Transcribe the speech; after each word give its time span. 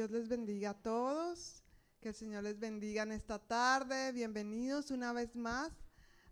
Dios 0.00 0.12
les 0.12 0.28
bendiga 0.28 0.70
a 0.70 0.82
todos. 0.82 1.62
Que 2.00 2.08
el 2.08 2.14
Señor 2.14 2.44
les 2.44 2.58
bendiga 2.58 3.02
en 3.02 3.12
esta 3.12 3.38
tarde. 3.38 4.12
Bienvenidos 4.12 4.90
una 4.90 5.12
vez 5.12 5.36
más 5.36 5.70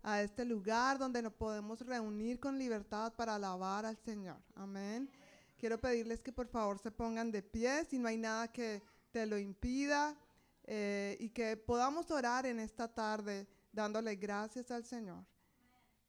a 0.01 0.23
este 0.23 0.43
lugar 0.43 0.97
donde 0.97 1.21
nos 1.21 1.33
podemos 1.33 1.79
reunir 1.81 2.39
con 2.39 2.57
libertad 2.57 3.13
para 3.13 3.35
alabar 3.35 3.85
al 3.85 3.95
Señor. 3.95 4.41
Amén. 4.55 5.07
Quiero 5.55 5.79
pedirles 5.79 6.19
que 6.19 6.31
por 6.31 6.47
favor 6.47 6.79
se 6.79 6.89
pongan 6.89 7.31
de 7.31 7.43
pie 7.43 7.85
si 7.85 7.99
no 7.99 8.07
hay 8.07 8.17
nada 8.17 8.51
que 8.51 8.81
te 9.11 9.27
lo 9.27 9.37
impida 9.37 10.17
eh, 10.63 11.15
y 11.19 11.29
que 11.29 11.55
podamos 11.55 12.09
orar 12.09 12.47
en 12.47 12.59
esta 12.59 12.87
tarde 12.87 13.47
dándole 13.71 14.15
gracias 14.15 14.71
al 14.71 14.83
Señor 14.83 15.23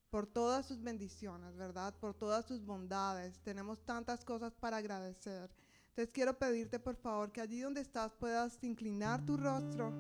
por 0.09 0.27
todas 0.27 0.65
sus 0.65 0.83
bendiciones, 0.83 1.55
¿verdad? 1.59 1.95
Por 2.01 2.15
todas 2.15 2.47
sus 2.47 2.65
bondades. 2.65 3.39
Tenemos 3.41 3.85
tantas 3.85 4.25
cosas 4.25 4.55
para 4.55 4.79
agradecer. 4.79 5.51
Entonces 5.91 6.13
quiero 6.13 6.39
pedirte 6.39 6.79
por 6.79 6.97
favor 6.97 7.33
que 7.33 7.41
allí 7.41 7.61
donde 7.61 7.81
estás 7.81 8.15
puedas 8.15 8.59
inclinar 8.63 9.27
tu 9.27 9.37
rostro 9.37 9.93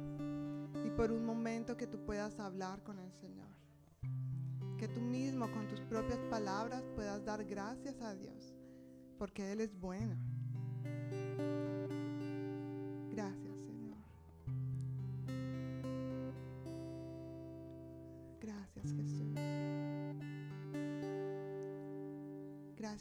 y 0.84 0.90
por 0.90 1.10
un 1.10 1.24
momento 1.24 1.76
que 1.76 1.86
tú 1.86 2.04
puedas 2.04 2.38
hablar 2.38 2.82
con 2.84 2.98
el 3.00 3.12
Señor. 3.12 3.48
Que 4.78 4.88
tú 4.88 5.00
mismo 5.00 5.50
con 5.50 5.66
tus 5.66 5.80
propias 5.80 6.20
palabras 6.30 6.84
puedas 6.94 7.24
dar 7.24 7.44
gracias 7.44 8.00
a 8.00 8.14
Dios, 8.14 8.54
porque 9.18 9.50
Él 9.52 9.60
es 9.60 9.78
bueno. 9.78 10.16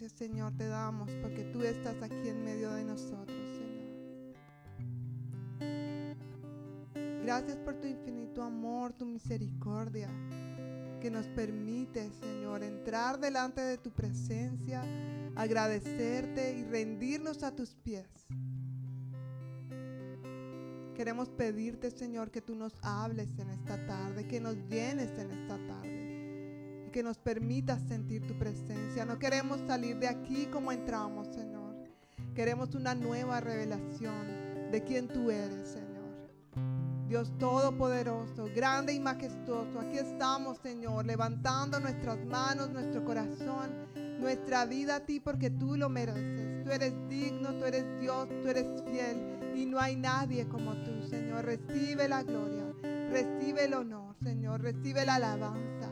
Señor 0.10 0.54
te 0.58 0.68
damos 0.68 1.10
porque 1.22 1.44
tú 1.46 1.62
estás 1.62 2.02
aquí 2.02 2.28
en 2.28 2.44
medio 2.44 2.72
de 2.72 2.84
nosotros, 2.84 3.38
Señor. 3.58 3.70
Gracias 7.24 7.58
por 7.58 7.76
tu 7.76 7.88
infinito 7.88 8.42
amor, 8.42 8.94
tu 8.94 9.06
misericordia, 9.06 10.10
que 11.00 11.12
nos 11.12 11.28
permite, 11.28 12.10
Señor, 12.12 12.64
entrar 12.64 13.20
delante 13.20 13.62
de 13.62 13.78
tu 13.78 13.92
presencia, 13.92 14.84
agradecerte 15.36 16.58
y 16.58 16.64
rendirnos 16.64 17.44
a 17.44 17.56
tus 17.56 17.76
pies. 17.76 18.10
Queremos 20.96 21.30
pedirte, 21.30 21.92
Señor, 21.92 22.32
que 22.32 22.42
tú 22.42 22.56
nos 22.56 22.74
hables 22.82 23.38
en 23.40 23.50
esta 23.52 23.86
tarde, 23.86 24.28
que 24.28 24.42
nos 24.42 24.56
llenes 24.68 25.18
en 25.18 25.32
esta 25.32 25.58
tarde 25.66 25.99
que 26.92 27.04
nos 27.04 27.18
permitas 27.18 27.82
sentir 27.88 28.26
tu 28.28 28.38
presencia. 28.38 29.06
No 29.06 29.20
queremos 29.20 29.60
salir 29.68 29.98
de 29.98 30.08
aquí 30.08 30.48
como 30.48 30.72
entramos, 30.72 31.28
Señor. 31.28 31.76
Queremos 32.34 32.76
una 32.76 32.96
nueva 32.96 33.40
revelación 33.40 34.72
de 34.72 34.84
quién 34.84 35.08
tú 35.08 35.32
eres, 35.32 35.70
Señor. 35.70 35.90
Dios 37.08 37.32
Todopoderoso, 37.40 38.50
grande 38.56 38.94
y 38.94 39.00
majestuoso, 39.00 39.80
aquí 39.80 39.98
estamos, 39.98 40.60
Señor, 40.60 41.08
levantando 41.08 41.80
nuestras 41.80 42.24
manos, 42.26 42.70
nuestro 42.70 43.04
corazón, 43.04 43.72
nuestra 44.20 44.66
vida 44.66 44.98
a 44.98 45.00
ti 45.00 45.20
porque 45.20 45.50
tú 45.50 45.76
lo 45.76 45.90
mereces. 45.90 46.64
Tú 46.64 46.72
eres 46.72 46.94
digno, 47.10 47.54
tú 47.56 47.66
eres 47.66 47.84
Dios, 48.00 48.28
tú 48.44 48.48
eres 48.48 48.68
fiel 48.84 49.40
y 49.56 49.66
no 49.66 49.80
hay 49.80 49.96
nadie 49.96 50.48
como 50.48 50.74
tú, 50.84 51.04
Señor. 51.10 51.46
Recibe 51.46 52.08
la 52.08 52.22
gloria, 52.22 52.66
recibe 53.10 53.66
el 53.66 53.74
honor, 53.74 54.16
Señor, 54.22 54.62
recibe 54.62 55.04
la 55.04 55.16
alabanza. 55.16 55.89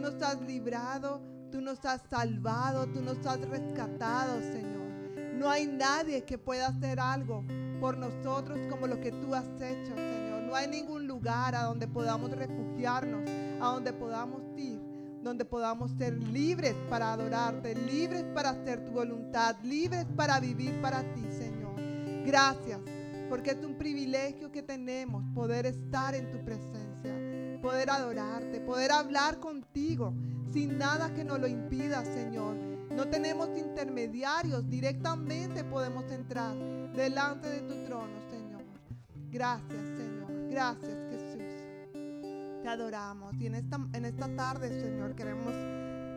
Nos 0.00 0.22
has 0.22 0.40
librado, 0.40 1.20
tú 1.52 1.60
nos 1.60 1.84
has 1.84 2.00
salvado, 2.08 2.86
tú 2.86 3.02
nos 3.02 3.18
has 3.26 3.38
rescatado, 3.42 4.40
Señor. 4.40 4.88
No 5.34 5.50
hay 5.50 5.66
nadie 5.66 6.24
que 6.24 6.38
pueda 6.38 6.68
hacer 6.68 6.98
algo 6.98 7.44
por 7.80 7.98
nosotros 7.98 8.58
como 8.70 8.86
lo 8.86 8.98
que 8.98 9.12
tú 9.12 9.34
has 9.34 9.44
hecho, 9.60 9.94
Señor. 9.94 10.42
No 10.44 10.54
hay 10.54 10.68
ningún 10.68 11.06
lugar 11.06 11.54
a 11.54 11.64
donde 11.64 11.86
podamos 11.86 12.30
refugiarnos, 12.30 13.28
a 13.60 13.66
donde 13.66 13.92
podamos 13.92 14.40
ir, 14.56 14.80
donde 15.22 15.44
podamos 15.44 15.90
ser 15.98 16.14
libres 16.14 16.74
para 16.88 17.12
adorarte, 17.12 17.74
libres 17.74 18.24
para 18.34 18.50
hacer 18.50 18.82
tu 18.86 18.92
voluntad, 18.92 19.56
libres 19.62 20.06
para 20.16 20.40
vivir 20.40 20.80
para 20.80 21.02
ti, 21.12 21.26
Señor. 21.30 21.74
Gracias, 22.24 22.80
porque 23.28 23.50
es 23.50 23.62
un 23.62 23.76
privilegio 23.76 24.50
que 24.50 24.62
tenemos 24.62 25.22
poder 25.34 25.66
estar 25.66 26.14
en 26.14 26.30
tu 26.30 26.42
presencia 26.42 26.79
poder 27.60 27.90
adorarte, 27.90 28.60
poder 28.60 28.92
hablar 28.92 29.38
contigo 29.38 30.14
sin 30.52 30.78
nada 30.78 31.12
que 31.14 31.24
nos 31.24 31.38
lo 31.38 31.46
impida, 31.46 32.04
Señor. 32.04 32.56
No 32.90 33.08
tenemos 33.08 33.48
intermediarios, 33.56 34.68
directamente 34.68 35.62
podemos 35.64 36.10
entrar 36.10 36.56
delante 36.94 37.48
de 37.48 37.60
tu 37.60 37.84
trono, 37.84 38.20
Señor. 38.30 38.62
Gracias, 39.30 39.80
Señor. 39.96 40.50
Gracias, 40.50 40.98
Jesús. 41.10 41.42
Te 42.62 42.68
adoramos 42.68 43.34
y 43.40 43.46
en 43.46 43.54
esta, 43.54 43.78
en 43.92 44.04
esta 44.04 44.34
tarde, 44.34 44.68
Señor, 44.80 45.14
queremos 45.14 45.54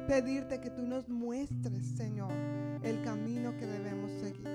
pedirte 0.07 0.59
que 0.59 0.69
tú 0.69 0.81
nos 0.81 1.07
muestres, 1.07 1.85
Señor, 1.95 2.33
el 2.81 3.01
camino 3.03 3.55
que 3.57 3.65
debemos 3.65 4.11
seguir. 4.19 4.49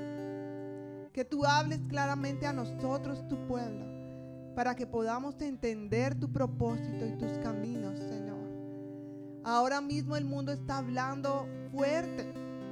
Que 1.13 1.25
tú 1.25 1.45
hables 1.45 1.81
claramente 1.89 2.47
a 2.47 2.53
nosotros, 2.53 3.27
tu 3.29 3.47
pueblo 3.47 3.98
para 4.59 4.75
que 4.75 4.89
podamos 4.89 5.41
entender 5.41 6.19
tu 6.19 6.33
propósito 6.33 7.07
y 7.07 7.17
tus 7.17 7.31
caminos, 7.45 7.97
Señor. 7.97 8.41
Ahora 9.45 9.81
mismo 9.81 10.17
el 10.17 10.25
mundo 10.25 10.51
está 10.51 10.79
hablando 10.79 11.47
fuerte, 11.71 12.27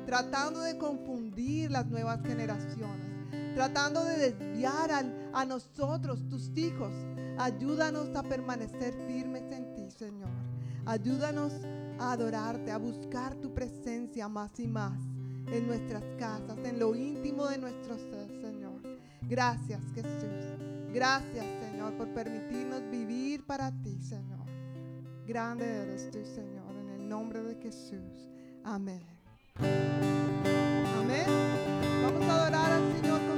tratando 0.04 0.62
de 0.62 0.76
confundir 0.78 1.70
las 1.70 1.86
nuevas 1.86 2.20
generaciones, 2.22 3.06
tratando 3.54 4.02
de 4.02 4.32
desviar 4.32 4.90
a 5.32 5.44
nosotros, 5.44 6.28
tus 6.28 6.50
hijos. 6.58 6.92
Ayúdanos 7.38 8.16
a 8.16 8.24
permanecer 8.24 8.92
firmes 9.06 9.44
en 9.52 9.72
ti, 9.76 9.88
Señor. 9.92 10.30
Ayúdanos 10.86 11.52
a 12.00 12.10
adorarte, 12.10 12.72
a 12.72 12.78
buscar 12.78 13.36
tu 13.36 13.54
presencia 13.54 14.28
más 14.28 14.58
y 14.58 14.66
más 14.66 14.98
en 15.52 15.68
nuestras 15.68 16.02
casas, 16.18 16.58
en 16.64 16.80
lo 16.80 16.96
íntimo 16.96 17.46
de 17.46 17.58
nuestro 17.58 17.96
ser, 17.96 18.26
Señor. 18.40 18.82
Gracias, 19.28 19.84
Jesús. 19.94 20.75
Gracias, 20.92 21.44
Señor, 21.60 21.94
por 21.94 22.08
permitirnos 22.08 22.82
vivir 22.90 23.44
para 23.44 23.70
ti, 23.82 24.00
Señor. 24.00 24.46
Grande 25.26 25.64
eres 25.82 26.10
tú, 26.10 26.24
Señor, 26.24 26.74
en 26.76 26.88
el 26.90 27.08
nombre 27.08 27.42
de 27.42 27.56
Jesús. 27.56 28.30
Amén. 28.64 29.02
Amén. 30.98 31.26
Vamos 32.02 32.22
a 32.28 32.42
adorar 32.42 32.72
al 32.72 32.92
Señor 33.00 33.20
con 33.28 33.35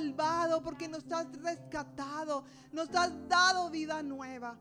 salvado, 0.00 0.62
porque 0.62 0.88
nos 0.88 1.10
has 1.12 1.26
rescatado, 1.42 2.44
nos 2.72 2.88
has 2.94 3.12
dado 3.28 3.70
vida 3.70 4.02
nueva. 4.02 4.56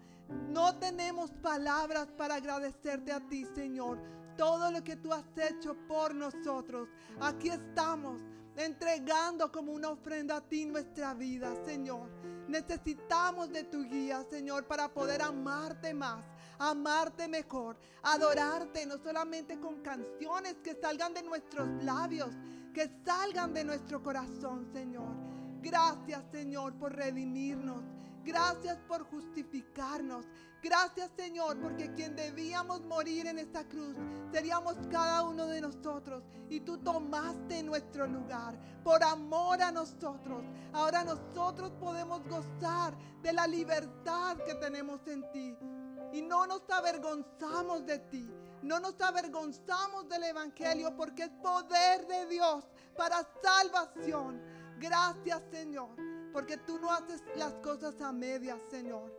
No 0.49 0.77
tenemos 0.77 1.31
palabras 1.31 2.07
para 2.17 2.35
agradecerte 2.35 3.11
a 3.11 3.19
ti, 3.19 3.45
Señor, 3.55 3.99
todo 4.37 4.71
lo 4.71 4.83
que 4.83 4.95
tú 4.95 5.11
has 5.13 5.25
hecho 5.37 5.75
por 5.87 6.13
nosotros. 6.13 6.87
Aquí 7.21 7.49
estamos 7.49 8.21
entregando 8.55 9.51
como 9.51 9.71
una 9.71 9.89
ofrenda 9.89 10.37
a 10.37 10.41
ti 10.41 10.65
nuestra 10.65 11.13
vida, 11.13 11.53
Señor. 11.65 12.09
Necesitamos 12.47 13.51
de 13.51 13.63
tu 13.63 13.83
guía, 13.83 14.23
Señor, 14.29 14.65
para 14.65 14.91
poder 14.91 15.21
amarte 15.21 15.93
más, 15.93 16.23
amarte 16.57 17.27
mejor, 17.27 17.77
adorarte, 18.03 18.85
no 18.85 18.97
solamente 18.97 19.59
con 19.59 19.81
canciones 19.81 20.55
que 20.63 20.75
salgan 20.75 21.13
de 21.13 21.23
nuestros 21.23 21.67
labios, 21.83 22.35
que 22.73 22.89
salgan 23.05 23.53
de 23.53 23.63
nuestro 23.63 24.01
corazón, 24.01 24.67
Señor. 24.73 25.28
Gracias, 25.61 26.23
Señor, 26.31 26.73
por 26.75 26.95
redimirnos. 26.95 27.83
Gracias 28.23 28.77
por 28.87 29.03
justificarnos. 29.03 30.25
Gracias 30.61 31.09
Señor, 31.15 31.57
porque 31.61 31.93
quien 31.93 32.17
debíamos 32.17 32.81
morir 32.81 33.27
en 33.27 33.39
esta 33.39 33.63
cruz 33.63 33.95
seríamos 34.31 34.75
cada 34.91 35.23
uno 35.23 35.47
de 35.47 35.61
nosotros. 35.61 36.23
Y 36.49 36.59
tú 36.59 36.77
tomaste 36.79 37.63
nuestro 37.63 38.07
lugar 38.07 38.59
por 38.83 39.01
amor 39.03 39.61
a 39.61 39.71
nosotros. 39.71 40.43
Ahora 40.73 41.03
nosotros 41.03 41.71
podemos 41.79 42.21
gozar 42.27 42.93
de 43.21 43.31
la 43.31 43.47
libertad 43.47 44.37
que 44.45 44.55
tenemos 44.55 44.99
en 45.07 45.31
ti. 45.31 45.57
Y 46.11 46.21
no 46.21 46.45
nos 46.45 46.69
avergonzamos 46.69 47.85
de 47.85 47.99
ti. 47.99 48.29
No 48.61 48.79
nos 48.81 48.99
avergonzamos 48.99 50.09
del 50.09 50.23
Evangelio 50.25 50.93
porque 50.97 51.23
es 51.23 51.29
poder 51.41 52.05
de 52.07 52.25
Dios 52.25 52.65
para 52.97 53.25
salvación. 53.41 54.41
Gracias 54.79 55.41
Señor, 55.51 55.89
porque 56.31 56.57
tú 56.57 56.79
no 56.79 56.91
haces 56.91 57.21
las 57.35 57.53
cosas 57.55 57.99
a 58.01 58.11
medias, 58.13 58.59
Señor. 58.71 59.11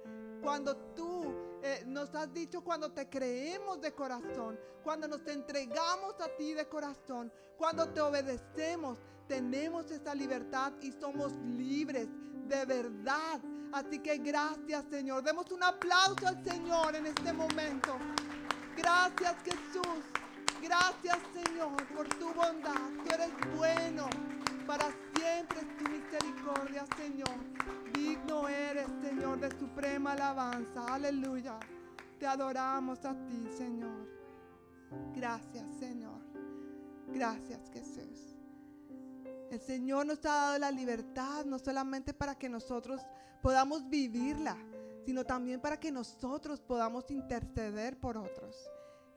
Cuando 0.42 0.74
tú 0.94 1.34
eh, 1.62 1.84
nos 1.86 2.14
has 2.14 2.32
dicho, 2.32 2.62
cuando 2.62 2.90
te 2.90 3.08
creemos 3.08 3.80
de 3.80 3.92
corazón, 3.92 4.58
cuando 4.82 5.06
nos 5.06 5.26
entregamos 5.26 6.14
a 6.20 6.34
ti 6.36 6.54
de 6.54 6.66
corazón, 6.66 7.30
cuando 7.58 7.86
te 7.90 8.00
obedecemos, 8.00 8.98
tenemos 9.28 9.90
esa 9.90 10.14
libertad 10.14 10.72
y 10.80 10.92
somos 10.92 11.34
libres 11.44 12.08
de 12.48 12.64
verdad. 12.64 13.40
Así 13.72 13.98
que 13.98 14.18
gracias 14.18 14.84
Señor. 14.90 15.22
Demos 15.22 15.50
un 15.52 15.62
aplauso 15.62 16.26
al 16.26 16.42
Señor 16.42 16.96
en 16.96 17.06
este 17.06 17.32
momento. 17.32 17.98
Gracias 18.76 19.36
Jesús. 19.44 20.04
Gracias 20.62 21.18
Señor 21.34 21.86
por 21.94 22.08
tu 22.08 22.32
bondad. 22.32 22.90
Tú 23.04 23.14
eres 23.14 23.30
bueno. 23.56 24.08
Para 24.66 24.86
siempre 25.14 25.60
es 25.60 25.76
tu 25.76 25.90
misericordia 25.90 26.84
Señor. 26.96 27.34
Digno 27.92 28.48
eres 28.48 28.86
Señor 29.02 29.40
de 29.40 29.50
suprema 29.58 30.12
alabanza. 30.12 30.94
Aleluya. 30.94 31.58
Te 32.18 32.26
adoramos 32.26 33.04
a 33.04 33.14
ti 33.26 33.48
Señor. 33.56 34.08
Gracias 35.14 35.64
Señor. 35.78 36.20
Gracias 37.08 37.70
Jesús. 37.72 38.36
El 39.50 39.60
Señor 39.60 40.06
nos 40.06 40.18
ha 40.24 40.34
dado 40.34 40.58
la 40.58 40.70
libertad 40.70 41.44
no 41.44 41.58
solamente 41.58 42.14
para 42.14 42.36
que 42.36 42.48
nosotros 42.48 43.02
podamos 43.42 43.88
vivirla, 43.88 44.56
sino 45.04 45.24
también 45.24 45.60
para 45.60 45.80
que 45.80 45.90
nosotros 45.90 46.60
podamos 46.60 47.10
interceder 47.10 47.98
por 47.98 48.16
otros. 48.16 48.70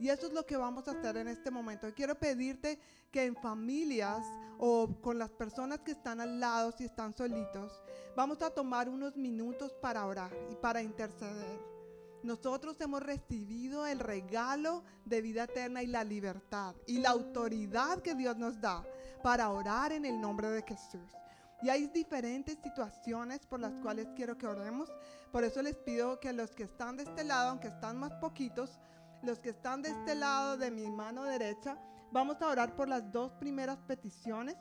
Y 0.04 0.10
eso 0.10 0.28
es 0.28 0.34
lo 0.34 0.46
que 0.46 0.58
vamos 0.58 0.86
a 0.90 0.92
hacer 0.92 1.16
en 1.16 1.30
este 1.30 1.50
momento. 1.50 1.88
quiero 1.96 2.16
pedirte 2.16 2.78
que 3.10 3.24
en 3.24 3.38
familias 3.38 4.22
o 4.58 5.00
con 5.02 5.18
las 5.18 5.30
personas 5.30 5.80
que 5.80 5.92
están 5.92 6.20
al 6.20 6.42
lado, 6.42 6.74
si 6.74 6.84
están 6.84 7.16
solitos, 7.16 7.82
vamos 8.14 8.42
a 8.42 8.50
tomar 8.50 8.90
unos 8.90 9.16
minutos 9.16 9.72
para 9.82 10.06
orar 10.06 10.30
y 10.52 10.56
para 10.56 10.82
interceder. 10.82 11.58
Nosotros 12.22 12.76
hemos 12.82 13.02
recibido 13.02 13.88
el 13.88 14.00
regalo 14.00 14.84
de 15.06 15.22
vida 15.22 15.46
eterna 15.46 15.82
y 15.82 15.88
la 15.88 16.04
libertad 16.04 16.76
y 16.86 16.98
la 16.98 17.12
autoridad 17.12 18.02
que 18.02 18.14
Dios 18.14 18.36
nos 18.36 18.60
da 18.60 18.84
para 19.24 19.52
orar 19.52 19.94
en 19.94 20.04
el 20.04 20.20
nombre 20.20 20.50
de 20.50 20.64
Jesús. 20.64 21.14
Y 21.62 21.70
hay 21.70 21.88
diferentes 21.88 22.58
situaciones 22.62 23.46
por 23.46 23.62
las 23.62 23.72
cuales 23.80 24.10
quiero 24.18 24.38
que 24.38 24.48
oremos. 24.48 24.92
Por 25.32 25.46
eso 25.46 25.62
les 25.62 25.78
pido 25.78 26.20
que 26.20 26.34
los 26.34 26.52
que 26.52 26.64
están 26.64 26.98
de 26.98 27.04
este 27.04 27.24
lado, 27.24 27.52
aunque 27.52 27.70
están 27.70 27.98
más 27.98 28.12
poquitos, 28.16 28.82
los 29.24 29.40
que 29.40 29.50
están 29.50 29.82
de 29.82 29.90
este 29.90 30.16
lado 30.16 30.58
de 30.58 30.70
mi 30.70 30.90
mano 30.92 31.24
derecha, 31.24 31.78
vamos 32.12 32.42
a 32.42 32.48
orar 32.48 32.76
por 32.76 32.88
las 32.88 33.12
dos 33.12 33.32
primeras 33.34 33.78
peticiones. 33.80 34.56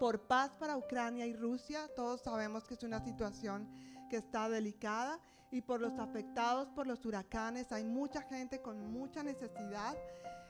Por 0.00 0.26
paz 0.26 0.50
para 0.58 0.76
Ucrania 0.76 1.26
y 1.26 1.34
Rusia. 1.34 1.88
Todos 1.94 2.22
sabemos 2.22 2.64
que 2.64 2.74
es 2.74 2.82
una 2.82 3.04
situación 3.04 3.68
que 4.08 4.16
está 4.16 4.48
delicada. 4.48 5.20
Y 5.50 5.62
por 5.62 5.80
los 5.80 5.98
afectados 5.98 6.68
por 6.68 6.86
los 6.86 7.04
huracanes. 7.04 7.72
Hay 7.72 7.84
mucha 7.84 8.22
gente 8.22 8.60
con 8.60 8.92
mucha 8.92 9.22
necesidad. 9.22 9.96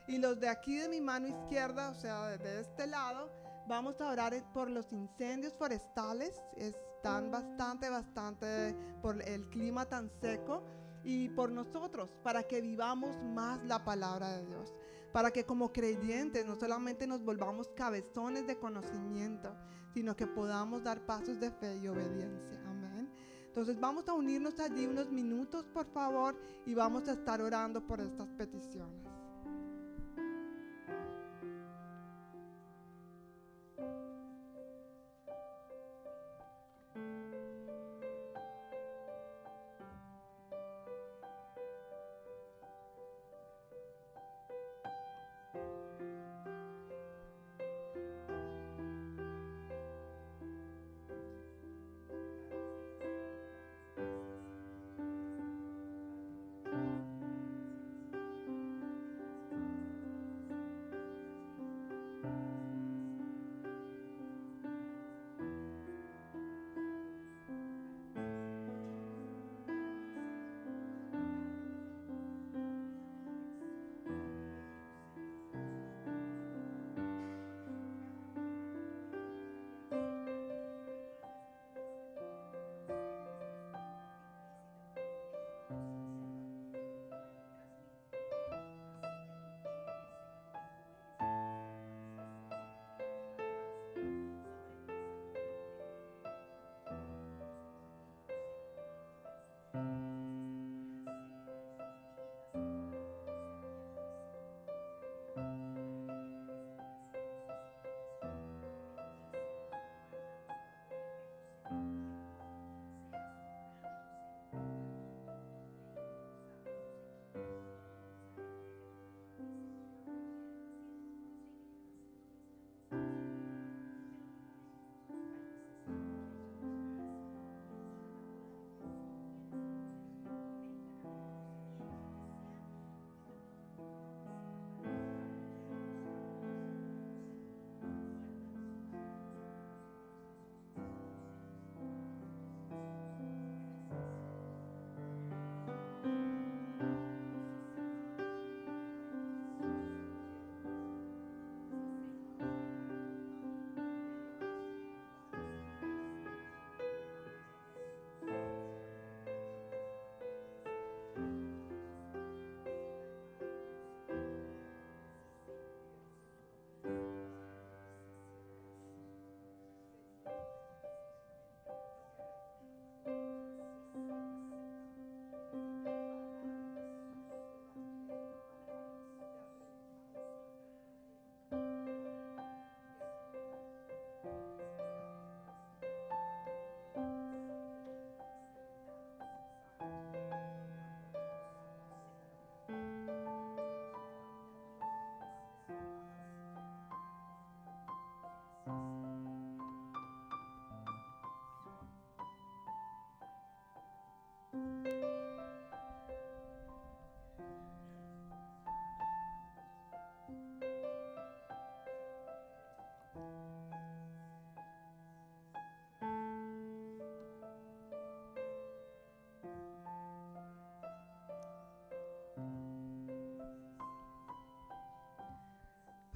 Y 0.07 0.17
los 0.17 0.39
de 0.39 0.49
aquí 0.49 0.77
de 0.77 0.89
mi 0.89 1.01
mano 1.01 1.27
izquierda, 1.27 1.89
o 1.89 1.95
sea, 1.95 2.37
de 2.37 2.61
este 2.61 2.87
lado, 2.87 3.29
Vamos 3.69 4.01
a 4.01 4.09
orar 4.09 4.33
por 4.51 4.67
los 4.67 4.91
incendios 4.91 5.53
forestales. 5.53 6.41
Están 6.57 7.29
bastante, 7.29 7.87
bastante 7.91 8.75
por 8.99 9.21
el 9.21 9.47
clima 9.49 9.85
tan 9.85 10.09
seco 10.19 10.63
y 11.03 11.29
por 11.29 11.51
nosotros, 11.51 12.09
para 12.23 12.43
que 12.43 12.61
vivamos 12.61 13.15
más 13.23 13.63
la 13.65 13.83
palabra 13.83 14.37
de 14.37 14.45
Dios. 14.45 14.73
Para 15.11 15.31
que 15.31 15.43
como 15.43 15.71
creyentes 15.71 16.45
no 16.45 16.55
solamente 16.55 17.07
nos 17.07 17.23
volvamos 17.23 17.69
cabezones 17.69 18.45
de 18.45 18.57
conocimiento, 18.57 19.55
sino 19.93 20.15
que 20.15 20.27
podamos 20.27 20.83
dar 20.83 21.05
pasos 21.05 21.39
de 21.39 21.49
fe 21.51 21.77
y 21.77 21.87
obediencia. 21.87 22.61
Amén. 22.67 23.11
Entonces 23.47 23.79
vamos 23.79 24.07
a 24.07 24.13
unirnos 24.13 24.59
allí 24.59 24.85
unos 24.85 25.09
minutos, 25.09 25.65
por 25.73 25.87
favor, 25.87 26.39
y 26.65 26.75
vamos 26.75 27.07
a 27.07 27.13
estar 27.13 27.41
orando 27.41 27.85
por 27.85 27.99
estas 27.99 28.27
peticiones. 28.29 29.18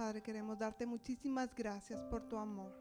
Padre, 0.03 0.21
queremos 0.21 0.59
darte 0.59 0.85
muchísimas 0.85 1.55
gracias 1.55 2.01
por 2.03 2.27
tu 2.27 2.35
amor. 2.35 2.73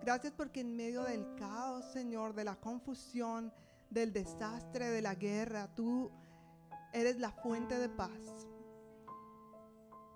Gracias 0.00 0.32
porque 0.36 0.58
en 0.58 0.74
medio 0.74 1.04
del 1.04 1.36
caos, 1.36 1.84
Señor, 1.92 2.34
de 2.34 2.42
la 2.42 2.56
confusión, 2.56 3.52
del 3.88 4.12
desastre, 4.12 4.90
de 4.90 5.00
la 5.00 5.14
guerra, 5.14 5.72
tú 5.72 6.10
eres 6.92 7.20
la 7.20 7.30
fuente 7.30 7.78
de 7.78 7.88
paz. 7.88 8.48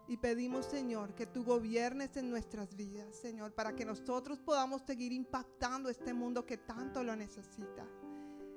Y 0.09 0.17
pedimos, 0.17 0.67
Señor, 0.67 1.15
que 1.15 1.27
tú 1.27 1.45
gobiernes 1.45 2.17
en 2.17 2.29
nuestras 2.29 2.75
vidas, 2.75 3.15
Señor, 3.15 3.55
para 3.55 3.77
que 3.77 3.85
nosotros 3.85 4.41
podamos 4.41 4.83
seguir 4.83 5.13
impactando 5.13 5.89
este 5.89 6.13
mundo 6.13 6.45
que 6.45 6.57
tanto 6.57 7.05
lo 7.05 7.15
necesita. 7.15 7.87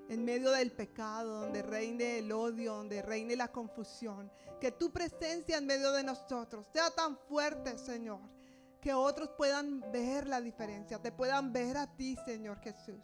En 0.09 0.25
medio 0.25 0.51
del 0.51 0.71
pecado, 0.71 1.41
donde 1.41 1.61
reine 1.61 2.17
el 2.17 2.31
odio, 2.31 2.73
donde 2.73 3.01
reine 3.01 3.35
la 3.35 3.51
confusión. 3.51 4.31
Que 4.59 4.71
tu 4.71 4.91
presencia 4.91 5.57
en 5.57 5.65
medio 5.65 5.91
de 5.91 6.03
nosotros 6.03 6.67
sea 6.73 6.89
tan 6.91 7.17
fuerte, 7.29 7.77
Señor, 7.77 8.19
que 8.81 8.93
otros 8.93 9.29
puedan 9.37 9.79
ver 9.91 10.27
la 10.27 10.41
diferencia, 10.41 11.01
te 11.01 11.11
puedan 11.11 11.53
ver 11.53 11.77
a 11.77 11.87
ti, 11.95 12.17
Señor 12.25 12.59
Jesús. 12.59 13.01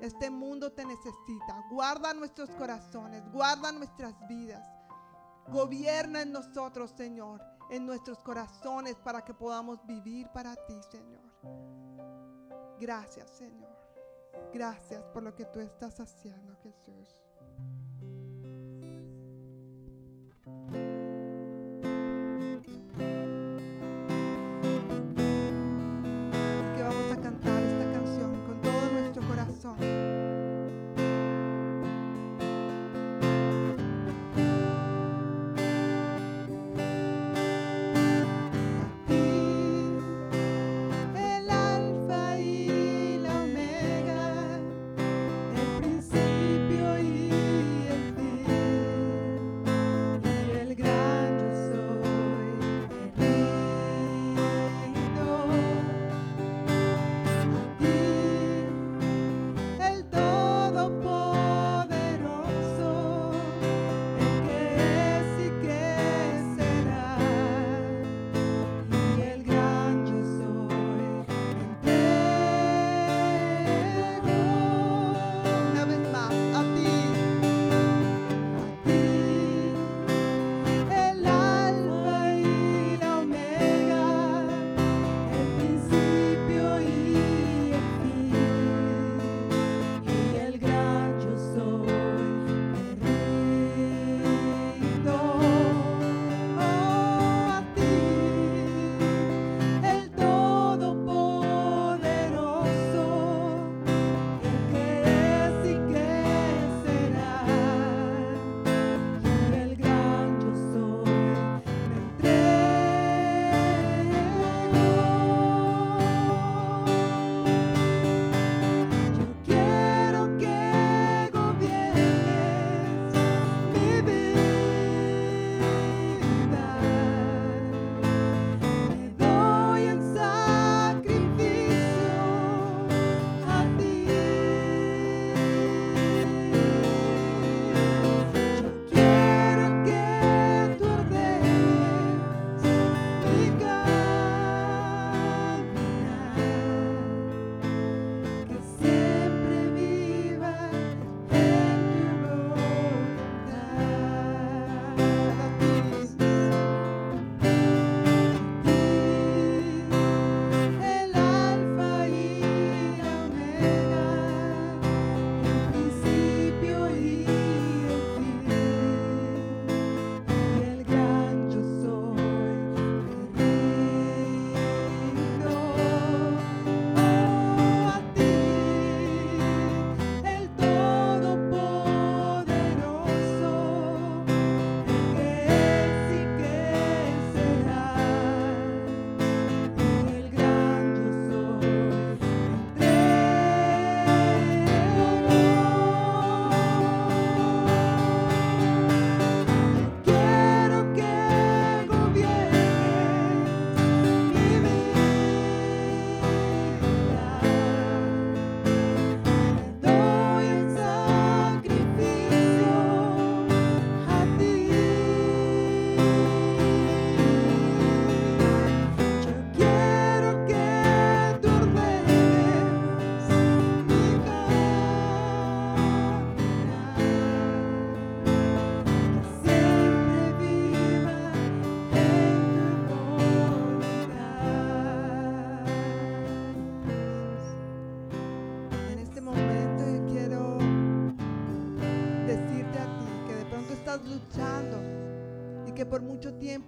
Este 0.00 0.30
mundo 0.30 0.72
te 0.72 0.84
necesita. 0.84 1.64
Guarda 1.70 2.14
nuestros 2.14 2.50
corazones, 2.50 3.22
guarda 3.32 3.72
nuestras 3.72 4.14
vidas. 4.28 4.66
Gobierna 5.48 6.22
en 6.22 6.32
nosotros, 6.32 6.92
Señor, 6.96 7.42
en 7.70 7.86
nuestros 7.86 8.18
corazones 8.22 8.94
para 8.96 9.24
que 9.24 9.34
podamos 9.34 9.84
vivir 9.86 10.28
para 10.28 10.54
ti, 10.54 10.80
Señor. 10.90 11.22
Gracias, 12.78 13.30
Señor. 13.30 13.77
Gracias 14.52 15.04
por 15.12 15.22
lo 15.22 15.34
que 15.34 15.44
tú 15.44 15.60
estás 15.60 16.00
haciendo, 16.00 16.56
Jesús. 16.62 17.27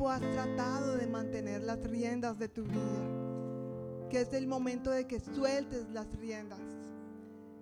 Has 0.09 0.21
tratado 0.21 0.97
de 0.97 1.07
mantener 1.07 1.63
las 1.63 1.83
riendas 1.83 2.39
de 2.39 2.49
tu 2.49 2.65
vida. 2.65 4.09
Que 4.09 4.23
es 4.23 4.33
el 4.33 4.47
momento 4.47 4.91
de 4.91 5.07
que 5.07 5.21
sueltes 5.21 5.89
las 5.91 6.07
riendas. 6.17 6.61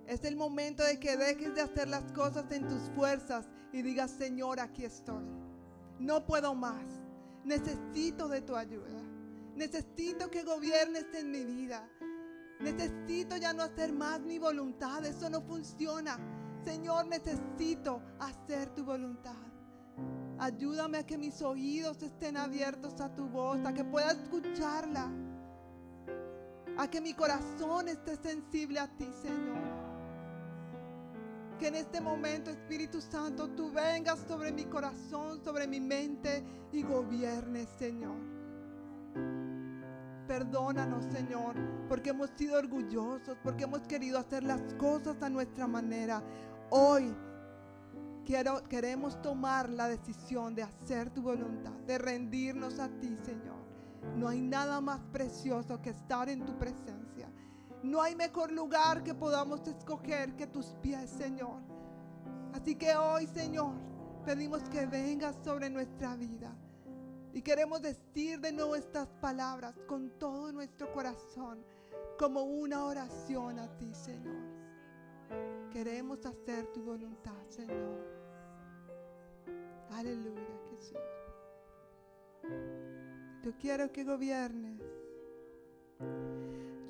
Es 0.07 0.23
el 0.23 0.35
momento 0.35 0.83
de 0.83 0.99
que 0.99 1.17
dejes 1.17 1.53
de 1.53 1.61
hacer 1.61 1.87
las 1.87 2.11
cosas 2.13 2.51
en 2.51 2.67
tus 2.67 2.89
fuerzas 2.95 3.47
y 3.71 3.81
digas, 3.81 4.11
Señor, 4.11 4.59
aquí 4.59 4.85
estoy. 4.85 5.23
No 5.99 6.25
puedo 6.25 6.55
más. 6.55 6.85
Necesito 7.43 8.27
de 8.27 8.41
tu 8.41 8.55
ayuda. 8.55 9.01
Necesito 9.55 10.31
que 10.31 10.43
gobiernes 10.43 11.05
en 11.13 11.31
mi 11.31 11.43
vida. 11.43 11.87
Necesito 12.59 13.37
ya 13.37 13.53
no 13.53 13.63
hacer 13.63 13.93
más 13.93 14.19
mi 14.21 14.39
voluntad. 14.39 15.05
Eso 15.05 15.29
no 15.29 15.41
funciona. 15.41 16.17
Señor, 16.65 17.07
necesito 17.07 18.01
hacer 18.19 18.73
tu 18.75 18.83
voluntad. 18.83 19.48
Ayúdame 20.39 20.99
a 20.99 21.05
que 21.05 21.17
mis 21.17 21.41
oídos 21.41 22.01
estén 22.01 22.37
abiertos 22.37 23.01
a 23.01 23.13
tu 23.13 23.27
voz, 23.27 23.59
a 23.65 23.73
que 23.73 23.83
pueda 23.83 24.11
escucharla. 24.13 25.11
A 26.77 26.89
que 26.89 27.01
mi 27.01 27.13
corazón 27.13 27.89
esté 27.89 28.15
sensible 28.15 28.79
a 28.79 28.87
ti, 28.87 29.09
Señor. 29.21 29.59
Que 31.59 31.67
en 31.67 31.75
este 31.75 31.99
momento, 31.99 32.51
Espíritu 32.51 33.01
Santo, 33.01 33.49
tú 33.49 33.69
vengas 33.69 34.19
sobre 34.29 34.53
mi 34.53 34.63
corazón, 34.63 35.43
sobre 35.43 35.67
mi 35.67 35.81
mente 35.81 36.41
y 36.71 36.83
gobiernes, 36.83 37.67
Señor. 37.77 38.15
Perdónanos, 40.25 41.03
Señor, 41.11 41.55
porque 41.89 42.11
hemos 42.11 42.29
sido 42.37 42.57
orgullosos, 42.57 43.37
porque 43.43 43.65
hemos 43.65 43.81
querido 43.81 44.17
hacer 44.17 44.45
las 44.45 44.73
cosas 44.75 45.21
a 45.21 45.29
nuestra 45.29 45.67
manera. 45.67 46.23
Hoy 46.69 47.13
queremos 48.69 49.19
tomar 49.21 49.69
la 49.69 49.87
decisión 49.87 50.53
de 50.53 50.63
hacer 50.63 51.09
tu 51.09 51.21
voluntad, 51.21 51.71
de 51.87 51.97
rendirnos 51.97 52.79
a 52.79 52.87
ti, 52.87 53.17
Señor. 53.23 53.57
No 54.15 54.27
hay 54.27 54.41
nada 54.41 54.81
más 54.81 54.99
precioso 55.11 55.81
que 55.81 55.89
estar 55.89 56.29
en 56.29 56.45
tu 56.45 56.57
presencia. 56.57 57.31
No 57.81 58.01
hay 58.01 58.15
mejor 58.15 58.51
lugar 58.51 59.03
que 59.03 59.15
podamos 59.15 59.67
escoger 59.67 60.35
que 60.35 60.45
tus 60.45 60.67
pies, 60.81 61.09
Señor. 61.09 61.61
Así 62.53 62.75
que 62.75 62.95
hoy, 62.95 63.25
Señor, 63.27 63.73
pedimos 64.25 64.61
que 64.69 64.85
vengas 64.85 65.35
sobre 65.43 65.69
nuestra 65.69 66.15
vida. 66.15 66.55
Y 67.33 67.41
queremos 67.41 67.81
decir 67.81 68.39
de 68.39 68.51
nuevo 68.51 68.75
estas 68.75 69.07
palabras 69.21 69.75
con 69.87 70.11
todo 70.19 70.51
nuestro 70.51 70.91
corazón 70.91 71.63
como 72.17 72.43
una 72.43 72.85
oración 72.85 73.59
a 73.59 73.67
ti, 73.77 73.93
Señor. 73.93 74.59
Queremos 75.71 76.25
hacer 76.25 76.67
tu 76.73 76.83
voluntad, 76.83 77.37
Señor. 77.47 78.08
Aleluya, 79.91 80.59
Jesús. 80.69 80.97
Yo 83.43 83.51
quiero 83.59 83.91
que 83.91 84.03
gobiernes. 84.03 84.81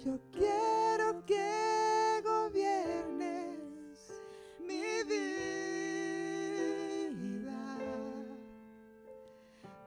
Yo 0.03 0.19
quiero 0.31 1.25
que 1.25 2.21
gobiernes 2.23 3.59
mi 4.59 5.03
vida. 5.03 5.49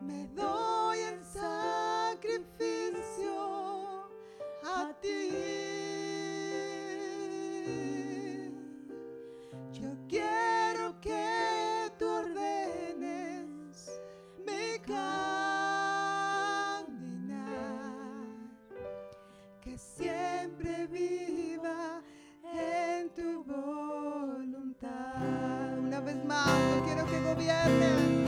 me 0.00 0.26
doy 0.28 0.98
en 0.98 1.24
sacrificio 1.24 2.50
a 4.64 4.92
ti. 5.00 5.51
Que 19.72 19.78
siempre 19.78 20.86
viva 20.86 22.02
en 22.44 23.08
tu 23.14 23.42
voluntad. 23.44 24.88
Una 25.78 26.00
vez 26.00 26.22
más, 26.26 26.46
yo 26.76 26.84
quiero 26.84 27.06
que 27.06 27.20
gobiernes. 27.22 28.21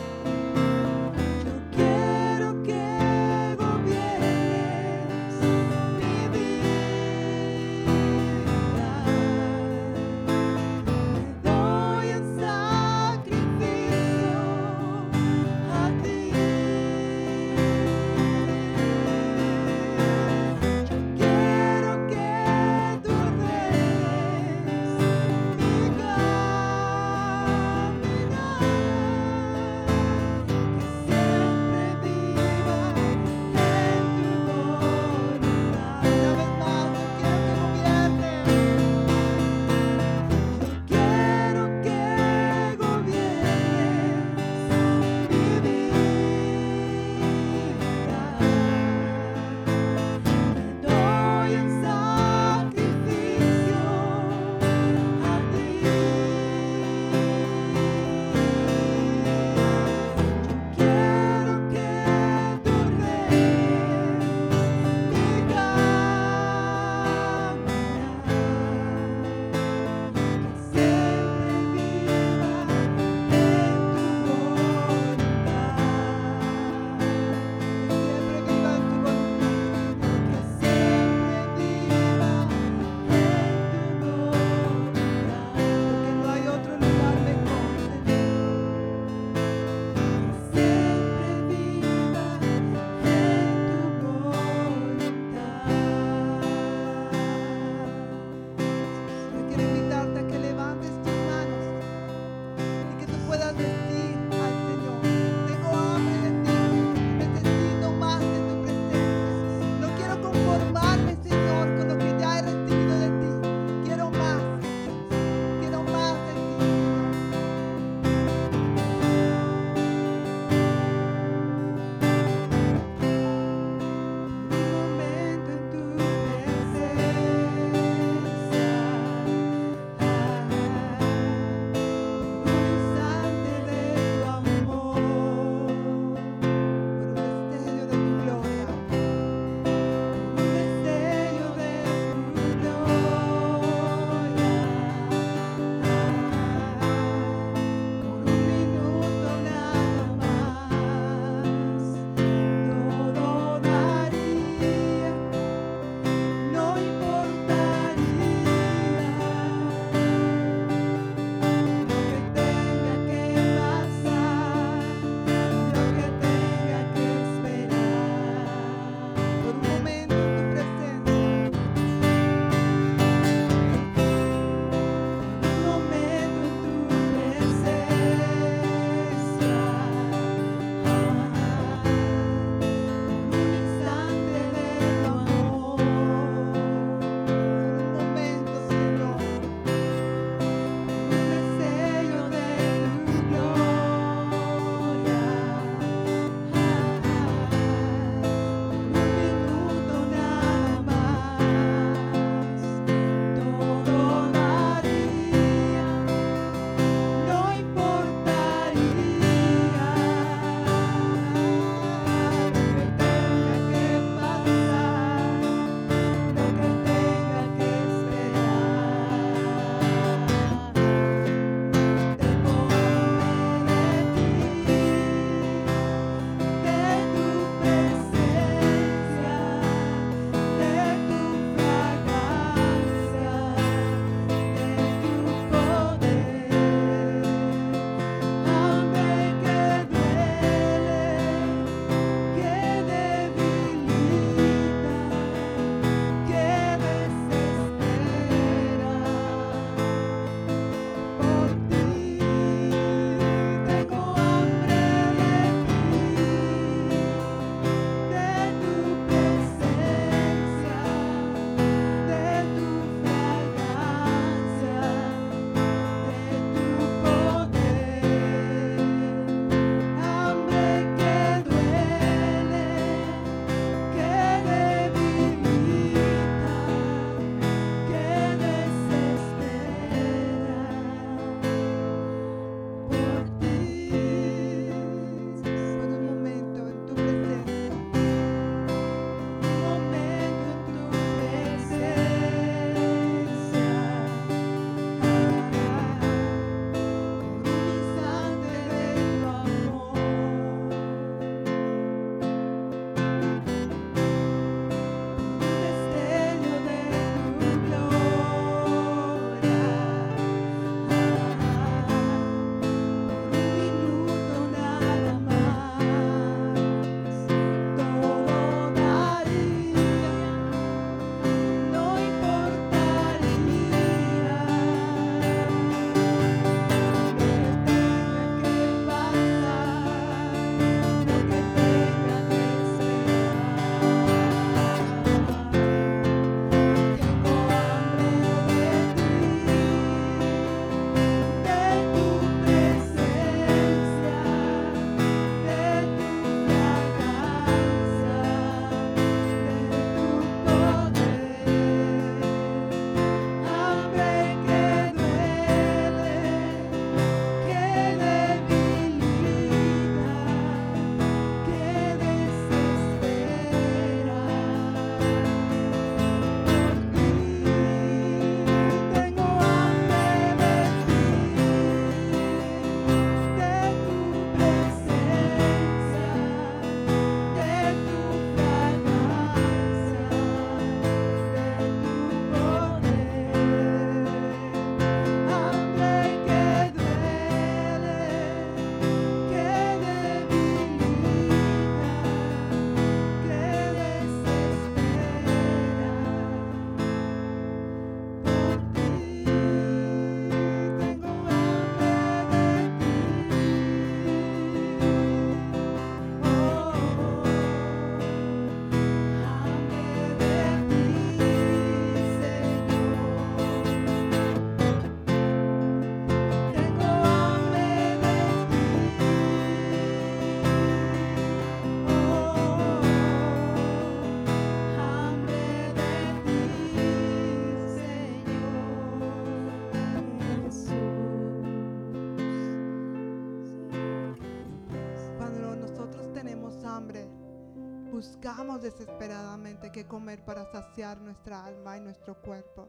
Buscamos 438.04 438.60
desesperadamente 438.60 439.72
qué 439.72 439.86
comer 439.86 440.22
para 440.24 440.44
saciar 440.52 441.00
nuestra 441.00 441.44
alma 441.44 441.78
y 441.78 441.80
nuestro 441.80 442.20
cuerpo. 442.20 442.66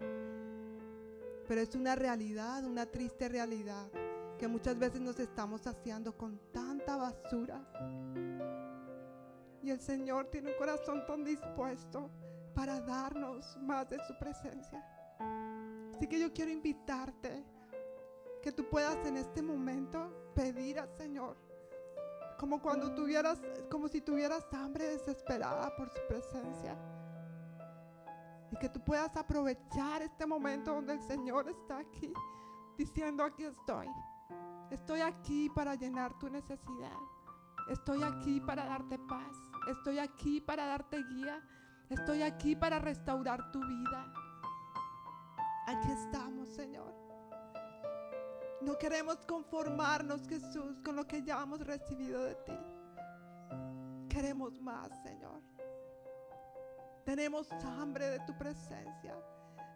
Pero 1.48 1.62
es 1.62 1.76
una 1.76 1.96
realidad, 1.96 2.64
una 2.64 2.86
triste 2.86 3.28
realidad, 3.28 3.86
que 4.40 4.48
muchas 4.48 4.80
veces 4.80 5.02
nos 5.02 5.20
estamos 5.20 5.62
saciando 5.62 6.18
con 6.18 6.40
tanta 6.54 6.96
basura. 6.96 7.62
Y 9.62 9.70
el 9.70 9.80
Señor 9.82 10.28
tiene 10.28 10.52
un 10.52 10.58
corazón 10.58 11.06
tan 11.06 11.24
dispuesto 11.24 12.10
para 12.54 12.80
darnos 12.80 13.58
más 13.58 13.90
de 13.90 13.98
su 14.08 14.18
presencia. 14.18 14.84
Así 15.94 16.08
que 16.08 16.20
yo 16.20 16.32
quiero 16.32 16.52
invitarte 16.52 17.44
que 18.42 18.52
tú 18.54 18.70
puedas 18.70 19.06
en 19.06 19.18
este 19.18 19.42
momento 19.42 20.32
pedir 20.34 20.80
al 20.80 20.90
Señor 20.98 21.45
como 22.38 22.62
cuando 22.62 22.94
tuvieras 22.94 23.40
como 23.70 23.88
si 23.88 24.02
tuvieras 24.02 24.46
hambre 24.54 24.88
desesperada 24.88 25.76
por 25.76 25.90
su 25.90 26.00
presencia. 26.08 26.78
Y 28.52 28.58
que 28.58 28.70
tú 28.70 28.80
puedas 28.84 29.16
aprovechar 29.16 30.02
este 30.02 30.26
momento 30.26 30.74
donde 30.74 30.94
el 30.94 31.02
Señor 31.02 31.50
está 31.50 31.80
aquí 31.80 32.14
diciendo, 32.78 33.24
aquí 33.24 33.44
estoy. 33.44 33.88
Estoy 34.72 35.02
aquí 35.02 35.50
para 35.50 35.76
llenar 35.76 36.18
tu 36.20 36.30
necesidad. 36.30 36.98
Estoy 37.70 38.04
aquí 38.04 38.40
para 38.42 38.66
darte 38.66 38.98
paz. 39.00 39.36
Estoy 39.68 40.00
aquí 40.00 40.42
para 40.42 40.66
darte 40.66 41.04
guía. 41.04 41.42
Estoy 41.90 42.22
aquí 42.22 42.56
para 42.56 42.80
restaurar 42.80 43.52
tu 43.52 43.60
vida. 43.60 44.14
Aquí 45.68 45.92
estamos, 45.92 46.50
Señor. 46.50 47.05
No 48.66 48.80
queremos 48.80 49.18
conformarnos, 49.28 50.28
Jesús, 50.28 50.80
con 50.84 50.96
lo 50.96 51.06
que 51.06 51.22
ya 51.22 51.40
hemos 51.44 51.60
recibido 51.60 52.24
de 52.24 52.34
ti. 52.34 52.58
Queremos 54.10 54.60
más, 54.60 54.90
Señor. 55.04 55.40
Tenemos 57.04 57.48
hambre 57.64 58.10
de 58.10 58.20
tu 58.22 58.36
presencia. 58.36 59.16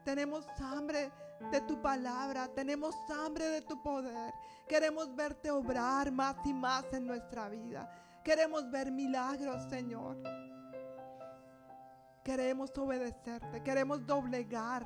Tenemos 0.03 0.47
hambre 0.59 1.11
de 1.51 1.61
tu 1.61 1.79
palabra. 1.79 2.47
Tenemos 2.47 2.95
hambre 3.11 3.45
de 3.49 3.61
tu 3.61 3.79
poder. 3.83 4.33
Queremos 4.67 5.15
verte 5.15 5.51
obrar 5.51 6.11
más 6.11 6.37
y 6.43 6.53
más 6.53 6.91
en 6.91 7.05
nuestra 7.05 7.47
vida. 7.47 7.87
Queremos 8.23 8.71
ver 8.71 8.91
milagros, 8.91 9.69
Señor. 9.69 10.17
Queremos 12.23 12.75
obedecerte. 12.75 13.61
Queremos 13.61 14.03
doblegar 14.07 14.83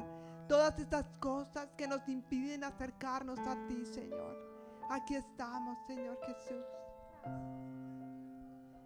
todas 0.53 0.77
estas 0.77 1.07
cosas 1.19 1.67
que 1.75 1.87
nos 1.87 2.07
impiden 2.07 2.63
acercarnos 2.63 3.39
a 3.39 3.55
ti, 3.65 3.83
Señor. 3.87 4.37
Aquí 4.87 5.15
estamos, 5.15 5.75
Señor 5.87 6.15
Jesús. 6.27 6.63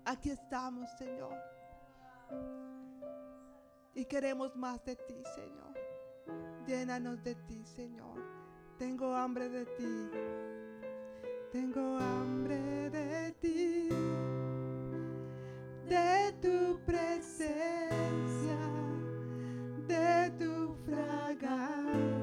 Aquí 0.05 0.29
estamos, 0.29 0.89
Señor. 0.97 1.35
Y 3.93 4.05
queremos 4.05 4.55
más 4.55 4.81
de 4.85 4.95
ti, 4.95 5.21
Señor. 5.35 5.73
Llénanos 6.65 7.21
de 7.21 7.35
ti, 7.35 7.65
Señor. 7.65 8.17
Tengo 8.77 9.13
hambre 9.13 9.49
de 9.49 9.65
ti. 9.65 10.09
Tengo 11.51 11.97
hambre 11.97 12.89
de 12.91 13.31
ti. 13.41 13.89
De 15.89 16.31
tu 16.41 16.79
presencia. 16.85 18.66
De 20.07 20.31
tu 20.39 20.73
fragancia. 20.85 22.16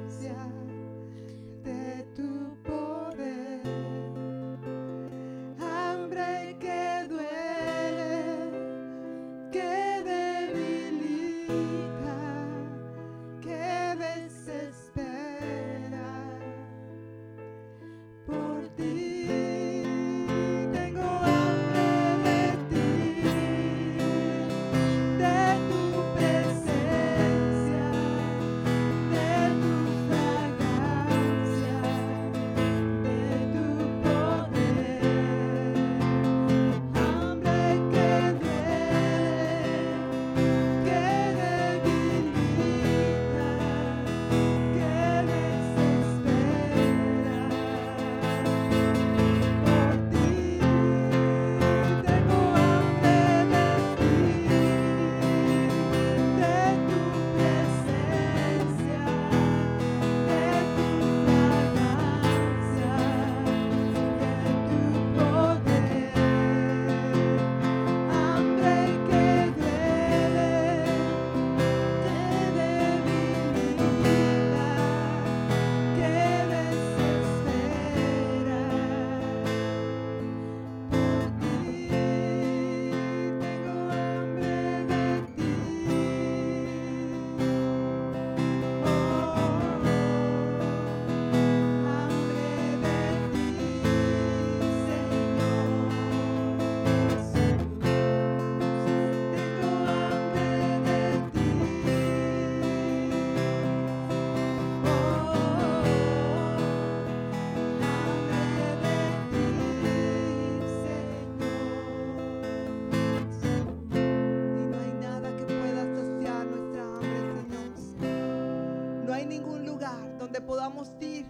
Podamos 120.46 120.90
ir, 121.00 121.26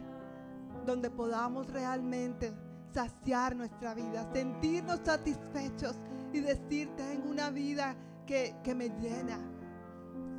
donde 0.87 1.11
podamos 1.11 1.67
realmente 1.71 2.53
saciar 2.93 3.57
nuestra 3.57 3.95
vida, 3.95 4.29
sentirnos 4.33 5.01
satisfechos 5.05 5.97
y 6.33 6.41
decir, 6.41 6.91
tengo 6.97 7.29
una 7.31 7.51
vida 7.51 7.97
que, 8.27 8.55
que 8.63 8.75
me 8.75 8.89
llena. 8.89 9.39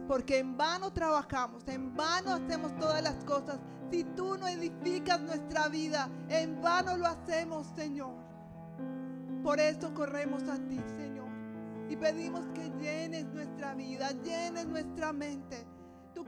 Porque 0.07 0.39
en 0.39 0.55
vano 0.55 0.93
trabajamos, 0.93 1.67
en 1.67 1.95
vano 1.95 2.31
hacemos 2.31 2.75
todas 2.77 3.01
las 3.01 3.23
cosas. 3.25 3.59
Si 3.91 4.03
tú 4.03 4.37
no 4.37 4.47
edificas 4.47 5.21
nuestra 5.21 5.67
vida, 5.67 6.09
en 6.29 6.61
vano 6.61 6.95
lo 6.97 7.07
hacemos, 7.07 7.67
Señor. 7.75 8.13
Por 9.43 9.59
eso 9.59 9.93
corremos 9.93 10.43
a 10.43 10.57
ti, 10.67 10.79
Señor. 10.97 11.27
Y 11.89 11.95
pedimos 11.95 12.45
que 12.53 12.71
llenes 12.79 13.25
nuestra 13.27 13.73
vida, 13.75 14.11
llenes 14.23 14.67
nuestra 14.67 15.13
mente. 15.13 15.65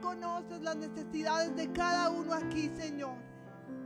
Conoces 0.00 0.60
las 0.62 0.76
necesidades 0.76 1.54
de 1.56 1.72
cada 1.72 2.10
uno 2.10 2.32
aquí, 2.32 2.70
Señor. 2.76 3.16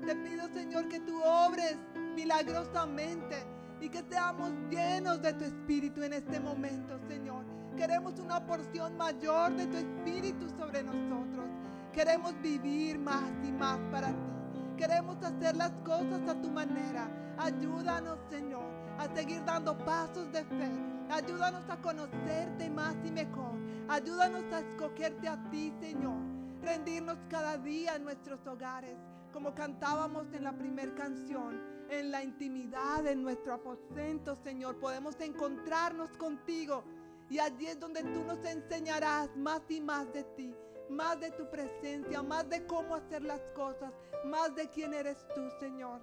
Te 0.05 0.15
pido, 0.17 0.49
Señor, 0.53 0.89
que 0.89 1.01
tú 1.01 1.23
obres 1.23 1.77
milagrosamente 2.15 3.47
y 3.81 3.89
que 3.89 4.03
seamos 4.11 4.51
llenos 4.71 5.23
de 5.23 5.33
tu 5.33 5.45
espíritu 5.45 6.03
en 6.03 6.13
este 6.13 6.39
momento, 6.39 6.99
Señor. 7.09 7.45
Queremos 7.77 8.19
una 8.19 8.45
porción 8.45 8.97
mayor 8.97 9.57
de 9.57 9.67
tu 9.67 9.77
espíritu 9.77 10.49
sobre 10.51 10.83
nosotros. 10.83 11.47
Queremos 11.93 12.35
vivir 12.43 12.99
más 12.99 13.31
y 13.45 13.53
más 13.53 13.79
para 13.91 14.09
ti. 14.09 14.33
Queremos 14.77 15.17
hacer 15.23 15.57
las 15.57 15.73
cosas 15.85 16.29
a 16.29 16.41
tu 16.41 16.51
manera. 16.51 17.09
Ayúdanos, 17.39 18.19
Señor, 18.31 18.65
a 18.99 19.09
seguir 19.15 19.45
dando 19.45 19.77
pasos 19.79 20.31
de 20.33 20.45
fe. 20.45 20.71
Ayúdanos 21.11 21.69
a 21.69 21.77
conocerte 21.77 22.71
más 22.71 22.97
y 23.05 23.11
mejor. 23.11 23.53
Ayúdanos 23.93 24.51
a 24.55 24.61
escogerte 24.61 25.29
a 25.29 25.37
ti, 25.51 25.71
Señor. 25.79 26.17
Rendirnos 26.63 27.19
cada 27.29 27.59
día 27.59 27.95
en 27.95 28.05
nuestros 28.05 28.41
hogares, 28.47 28.97
como 29.35 29.55
cantábamos 29.55 30.33
en 30.33 30.45
la 30.45 30.57
primera 30.57 30.95
canción. 30.95 31.61
En 31.91 32.11
la 32.11 32.23
intimidad, 32.23 33.07
en 33.07 33.23
nuestro 33.23 33.53
aposento, 33.53 34.35
Señor, 34.35 34.81
podemos 34.81 35.21
encontrarnos 35.21 36.09
contigo 36.17 36.83
Y 37.29 37.39
allí 37.39 37.67
es 37.67 37.79
donde 37.79 38.03
tú 38.03 38.25
nos 38.25 38.43
enseñarás 38.47 39.37
más 39.37 39.61
y 39.69 39.83
más 39.83 40.11
de 40.15 40.25
ti, 40.25 40.55
más 40.89 41.21
de 41.21 41.31
tu 41.33 41.51
presencia, 41.51 42.23
más 42.23 42.49
de 42.49 42.65
cómo 42.67 42.95
hacer 42.95 43.23
las 43.23 43.43
cosas, 43.51 43.93
más 44.25 44.55
de 44.55 44.71
quién 44.71 44.95
eres 44.95 45.19
tú, 45.35 45.51
Señor. 45.61 46.01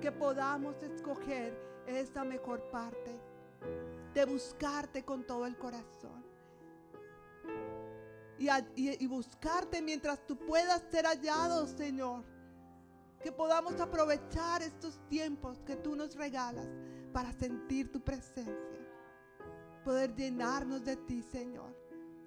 Que 0.00 0.12
podamos 0.12 0.80
escoger 0.80 1.58
esa 1.88 2.22
mejor 2.22 2.62
parte, 2.70 3.18
de 4.14 4.24
buscarte 4.26 5.04
con 5.04 5.26
todo 5.26 5.44
el 5.44 5.56
corazón. 5.56 6.21
Y, 8.74 9.06
buscarte 9.06 9.80
mientras 9.80 10.26
tú 10.26 10.36
puedas 10.36 10.82
ser 10.90 11.06
hallado, 11.06 11.66
Señor. 11.66 12.24
Que 13.22 13.30
podamos 13.30 13.80
aprovechar 13.80 14.62
estos 14.62 14.98
tiempos 15.08 15.60
que 15.64 15.76
tú 15.76 15.94
nos 15.94 16.16
regalas 16.16 16.66
para 17.12 17.32
sentir 17.32 17.92
tu 17.92 18.00
presencia. 18.00 18.54
Poder 19.84 20.14
llenarnos 20.16 20.84
de 20.84 20.96
ti, 20.96 21.22
Señor. 21.22 21.72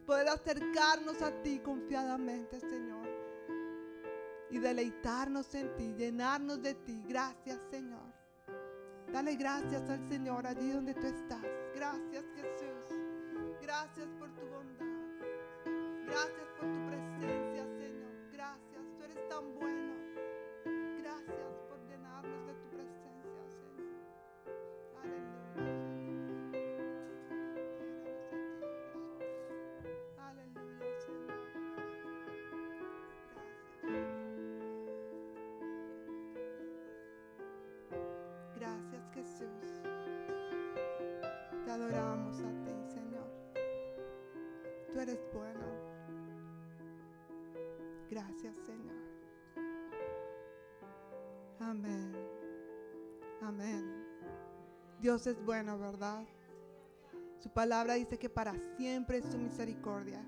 Poder 0.05 0.29
acercarnos 0.29 1.21
a 1.21 1.31
ti 1.41 1.59
confiadamente, 1.59 2.61
Señor. 2.61 3.09
Y 4.51 4.59
deleitarnos 4.59 5.53
en 5.53 5.75
ti, 5.75 5.93
llenarnos 5.95 6.61
de 6.61 6.75
ti. 6.75 7.03
Gracias, 7.09 7.59
Señor. 7.69 8.13
Dale 9.11 9.35
gracias 9.35 9.89
al 9.89 10.07
Señor 10.07 10.47
allí 10.47 10.71
donde 10.71 10.93
tú 10.93 11.07
estás. 11.07 11.43
Gracias, 11.75 12.23
Jesús. 12.35 12.97
Gracias 13.61 14.07
por 14.17 14.29
tu. 14.33 14.54
Gracias 16.07 16.47
por 16.59 16.67
tu 16.67 16.87
presencia, 16.87 17.44
Dios 55.05 55.27
es 55.27 55.45
bueno, 55.45 55.77
¿verdad? 55.77 56.25
Su 57.37 57.51
palabra 57.51 57.93
dice 57.93 58.17
que 58.17 58.27
para 58.27 58.55
siempre 58.75 59.19
es 59.19 59.25
su 59.25 59.37
misericordia. 59.37 60.19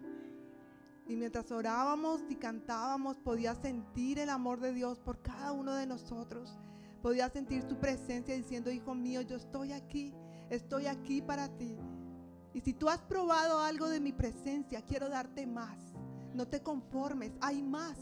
Y 1.08 1.16
mientras 1.16 1.52
orábamos 1.52 2.22
y 2.30 2.36
cantábamos, 2.36 3.18
podía 3.18 3.56
sentir 3.56 4.20
el 4.20 4.30
amor 4.30 4.60
de 4.60 4.74
Dios 4.74 5.00
por 5.00 5.20
cada 5.24 5.52
uno 5.52 5.74
de 5.74 5.88
nosotros. 5.88 6.60
Podía 7.02 7.28
sentir 7.28 7.64
su 7.64 7.78
presencia 7.78 8.36
diciendo, 8.36 8.70
hijo 8.70 8.94
mío, 8.94 9.22
yo 9.22 9.38
estoy 9.38 9.72
aquí 9.72 10.14
estoy 10.52 10.86
aquí 10.86 11.24
para 11.24 11.48
ti. 11.58 11.76
Y 12.54 12.62
si 12.62 12.76
tú 12.76 12.88
has 12.88 13.02
probado 13.02 13.60
algo 13.60 13.90
de 13.90 14.00
mi 14.00 14.12
presencia, 14.12 14.84
quiero 14.84 15.10
darte 15.10 15.48
más. 15.48 15.80
No 16.36 16.48
te 16.48 16.62
conformes, 16.62 17.32
hay 17.42 17.64
más. 17.64 17.98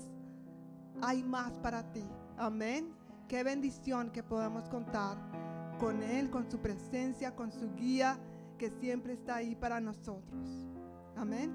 Hay 1.01 1.23
más 1.23 1.57
para 1.59 1.89
ti. 1.93 2.03
Amén. 2.35 2.93
Qué 3.29 3.45
bendición 3.45 4.11
que 4.11 4.23
podamos 4.23 4.67
contar 4.67 5.54
con 5.79 6.03
Él, 6.03 6.29
con 6.29 6.49
su 6.49 6.59
presencia, 6.59 7.35
con 7.35 7.51
su 7.51 7.73
guía, 7.75 8.19
que 8.57 8.69
siempre 8.69 9.13
está 9.13 9.35
ahí 9.35 9.55
para 9.55 9.79
nosotros. 9.79 10.67
Amén. 11.15 11.53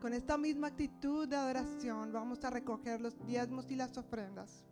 Con 0.00 0.12
esta 0.12 0.38
misma 0.38 0.68
actitud 0.68 1.26
de 1.26 1.36
adoración 1.36 2.12
vamos 2.12 2.44
a 2.44 2.50
recoger 2.50 3.00
los 3.00 3.18
diezmos 3.26 3.70
y 3.70 3.76
las 3.76 3.96
ofrendas. 3.96 4.64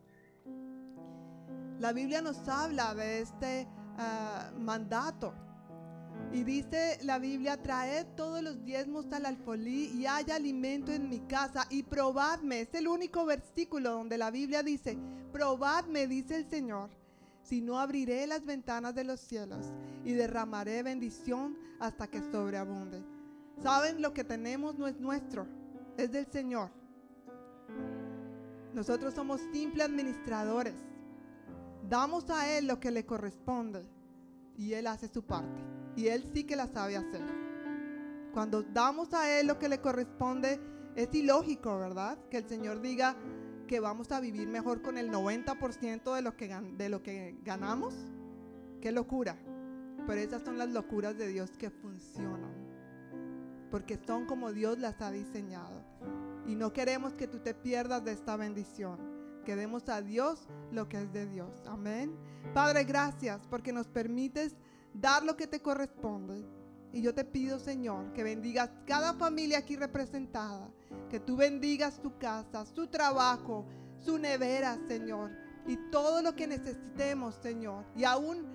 La 1.79 1.93
Biblia 1.93 2.23
nos 2.23 2.49
habla 2.49 2.95
de 2.95 3.21
este 3.21 3.69
Ah, 3.99 4.51
mandato. 4.59 5.33
Y 6.33 6.45
dice 6.45 6.99
la 7.03 7.19
Biblia, 7.19 7.63
traed 7.63 8.07
todos 8.17 8.43
los 8.43 8.63
diezmos 8.65 9.11
al 9.13 9.27
alfolí 9.27 9.91
y 9.95 10.07
haya 10.07 10.35
alimento 10.35 10.93
en 10.93 11.09
mi 11.09 11.21
casa 11.21 11.67
y 11.71 11.83
probadme. 11.83 12.61
Es 12.61 12.75
el 12.75 12.89
único 12.89 13.25
versículo 13.25 13.93
donde 13.93 14.19
la 14.19 14.31
Biblia 14.31 14.63
dice, 14.63 14.99
probadme, 15.33 16.07
dice 16.07 16.37
el 16.37 16.49
Señor, 16.49 16.91
si 17.47 17.61
no 17.61 17.79
abriré 17.79 18.27
las 18.27 18.45
ventanas 18.45 18.95
de 18.95 19.05
los 19.05 19.21
cielos 19.21 19.67
y 20.05 20.13
derramaré 20.13 20.83
bendición 20.83 21.57
hasta 21.81 22.07
que 22.07 22.21
sobreabunde. 22.21 23.03
Saben, 23.63 24.03
lo 24.03 24.13
que 24.13 24.25
tenemos 24.25 24.79
no 24.79 24.87
es 24.87 24.99
nuestro, 25.01 25.47
es 25.97 26.13
del 26.13 26.27
Señor. 26.27 26.71
Nosotros 28.75 29.15
somos 29.15 29.41
simples 29.53 29.87
administradores 29.87 30.75
damos 31.89 32.29
a 32.31 32.57
Él 32.57 32.67
lo 32.67 32.81
que 32.81 32.91
le 32.91 33.05
corresponde 33.05 33.87
y 34.57 34.73
Él 34.73 34.87
hace 34.87 35.09
su 35.09 35.23
parte. 35.25 35.61
Y 35.97 36.09
Él 36.09 36.29
sí 36.35 36.45
que 36.45 36.57
la 36.57 36.67
sabe 36.67 36.97
hacer. 36.97 37.23
Cuando 38.33 38.63
damos 38.63 39.15
a 39.15 39.39
Él 39.39 39.47
lo 39.47 39.59
que 39.59 39.69
le 39.69 39.81
corresponde, 39.81 40.61
es 40.95 41.15
ilógico, 41.15 41.79
¿verdad? 41.79 42.19
Que 42.31 42.39
el 42.39 42.49
Señor 42.49 42.81
diga 42.81 43.17
que 43.67 43.81
vamos 43.81 44.13
a 44.13 44.21
vivir 44.21 44.49
mejor 44.49 44.83
con 44.83 44.99
el 44.99 45.11
90% 45.11 46.15
de 46.15 46.23
lo, 46.23 46.37
que, 46.37 46.49
de 46.49 46.89
lo 46.89 47.03
que 47.03 47.37
ganamos. 47.43 47.95
Qué 48.81 48.93
locura. 48.93 49.37
Pero 50.07 50.21
esas 50.21 50.43
son 50.43 50.59
las 50.59 50.71
locuras 50.71 51.17
de 51.17 51.29
Dios 51.29 51.51
que 51.59 51.71
funcionan. 51.71 52.55
Porque 53.71 53.99
son 54.07 54.27
como 54.27 54.53
Dios 54.53 54.79
las 54.79 55.01
ha 55.01 55.11
diseñado. 55.11 55.83
Y 56.47 56.55
no 56.55 56.73
queremos 56.73 57.15
que 57.15 57.27
tú 57.27 57.41
te 57.41 57.55
pierdas 57.55 58.05
de 58.05 58.13
esta 58.13 58.37
bendición 58.37 59.17
que 59.47 59.57
demos 59.57 59.89
a 59.89 60.03
Dios 60.03 60.49
lo 60.73 60.89
que 60.89 61.03
es 61.03 61.13
de 61.13 61.27
Dios. 61.27 61.63
Amén. 61.67 62.15
Padre, 62.53 62.85
gracias 62.85 63.47
porque 63.49 63.73
nos 63.73 63.87
permites 63.87 64.57
dar 64.93 65.23
lo 65.23 65.37
que 65.37 65.47
te 65.47 65.63
corresponde. 65.63 66.45
Y 66.97 67.03
yo 67.03 67.13
te 67.13 67.27
pido, 67.27 67.59
Señor, 67.59 68.15
que 68.15 68.23
bendigas 68.23 68.71
cada 68.87 69.13
familia 69.13 69.59
aquí 69.59 69.77
representada, 69.77 70.71
que 71.11 71.21
tú 71.21 71.37
bendigas 71.37 72.01
tu 72.01 72.17
casa, 72.17 72.65
su 72.65 72.87
trabajo, 72.87 73.67
su 73.99 74.19
nevera, 74.19 74.79
Señor, 74.89 75.31
y 75.67 75.77
todo 75.91 76.23
lo 76.23 76.35
que 76.35 76.47
necesitemos, 76.47 77.35
Señor. 77.35 77.85
Y 77.95 78.05
aún 78.05 78.47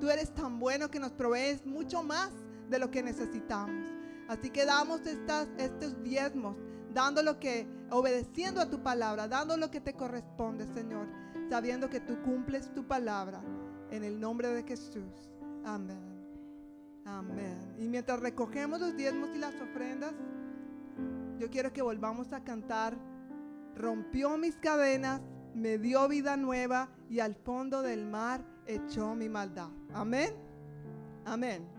tú 0.00 0.10
eres 0.10 0.34
tan 0.34 0.58
bueno 0.58 0.90
que 0.90 0.98
nos 0.98 1.12
provees 1.12 1.64
mucho 1.64 2.02
más 2.02 2.32
de 2.68 2.80
lo 2.80 2.90
que 2.90 3.00
necesitamos. 3.00 3.88
Así 4.26 4.50
que 4.50 4.64
damos 4.64 5.06
estas, 5.06 5.46
estos 5.56 6.02
diezmos 6.02 6.56
dando 6.92 7.22
lo 7.22 7.38
que, 7.38 7.68
obedeciendo 7.92 8.60
a 8.60 8.68
tu 8.68 8.82
palabra, 8.82 9.28
dando 9.28 9.56
lo 9.56 9.70
que 9.70 9.80
te 9.80 9.94
corresponde, 9.94 10.66
Señor, 10.74 11.06
sabiendo 11.48 11.88
que 11.88 12.00
tú 12.00 12.20
cumples 12.24 12.74
tu 12.74 12.88
palabra 12.88 13.40
en 13.92 14.02
el 14.02 14.18
nombre 14.18 14.48
de 14.48 14.64
Jesús. 14.64 15.30
Amén. 15.64 16.13
Amén. 17.04 17.74
Y 17.78 17.88
mientras 17.88 18.20
recogemos 18.20 18.80
los 18.80 18.96
diezmos 18.96 19.30
y 19.34 19.38
las 19.38 19.54
ofrendas, 19.60 20.14
yo 21.38 21.50
quiero 21.50 21.72
que 21.72 21.82
volvamos 21.82 22.32
a 22.32 22.44
cantar, 22.44 22.96
rompió 23.74 24.38
mis 24.38 24.56
cadenas, 24.56 25.20
me 25.54 25.78
dio 25.78 26.08
vida 26.08 26.36
nueva 26.36 26.88
y 27.10 27.20
al 27.20 27.34
fondo 27.34 27.82
del 27.82 28.06
mar 28.06 28.44
echó 28.66 29.14
mi 29.14 29.28
maldad. 29.28 29.68
Amén. 29.92 30.30
Amén. 31.24 31.73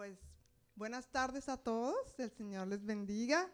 Pues 0.00 0.18
buenas 0.76 1.12
tardes 1.12 1.50
a 1.50 1.58
todos, 1.58 2.18
el 2.18 2.30
Señor 2.30 2.68
les 2.68 2.82
bendiga. 2.82 3.52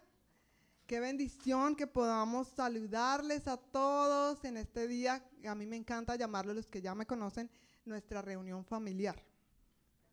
Qué 0.87 1.01
bendición 1.01 1.75
que 1.75 1.89
podamos 1.89 2.47
saludarles 2.47 3.49
a 3.49 3.57
todos 3.57 4.45
en 4.45 4.57
este 4.57 4.87
día. 4.87 5.29
A 5.45 5.57
mí 5.57 5.67
me 5.67 5.75
encanta 5.75 6.15
llamarlo, 6.15 6.55
los 6.55 6.69
que 6.69 6.81
ya 6.81 6.95
me 6.95 7.05
conocen, 7.05 7.51
nuestra 7.85 8.23
reunión 8.23 8.65
familiar. 8.65 9.21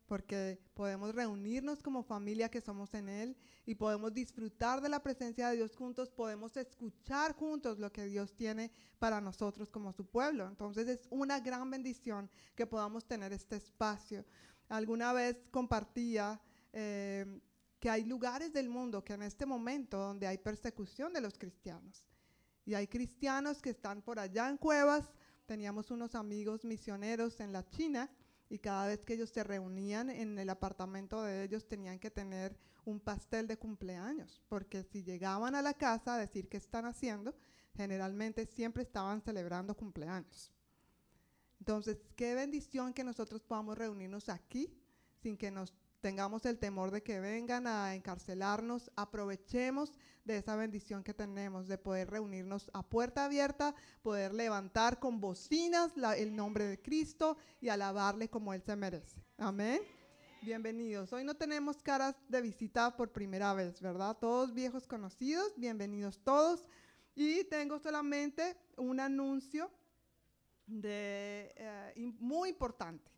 Porque 0.08 0.60
podemos 0.74 1.14
reunirnos 1.14 1.84
como 1.84 2.02
familia 2.02 2.50
que 2.50 2.62
somos 2.62 2.96
en 2.96 3.10
Él 3.10 3.38
y 3.68 3.76
podemos 3.76 4.12
disfrutar 4.12 4.82
de 4.82 4.90
la 4.90 5.04
presencia 5.04 5.50
de 5.50 5.58
Dios 5.58 5.76
juntos, 5.76 6.10
podemos 6.10 6.58
escuchar 6.58 7.34
juntos 7.34 7.78
lo 7.78 7.92
que 7.92 8.06
Dios 8.06 8.36
tiene 8.36 8.72
para 8.98 9.22
nosotros 9.22 9.70
como 9.70 9.94
su 9.94 10.08
pueblo. 10.08 10.48
Entonces 10.48 10.88
es 10.88 11.08
una 11.12 11.40
gran 11.42 11.70
bendición 11.70 12.28
que 12.56 12.66
podamos 12.66 13.06
tener 13.06 13.32
este 13.34 13.58
espacio. 13.58 14.26
Alguna 14.70 15.14
vez 15.14 15.38
compartía 15.52 16.42
eh, 16.72 17.40
que 17.80 17.90
hay 17.90 18.06
lugares 18.06 18.54
del 18.54 18.70
mundo 18.70 19.04
que 19.04 19.14
en 19.14 19.24
este 19.24 19.46
momento 19.46 19.98
donde 19.98 20.28
hay 20.28 20.38
persecución 20.38 21.14
de 21.14 21.22
los 21.22 21.38
cristianos. 21.38 22.08
Y 22.66 22.74
hay 22.74 22.88
cristianos 22.88 23.62
que 23.62 23.72
están 23.72 24.02
por 24.02 24.20
allá 24.20 24.50
en 24.50 24.58
cuevas. 24.58 25.12
Teníamos 25.46 25.92
unos 25.92 26.16
amigos 26.16 26.64
misioneros 26.64 27.40
en 27.42 27.52
la 27.52 27.68
China 27.68 28.10
y 28.50 28.60
cada 28.60 28.88
vez 28.88 29.04
que 29.04 29.16
ellos 29.16 29.30
se 29.30 29.44
reunían 29.44 30.10
en 30.10 30.38
el 30.38 30.50
apartamento 30.50 31.24
de 31.24 31.44
ellos 31.44 31.68
tenían 31.68 32.00
que 32.00 32.12
tener 32.12 32.58
un 32.86 33.00
pastel 33.00 33.48
de 33.48 33.58
cumpleaños, 33.58 34.42
porque 34.48 34.84
si 34.84 35.04
llegaban 35.04 35.56
a 35.56 35.62
la 35.62 35.74
casa 35.74 36.16
a 36.16 36.18
decir 36.20 36.48
qué 36.50 36.58
están 36.58 36.86
haciendo, 36.86 37.34
generalmente 37.76 38.46
siempre 38.46 38.84
estaban 38.84 39.22
celebrando 39.22 39.76
cumpleaños. 39.76 40.52
Entonces, 41.64 41.98
qué 42.18 42.36
bendición 42.36 42.94
que 42.94 43.06
nosotros 43.06 43.42
podamos 43.42 43.78
reunirnos 43.78 44.28
aquí 44.28 44.70
sin 45.22 45.38
que 45.38 45.50
nos 45.50 45.74
tengamos 46.02 46.46
el 46.46 46.60
temor 46.60 46.92
de 46.92 47.02
que 47.02 47.22
vengan 47.22 47.68
a 47.68 47.96
encarcelarnos, 47.96 48.92
aprovechemos 48.98 49.94
de 50.26 50.40
esa 50.40 50.58
bendición 50.58 51.06
que 51.06 51.14
tenemos 51.14 51.70
de 51.70 51.78
poder 51.78 52.10
reunirnos 52.10 52.70
a 52.74 52.84
puerta 52.84 53.24
abierta, 53.24 53.74
poder 54.02 54.34
levantar 54.34 55.00
con 55.00 55.22
bocinas 55.22 55.94
el 56.18 56.36
nombre 56.36 56.66
de 56.66 56.82
Cristo 56.82 57.38
y 57.62 57.70
alabarle 57.70 58.28
como 58.30 58.54
Él 58.54 58.62
se 58.62 58.76
merece. 58.76 59.24
Amén. 59.38 59.80
Bienvenidos. 60.42 61.14
Hoy 61.14 61.24
no 61.24 61.34
tenemos 61.34 61.82
caras 61.82 62.18
de 62.28 62.42
visita 62.42 62.94
por 62.98 63.14
primera 63.14 63.54
vez, 63.54 63.80
¿verdad? 63.80 64.18
Todos 64.20 64.54
viejos 64.54 64.86
conocidos, 64.86 65.54
bienvenidos 65.56 66.20
todos. 66.26 66.68
Y 67.16 67.46
tengo 67.46 67.80
solamente 67.80 68.58
un 68.76 69.00
anuncio 69.00 69.72
eh, 70.72 71.94
muy 72.20 72.50
importante, 72.50 73.12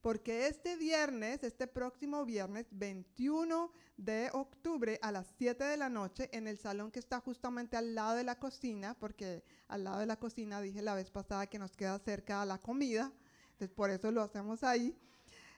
porque 0.00 0.46
este 0.46 0.76
viernes, 0.76 1.42
este 1.42 1.66
próximo 1.66 2.24
viernes 2.24 2.66
21 2.70 3.72
de 3.96 4.30
octubre 4.32 4.98
a 5.02 5.10
las 5.10 5.26
7 5.38 5.64
de 5.64 5.76
la 5.76 5.88
noche, 5.88 6.28
en 6.32 6.46
el 6.46 6.58
salón 6.58 6.90
que 6.90 6.98
está 6.98 7.20
justamente 7.20 7.76
al 7.76 7.94
lado 7.94 8.16
de 8.16 8.24
la 8.24 8.38
cocina, 8.38 8.94
porque 8.98 9.42
al 9.68 9.84
lado 9.84 10.00
de 10.00 10.06
la 10.06 10.16
cocina 10.16 10.60
dije 10.60 10.82
la 10.82 10.94
vez 10.94 11.10
pasada 11.10 11.46
que 11.46 11.58
nos 11.58 11.76
queda 11.76 11.98
cerca 11.98 12.42
a 12.42 12.46
la 12.46 12.58
comida, 12.58 13.12
entonces 13.52 13.74
por 13.74 13.90
eso 13.90 14.10
lo 14.12 14.22
hacemos 14.22 14.62
ahí. 14.62 14.96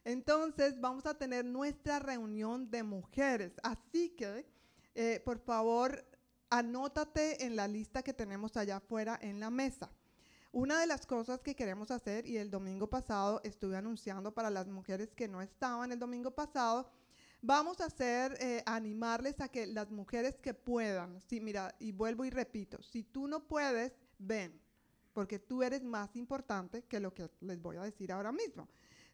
Entonces 0.05 0.81
vamos 0.81 1.05
a 1.07 1.19
tener 1.19 1.45
nuestra 1.45 1.99
reunión 1.99 2.71
de 2.71 2.83
mujeres, 2.83 3.53
así 3.63 4.11
que 4.11 4.47
eh, 4.95 5.21
por 5.25 5.39
favor 5.39 6.05
anótate 6.51 7.45
en 7.45 7.57
la 7.57 7.69
lista 7.69 8.03
que 8.03 8.15
tenemos 8.15 8.57
allá 8.57 8.77
afuera 8.77 9.19
en 9.21 9.41
la 9.41 9.51
mesa. 9.51 9.91
Una 10.59 10.81
de 10.81 10.89
las 10.89 11.07
cosas 11.07 11.41
que 11.41 11.55
queremos 11.55 11.93
hacer, 11.93 12.27
y 12.27 12.37
el 12.37 12.51
domingo 12.51 12.91
pasado 12.91 13.41
estuve 13.45 13.77
anunciando 13.77 14.35
para 14.35 14.51
las 14.51 14.67
mujeres 14.67 15.15
que 15.15 15.29
no 15.29 15.41
estaban 15.41 15.93
el 15.93 16.01
domingo 16.01 16.33
pasado, 16.33 16.91
vamos 17.41 17.81
a 17.81 17.85
hacer, 17.85 18.37
eh, 18.41 18.65
animarles 18.67 19.41
a 19.41 19.47
que 19.47 19.69
las 19.69 19.93
mujeres 19.93 20.41
que 20.41 20.55
puedan, 20.55 21.23
sí, 21.29 21.41
mira, 21.41 21.77
y 21.79 21.93
vuelvo 21.93 22.25
y 22.25 22.31
repito, 22.31 22.83
si 22.83 23.05
tú 23.05 23.29
no 23.29 23.47
puedes, 23.47 23.93
ven, 24.19 24.61
porque 25.13 25.39
tú 25.39 25.63
eres 25.63 25.85
más 25.85 26.17
importante 26.17 26.83
que 26.83 26.99
lo 26.99 27.15
que 27.15 27.31
les 27.39 27.63
voy 27.63 27.77
a 27.77 27.83
decir 27.83 28.11
ahora 28.11 28.33
mismo. 28.33 28.69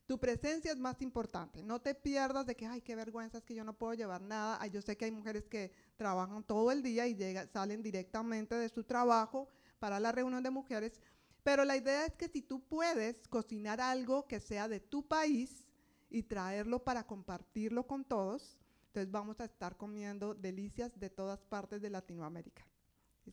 Tu 0.07 0.19
presencia 0.19 0.73
es 0.73 0.79
más 0.79 1.03
importante. 1.03 1.63
No 1.63 1.79
te 1.79 1.95
pierdas 1.95 2.47
de 2.47 2.55
que, 2.55 2.67
ay, 2.67 2.81
qué 2.81 2.97
vergüenza 2.97 3.39
es 3.39 3.45
que 3.45 3.55
yo 3.55 3.65
no 3.65 3.77
puedo 3.77 3.93
llevar 3.93 4.23
nada. 4.23 4.67
yo 4.69 4.81
sé 4.81 4.97
que 4.97 5.05
hay 5.05 5.11
mujeres 5.11 5.47
que 5.47 5.73
trabajan 5.97 6.43
todo 6.43 6.71
el 6.73 6.83
día 6.83 7.07
y 7.07 7.19
salen 7.53 7.83
directamente 7.83 8.55
de 8.55 8.71
su 8.71 8.85
trabajo 8.85 9.51
para 9.79 10.01
la 10.01 10.13
reunión 10.13 10.43
de 10.43 10.51
mujeres. 10.51 11.01
Pero 11.45 11.65
la 11.65 11.77
idea 11.77 12.07
es 12.07 12.17
que 12.17 12.27
si 12.27 12.41
tú 12.41 12.65
puedes 12.67 13.29
cocinar 13.29 13.81
algo 13.81 14.27
que 14.27 14.41
sea 14.41 14.67
de 14.67 14.81
tu 14.81 15.07
país 15.07 15.65
y 16.09 16.23
traerlo 16.23 16.83
para 16.83 17.07
compartirlo 17.07 17.87
con 17.87 18.03
todos, 18.03 18.57
entonces 18.87 19.13
vamos 19.13 19.39
a 19.41 19.45
estar 19.45 19.77
comiendo 19.77 20.35
delicias 20.35 20.99
de 20.99 21.11
todas 21.11 21.45
partes 21.45 21.83
de 21.83 21.91
Latinoamérica. 21.91 22.67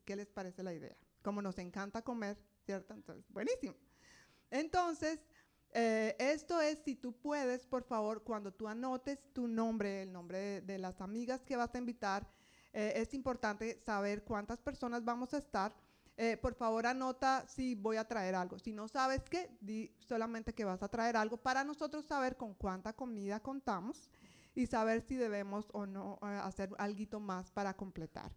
¿Qué 0.03 0.15
les 0.17 0.29
parece 0.29 0.61
la 0.61 0.73
idea? 0.73 0.97
Como 1.21 1.41
nos 1.41 1.57
encanta 1.57 2.01
comer, 2.01 2.37
¿cierto? 2.65 2.93
Entonces, 2.93 3.25
buenísimo. 3.29 3.75
Entonces, 4.49 5.19
eh, 5.73 6.15
esto 6.19 6.59
es, 6.59 6.79
si 6.79 6.95
tú 6.95 7.13
puedes, 7.13 7.65
por 7.65 7.83
favor, 7.83 8.23
cuando 8.23 8.51
tú 8.51 8.67
anotes 8.67 9.19
tu 9.31 9.47
nombre, 9.47 10.03
el 10.03 10.11
nombre 10.11 10.59
de, 10.61 10.77
las 10.77 10.99
amigas 10.99 11.45
que 11.45 11.55
vas 11.55 11.73
a 11.73 11.77
invitar, 11.77 12.29
eh, 12.73 12.93
es 12.97 13.13
importante 13.13 13.79
saber 13.85 14.25
cuántas 14.25 14.59
personas 14.59 15.05
vamos 15.05 15.33
a 15.33 15.37
estar 15.37 15.73
eh, 16.23 16.37
por 16.37 16.53
favor 16.53 16.85
anota 16.85 17.47
si 17.47 17.73
voy 17.73 17.97
a 17.97 18.07
traer 18.07 18.35
algo. 18.35 18.59
Si 18.59 18.71
no 18.71 18.87
sabes 18.87 19.23
qué, 19.27 19.49
di 19.59 19.91
solamente 19.97 20.53
que 20.53 20.63
vas 20.63 20.83
a 20.83 20.87
traer 20.87 21.17
algo 21.17 21.37
para 21.37 21.63
nosotros 21.63 22.05
saber 22.05 22.37
con 22.37 22.53
cuánta 22.53 22.93
comida 22.93 23.39
contamos 23.39 24.07
y 24.53 24.67
saber 24.67 25.01
si 25.01 25.15
debemos 25.15 25.67
o 25.73 25.87
no 25.87 26.19
eh, 26.21 26.27
hacer 26.43 26.69
algo 26.77 27.19
más 27.19 27.49
para 27.49 27.75
completar. 27.75 28.31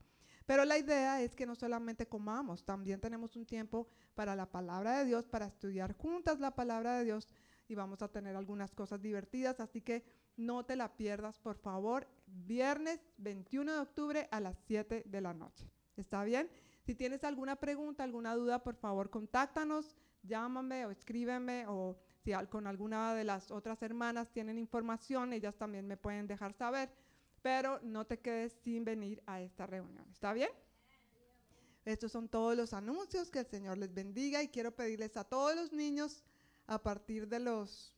Pero 0.47 0.65
la 0.65 0.79
idea 0.79 1.21
es 1.21 1.37
que 1.37 1.45
no 1.45 1.55
solamente 1.55 2.09
comamos, 2.09 2.65
también 2.65 3.03
tenemos 3.03 3.37
un 3.37 3.45
tiempo 3.45 3.87
para 4.15 4.35
la 4.35 4.51
palabra 4.51 5.01
de 5.01 5.05
Dios, 5.05 5.27
para 5.27 5.45
estudiar 5.45 5.93
juntas 5.93 6.41
la 6.41 6.55
palabra 6.55 6.97
de 6.97 7.05
Dios 7.05 7.29
y 7.69 7.75
vamos 7.75 8.01
a 8.01 8.09
tener 8.09 8.35
algunas 8.35 8.75
cosas 8.75 9.03
divertidas, 9.03 9.61
así 9.61 9.83
que 9.83 10.07
no 10.39 10.65
te 10.65 10.77
la 10.77 10.97
pierdas, 10.97 11.39
por 11.39 11.59
favor, 11.59 12.09
viernes 12.25 12.99
21 13.19 13.73
de 13.75 13.79
octubre 13.79 14.29
a 14.31 14.41
las 14.41 14.57
7 14.69 15.03
de 15.05 15.21
la 15.21 15.35
noche. 15.35 15.71
¿Está 15.97 16.25
bien? 16.25 16.51
Si 16.85 16.95
tienes 16.95 17.25
alguna 17.25 17.57
pregunta, 17.57 18.05
alguna 18.05 18.35
duda, 18.35 18.63
por 18.63 18.77
favor, 18.77 19.09
contáctanos, 19.09 19.97
llámame 20.23 20.85
o 20.85 20.91
escríbeme 20.91 21.67
o 21.67 21.97
si 22.23 22.33
con 22.51 22.67
alguna 22.67 23.15
de 23.15 23.25
las 23.25 23.51
otras 23.51 23.83
hermanas 23.83 24.31
tienen 24.31 24.59
información, 24.59 25.33
ellas 25.33 25.57
también 25.57 25.87
me 25.87 25.97
pueden 25.97 26.27
dejar 26.27 26.53
saber, 26.53 26.91
pero 27.43 27.81
no 27.83 28.07
te 28.07 28.19
quedes 28.19 28.53
sin 28.63 28.85
venir 28.85 29.23
a 29.27 29.41
esta 29.41 29.67
reunión. 29.67 30.07
¿Está 30.11 30.33
bien? 30.33 30.51
Estos 31.85 32.13
son 32.13 32.29
todos 32.29 32.57
los 32.57 32.73
anuncios, 32.73 33.31
que 33.31 33.41
el 33.41 33.47
Señor 33.47 33.77
les 33.77 33.93
bendiga 33.93 34.43
y 34.43 34.49
quiero 34.49 34.75
pedirles 34.75 35.17
a 35.17 35.25
todos 35.25 35.55
los 35.55 35.73
niños 35.73 36.25
a 36.67 36.83
partir 36.83 37.29
de 37.29 37.41
los 37.41 37.95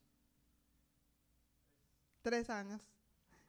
tres 2.23 2.51
años, 2.51 2.83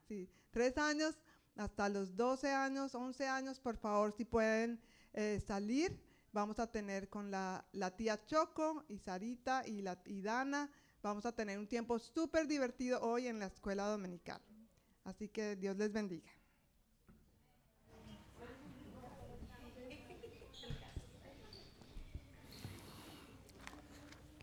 sí, 0.07 0.29
tres 0.51 0.77
años 0.77 1.15
hasta 1.55 1.89
los 1.89 2.15
12 2.15 2.51
años, 2.51 2.93
11 2.93 3.27
años, 3.27 3.59
por 3.59 3.77
favor, 3.77 4.11
si 4.11 4.25
pueden 4.25 4.79
eh, 5.13 5.41
salir. 5.45 5.99
Vamos 6.31 6.59
a 6.59 6.67
tener 6.71 7.09
con 7.09 7.31
la, 7.31 7.65
tía 7.97 8.23
Choco 8.25 8.83
y 8.87 8.99
Sarita 8.99 9.63
y, 9.65 9.81
la, 9.81 9.99
y 10.05 10.21
Dana. 10.21 10.69
Vamos 11.01 11.25
a 11.25 11.31
tener 11.31 11.57
un 11.57 11.67
tiempo 11.67 11.99
súper 11.99 12.47
divertido 12.47 12.99
hoy 13.01 13.27
en 13.27 13.39
la 13.39 13.47
escuela 13.47 13.87
dominical. 13.87 14.41
Así 15.03 15.29
que 15.29 15.55
Dios 15.55 15.77
les 15.77 15.91
bendiga. 15.91 16.29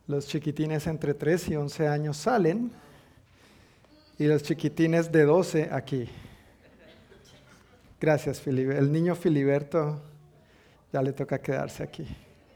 Los 0.06 0.26
chiquitines 0.26 0.86
entre 0.86 1.14
3 1.14 1.48
y 1.48 1.56
11 1.56 1.88
años 1.88 2.16
salen 2.18 2.70
y 4.18 4.26
los 4.26 4.42
chiquitines 4.42 5.10
de 5.10 5.24
12 5.24 5.70
aquí. 5.72 6.08
Gracias, 8.00 8.40
Filiberto. 8.40 8.82
El 8.82 8.92
niño 8.92 9.14
Filiberto 9.14 10.02
ya 10.95 11.03
le 11.03 11.12
toca 11.12 11.40
quedarse 11.40 11.82
aquí. 11.82 12.07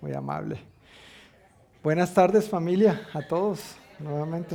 Muy 0.00 0.12
amable. 0.12 0.60
Buenas 1.82 2.14
tardes 2.14 2.48
familia, 2.48 3.00
a 3.12 3.20
todos 3.26 3.74
nuevamente. 3.98 4.54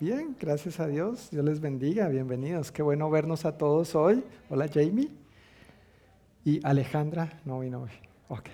Bien, 0.00 0.36
gracias 0.40 0.80
a 0.80 0.88
Dios. 0.88 1.28
Dios 1.30 1.44
les 1.44 1.60
bendiga. 1.60 2.08
Bienvenidos. 2.08 2.72
Qué 2.72 2.82
bueno 2.82 3.08
vernos 3.10 3.44
a 3.44 3.56
todos 3.56 3.94
hoy. 3.94 4.24
Hola 4.50 4.66
Jamie. 4.66 5.08
Y 6.44 6.66
Alejandra. 6.66 7.40
No 7.44 7.60
vino 7.60 7.82
hoy. 7.82 7.90
Ok. 8.26 8.48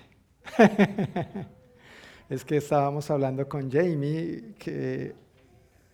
es 2.29 2.45
que 2.45 2.57
estábamos 2.57 3.09
hablando 3.09 3.49
con 3.49 3.71
Jamie 3.71 4.53
que 4.59 5.15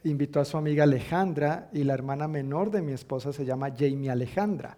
invitó 0.04 0.42
a 0.42 0.46
su 0.46 0.58
amiga 0.58 0.84
Alejandra 0.84 1.70
y 1.72 1.86
la 1.86 1.94
hermana 1.94 2.28
menor 2.28 2.72
de 2.72 2.82
mi 2.82 2.92
esposa 2.92 3.32
se 3.32 3.46
llama 3.46 3.70
Jamie 3.70 4.10
Alejandra. 4.10 4.76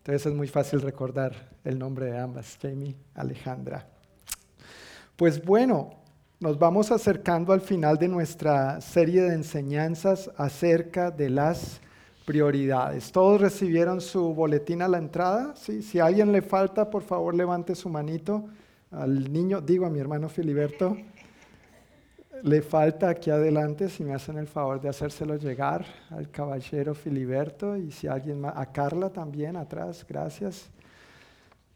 Entonces 0.00 0.26
es 0.26 0.34
muy 0.34 0.48
fácil 0.48 0.80
recordar 0.80 1.50
el 1.62 1.78
nombre 1.78 2.06
de 2.06 2.18
ambas, 2.18 2.58
Jamie, 2.60 2.96
Alejandra. 3.14 3.86
Pues 5.14 5.44
bueno, 5.44 5.90
nos 6.40 6.58
vamos 6.58 6.90
acercando 6.90 7.52
al 7.52 7.60
final 7.60 7.98
de 7.98 8.08
nuestra 8.08 8.80
serie 8.80 9.20
de 9.20 9.34
enseñanzas 9.34 10.30
acerca 10.38 11.10
de 11.10 11.28
las 11.28 11.82
prioridades. 12.24 13.12
¿Todos 13.12 13.42
recibieron 13.42 14.00
su 14.00 14.32
boletín 14.32 14.80
a 14.80 14.88
la 14.88 14.96
entrada? 14.96 15.54
¿Sí? 15.54 15.82
Si 15.82 15.98
a 15.98 16.06
alguien 16.06 16.32
le 16.32 16.40
falta, 16.40 16.88
por 16.88 17.02
favor 17.02 17.34
levante 17.34 17.74
su 17.74 17.90
manito. 17.90 18.46
Al 18.90 19.30
niño, 19.30 19.60
digo 19.60 19.84
a 19.84 19.90
mi 19.90 19.98
hermano 19.98 20.30
Filiberto, 20.30 20.96
le 22.42 22.62
falta 22.62 23.08
aquí 23.08 23.30
adelante, 23.30 23.88
si 23.88 24.04
me 24.04 24.14
hacen 24.14 24.38
el 24.38 24.46
favor 24.46 24.80
de 24.80 24.88
hacérselo 24.88 25.36
llegar 25.36 25.84
al 26.10 26.30
caballero 26.30 26.94
Filiberto 26.94 27.76
y 27.76 27.90
si 27.90 28.06
alguien 28.06 28.40
más, 28.40 28.54
a 28.56 28.66
Carla 28.72 29.10
también 29.10 29.56
atrás, 29.56 30.04
gracias 30.08 30.70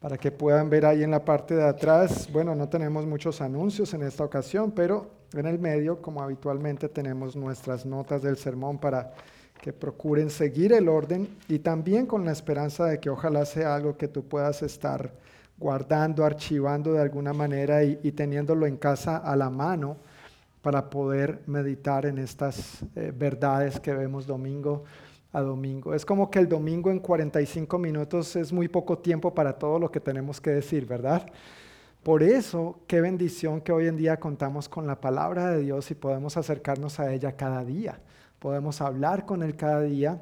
para 0.01 0.19
que 0.19 0.31
puedan 0.31 0.69
ver 0.69 0.85
ahí 0.85 1.03
en 1.03 1.11
la 1.11 1.25
parte 1.25 1.55
de 1.55 1.65
atrás. 1.65 2.29
Bueno, 2.31 2.55
no 2.55 2.69
tenemos 2.69 3.07
muchos 3.07 3.41
anuncios 3.41 3.95
en 3.95 4.03
esta 4.03 4.23
ocasión, 4.23 4.71
pero 4.73 5.11
en 5.33 5.47
el 5.47 5.59
medio, 5.59 6.03
como 6.03 6.23
habitualmente, 6.23 6.91
tenemos 6.91 7.35
nuestras 7.35 7.87
notas 7.87 8.21
del 8.21 8.37
sermón 8.37 8.77
para 8.77 9.15
que 9.63 9.73
procuren 9.73 10.29
seguir 10.29 10.75
el 10.75 10.91
orden 10.91 11.27
y 11.49 11.61
también 11.61 12.05
con 12.05 12.23
la 12.27 12.33
esperanza 12.33 12.85
de 12.85 13.01
que 13.01 13.09
ojalá 13.09 13.47
sea 13.47 13.75
algo 13.75 13.97
que 13.97 14.09
tú 14.09 14.29
puedas 14.29 14.63
estar 14.63 15.11
guardando, 15.57 16.23
archivando 16.23 16.93
de 16.93 17.01
alguna 17.01 17.33
manera 17.33 17.83
y, 17.83 18.13
teniéndolo 18.13 18.67
en 18.67 18.77
casa 18.77 19.17
a 19.17 19.35
la 19.37 19.49
mano 19.49 19.97
para 20.65 20.89
poder 20.89 21.43
meditar 21.45 22.07
en 22.07 22.17
estas 22.17 22.83
eh, 22.97 23.13
verdades 23.15 23.79
que 23.79 23.93
vemos 23.93 24.27
domingo 24.27 24.85
a 25.31 25.43
domingo. 25.43 25.93
Es 25.93 26.07
como 26.07 26.31
que 26.31 26.39
el 26.39 26.49
domingo 26.49 26.91
en 26.91 27.01
45 27.01 27.77
minutos 27.77 28.35
es 28.35 28.51
muy 28.51 28.69
poco 28.69 28.97
tiempo 28.97 29.35
para 29.35 29.59
todo 29.59 29.79
lo 29.79 29.91
que 29.91 30.01
tenemos 30.01 30.41
que 30.41 30.53
decir, 30.53 30.87
¿verdad? 30.87 31.27
Por 32.03 32.23
eso, 32.23 32.81
qué 32.87 33.03
bendición 33.03 33.61
que 33.61 33.73
hoy 33.73 33.89
en 33.89 33.99
día 33.99 34.19
contamos 34.19 34.71
con 34.71 34.87
la 34.87 34.99
palabra 35.03 35.51
de 35.51 35.61
Dios 35.61 35.91
y 35.91 35.95
podemos 35.95 36.39
acercarnos 36.39 36.99
a 36.99 37.13
ella 37.13 37.37
cada 37.37 37.63
día. 37.63 38.01
Podemos 38.39 38.81
hablar 38.81 39.27
con 39.27 39.43
Él 39.43 39.57
cada 39.57 39.83
día 39.83 40.19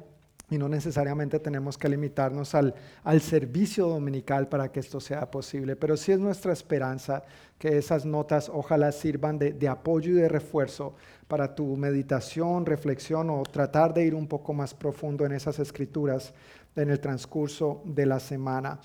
y 0.53 0.59
no 0.59 0.68
necesariamente 0.68 1.40
tenemos 1.40 1.78
que 1.78 1.88
limitarnos 1.88 2.55
al, 2.55 2.74
al, 3.05 3.22
servicio 3.22 3.88
dominical 3.88 4.48
para 4.48 4.70
que 4.70 4.80
esto 4.80 5.00
sea 5.00 5.30
posible, 5.30 5.76
pero 5.76 5.96
sí 5.96 6.12
es 6.12 6.18
nuestra 6.18 6.53
esperanza 6.53 7.22
que 7.59 7.78
esas 7.78 8.05
notas 8.05 8.50
ojalá 8.53 8.92
sirvan 8.92 9.38
de, 9.38 9.55
de, 9.55 9.66
apoyo 9.66 10.11
y 10.12 10.16
de 10.16 10.28
refuerzo 10.28 10.94
para 11.26 11.55
tu 11.55 11.74
meditación, 11.78 12.66
reflexión 12.66 13.30
o 13.30 13.42
tratar 13.44 13.94
de 13.94 14.05
ir 14.05 14.14
un 14.14 14.26
poco 14.26 14.53
más 14.53 14.74
profundo 14.74 15.24
en 15.24 15.32
esas 15.32 15.59
escrituras 15.59 16.34
en 16.76 16.90
el 16.90 17.00
transcurso 17.00 17.80
de 17.86 18.05
la 18.05 18.20
semana. 18.20 18.78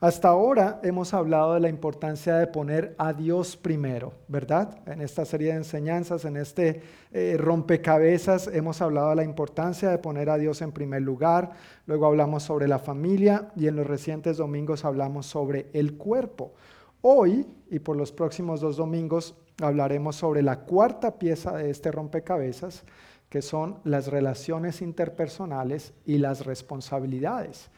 Hasta 0.00 0.28
ahora 0.28 0.78
hemos 0.84 1.12
hablado 1.12 1.54
de 1.54 1.60
la 1.60 1.68
importancia 1.68 2.36
de 2.36 2.46
poner 2.46 2.94
a 2.98 3.12
Dios 3.12 3.56
primero, 3.56 4.12
¿verdad? 4.28 4.78
En 4.86 5.00
esta 5.00 5.24
serie 5.24 5.48
de 5.48 5.56
enseñanzas, 5.56 6.24
en 6.24 6.36
este 6.36 6.82
eh, 7.10 7.34
rompecabezas, 7.36 8.46
hemos 8.46 8.80
hablado 8.80 9.10
de 9.10 9.16
la 9.16 9.24
importancia 9.24 9.90
de 9.90 9.98
poner 9.98 10.30
a 10.30 10.38
Dios 10.38 10.62
en 10.62 10.70
primer 10.70 11.02
lugar. 11.02 11.50
Luego 11.86 12.06
hablamos 12.06 12.44
sobre 12.44 12.68
la 12.68 12.78
familia 12.78 13.50
y 13.56 13.66
en 13.66 13.74
los 13.74 13.88
recientes 13.88 14.36
domingos 14.36 14.84
hablamos 14.84 15.26
sobre 15.26 15.66
el 15.72 15.96
cuerpo. 15.96 16.52
Hoy 17.00 17.44
y 17.68 17.80
por 17.80 17.96
los 17.96 18.12
próximos 18.12 18.60
dos 18.60 18.76
domingos 18.76 19.34
hablaremos 19.60 20.14
sobre 20.14 20.42
la 20.42 20.60
cuarta 20.60 21.18
pieza 21.18 21.56
de 21.56 21.70
este 21.70 21.90
rompecabezas, 21.90 22.84
que 23.28 23.42
son 23.42 23.80
las 23.82 24.06
relaciones 24.06 24.80
interpersonales 24.80 25.92
y 26.06 26.18
las 26.18 26.46
responsabilidades. 26.46 27.68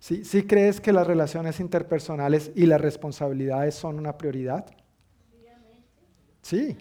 ¿Sí, 0.00 0.24
crees 0.44 0.80
que 0.80 0.94
las 0.94 1.06
relaciones 1.06 1.60
interpersonales 1.60 2.50
y 2.54 2.64
las 2.64 2.80
responsabilidades 2.80 3.74
son 3.74 3.98
una 3.98 4.16
prioridad? 4.16 4.64
Sí, 6.40 6.78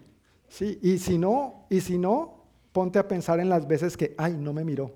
sí. 0.47 0.79
Y 0.81 0.97
si 0.99 1.17
no, 1.17 1.65
y 1.69 1.81
si 1.81 1.97
no, 1.97 2.45
ponte 2.71 2.97
a 2.97 3.09
pensar 3.09 3.41
en 3.41 3.49
las 3.49 3.67
veces 3.67 3.97
que, 3.97 4.15
ay, 4.17 4.37
no 4.37 4.53
me 4.53 4.63
miró, 4.63 4.93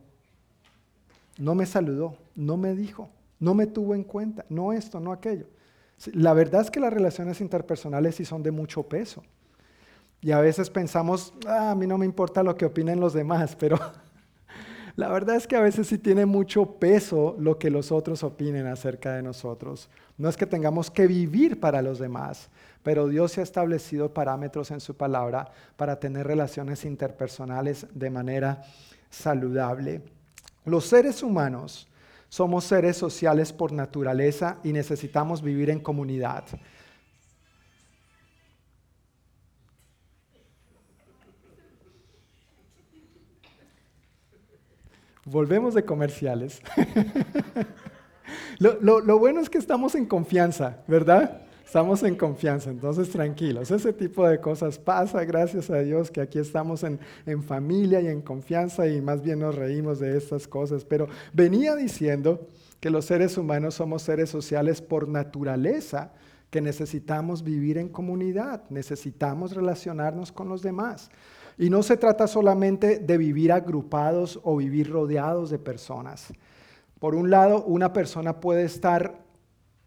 no 1.37 1.53
me 1.53 1.65
saludó, 1.65 2.17
no 2.33 2.55
me 2.55 2.73
dijo, 2.73 3.09
no 3.39 3.53
me 3.53 3.67
tuvo 3.67 3.93
en 3.93 4.05
cuenta, 4.05 4.45
no 4.47 4.71
esto, 4.71 5.01
no 5.01 5.11
aquello. 5.11 5.47
la 6.13 6.33
verdad 6.33 6.61
es 6.61 6.71
que 6.71 6.79
las 6.79 6.93
relaciones 6.93 7.41
interpersonales 7.41 8.15
sí 8.15 8.23
son 8.25 8.41
de 8.41 8.51
mucho 8.51 8.83
peso. 8.83 9.21
Y 10.21 10.31
a 10.31 10.39
veces 10.39 10.69
pensamos, 10.69 11.33
ah, 11.45 11.71
a 11.71 11.75
mí 11.75 11.85
no 11.85 11.97
me 11.97 12.05
importa 12.05 12.41
lo 12.41 12.55
que 12.55 12.63
opinen 12.63 13.01
los 13.01 13.11
demás, 13.11 13.57
pero 13.59 13.77
la 14.95 15.09
verdad 15.09 15.35
es 15.35 15.47
que 15.47 15.55
a 15.55 15.61
veces 15.61 15.87
sí 15.87 15.97
tiene 15.97 16.25
mucho 16.25 16.77
peso 16.77 17.35
lo 17.39 17.57
que 17.57 17.71
los 17.71 17.91
otros 17.91 18.23
opinen 18.23 18.67
acerca 18.67 19.13
de 19.13 19.23
nosotros. 19.23 19.89
No 20.17 20.29
es 20.29 20.37
que 20.37 20.45
tengamos 20.45 20.91
que 20.91 21.07
vivir 21.07 21.59
para 21.59 21.81
los 21.81 21.97
demás, 21.97 22.49
pero 22.83 23.07
Dios 23.07 23.31
se 23.31 23.39
ha 23.39 23.43
establecido 23.43 24.13
parámetros 24.13 24.69
en 24.69 24.79
su 24.79 24.95
palabra 24.95 25.51
para 25.77 25.99
tener 25.99 26.27
relaciones 26.27 26.85
interpersonales 26.85 27.87
de 27.93 28.09
manera 28.11 28.61
saludable. 29.09 30.03
Los 30.65 30.85
seres 30.85 31.23
humanos 31.23 31.87
somos 32.29 32.63
seres 32.63 32.95
sociales 32.95 33.51
por 33.51 33.71
naturaleza 33.71 34.57
y 34.63 34.73
necesitamos 34.73 35.41
vivir 35.41 35.71
en 35.71 35.79
comunidad. 35.79 36.43
Volvemos 45.25 45.73
de 45.73 45.85
comerciales. 45.85 46.61
lo, 48.59 49.19
bueno 49.19 49.39
es 49.39 49.49
que 49.49 49.57
estamos 49.57 49.95
en 49.95 50.05
confianza, 50.05 50.83
¿verdad? 50.87 51.41
Estamos 51.65 52.03
en 52.03 52.15
confianza, 52.15 52.69
entonces 52.69 53.09
tranquilos. 53.09 53.71
Ese 53.71 53.93
tipo 53.93 54.27
de 54.27 54.39
cosas 54.39 54.77
pasa, 54.77 55.23
gracias 55.23 55.69
a 55.69 55.79
Dios 55.79 56.11
que 56.11 56.21
aquí 56.21 56.39
estamos 56.39 56.83
en, 56.83 56.99
en 57.25 57.41
familia 57.41 58.01
y 58.01 58.07
en 58.07 58.21
confianza 58.21 58.87
y 58.87 59.01
más 59.01 59.23
bien 59.23 59.39
nos 59.39 59.55
reímos 59.55 59.99
de 59.99 60.17
estas 60.17 60.47
cosas. 60.47 60.83
Pero 60.83 61.07
venía 61.31 61.75
diciendo 61.75 62.47
que 62.79 62.89
los 62.89 63.05
seres 63.05 63.37
humanos 63.37 63.75
somos 63.75 64.01
seres 64.01 64.29
sociales 64.29 64.81
por 64.81 65.07
naturaleza, 65.07 66.11
que 66.49 66.61
necesitamos 66.61 67.43
vivir 67.43 67.79
en 67.79 67.89
comunidad, 67.89 68.69
necesitamos 68.69 69.55
relacionarnos 69.55 70.31
con 70.31 70.49
los 70.49 70.61
demás. 70.61 71.09
Y 71.57 71.69
no 71.69 71.83
se 71.83 71.97
trata 71.97 72.27
solamente 72.27 72.99
de 72.99 73.17
vivir 73.17 73.51
agrupados 73.51 74.39
o 74.43 74.57
vivir 74.57 74.89
rodeados 74.89 75.49
de 75.49 75.59
personas. 75.59 76.33
Por 76.99 77.15
un 77.15 77.29
lado, 77.29 77.63
una 77.65 77.93
persona 77.93 78.39
puede 78.39 78.63
estar 78.63 79.23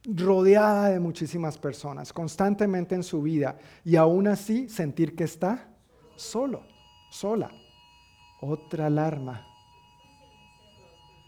rodeada 0.06 0.90
de 0.90 1.00
muchísimas 1.00 1.58
personas 1.58 2.12
constantemente 2.12 2.94
en 2.94 3.02
su 3.02 3.22
vida 3.22 3.58
y 3.84 3.96
aún 3.96 4.28
así 4.28 4.68
sentir 4.68 5.16
que 5.16 5.24
está 5.24 5.68
solo, 6.14 6.62
sola. 7.10 7.50
Otra 8.40 8.86
alarma. 8.86 9.46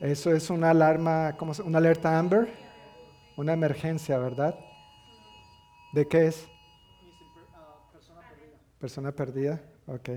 Eso 0.01 0.33
es 0.33 0.49
una 0.51 0.71
alarma, 0.71 1.37
¿cómo 1.37 1.55
se, 1.55 1.63
una 1.63 1.79
alerta 1.79 2.19
Amber, 2.19 2.49
una 3.37 3.53
emergencia, 3.53 4.19
¿verdad? 4.19 4.55
¿De 5.93 6.07
qué 6.07 6.27
es? 6.29 6.47
Persona 8.79 9.11
perdida. 9.11 9.61
Ok. 9.89 10.11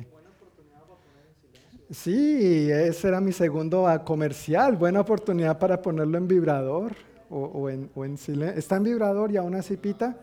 Sí, 1.90 2.70
ese 2.72 3.08
era 3.08 3.22
mi 3.22 3.32
segundo 3.32 3.88
comercial. 4.06 4.76
Buena 4.76 5.02
oportunidad 5.02 5.58
para 5.60 5.82
ponerlo 5.82 6.18
en 6.18 6.28
vibrador 6.28 6.94
o, 7.30 7.70
en, 7.70 8.18
silencio. 8.18 8.58
¿Está 8.58 8.78
en 8.78 8.84
vibrador 8.84 9.32
y 9.32 9.38
aún 9.38 9.56
así 9.56 9.78
pita? 9.78 10.18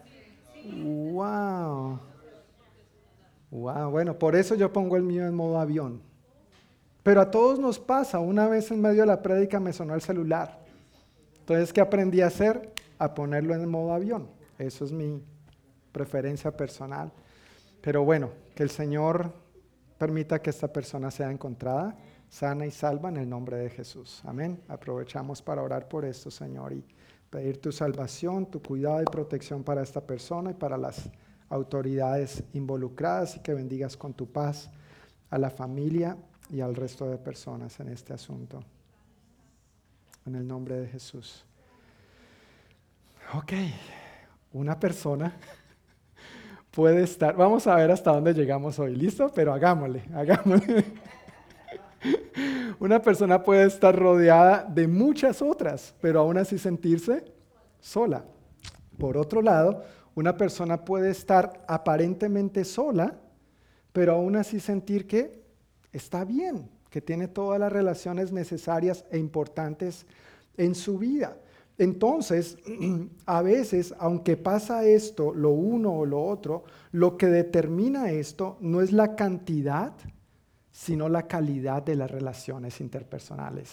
Wow. 0.65 1.99
Wow, 3.51 3.91
bueno, 3.91 4.19
por 4.19 4.37
eso 4.37 4.55
yo 4.55 4.71
pongo 4.73 4.97
el 4.97 5.03
mío 5.03 5.27
en 5.27 5.35
modo 5.35 5.59
avión. 5.59 6.01
Pero 7.03 7.23
a 7.23 7.31
todos 7.31 7.59
nos 7.59 7.79
pasa. 7.79 8.19
Una 8.19 8.49
vez 8.49 8.71
en 8.71 8.83
medio 8.83 9.01
de 9.01 9.07
la 9.07 9.23
prédica 9.23 9.59
me 9.61 9.73
sonó 9.73 9.95
el 9.95 10.03
celular. 10.03 10.59
Entonces, 11.41 11.73
¿qué 11.73 11.81
aprendí 11.81 12.21
a 12.21 12.27
hacer? 12.27 12.71
A 12.99 13.15
ponerlo 13.15 13.55
en 13.55 13.67
modo 13.69 13.95
avión. 13.95 14.29
Eso 14.59 14.85
es 14.85 14.93
mi 14.93 15.23
preferencia 15.93 16.55
personal. 16.55 17.11
Pero 17.81 18.05
bueno, 18.05 18.31
que 18.55 18.63
el 18.63 18.71
Señor 18.71 19.33
permita 19.99 20.41
que 20.41 20.51
esta 20.51 20.73
persona 20.73 21.11
sea 21.11 21.31
encontrada 21.31 21.97
sana 22.29 22.67
y 22.67 22.71
salva 22.71 23.09
en 23.09 23.17
el 23.17 23.29
nombre 23.29 23.57
de 23.57 23.71
Jesús. 23.71 24.23
Amén. 24.25 24.61
Aprovechamos 24.69 25.43
para 25.43 25.63
orar 25.63 25.89
por 25.89 26.05
esto, 26.05 26.31
Señor, 26.31 26.73
y 26.73 26.85
pedir 27.31 27.61
tu 27.61 27.73
salvación, 27.73 28.47
tu 28.47 28.63
cuidado 28.63 29.03
y 29.03 29.07
protección 29.07 29.65
para 29.65 29.83
esta 29.83 30.01
persona 30.01 30.51
y 30.51 30.55
para 30.55 30.77
las 30.77 31.11
autoridades 31.49 32.43
involucradas 32.53 33.37
y 33.37 33.41
que 33.41 33.55
bendigas 33.55 33.97
con 33.97 34.13
tu 34.15 34.31
paz 34.31 34.71
a 35.31 35.39
la 35.39 35.51
familia 35.51 36.17
y 36.51 36.61
al 36.61 36.75
resto 36.75 37.09
de 37.09 37.19
personas 37.19 37.81
en 37.81 37.89
este 37.89 38.13
asunto. 38.13 38.63
En 40.27 40.35
el 40.35 40.47
nombre 40.47 40.79
de 40.79 40.89
Jesús. 40.89 41.45
Ok, 43.35 43.53
una 44.53 44.79
persona 44.79 45.37
puede 46.79 47.03
estar, 47.03 47.35
vamos 47.35 47.67
a 47.67 47.75
ver 47.75 47.91
hasta 47.91 48.13
dónde 48.13 48.33
llegamos 48.33 48.79
hoy, 48.79 48.95
¿listo? 48.95 49.33
Pero 49.35 49.53
hagámosle, 49.53 50.05
hagámosle. 50.15 50.85
Una 52.79 53.03
persona 53.03 53.43
puede 53.43 53.67
estar 53.67 53.99
rodeada 53.99 54.63
de 54.63 54.87
muchas 54.87 55.43
otras, 55.43 55.93
pero 56.01 56.21
aún 56.21 56.39
así 56.39 56.57
sentirse 56.57 57.25
sola. 57.81 58.25
Por 58.97 59.17
otro 59.17 59.43
lado, 59.43 59.83
una 60.15 60.37
persona 60.37 60.85
puede 60.85 61.11
estar 61.11 61.65
aparentemente 61.67 62.65
sola, 62.65 63.19
pero 63.93 64.15
aún 64.15 64.37
así 64.37 64.61
sentir 64.61 65.09
que 65.09 65.43
está 65.91 66.25
bien, 66.25 66.71
que 66.91 67.01
tiene 67.01 67.27
todas 67.27 67.59
las 67.59 67.73
relaciones 67.73 68.31
necesarias 68.31 69.05
e 69.11 69.19
importantes 69.19 70.07
en 70.57 70.77
su 70.77 70.97
vida. 70.97 71.39
Entonces, 71.79 72.59
a 73.27 73.41
veces, 73.41 73.95
aunque 73.99 74.37
pasa 74.37 74.85
esto, 74.85 75.33
lo 75.33 75.51
uno 75.51 75.93
o 75.93 76.07
lo 76.07 76.23
otro, 76.23 76.65
lo 76.91 77.17
que 77.17 77.27
determina 77.27 78.11
esto 78.11 78.59
no 78.61 78.83
es 78.83 78.93
la 78.93 79.15
cantidad, 79.15 79.93
sino 80.73 81.09
la 81.09 81.27
calidad 81.27 81.83
de 81.83 81.95
las 81.95 82.11
relaciones 82.11 82.81
interpersonales. 82.81 83.73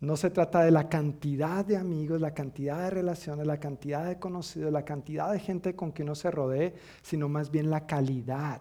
No 0.00 0.16
se 0.16 0.30
trata 0.30 0.62
de 0.62 0.70
la 0.70 0.88
cantidad 0.88 1.64
de 1.64 1.76
amigos, 1.76 2.20
la 2.20 2.32
cantidad 2.32 2.82
de 2.82 2.90
relaciones, 2.90 3.46
la 3.46 3.58
cantidad 3.58 4.06
de 4.06 4.18
conocidos, 4.18 4.72
la 4.72 4.84
cantidad 4.84 5.32
de 5.32 5.40
gente 5.40 5.74
con 5.74 5.90
quien 5.90 6.08
uno 6.08 6.14
se 6.14 6.30
rodee, 6.30 6.74
sino 7.02 7.28
más 7.28 7.50
bien 7.50 7.68
la 7.68 7.86
calidad 7.86 8.60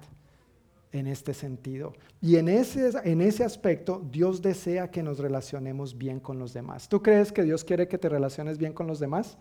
en 0.92 1.08
este 1.08 1.34
sentido. 1.34 1.94
Y 2.22 2.38
en 2.38 2.50
ese, 2.50 2.92
en 3.04 3.22
ese 3.22 3.44
aspecto, 3.44 4.02
Dios 4.12 4.42
desea 4.42 4.90
que 4.90 5.04
nos 5.04 5.20
relacionemos 5.20 5.98
bien 5.98 6.20
con 6.20 6.40
los 6.40 6.54
demás. 6.54 6.88
¿Tú 6.88 7.02
crees 7.02 7.32
que 7.32 7.44
Dios 7.44 7.64
quiere 7.64 7.88
que 7.88 7.98
te 7.98 8.10
relaciones 8.10 8.58
bien 8.58 8.74
con 8.74 8.88
los 8.88 9.00
demás? 9.00 9.38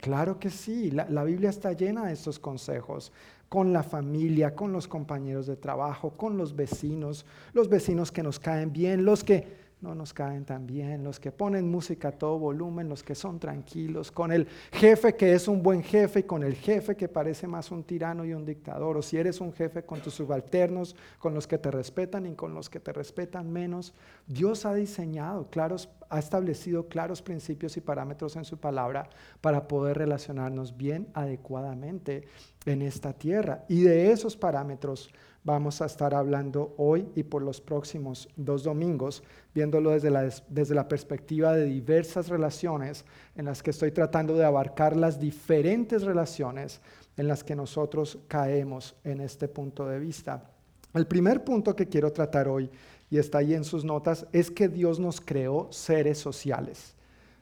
Claro 0.00 0.38
que 0.38 0.50
sí, 0.50 0.90
la, 0.90 1.08
la, 1.08 1.24
Biblia 1.24 1.48
está 1.48 1.72
llena 1.72 2.06
de 2.06 2.12
estos 2.12 2.38
consejos, 2.38 3.10
con 3.48 3.72
la 3.72 3.82
familia, 3.82 4.54
con 4.54 4.72
los 4.72 4.86
compañeros 4.86 5.46
de 5.46 5.56
trabajo, 5.56 6.10
con 6.10 6.36
los 6.36 6.54
vecinos, 6.54 7.24
los 7.52 7.68
vecinos 7.68 8.12
que 8.12 8.22
nos 8.22 8.38
caen 8.38 8.72
bien, 8.72 9.04
los 9.04 9.24
que 9.24 9.63
no 9.84 9.94
nos 9.94 10.12
caen 10.12 10.44
tan 10.44 10.66
bien, 10.66 11.04
los 11.04 11.20
que 11.20 11.30
ponen 11.30 11.70
música 11.70 12.08
a 12.08 12.12
todo 12.12 12.38
volumen, 12.38 12.88
los 12.88 13.02
que 13.02 13.14
son 13.14 13.38
tranquilos, 13.38 14.10
con 14.10 14.32
el 14.32 14.48
jefe 14.72 15.14
que 15.14 15.34
es 15.34 15.46
un 15.46 15.62
buen 15.62 15.82
jefe 15.82 16.20
y 16.20 16.22
con 16.24 16.42
el 16.42 16.54
jefe 16.54 16.96
que 16.96 17.06
parece 17.06 17.46
más 17.46 17.70
un 17.70 17.84
tirano 17.84 18.24
y 18.24 18.32
un 18.32 18.46
dictador, 18.46 18.96
o 18.96 19.02
si 19.02 19.18
eres 19.18 19.40
un 19.40 19.52
jefe 19.52 19.84
con 19.84 20.00
tus 20.00 20.14
subalternos, 20.14 20.96
con 21.18 21.34
los 21.34 21.46
que 21.46 21.58
te 21.58 21.70
respetan 21.70 22.26
y 22.26 22.34
con 22.34 22.54
los 22.54 22.70
que 22.70 22.80
te 22.80 22.92
respetan 22.92 23.52
menos. 23.52 23.94
Dios 24.26 24.64
ha 24.64 24.74
diseñado 24.74 25.48
claros, 25.50 25.90
ha 26.08 26.18
establecido 26.18 26.88
claros 26.88 27.20
principios 27.22 27.76
y 27.76 27.82
parámetros 27.82 28.36
en 28.36 28.44
su 28.44 28.58
palabra 28.58 29.08
para 29.40 29.68
poder 29.68 29.98
relacionarnos 29.98 30.76
bien 30.76 31.08
adecuadamente 31.12 32.24
en 32.64 32.80
esta 32.82 33.12
tierra. 33.12 33.64
Y 33.68 33.82
de 33.82 34.10
esos 34.10 34.36
parámetros 34.36 35.10
vamos 35.44 35.82
a 35.82 35.86
estar 35.86 36.14
hablando 36.14 36.74
hoy 36.78 37.06
y 37.14 37.22
por 37.22 37.42
los 37.42 37.60
próximos 37.60 38.28
dos 38.34 38.62
domingos, 38.64 39.22
viéndolo 39.54 39.90
desde 39.90 40.10
la, 40.10 40.28
desde 40.48 40.74
la 40.74 40.88
perspectiva 40.88 41.52
de 41.52 41.66
diversas 41.66 42.28
relaciones 42.28 43.04
en 43.36 43.44
las 43.44 43.62
que 43.62 43.70
estoy 43.70 43.92
tratando 43.92 44.34
de 44.34 44.44
abarcar 44.44 44.96
las 44.96 45.20
diferentes 45.20 46.02
relaciones 46.02 46.80
en 47.16 47.28
las 47.28 47.44
que 47.44 47.54
nosotros 47.54 48.18
caemos 48.26 48.96
en 49.04 49.20
este 49.20 49.46
punto 49.46 49.86
de 49.86 50.00
vista. 50.00 50.50
El 50.94 51.06
primer 51.06 51.44
punto 51.44 51.76
que 51.76 51.88
quiero 51.88 52.12
tratar 52.12 52.48
hoy, 52.48 52.70
y 53.10 53.18
está 53.18 53.38
ahí 53.38 53.54
en 53.54 53.64
sus 53.64 53.84
notas, 53.84 54.26
es 54.32 54.50
que 54.50 54.68
Dios 54.68 54.98
nos 54.98 55.20
creó 55.20 55.68
seres 55.70 56.18
sociales. 56.18 56.94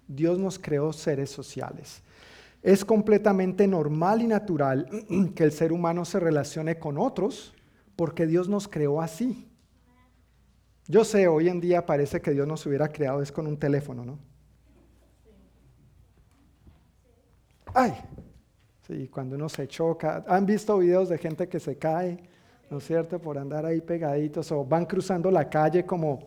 Dios 0.09 0.39
nos 0.39 0.59
creó 0.59 0.93
seres 0.93 1.31
sociales. 1.31 2.03
Es 2.63 2.85
completamente 2.85 3.67
normal 3.67 4.23
y 4.23 4.27
natural 4.27 4.89
que 5.35 5.45
el 5.45 5.53
ser 5.53 5.73
humano 5.73 6.05
se 6.05 6.19
relacione 6.19 6.79
con 6.79 6.99
otros, 6.99 7.55
porque 7.97 8.27
Dios 8.27 8.49
nos 8.49 8.69
creó 8.69 9.01
así. 9.01 9.49
Yo 10.89 11.05
sé, 11.05 11.29
hoy 11.29 11.49
en 11.49 11.61
día 11.61 11.87
parece 11.87 12.21
que 12.21 12.33
Dios 12.33 12.47
nos 12.47 12.67
hubiera 12.67 12.89
creado 12.89 13.23
es 13.23 13.31
con 13.31 13.47
un 13.47 13.57
teléfono, 13.57 14.05
¿no? 14.05 14.19
Ay, 17.75 17.95
sí, 18.87 19.09
cuando 19.09 19.37
uno 19.37 19.49
se 19.49 19.67
choca. 19.67 20.25
¿Han 20.27 20.45
visto 20.45 20.77
videos 20.79 21.09
de 21.09 21.19
gente 21.19 21.49
que 21.49 21.61
se 21.61 21.79
cae, 21.79 22.19
¿no 22.69 22.79
es 22.79 22.85
cierto? 22.85 23.19
Por 23.19 23.39
andar 23.39 23.65
ahí 23.65 23.81
pegaditos 23.81 24.51
o 24.53 24.65
van 24.65 24.85
cruzando 24.85 25.31
la 25.31 25.49
calle 25.49 25.87
como 25.87 26.27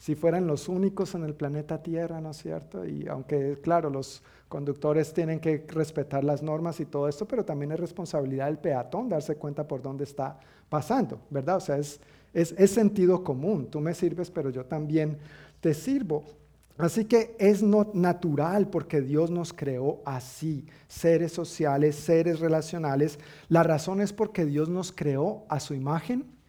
si 0.00 0.14
fueran 0.14 0.46
los 0.46 0.70
únicos 0.70 1.14
en 1.14 1.24
el 1.24 1.34
planeta 1.34 1.82
Tierra, 1.82 2.22
¿no 2.22 2.30
es 2.30 2.38
cierto? 2.38 2.86
Y 2.86 3.06
aunque, 3.06 3.58
claro, 3.62 3.90
los 3.90 4.22
conductores 4.48 5.12
tienen 5.12 5.40
que 5.40 5.62
respetar 5.68 6.24
las 6.24 6.42
normas 6.42 6.80
y 6.80 6.86
todo 6.86 7.06
esto, 7.06 7.28
pero 7.28 7.44
también 7.44 7.72
es 7.72 7.80
responsabilidad 7.80 8.46
del 8.46 8.56
peatón 8.56 9.10
darse 9.10 9.36
cuenta 9.36 9.68
por 9.68 9.82
dónde 9.82 10.04
está 10.04 10.40
pasando, 10.70 11.20
¿verdad? 11.28 11.56
O 11.56 11.60
sea, 11.60 11.76
es, 11.76 12.00
es, 12.32 12.70
sentido 12.70 13.22
común. 13.22 13.66
Tú 13.70 13.78
me 13.78 13.92
sirves, 13.92 14.30
pero 14.30 14.48
yo 14.48 14.64
también 14.64 15.18
te 15.60 15.74
sirvo. 15.74 16.24
Así 16.78 17.04
que 17.04 17.36
es 17.38 17.62
no 17.62 17.90
natural 17.92 18.68
porque 18.68 19.02
Dios 19.02 19.30
nos 19.30 19.52
creó 19.52 20.00
así, 20.06 20.64
seres 20.88 21.32
sociales, 21.32 21.94
seres 21.96 22.40
relacionales. 22.40 23.18
La 23.50 23.64
razón 23.64 24.00
es 24.00 24.14
porque 24.14 24.46
Dios 24.46 24.70
nos 24.70 24.92
creó 24.92 25.44
a 25.50 25.60
su 25.60 25.74
imagen 25.74 26.39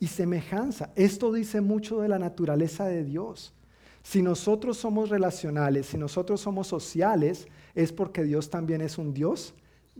y 0.00 0.08
semejanza. 0.08 0.90
Esto 0.94 1.32
dice 1.32 1.60
mucho 1.60 2.00
de 2.00 2.08
la 2.08 2.18
naturaleza 2.18 2.86
de 2.86 3.04
Dios. 3.04 3.54
Si 4.02 4.22
nosotros 4.22 4.76
somos 4.76 5.08
relacionales, 5.08 5.86
si 5.86 5.98
nosotros 5.98 6.40
somos 6.40 6.68
sociales, 6.68 7.48
es 7.74 7.92
porque 7.92 8.22
Dios 8.22 8.50
también 8.50 8.80
es 8.80 8.98
un 8.98 9.12
Dios 9.12 9.54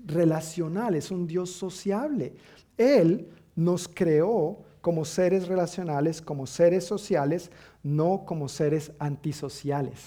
relacional, 0.04 0.94
es 0.94 1.10
un 1.10 1.26
Dios 1.26 1.50
sociable. 1.50 2.34
Él 2.76 3.28
nos 3.56 3.88
creó 3.88 4.58
como 4.80 5.04
seres 5.04 5.48
relacionales, 5.48 6.22
como 6.22 6.46
seres 6.46 6.84
sociales, 6.84 7.50
no 7.82 8.24
como 8.24 8.48
seres 8.48 8.92
antisociales. 9.00 10.04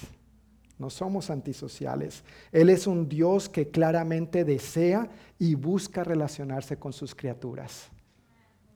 No 0.77 0.89
somos 0.89 1.29
antisociales. 1.29 2.23
Él 2.53 2.69
es 2.69 2.87
un 2.87 3.09
Dios 3.09 3.49
que 3.49 3.69
claramente 3.69 4.45
desea 4.45 5.09
y 5.37 5.55
busca 5.55 6.05
relacionarse 6.05 6.77
con 6.77 6.93
sus 6.93 7.13
criaturas. 7.13 7.89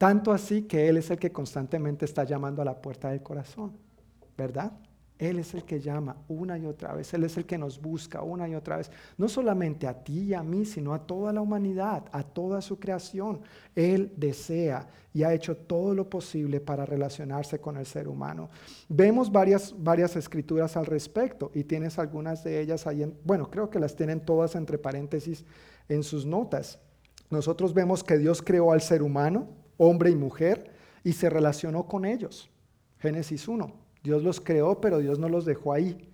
Tanto 0.03 0.33
así 0.33 0.63
que 0.63 0.89
Él 0.89 0.97
es 0.97 1.09
el 1.11 1.17
que 1.17 1.31
constantemente 1.31 2.03
está 2.03 2.25
llamando 2.25 2.61
a 2.61 2.65
la 2.65 2.81
puerta 2.81 3.11
del 3.11 3.23
corazón, 3.23 3.71
¿verdad? 4.37 4.73
Él 5.17 5.39
es 5.39 5.53
el 5.53 5.63
que 5.63 5.79
llama 5.79 6.17
una 6.27 6.57
y 6.57 6.65
otra 6.65 6.93
vez, 6.93 7.13
Él 7.13 7.23
es 7.23 7.37
el 7.37 7.45
que 7.45 7.57
nos 7.57 7.81
busca 7.81 8.21
una 8.21 8.45
y 8.49 8.53
otra 8.53 8.75
vez, 8.75 8.91
no 9.17 9.29
solamente 9.29 9.87
a 9.87 10.03
ti 10.03 10.23
y 10.23 10.33
a 10.33 10.43
mí, 10.43 10.65
sino 10.65 10.93
a 10.93 11.07
toda 11.07 11.31
la 11.31 11.39
humanidad, 11.39 12.03
a 12.11 12.21
toda 12.21 12.61
su 12.61 12.77
creación. 12.79 13.43
Él 13.75 14.11
desea 14.17 14.89
y 15.13 15.23
ha 15.23 15.33
hecho 15.33 15.55
todo 15.55 15.95
lo 15.95 16.09
posible 16.09 16.59
para 16.59 16.85
relacionarse 16.85 17.59
con 17.59 17.77
el 17.77 17.85
ser 17.85 18.09
humano. 18.09 18.49
Vemos 18.89 19.31
varias, 19.31 19.73
varias 19.77 20.17
escrituras 20.17 20.75
al 20.75 20.85
respecto 20.85 21.49
y 21.53 21.63
tienes 21.63 21.97
algunas 21.97 22.43
de 22.43 22.59
ellas 22.59 22.87
ahí, 22.87 23.03
en, 23.03 23.17
bueno, 23.23 23.49
creo 23.49 23.69
que 23.69 23.79
las 23.79 23.95
tienen 23.95 24.19
todas 24.19 24.55
entre 24.55 24.77
paréntesis 24.77 25.45
en 25.87 26.03
sus 26.03 26.25
notas. 26.25 26.77
Nosotros 27.29 27.73
vemos 27.73 28.03
que 28.03 28.17
Dios 28.17 28.41
creó 28.41 28.73
al 28.73 28.81
ser 28.81 29.01
humano, 29.01 29.62
hombre 29.77 30.09
y 30.11 30.15
mujer, 30.15 30.71
y 31.03 31.13
se 31.13 31.29
relacionó 31.29 31.85
con 31.85 32.05
ellos. 32.05 32.49
Génesis 32.99 33.47
1. 33.47 33.73
Dios 34.03 34.23
los 34.23 34.41
creó, 34.41 34.79
pero 34.81 34.99
Dios 34.99 35.19
no 35.19 35.29
los 35.29 35.45
dejó 35.45 35.73
ahí. 35.73 36.09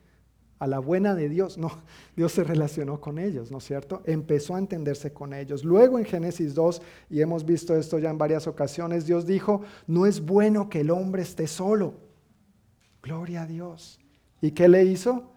A 0.59 0.67
la 0.67 0.79
buena 0.79 1.15
de 1.15 1.29
Dios, 1.29 1.57
no, 1.57 1.71
Dios 2.15 2.33
se 2.33 2.43
relacionó 2.43 2.99
con 2.99 3.17
ellos, 3.17 3.49
¿no 3.51 3.59
es 3.59 3.63
cierto? 3.63 4.01
Empezó 4.05 4.55
a 4.55 4.59
entenderse 4.59 5.13
con 5.13 5.33
ellos. 5.33 5.63
Luego 5.63 5.97
en 5.97 6.05
Génesis 6.05 6.53
2, 6.53 6.81
y 7.09 7.21
hemos 7.21 7.45
visto 7.45 7.75
esto 7.75 7.97
ya 7.97 8.09
en 8.09 8.17
varias 8.17 8.45
ocasiones, 8.47 9.05
Dios 9.05 9.25
dijo, 9.25 9.61
no 9.87 10.05
es 10.05 10.23
bueno 10.23 10.69
que 10.69 10.81
el 10.81 10.91
hombre 10.91 11.21
esté 11.21 11.47
solo. 11.47 11.93
Gloria 13.01 13.43
a 13.43 13.47
Dios. 13.47 13.99
¿Y 14.41 14.51
qué 14.51 14.67
le 14.67 14.83
hizo? 14.83 15.31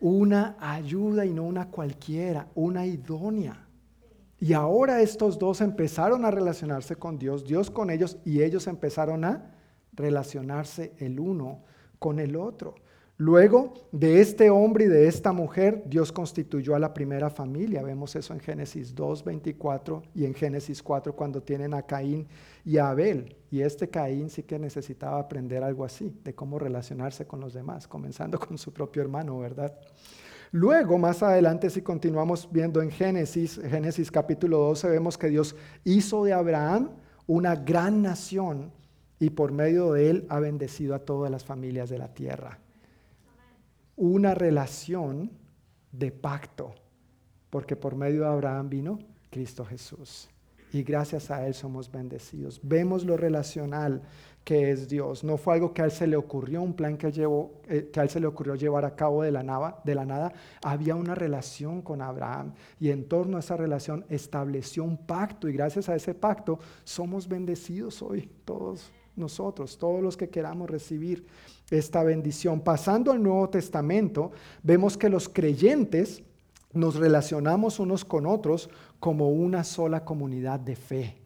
Una 0.00 0.56
ayuda 0.60 1.24
y 1.24 1.32
no 1.32 1.44
una 1.44 1.70
cualquiera, 1.70 2.48
una 2.54 2.84
idónea. 2.86 3.66
Y 4.42 4.54
ahora 4.54 5.02
estos 5.02 5.38
dos 5.38 5.60
empezaron 5.60 6.24
a 6.24 6.32
relacionarse 6.32 6.96
con 6.96 7.16
Dios, 7.16 7.44
Dios 7.44 7.70
con 7.70 7.90
ellos, 7.90 8.18
y 8.24 8.42
ellos 8.42 8.66
empezaron 8.66 9.24
a 9.24 9.54
relacionarse 9.92 10.94
el 10.98 11.20
uno 11.20 11.62
con 12.00 12.18
el 12.18 12.34
otro. 12.34 12.74
Luego 13.18 13.72
de 13.92 14.20
este 14.20 14.50
hombre 14.50 14.86
y 14.86 14.88
de 14.88 15.06
esta 15.06 15.30
mujer, 15.30 15.84
Dios 15.86 16.10
constituyó 16.10 16.74
a 16.74 16.80
la 16.80 16.92
primera 16.92 17.30
familia. 17.30 17.84
Vemos 17.84 18.16
eso 18.16 18.34
en 18.34 18.40
Génesis 18.40 18.92
2, 18.96 19.22
24 19.22 20.02
y 20.12 20.24
en 20.24 20.34
Génesis 20.34 20.82
4 20.82 21.14
cuando 21.14 21.40
tienen 21.40 21.72
a 21.72 21.82
Caín 21.82 22.26
y 22.64 22.78
a 22.78 22.88
Abel. 22.88 23.36
Y 23.48 23.60
este 23.60 23.90
Caín 23.90 24.28
sí 24.28 24.42
que 24.42 24.58
necesitaba 24.58 25.20
aprender 25.20 25.62
algo 25.62 25.84
así, 25.84 26.12
de 26.24 26.34
cómo 26.34 26.58
relacionarse 26.58 27.28
con 27.28 27.38
los 27.38 27.54
demás, 27.54 27.86
comenzando 27.86 28.40
con 28.44 28.58
su 28.58 28.72
propio 28.72 29.02
hermano, 29.02 29.38
¿verdad? 29.38 29.72
Luego, 30.54 30.98
más 30.98 31.22
adelante, 31.22 31.70
si 31.70 31.80
continuamos 31.80 32.46
viendo 32.52 32.82
en 32.82 32.90
Génesis, 32.90 33.58
Génesis 33.58 34.10
capítulo 34.10 34.58
12, 34.58 34.90
vemos 34.90 35.16
que 35.16 35.28
Dios 35.28 35.56
hizo 35.82 36.24
de 36.24 36.34
Abraham 36.34 36.90
una 37.26 37.56
gran 37.56 38.02
nación 38.02 38.70
y 39.18 39.30
por 39.30 39.50
medio 39.50 39.94
de 39.94 40.10
él 40.10 40.26
ha 40.28 40.40
bendecido 40.40 40.94
a 40.94 40.98
todas 40.98 41.30
las 41.30 41.42
familias 41.42 41.88
de 41.88 41.96
la 41.96 42.12
tierra. 42.12 42.58
Una 43.96 44.34
relación 44.34 45.30
de 45.90 46.12
pacto, 46.12 46.74
porque 47.48 47.74
por 47.74 47.94
medio 47.96 48.22
de 48.22 48.28
Abraham 48.28 48.68
vino 48.68 48.98
Cristo 49.30 49.64
Jesús. 49.64 50.28
y 50.74 50.82
gracias 50.82 51.30
a 51.30 51.46
Él 51.46 51.52
somos 51.52 51.92
bendecidos. 51.92 52.58
Vemos 52.62 53.04
lo 53.04 53.18
relacional 53.18 54.02
que 54.44 54.70
es 54.70 54.88
Dios. 54.88 55.22
No 55.22 55.36
fue 55.36 55.54
algo 55.54 55.72
que 55.72 55.82
a 55.82 55.84
Él 55.84 55.90
se 55.90 56.06
le 56.06 56.16
ocurrió, 56.16 56.62
un 56.62 56.74
plan 56.74 56.96
que, 56.96 57.12
llevó, 57.12 57.60
eh, 57.68 57.90
que 57.92 58.00
a 58.00 58.02
Él 58.02 58.10
se 58.10 58.20
le 58.20 58.26
ocurrió 58.26 58.54
llevar 58.54 58.84
a 58.84 58.94
cabo 58.94 59.22
de 59.22 59.30
la, 59.30 59.80
de 59.84 59.94
la 59.94 60.04
nada. 60.04 60.32
Había 60.62 60.94
una 60.94 61.14
relación 61.14 61.82
con 61.82 62.02
Abraham 62.02 62.52
y 62.80 62.90
en 62.90 63.08
torno 63.08 63.36
a 63.36 63.40
esa 63.40 63.56
relación 63.56 64.04
estableció 64.08 64.84
un 64.84 64.96
pacto 64.96 65.48
y 65.48 65.52
gracias 65.52 65.88
a 65.88 65.94
ese 65.94 66.14
pacto 66.14 66.58
somos 66.84 67.28
bendecidos 67.28 68.02
hoy 68.02 68.28
todos 68.44 68.90
nosotros, 69.14 69.78
todos 69.78 70.02
los 70.02 70.16
que 70.16 70.30
queramos 70.30 70.70
recibir 70.70 71.26
esta 71.70 72.02
bendición. 72.02 72.60
Pasando 72.60 73.12
al 73.12 73.22
Nuevo 73.22 73.48
Testamento, 73.48 74.32
vemos 74.62 74.96
que 74.96 75.08
los 75.08 75.28
creyentes 75.28 76.22
nos 76.72 76.96
relacionamos 76.96 77.78
unos 77.78 78.04
con 78.04 78.26
otros 78.26 78.70
como 78.98 79.30
una 79.30 79.64
sola 79.64 80.04
comunidad 80.04 80.58
de 80.60 80.76
fe. 80.76 81.21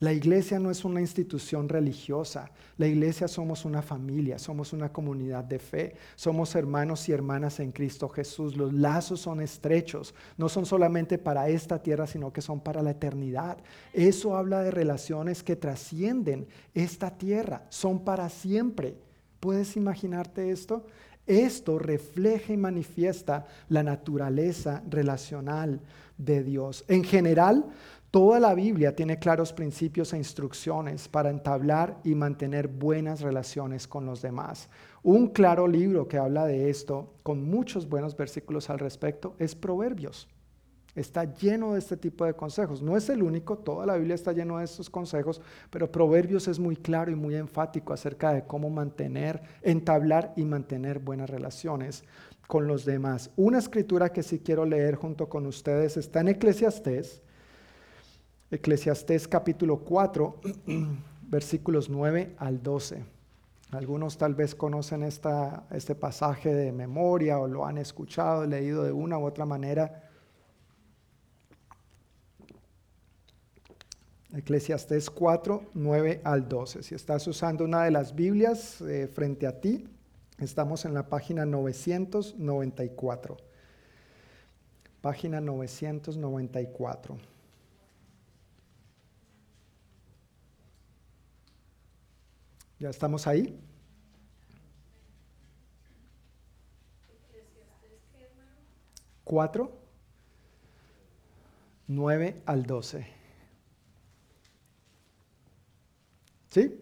La 0.00 0.14
iglesia 0.14 0.58
no 0.58 0.70
es 0.70 0.86
una 0.86 1.02
institución 1.02 1.68
religiosa, 1.68 2.50
la 2.78 2.86
iglesia 2.86 3.28
somos 3.28 3.66
una 3.66 3.82
familia, 3.82 4.38
somos 4.38 4.72
una 4.72 4.90
comunidad 4.90 5.44
de 5.44 5.58
fe, 5.58 5.94
somos 6.16 6.54
hermanos 6.54 7.06
y 7.10 7.12
hermanas 7.12 7.60
en 7.60 7.70
Cristo 7.70 8.08
Jesús. 8.08 8.56
Los 8.56 8.72
lazos 8.72 9.20
son 9.20 9.42
estrechos, 9.42 10.14
no 10.38 10.48
son 10.48 10.64
solamente 10.64 11.18
para 11.18 11.50
esta 11.50 11.82
tierra, 11.82 12.06
sino 12.06 12.32
que 12.32 12.40
son 12.40 12.60
para 12.60 12.80
la 12.80 12.92
eternidad. 12.92 13.58
Eso 13.92 14.38
habla 14.38 14.62
de 14.62 14.70
relaciones 14.70 15.42
que 15.42 15.54
trascienden 15.54 16.48
esta 16.72 17.18
tierra, 17.18 17.66
son 17.68 18.02
para 18.02 18.30
siempre. 18.30 18.96
¿Puedes 19.38 19.76
imaginarte 19.76 20.50
esto? 20.50 20.86
Esto 21.26 21.78
refleja 21.78 22.54
y 22.54 22.56
manifiesta 22.56 23.46
la 23.68 23.82
naturaleza 23.82 24.82
relacional 24.88 25.82
de 26.16 26.42
Dios. 26.42 26.84
En 26.88 27.04
general, 27.04 27.66
Toda 28.10 28.40
la 28.40 28.56
Biblia 28.56 28.96
tiene 28.96 29.20
claros 29.20 29.52
principios 29.52 30.12
e 30.12 30.16
instrucciones 30.16 31.06
para 31.06 31.30
entablar 31.30 32.00
y 32.02 32.16
mantener 32.16 32.66
buenas 32.66 33.20
relaciones 33.20 33.86
con 33.86 34.04
los 34.04 34.20
demás. 34.20 34.68
Un 35.04 35.28
claro 35.28 35.68
libro 35.68 36.08
que 36.08 36.18
habla 36.18 36.44
de 36.44 36.70
esto, 36.70 37.14
con 37.22 37.44
muchos 37.44 37.88
buenos 37.88 38.16
versículos 38.16 38.68
al 38.68 38.80
respecto, 38.80 39.36
es 39.38 39.54
Proverbios. 39.54 40.26
Está 40.96 41.32
lleno 41.36 41.74
de 41.74 41.78
este 41.78 41.96
tipo 41.96 42.24
de 42.24 42.34
consejos. 42.34 42.82
No 42.82 42.96
es 42.96 43.08
el 43.10 43.22
único, 43.22 43.58
toda 43.58 43.86
la 43.86 43.94
Biblia 43.94 44.16
está 44.16 44.32
lleno 44.32 44.58
de 44.58 44.64
estos 44.64 44.90
consejos, 44.90 45.40
pero 45.70 45.92
Proverbios 45.92 46.48
es 46.48 46.58
muy 46.58 46.74
claro 46.74 47.12
y 47.12 47.14
muy 47.14 47.36
enfático 47.36 47.92
acerca 47.92 48.32
de 48.32 48.44
cómo 48.44 48.70
mantener, 48.70 49.40
entablar 49.62 50.32
y 50.34 50.44
mantener 50.44 50.98
buenas 50.98 51.30
relaciones 51.30 52.02
con 52.48 52.66
los 52.66 52.84
demás. 52.84 53.30
Una 53.36 53.58
escritura 53.58 54.12
que 54.12 54.24
sí 54.24 54.40
quiero 54.40 54.64
leer 54.64 54.96
junto 54.96 55.28
con 55.28 55.46
ustedes 55.46 55.96
está 55.96 56.22
en 56.22 56.30
Eclesiastés 56.30 57.22
Eclesiastés 58.52 59.28
capítulo 59.28 59.78
4, 59.78 60.40
versículos 61.30 61.88
9 61.88 62.34
al 62.36 62.60
12. 62.60 63.04
Algunos 63.70 64.18
tal 64.18 64.34
vez 64.34 64.56
conocen 64.56 65.04
esta, 65.04 65.68
este 65.70 65.94
pasaje 65.94 66.52
de 66.52 66.72
memoria 66.72 67.38
o 67.38 67.46
lo 67.46 67.64
han 67.64 67.78
escuchado, 67.78 68.44
leído 68.44 68.82
de 68.82 68.90
una 68.90 69.18
u 69.18 69.24
otra 69.24 69.46
manera. 69.46 70.10
Eclesiastés 74.34 75.08
4, 75.10 75.70
9 75.74 76.20
al 76.24 76.48
12. 76.48 76.82
Si 76.82 76.96
estás 76.96 77.24
usando 77.28 77.64
una 77.64 77.84
de 77.84 77.92
las 77.92 78.16
Biblias 78.16 78.80
eh, 78.80 79.06
frente 79.06 79.46
a 79.46 79.60
ti, 79.60 79.86
estamos 80.38 80.84
en 80.84 80.94
la 80.94 81.08
página 81.08 81.46
994. 81.46 83.36
Página 85.00 85.40
994. 85.40 87.16
¿Ya 92.80 92.88
estamos 92.88 93.26
ahí? 93.26 93.60
Cuatro, 99.22 99.78
nueve 101.86 102.42
al 102.46 102.64
doce. 102.64 103.06
¿Sí? 106.48 106.80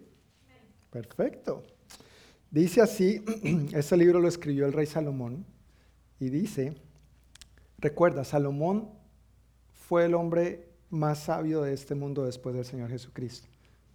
Perfecto. 0.90 1.64
Dice 2.48 2.80
así, 2.80 3.22
este 3.74 3.96
libro 3.96 4.20
lo 4.20 4.28
escribió 4.28 4.66
el 4.66 4.72
rey 4.72 4.86
Salomón 4.86 5.44
y 6.20 6.30
dice, 6.30 6.76
recuerda, 7.76 8.22
Salomón 8.22 8.88
fue 9.88 10.04
el 10.04 10.14
hombre 10.14 10.68
más 10.90 11.24
sabio 11.24 11.62
de 11.62 11.74
este 11.74 11.96
mundo 11.96 12.24
después 12.24 12.54
del 12.54 12.64
Señor 12.64 12.88
Jesucristo. 12.88 13.47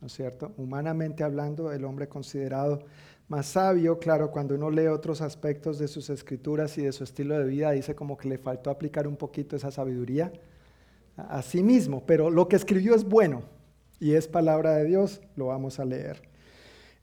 ¿No 0.03 0.07
es 0.07 0.13
cierto? 0.15 0.51
Humanamente 0.57 1.23
hablando, 1.23 1.71
el 1.71 1.85
hombre 1.85 2.09
considerado 2.09 2.81
más 3.29 3.45
sabio, 3.45 3.99
claro, 3.99 4.31
cuando 4.31 4.53
uno 4.53 4.69
lee 4.69 4.87
otros 4.87 5.21
aspectos 5.21 5.79
de 5.79 5.87
sus 5.87 6.09
escrituras 6.09 6.77
y 6.77 6.81
de 6.81 6.91
su 6.91 7.05
estilo 7.05 7.39
de 7.39 7.45
vida, 7.45 7.71
dice 7.71 7.95
como 7.95 8.17
que 8.17 8.27
le 8.27 8.37
faltó 8.37 8.69
aplicar 8.69 9.07
un 9.07 9.15
poquito 9.15 9.55
esa 9.55 9.71
sabiduría 9.71 10.33
a 11.15 11.41
sí 11.41 11.63
mismo, 11.63 12.03
pero 12.05 12.29
lo 12.29 12.49
que 12.49 12.57
escribió 12.57 12.95
es 12.95 13.05
bueno 13.05 13.43
y 13.97 14.15
es 14.15 14.27
palabra 14.27 14.75
de 14.75 14.83
Dios, 14.83 15.21
lo 15.37 15.45
vamos 15.45 15.79
a 15.79 15.85
leer. 15.85 16.21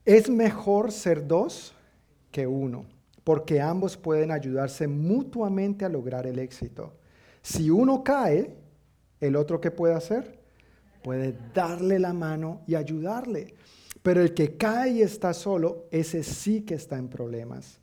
Es 0.04 0.28
mejor 0.28 0.92
ser 0.92 1.26
dos 1.26 1.74
que 2.30 2.46
uno, 2.46 2.84
porque 3.24 3.62
ambos 3.62 3.96
pueden 3.96 4.30
ayudarse 4.30 4.88
mutuamente 4.88 5.86
a 5.86 5.88
lograr 5.88 6.26
el 6.26 6.38
éxito. 6.38 6.92
Si 7.40 7.70
uno 7.70 8.04
cae, 8.04 8.54
¿el 9.20 9.36
otro 9.36 9.58
qué 9.58 9.70
puede 9.70 9.94
hacer? 9.94 10.39
Puede 11.02 11.34
darle 11.54 11.98
la 11.98 12.12
mano 12.12 12.62
y 12.66 12.74
ayudarle. 12.74 13.54
Pero 14.02 14.22
el 14.22 14.32
que 14.34 14.56
cae 14.56 14.92
y 14.92 15.02
está 15.02 15.34
solo, 15.34 15.86
ese 15.90 16.22
sí 16.22 16.62
que 16.62 16.74
está 16.74 16.96
en 16.96 17.08
problemas. 17.08 17.80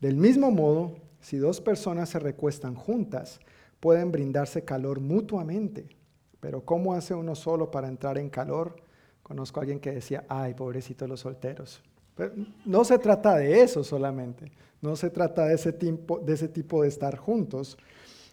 Del 0.00 0.16
mismo 0.16 0.50
modo, 0.50 0.96
si 1.20 1.38
dos 1.38 1.60
personas 1.60 2.10
se 2.10 2.18
recuestan 2.18 2.74
juntas, 2.74 3.40
pueden 3.80 4.12
brindarse 4.12 4.64
calor 4.64 5.00
mutuamente. 5.00 5.88
Pero 6.40 6.64
¿cómo 6.64 6.94
hace 6.94 7.14
uno 7.14 7.34
solo 7.34 7.70
para 7.70 7.88
entrar 7.88 8.18
en 8.18 8.30
calor? 8.30 8.76
Conozco 9.22 9.58
a 9.58 9.62
alguien 9.62 9.80
que 9.80 9.90
decía, 9.90 10.24
ay, 10.28 10.54
pobrecitos 10.54 11.08
los 11.08 11.20
solteros. 11.20 11.82
No 12.64 12.84
se 12.84 12.98
trata 12.98 13.36
de 13.36 13.62
eso 13.62 13.84
solamente, 13.84 14.50
no 14.80 14.96
se 14.96 15.10
trata 15.10 15.46
de 15.46 15.54
ese 15.54 15.72
tipo 15.72 16.82
de 16.82 16.88
estar 16.88 17.16
juntos, 17.16 17.78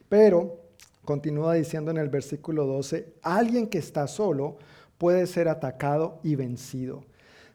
pero 0.10 0.65
Continúa 1.06 1.54
diciendo 1.54 1.92
en 1.92 1.98
el 1.98 2.10
versículo 2.10 2.66
12, 2.66 3.14
alguien 3.22 3.68
que 3.68 3.78
está 3.78 4.08
solo 4.08 4.58
puede 4.98 5.28
ser 5.28 5.48
atacado 5.48 6.20
y 6.24 6.36
vencido. 6.36 7.06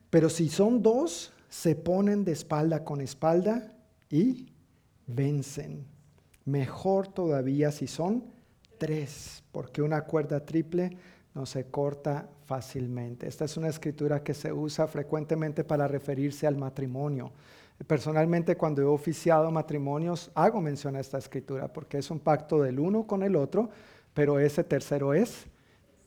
Pero 0.09 0.30
si 0.30 0.48
son 0.48 0.82
dos, 0.82 1.32
se 1.48 1.74
ponen 1.74 2.24
de 2.24 2.32
espalda 2.32 2.84
con 2.84 3.01
espalda 3.01 3.74
y 4.09 4.53
vencen. 5.07 5.84
Mejor 6.44 7.09
todavía 7.09 7.70
si 7.72 7.86
son 7.86 8.24
tres, 8.78 9.42
porque 9.53 9.82
una 9.82 10.03
cuerda 10.03 10.44
triple 10.44 10.96
no 11.34 11.46
se 11.46 11.66
corta 11.66 12.28
fácilmente. 12.46 13.28
Esta 13.28 13.44
es 13.44 13.57
una 13.57 13.68
escritura 13.68 14.22
que 14.22 14.34
se 14.34 14.53
usa 14.53 14.86
frecuentemente 14.88 15.64
para 15.64 15.86
referirse 15.86 16.46
al 16.46 16.57
matrimonio. 16.57 17.32
Personalmente, 17.87 18.57
cuando 18.57 18.83
he 18.83 18.85
oficiado 18.85 19.51
matrimonios, 19.51 20.31
hago 20.35 20.61
mención 20.61 20.97
a 20.97 21.01
esta 21.01 21.18
escritura 21.18 21.72
porque 21.72 21.99
es 21.99 22.11
un 22.11 22.20
pacto 22.20 22.62
del 22.62 22.78
uno 22.78 23.07
con 23.07 23.22
el 23.22 23.37
otro, 23.37 23.70
pero 24.12 24.39
ese 24.39 24.64
tercero 24.64 25.14
es 25.14 25.47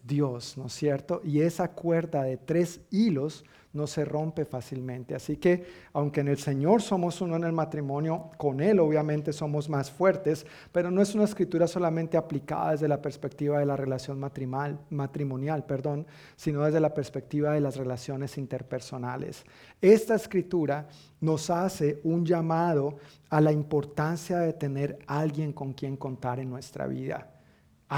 Dios, 0.03 0.57
¿no 0.57 0.67
es 0.67 0.73
cierto? 0.73 1.21
Y 1.23 1.41
esa 1.41 1.69
cuerda 1.69 2.23
de 2.23 2.37
tres 2.37 2.81
hilos 2.91 3.43
no 3.73 3.87
se 3.87 4.05
rompe 4.05 4.45
fácilmente. 4.45 5.15
Así 5.15 5.37
que 5.37 5.65
aunque 5.93 6.21
en 6.21 6.27
el 6.29 6.37
Señor 6.37 6.81
somos 6.81 7.19
uno 7.21 7.35
en 7.35 7.43
el 7.43 7.51
matrimonio, 7.51 8.29
con 8.37 8.61
Él 8.61 8.79
obviamente 8.79 9.33
somos 9.33 9.69
más 9.69 9.91
fuertes, 9.91 10.45
pero 10.71 10.91
no 10.91 11.01
es 11.01 11.13
una 11.15 11.25
escritura 11.25 11.67
solamente 11.67 12.15
aplicada 12.15 12.71
desde 12.71 12.87
la 12.87 13.01
perspectiva 13.01 13.59
de 13.59 13.65
la 13.65 13.75
relación 13.75 14.19
matrimonial, 14.19 14.79
matrimonial 14.89 15.65
perdón, 15.65 16.05
sino 16.35 16.63
desde 16.63 16.79
la 16.79 16.93
perspectiva 16.93 17.51
de 17.51 17.61
las 17.61 17.75
relaciones 17.75 18.37
interpersonales. 18.37 19.43
Esta 19.81 20.15
escritura 20.15 20.87
nos 21.19 21.49
hace 21.49 21.99
un 22.03 22.25
llamado 22.25 22.97
a 23.29 23.41
la 23.41 23.51
importancia 23.51 24.39
de 24.39 24.53
tener 24.53 24.99
alguien 25.07 25.53
con 25.53 25.73
quien 25.73 25.97
contar 25.97 26.39
en 26.39 26.49
nuestra 26.49 26.85
vida 26.85 27.32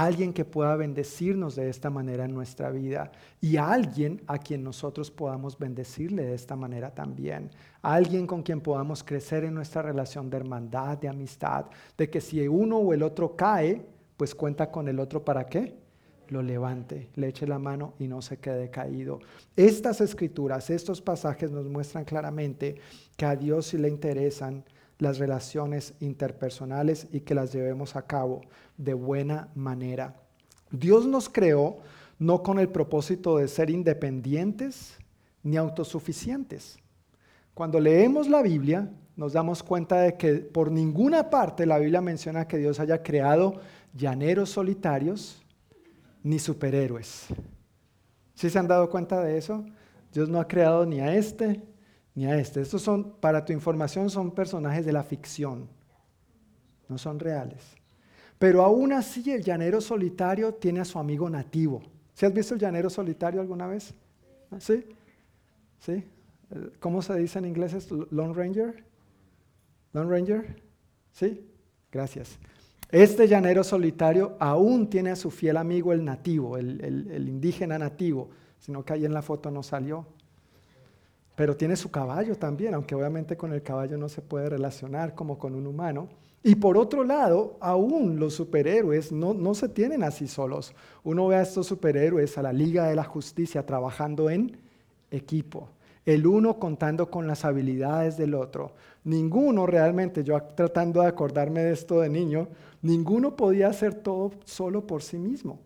alguien 0.04 0.34
que 0.34 0.44
pueda 0.44 0.76
bendecirnos 0.76 1.56
de 1.56 1.70
esta 1.70 1.88
manera 1.88 2.26
en 2.26 2.34
nuestra 2.34 2.70
vida 2.70 3.10
y 3.40 3.56
alguien 3.56 4.20
a 4.26 4.36
quien 4.36 4.62
nosotros 4.62 5.10
podamos 5.10 5.58
bendecirle 5.58 6.26
de 6.26 6.34
esta 6.34 6.54
manera 6.54 6.94
también. 6.94 7.50
Alguien 7.80 8.26
con 8.26 8.42
quien 8.42 8.60
podamos 8.60 9.02
crecer 9.02 9.44
en 9.44 9.54
nuestra 9.54 9.80
relación 9.80 10.28
de 10.28 10.36
hermandad, 10.36 10.98
de 10.98 11.08
amistad, 11.08 11.64
de 11.96 12.10
que 12.10 12.20
si 12.20 12.46
uno 12.46 12.76
o 12.76 12.92
el 12.92 13.02
otro 13.02 13.36
cae, 13.36 13.86
pues 14.18 14.34
cuenta 14.34 14.70
con 14.70 14.86
el 14.88 15.00
otro 15.00 15.24
para 15.24 15.46
qué? 15.46 15.74
Lo 16.28 16.42
levante, 16.42 17.08
le 17.14 17.28
eche 17.28 17.46
la 17.46 17.58
mano 17.58 17.94
y 17.98 18.06
no 18.06 18.20
se 18.20 18.36
quede 18.36 18.68
caído. 18.68 19.20
Estas 19.56 20.02
escrituras, 20.02 20.68
estos 20.68 21.00
pasajes 21.00 21.50
nos 21.50 21.66
muestran 21.68 22.04
claramente 22.04 22.74
que 23.16 23.24
a 23.24 23.34
Dios 23.34 23.68
sí 23.68 23.78
le 23.78 23.88
interesan 23.88 24.62
las 24.98 25.18
relaciones 25.18 25.94
interpersonales 26.00 27.06
y 27.12 27.20
que 27.20 27.34
las 27.34 27.52
llevemos 27.52 27.96
a 27.96 28.06
cabo 28.06 28.42
de 28.76 28.94
buena 28.94 29.48
manera. 29.54 30.16
Dios 30.70 31.06
nos 31.06 31.28
creó 31.28 31.78
no 32.18 32.42
con 32.42 32.58
el 32.58 32.68
propósito 32.68 33.38
de 33.38 33.48
ser 33.48 33.70
independientes 33.70 34.96
ni 35.42 35.56
autosuficientes. 35.56 36.78
Cuando 37.54 37.78
leemos 37.78 38.28
la 38.28 38.42
Biblia, 38.42 38.90
nos 39.16 39.32
damos 39.32 39.62
cuenta 39.62 40.00
de 40.00 40.16
que 40.16 40.34
por 40.34 40.70
ninguna 40.70 41.30
parte 41.30 41.66
la 41.66 41.78
Biblia 41.78 42.00
menciona 42.00 42.46
que 42.46 42.58
Dios 42.58 42.80
haya 42.80 43.02
creado 43.02 43.60
llaneros 43.94 44.50
solitarios 44.50 45.42
ni 46.22 46.38
superhéroes. 46.38 47.26
¿Sí 48.34 48.50
se 48.50 48.58
han 48.58 48.68
dado 48.68 48.90
cuenta 48.90 49.22
de 49.22 49.38
eso? 49.38 49.64
Dios 50.12 50.28
no 50.28 50.38
ha 50.38 50.48
creado 50.48 50.84
ni 50.84 51.00
a 51.00 51.14
este 51.14 51.62
ni 52.16 52.26
a 52.26 52.36
este. 52.36 52.60
Estos 52.60 52.82
son, 52.82 53.12
para 53.20 53.44
tu 53.44 53.52
información, 53.52 54.10
son 54.10 54.32
personajes 54.32 54.84
de 54.84 54.92
la 54.92 55.04
ficción, 55.04 55.68
no 56.88 56.98
son 56.98 57.20
reales. 57.20 57.62
Pero 58.38 58.62
aún 58.62 58.92
así 58.92 59.30
el 59.30 59.44
llanero 59.44 59.80
solitario 59.80 60.54
tiene 60.54 60.80
a 60.80 60.84
su 60.84 60.98
amigo 60.98 61.30
nativo. 61.30 61.82
¿Sí 62.14 62.26
has 62.26 62.34
visto 62.34 62.54
el 62.54 62.60
llanero 62.60 62.90
solitario 62.90 63.40
alguna 63.40 63.68
vez? 63.68 63.94
¿Sí? 64.58 64.84
¿Sí? 65.78 66.04
¿Cómo 66.80 67.02
se 67.02 67.14
dice 67.14 67.38
en 67.38 67.44
inglés? 67.44 67.88
Lone 68.10 68.34
Ranger. 68.34 68.84
Lone 69.92 70.10
Ranger. 70.10 70.62
¿Sí? 71.12 71.46
Gracias. 71.92 72.38
Este 72.90 73.26
llanero 73.26 73.64
solitario 73.64 74.36
aún 74.38 74.88
tiene 74.88 75.10
a 75.10 75.16
su 75.16 75.30
fiel 75.30 75.56
amigo 75.56 75.92
el 75.92 76.04
nativo, 76.04 76.56
el, 76.56 77.28
indígena 77.28 77.78
nativo, 77.78 78.30
sino 78.58 78.84
que 78.84 78.92
ahí 78.92 79.04
en 79.04 79.12
la 79.12 79.22
foto 79.22 79.50
no 79.50 79.62
salió. 79.62 80.06
Pero 81.36 81.56
tiene 81.56 81.76
su 81.76 81.90
caballo 81.90 82.34
también, 82.34 82.74
aunque 82.74 82.96
obviamente 82.96 83.36
con 83.36 83.52
el 83.52 83.62
caballo 83.62 83.96
no 83.96 84.08
se 84.08 84.22
puede 84.22 84.48
relacionar 84.48 85.14
como 85.14 85.38
con 85.38 85.54
un 85.54 85.68
humano. 85.68 86.08
Y 86.42 86.56
por 86.56 86.76
otro 86.76 87.04
lado, 87.04 87.56
aún 87.60 88.18
los 88.18 88.34
superhéroes 88.34 89.12
no, 89.12 89.34
no 89.34 89.54
se 89.54 89.68
tienen 89.68 90.02
así 90.02 90.26
solos. 90.26 90.74
Uno 91.04 91.28
ve 91.28 91.36
a 91.36 91.42
estos 91.42 91.68
superhéroes, 91.68 92.36
a 92.38 92.42
la 92.42 92.52
Liga 92.52 92.88
de 92.88 92.96
la 92.96 93.04
Justicia, 93.04 93.64
trabajando 93.64 94.28
en 94.30 94.56
equipo 95.12 95.68
el 96.06 96.24
uno 96.24 96.58
contando 96.60 97.10
con 97.10 97.26
las 97.26 97.44
habilidades 97.44 98.16
del 98.16 98.34
otro. 98.34 98.72
Ninguno 99.02 99.66
realmente, 99.66 100.22
yo 100.22 100.40
tratando 100.40 101.02
de 101.02 101.08
acordarme 101.08 101.64
de 101.64 101.72
esto 101.72 102.00
de 102.00 102.08
niño, 102.08 102.48
ninguno 102.80 103.34
podía 103.34 103.68
hacer 103.68 103.92
todo 103.92 104.30
solo 104.44 104.86
por 104.86 105.02
sí 105.02 105.18
mismo. 105.18 105.58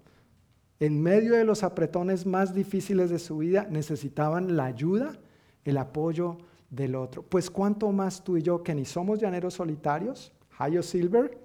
En 0.81 1.01
medio 1.03 1.35
de 1.35 1.45
los 1.45 1.62
apretones 1.62 2.25
más 2.25 2.55
difíciles 2.55 3.11
de 3.11 3.18
su 3.18 3.37
vida 3.37 3.66
necesitaban 3.71 4.57
la 4.57 4.64
ayuda, 4.64 5.18
el 5.65 5.79
apoyo 5.79 6.39
del 6.71 6.95
otro. 6.95 7.23
Pues 7.23 7.51
cuánto 7.51 7.91
más 7.93 8.23
tú 8.23 8.37
y 8.37 8.43
yo 8.43 8.63
que 8.63 8.75
ni 8.75 8.85
somos 8.85 9.19
llaneros 9.19 9.55
solitarios, 9.55 10.33
Hayo 10.59 10.83
Silver, 10.83 11.39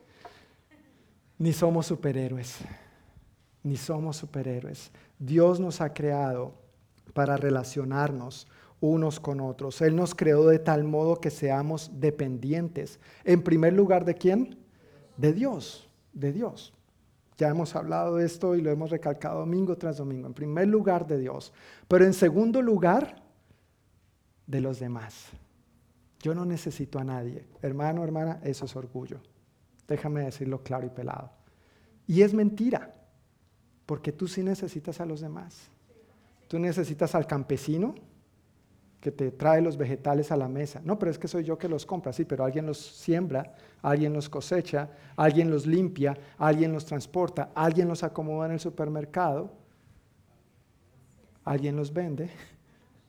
ni 1.38 1.52
somos 1.54 1.88
superhéroes, 1.88 2.60
ni 3.64 3.78
somos 3.78 4.18
superhéroes. 4.18 4.92
Dios 5.20 5.60
nos 5.60 5.82
ha 5.82 5.94
creado 5.94 6.54
para 7.14 7.38
relacionarnos 7.38 8.48
unos 8.80 9.20
con 9.20 9.40
otros. 9.40 9.82
Él 9.82 9.96
nos 9.96 10.14
creó 10.14 10.46
de 10.48 10.60
tal 10.60 10.84
modo 10.84 11.20
que 11.20 11.30
seamos 11.32 11.92
dependientes. 12.00 13.00
En 13.24 13.42
primer 13.42 13.74
lugar, 13.74 14.06
¿de 14.06 14.16
quién? 14.16 14.58
De 15.18 15.34
Dios, 15.34 15.90
de 16.14 16.34
Dios. 16.34 16.74
Ya 17.38 17.50
hemos 17.50 17.76
hablado 17.76 18.18
de 18.18 18.26
esto 18.26 18.56
y 18.56 18.62
lo 18.62 18.72
hemos 18.72 18.92
recalcado 18.92 19.40
domingo 19.40 19.78
tras 19.78 19.98
domingo. 19.98 20.28
En 20.28 20.34
primer 20.34 20.68
lugar, 20.68 21.06
de 21.08 21.18
Dios. 21.18 21.52
Pero 21.88 22.06
en 22.06 22.14
segundo 22.14 22.62
lugar, 22.62 23.25
de 24.48 24.62
los 24.62 24.80
demás. 24.80 25.30
Yo 26.22 26.34
no 26.34 26.46
necesito 26.46 27.00
a 27.00 27.04
nadie. 27.04 27.46
Hermano, 27.62 28.04
hermana, 28.04 28.40
eso 28.44 28.66
es 28.66 28.76
orgullo. 28.76 29.20
Déjame 29.88 30.22
decirlo 30.22 30.64
claro 30.64 30.88
y 30.88 30.90
pelado. 30.90 31.32
Y 32.08 32.22
es 32.22 32.34
mentira, 32.34 32.94
porque 33.86 34.12
tú 34.12 34.28
sí 34.28 34.44
necesitas 34.44 35.00
a 35.00 35.06
los 35.06 35.22
demás. 35.22 35.70
Tú 36.48 36.60
necesitas 36.60 37.16
al 37.16 37.28
campesino, 37.28 37.96
que 39.06 39.12
te 39.12 39.30
trae 39.30 39.62
los 39.62 39.78
vegetales 39.78 40.32
a 40.32 40.36
la 40.36 40.48
mesa. 40.48 40.82
No, 40.84 40.98
pero 40.98 41.12
es 41.12 41.20
que 41.20 41.28
soy 41.28 41.44
yo 41.44 41.60
que 41.60 41.70
los 41.70 41.86
compra, 41.86 42.12
sí, 42.12 42.26
pero 42.26 42.44
alguien 42.44 42.66
los 42.66 42.80
siembra, 42.80 43.54
alguien 43.84 44.14
los 44.14 44.30
cosecha, 44.30 44.90
alguien 45.16 45.52
los 45.52 45.68
limpia, 45.68 46.18
alguien 46.40 46.74
los 46.74 46.86
transporta, 46.86 47.52
alguien 47.54 47.88
los 47.88 48.02
acomoda 48.02 48.48
en 48.48 48.54
el 48.54 48.60
supermercado, 48.60 49.54
alguien 51.44 51.76
los 51.76 51.94
vende, 51.94 52.32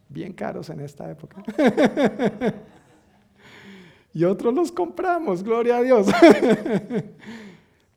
bien 0.09 0.33
caros 0.33 0.71
en 0.71 0.81
esta 0.81 1.11
época. 1.11 1.43
y 4.15 4.25
otros 4.25 4.55
los 4.55 4.73
compramos, 4.73 5.43
gloria 5.43 5.79
a 5.79 5.83
Dios. 5.83 6.07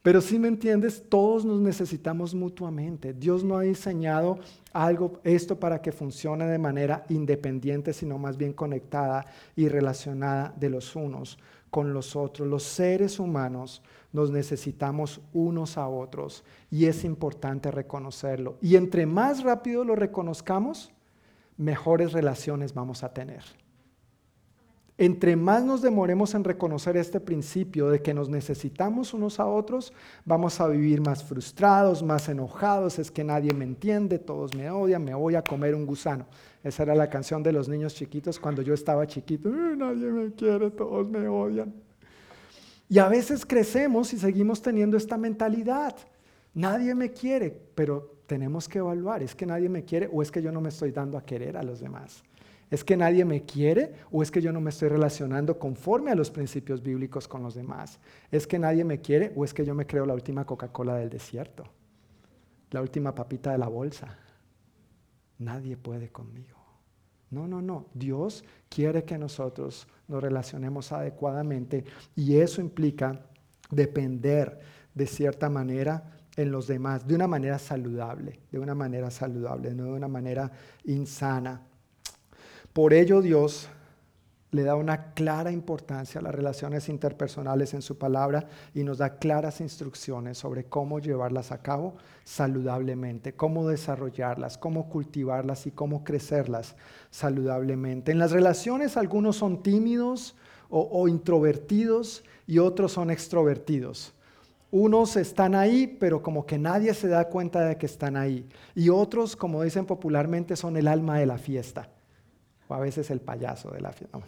Pero 0.01 0.21
si 0.21 0.39
me 0.39 0.47
entiendes, 0.47 1.03
todos 1.09 1.43
nos 1.43 1.59
necesitamos 1.59 2.33
mutuamente. 2.33 3.13
Dios 3.13 3.43
no 3.43 3.57
ha 3.57 3.63
diseñado 3.63 4.39
algo, 4.71 5.19
esto 5.23 5.59
para 5.59 5.81
que 5.81 5.91
funcione 5.91 6.45
de 6.45 6.57
manera 6.57 7.05
independiente, 7.09 7.91
sino 7.91 8.17
más 8.17 8.37
bien 8.37 8.53
conectada 8.53 9.25
y 9.57 9.67
relacionada 9.67 10.53
de 10.57 10.69
los 10.69 10.95
unos 10.95 11.37
con 11.69 11.93
los 11.93 12.15
otros. 12.15 12.47
Los 12.47 12.63
seres 12.63 13.19
humanos 13.19 13.81
nos 14.13 14.31
necesitamos 14.31 15.21
unos 15.33 15.77
a 15.77 15.87
otros 15.87 16.43
y 16.71 16.85
es 16.85 17.03
importante 17.03 17.69
reconocerlo. 17.69 18.57
Y 18.61 18.77
entre 18.77 19.05
más 19.05 19.43
rápido 19.43 19.83
lo 19.83 19.95
reconozcamos, 19.95 20.91
mejores 21.59 22.13
relaciones 22.13 22.73
vamos 22.73 23.03
a 23.03 23.13
tener. 23.13 23.43
Entre 24.97 25.35
más 25.35 25.63
nos 25.63 25.81
demoremos 25.81 26.33
en 26.33 26.43
reconocer 26.43 26.97
este 26.97 27.19
principio 27.19 27.89
de 27.89 28.01
que 28.01 28.13
nos 28.13 28.27
necesitamos 28.27 29.13
unos 29.13 29.39
a 29.39 29.45
otros, 29.45 29.93
vamos 30.25 30.59
a 30.59 30.67
vivir 30.67 30.99
más 30.99 31.23
frustrados, 31.23 32.03
más 32.03 32.27
enojados, 32.27 32.99
es 32.99 33.09
que 33.09 33.23
nadie 33.23 33.53
me 33.53 33.63
entiende, 33.63 34.19
todos 34.19 34.53
me 34.55 34.69
odian, 34.69 35.03
me 35.03 35.13
voy 35.13 35.35
a 35.35 35.41
comer 35.41 35.73
un 35.75 35.85
gusano. 35.85 36.25
Esa 36.63 36.83
era 36.83 36.95
la 36.95 37.09
canción 37.09 37.43
de 37.43 37.53
los 37.53 37.69
niños 37.69 37.95
chiquitos 37.95 38.39
cuando 38.39 38.61
yo 38.61 38.73
estaba 38.73 39.07
chiquito, 39.07 39.49
nadie 39.49 40.07
me 40.07 40.33
quiere, 40.33 40.69
todos 40.71 41.07
me 41.07 41.27
odian. 41.27 41.73
Y 42.89 42.99
a 42.99 43.07
veces 43.07 43.45
crecemos 43.45 44.13
y 44.13 44.17
seguimos 44.17 44.61
teniendo 44.61 44.97
esta 44.97 45.17
mentalidad. 45.17 45.95
Nadie 46.53 46.93
me 46.95 47.11
quiere, 47.11 47.57
pero 47.75 48.18
tenemos 48.29 48.69
que 48.69 48.77
evaluar, 48.77 49.23
¿es 49.23 49.33
que 49.33 49.47
nadie 49.47 49.67
me 49.69 49.83
quiere 49.83 50.07
o 50.13 50.21
es 50.21 50.29
que 50.29 50.39
yo 50.39 50.51
no 50.51 50.61
me 50.61 50.69
estoy 50.69 50.91
dando 50.91 51.17
a 51.17 51.25
querer 51.25 51.57
a 51.57 51.63
los 51.63 51.79
demás? 51.79 52.23
¿Es 52.69 52.83
que 52.83 52.95
nadie 52.95 53.25
me 53.25 53.41
quiere 53.41 53.93
o 54.11 54.21
es 54.21 54.29
que 54.29 54.39
yo 54.39 54.53
no 54.53 54.61
me 54.61 54.69
estoy 54.69 54.89
relacionando 54.89 55.57
conforme 55.57 56.11
a 56.11 56.15
los 56.15 56.29
principios 56.29 56.83
bíblicos 56.83 57.27
con 57.27 57.41
los 57.41 57.55
demás? 57.55 57.99
¿Es 58.31 58.45
que 58.45 58.59
nadie 58.59 58.85
me 58.85 59.01
quiere 59.01 59.33
o 59.35 59.43
es 59.43 59.51
que 59.51 59.65
yo 59.65 59.73
me 59.73 59.87
creo 59.87 60.05
la 60.05 60.13
última 60.13 60.45
Coca-Cola 60.45 60.95
del 60.97 61.09
desierto? 61.09 61.63
La 62.69 62.81
última 62.81 63.15
papita 63.15 63.51
de 63.51 63.57
la 63.57 63.67
bolsa. 63.67 64.15
Nadie 65.39 65.75
puede 65.75 66.09
conmigo. 66.09 66.59
No, 67.31 67.47
no, 67.47 67.63
no. 67.63 67.87
Dios 67.95 68.43
quiere 68.69 69.05
que 69.05 69.17
nosotros 69.17 69.87
nos 70.07 70.21
relacionemos 70.21 70.91
adecuadamente 70.91 71.83
y 72.15 72.37
eso 72.37 72.61
implica 72.61 73.25
depender 73.71 74.59
de 74.93 75.07
cierta 75.07 75.49
manera 75.49 76.18
en 76.39 76.51
los 76.51 76.67
demás, 76.67 77.05
de 77.05 77.15
una 77.15 77.27
manera 77.27 77.59
saludable, 77.59 78.39
de 78.49 78.59
una 78.59 78.73
manera 78.73 79.11
saludable, 79.11 79.73
no 79.73 79.83
de 79.83 79.91
una 79.91 80.07
manera 80.07 80.49
insana. 80.85 81.61
Por 82.71 82.93
ello 82.93 83.21
Dios 83.21 83.67
le 84.51 84.63
da 84.63 84.75
una 84.75 85.13
clara 85.13 85.51
importancia 85.51 86.19
a 86.19 86.23
las 86.23 86.33
relaciones 86.33 86.87
interpersonales 86.87 87.73
en 87.73 87.81
su 87.81 87.97
palabra 87.97 88.47
y 88.73 88.83
nos 88.83 88.99
da 88.99 89.17
claras 89.17 89.59
instrucciones 89.59 90.37
sobre 90.37 90.63
cómo 90.63 90.99
llevarlas 90.99 91.51
a 91.51 91.61
cabo 91.61 91.97
saludablemente, 92.23 93.33
cómo 93.33 93.67
desarrollarlas, 93.67 94.57
cómo 94.57 94.87
cultivarlas 94.87 95.67
y 95.67 95.71
cómo 95.71 96.05
crecerlas 96.05 96.75
saludablemente. 97.11 98.13
En 98.13 98.17
las 98.17 98.31
relaciones 98.31 98.95
algunos 98.95 99.35
son 99.35 99.61
tímidos 99.61 100.35
o, 100.69 101.07
introvertidos 101.07 102.23
y 102.47 102.59
otros 102.59 102.93
son 102.93 103.09
extrovertidos. 103.09 104.13
Unos 104.71 105.15
están 105.15 105.55
ahí, 105.55 105.87
pero 105.87 106.21
como 106.21 106.45
que 106.45 106.57
nadie 106.57 106.93
se 106.93 107.07
da 107.07 107.27
cuenta 107.27 107.61
de 107.61 107.77
que 107.77 107.87
están 107.87 108.15
ahí. 108.15 108.47
Y 108.75 108.89
otros, 108.89 109.35
como 109.35 109.63
dicen 109.63 109.85
popularmente, 109.85 110.55
son 110.55 110.77
el 110.77 110.87
alma 110.87 111.17
de 111.17 111.25
la 111.25 111.37
fiesta 111.37 111.89
o 112.67 112.73
a 112.73 112.79
veces 112.79 113.09
el 113.09 113.19
payaso 113.19 113.71
de 113.71 113.81
la 113.81 113.91
fiesta. 113.91 114.19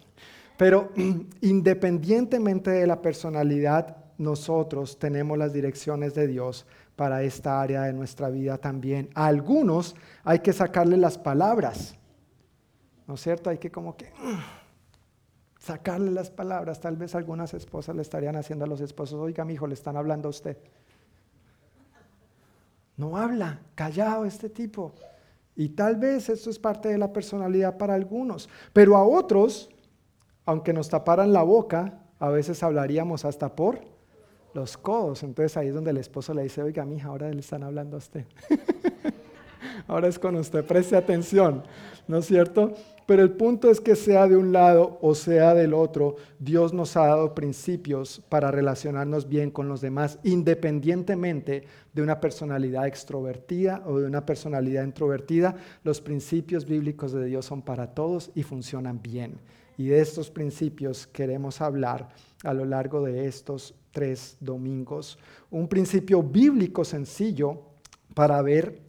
Pero 0.57 0.91
independientemente 1.41 2.71
de 2.71 2.87
la 2.87 3.01
personalidad, 3.01 3.97
nosotros 4.17 4.99
tenemos 4.99 5.37
las 5.37 5.53
direcciones 5.53 6.13
de 6.13 6.27
Dios 6.27 6.65
para 6.95 7.23
esta 7.23 7.61
área 7.61 7.83
de 7.83 7.93
nuestra 7.93 8.29
vida 8.29 8.57
también. 8.57 9.09
A 9.15 9.27
algunos 9.27 9.95
hay 10.23 10.39
que 10.39 10.53
sacarle 10.53 10.97
las 10.97 11.17
palabras, 11.17 11.95
¿no 13.07 13.13
es 13.15 13.21
cierto? 13.21 13.49
Hay 13.49 13.57
que 13.57 13.71
como 13.71 13.95
que 13.95 14.11
sacarle 15.61 16.11
las 16.11 16.31
palabras. 16.31 16.79
Tal 16.79 16.97
vez 16.97 17.15
algunas 17.15 17.53
esposas 17.53 17.95
le 17.95 18.01
estarían 18.01 18.35
haciendo 18.35 18.65
a 18.65 18.67
los 18.67 18.81
esposos, 18.81 19.19
oiga, 19.19 19.45
mi 19.45 19.53
hijo, 19.53 19.67
le 19.67 19.75
están 19.75 19.95
hablando 19.95 20.27
a 20.27 20.31
usted. 20.31 20.57
No 22.97 23.15
habla, 23.17 23.59
callado 23.75 24.25
este 24.25 24.49
tipo. 24.49 24.93
Y 25.55 25.69
tal 25.69 25.97
vez 25.97 26.29
esto 26.29 26.49
es 26.49 26.57
parte 26.57 26.89
de 26.89 26.97
la 26.97 27.13
personalidad 27.13 27.77
para 27.77 27.93
algunos, 27.93 28.49
pero 28.73 28.95
a 28.97 29.03
otros, 29.03 29.69
aunque 30.45 30.73
nos 30.73 30.89
taparan 30.89 31.31
la 31.31 31.43
boca, 31.43 31.99
a 32.19 32.29
veces 32.29 32.63
hablaríamos 32.63 33.25
hasta 33.25 33.55
por 33.55 33.81
los 34.53 34.77
codos. 34.77 35.23
Entonces 35.23 35.57
ahí 35.57 35.67
es 35.67 35.73
donde 35.73 35.91
el 35.91 35.97
esposo 35.97 36.33
le 36.33 36.43
dice, 36.43 36.63
oiga, 36.63 36.85
mija, 36.85 37.09
ahora 37.09 37.29
le 37.29 37.39
están 37.39 37.63
hablando 37.63 37.97
a 37.97 37.99
usted. 37.99 38.25
Ahora 39.87 40.07
es 40.07 40.19
con 40.19 40.35
usted, 40.35 40.65
preste 40.65 40.95
atención, 40.95 41.63
¿no 42.07 42.17
es 42.17 42.25
cierto? 42.25 42.73
Pero 43.05 43.23
el 43.23 43.31
punto 43.31 43.69
es 43.69 43.81
que 43.81 43.95
sea 43.95 44.27
de 44.27 44.37
un 44.37 44.51
lado 44.51 44.99
o 45.01 45.15
sea 45.15 45.53
del 45.53 45.73
otro, 45.73 46.15
Dios 46.39 46.73
nos 46.73 46.95
ha 46.95 47.07
dado 47.07 47.33
principios 47.33 48.21
para 48.29 48.51
relacionarnos 48.51 49.27
bien 49.27 49.51
con 49.51 49.67
los 49.67 49.81
demás, 49.81 50.19
independientemente 50.23 51.63
de 51.93 52.01
una 52.01 52.19
personalidad 52.19 52.87
extrovertida 52.87 53.83
o 53.85 53.99
de 53.99 54.07
una 54.07 54.25
personalidad 54.25 54.83
introvertida. 54.83 55.55
Los 55.83 55.99
principios 55.99 56.65
bíblicos 56.65 57.11
de 57.11 57.25
Dios 57.25 57.45
son 57.45 57.61
para 57.61 57.93
todos 57.93 58.31
y 58.35 58.43
funcionan 58.43 59.01
bien. 59.01 59.39
Y 59.77 59.87
de 59.87 59.99
estos 59.99 60.29
principios 60.29 61.07
queremos 61.07 61.59
hablar 61.59 62.09
a 62.43 62.53
lo 62.53 62.65
largo 62.65 63.03
de 63.03 63.25
estos 63.27 63.73
tres 63.91 64.37
domingos. 64.39 65.17
Un 65.49 65.67
principio 65.67 66.21
bíblico 66.21 66.85
sencillo 66.85 67.61
para 68.13 68.41
ver, 68.41 68.79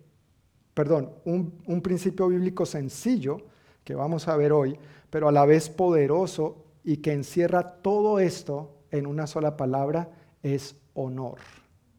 perdón, 0.75 1.11
un, 1.25 1.55
un 1.67 1.81
principio 1.81 2.29
bíblico 2.29 2.67
sencillo 2.67 3.47
que 3.85 3.95
vamos 3.95 4.29
a 4.29 4.37
ver 4.37 4.53
hoy, 4.53 4.79
pero 5.11 5.29
a 5.29 5.33
la 5.33 5.45
vez 5.45 5.69
poderoso 5.69 6.65
y 6.85 6.99
que 6.99 7.13
encierra 7.13 7.83
todo 7.83 8.19
esto 8.19 8.77
en 8.91 9.07
una 9.07 9.27
sola 9.27 9.57
palabra, 9.57 10.11
es 10.43 10.77
honor. 10.95 11.39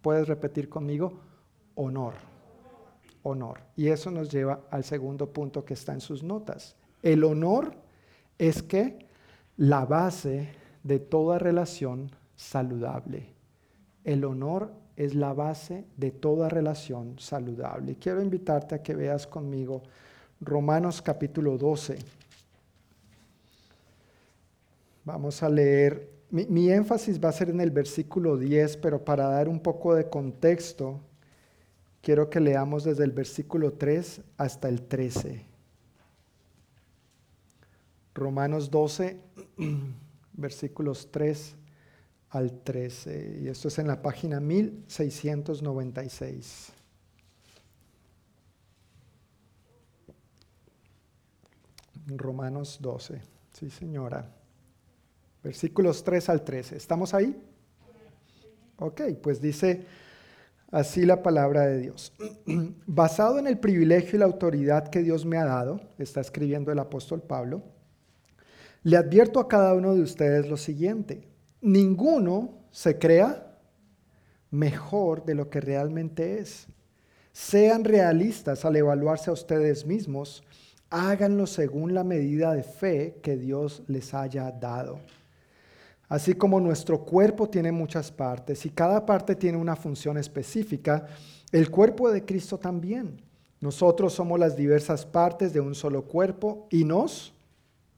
¿Puedes 0.01 0.27
repetir 0.27 0.69
conmigo? 0.69 1.13
Honor. 1.75 2.13
Honor. 3.23 3.59
Y 3.75 3.87
eso 3.87 4.11
nos 4.11 4.29
lleva 4.29 4.61
al 4.69 4.83
segundo 4.83 5.31
punto 5.31 5.63
que 5.63 5.73
está 5.73 5.93
en 5.93 6.01
sus 6.01 6.23
notas. 6.23 6.75
El 7.01 7.23
honor 7.23 7.73
es 8.37 8.61
que 8.61 9.07
la 9.57 9.85
base 9.85 10.49
de 10.83 10.99
toda 10.99 11.39
relación 11.39 12.11
saludable. 12.35 13.33
El 14.03 14.25
honor 14.25 14.73
es 14.95 15.15
la 15.15 15.33
base 15.33 15.85
de 15.97 16.11
toda 16.11 16.49
relación 16.49 17.17
saludable. 17.17 17.95
Quiero 17.95 18.21
invitarte 18.21 18.75
a 18.75 18.83
que 18.83 18.95
veas 18.95 19.25
conmigo 19.25 19.83
Romanos 20.45 21.01
capítulo 21.01 21.57
12. 21.57 21.97
Vamos 25.05 25.43
a 25.43 25.49
leer, 25.49 26.09
mi, 26.29 26.69
énfasis 26.69 27.21
va 27.23 27.29
a 27.29 27.33
ser 27.33 27.49
en 27.49 27.61
el 27.61 27.71
versículo 27.71 28.37
10, 28.37 28.77
pero 28.77 29.03
para 29.03 29.27
dar 29.27 29.49
un 29.49 29.59
poco 29.59 29.95
de 29.95 30.07
contexto, 30.09 31.01
quiero 32.01 32.29
que 32.29 32.39
leamos 32.39 32.83
desde 32.83 33.03
el 33.03 33.11
versículo 33.11 33.73
3 33.73 34.21
hasta 34.37 34.69
el 34.69 34.83
13. 34.83 35.45
Romanos 38.13 38.69
12, 38.71 39.19
versículos 40.33 41.09
3 41.11 41.55
al 42.29 42.61
13. 42.63 43.39
Y 43.43 43.47
esto 43.47 43.67
es 43.67 43.79
en 43.79 43.87
la 43.87 44.01
página 44.01 44.39
1696. 44.39 46.73
Romanos 52.07 52.79
12. 52.81 53.21
Sí, 53.51 53.69
señora. 53.69 54.29
Versículos 55.43 56.03
3 56.03 56.29
al 56.29 56.43
13. 56.43 56.77
¿Estamos 56.77 57.13
ahí? 57.13 57.35
Ok, 58.77 59.01
pues 59.21 59.41
dice 59.41 59.85
así 60.71 61.05
la 61.05 61.21
palabra 61.21 61.67
de 61.67 61.79
Dios. 61.79 62.13
Basado 62.87 63.39
en 63.39 63.47
el 63.47 63.59
privilegio 63.59 64.15
y 64.15 64.19
la 64.19 64.25
autoridad 64.25 64.87
que 64.89 65.03
Dios 65.03 65.25
me 65.25 65.37
ha 65.37 65.45
dado, 65.45 65.81
está 65.97 66.21
escribiendo 66.21 66.71
el 66.71 66.79
apóstol 66.79 67.21
Pablo, 67.21 67.63
le 68.83 68.97
advierto 68.97 69.39
a 69.39 69.47
cada 69.47 69.73
uno 69.75 69.95
de 69.95 70.01
ustedes 70.01 70.49
lo 70.49 70.57
siguiente. 70.57 71.27
Ninguno 71.61 72.65
se 72.71 72.97
crea 72.97 73.57
mejor 74.51 75.23
de 75.25 75.35
lo 75.35 75.49
que 75.49 75.61
realmente 75.61 76.39
es. 76.39 76.67
Sean 77.31 77.83
realistas 77.83 78.65
al 78.65 78.75
evaluarse 78.75 79.29
a 79.29 79.33
ustedes 79.33 79.85
mismos 79.85 80.43
háganlo 80.93 81.47
según 81.47 81.95
la 81.95 82.03
medida 82.03 82.53
de 82.53 82.61
fe 82.61 83.17
que 83.23 83.35
Dios 83.35 83.81
les 83.87 84.13
haya 84.13 84.51
dado. 84.51 84.99
Así 86.07 86.35
como 86.35 86.59
nuestro 86.59 87.03
cuerpo 87.03 87.49
tiene 87.49 87.71
muchas 87.71 88.11
partes 88.11 88.63
y 88.67 88.69
cada 88.69 89.03
parte 89.03 89.35
tiene 89.35 89.57
una 89.57 89.75
función 89.75 90.19
específica, 90.19 91.07
el 91.51 91.71
cuerpo 91.71 92.11
de 92.11 92.23
Cristo 92.23 92.59
también. 92.59 93.19
Nosotros 93.59 94.13
somos 94.13 94.39
las 94.39 94.55
diversas 94.55 95.03
partes 95.03 95.51
de 95.51 95.59
un 95.59 95.73
solo 95.73 96.03
cuerpo 96.03 96.67
y 96.69 96.83
nos 96.83 97.33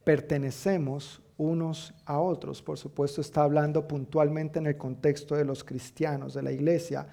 pertenecemos 0.05 1.21
unos 1.37 1.93
a 2.05 2.21
otros. 2.21 2.61
Por 2.61 2.77
supuesto, 2.77 3.19
está 3.19 3.43
hablando 3.43 3.85
puntualmente 3.85 4.59
en 4.59 4.67
el 4.67 4.77
contexto 4.77 5.35
de 5.35 5.43
los 5.43 5.65
cristianos, 5.65 6.33
de 6.33 6.43
la 6.43 6.53
iglesia. 6.53 7.07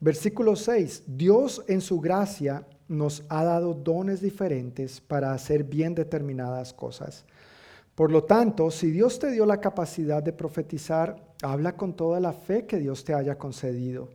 Versículo 0.00 0.54
6. 0.54 1.04
Dios 1.06 1.64
en 1.66 1.80
su 1.80 1.98
gracia 1.98 2.66
nos 2.88 3.22
ha 3.28 3.44
dado 3.44 3.74
dones 3.74 4.20
diferentes 4.20 5.00
para 5.00 5.32
hacer 5.32 5.64
bien 5.64 5.94
determinadas 5.94 6.72
cosas. 6.72 7.24
Por 7.94 8.10
lo 8.10 8.24
tanto, 8.24 8.70
si 8.70 8.90
Dios 8.90 9.18
te 9.18 9.30
dio 9.30 9.44
la 9.44 9.60
capacidad 9.60 10.22
de 10.22 10.32
profetizar, 10.32 11.16
habla 11.42 11.76
con 11.76 11.94
toda 11.94 12.20
la 12.20 12.32
fe 12.32 12.64
que 12.64 12.78
Dios 12.78 13.04
te 13.04 13.14
haya 13.14 13.36
concedido. 13.36 14.08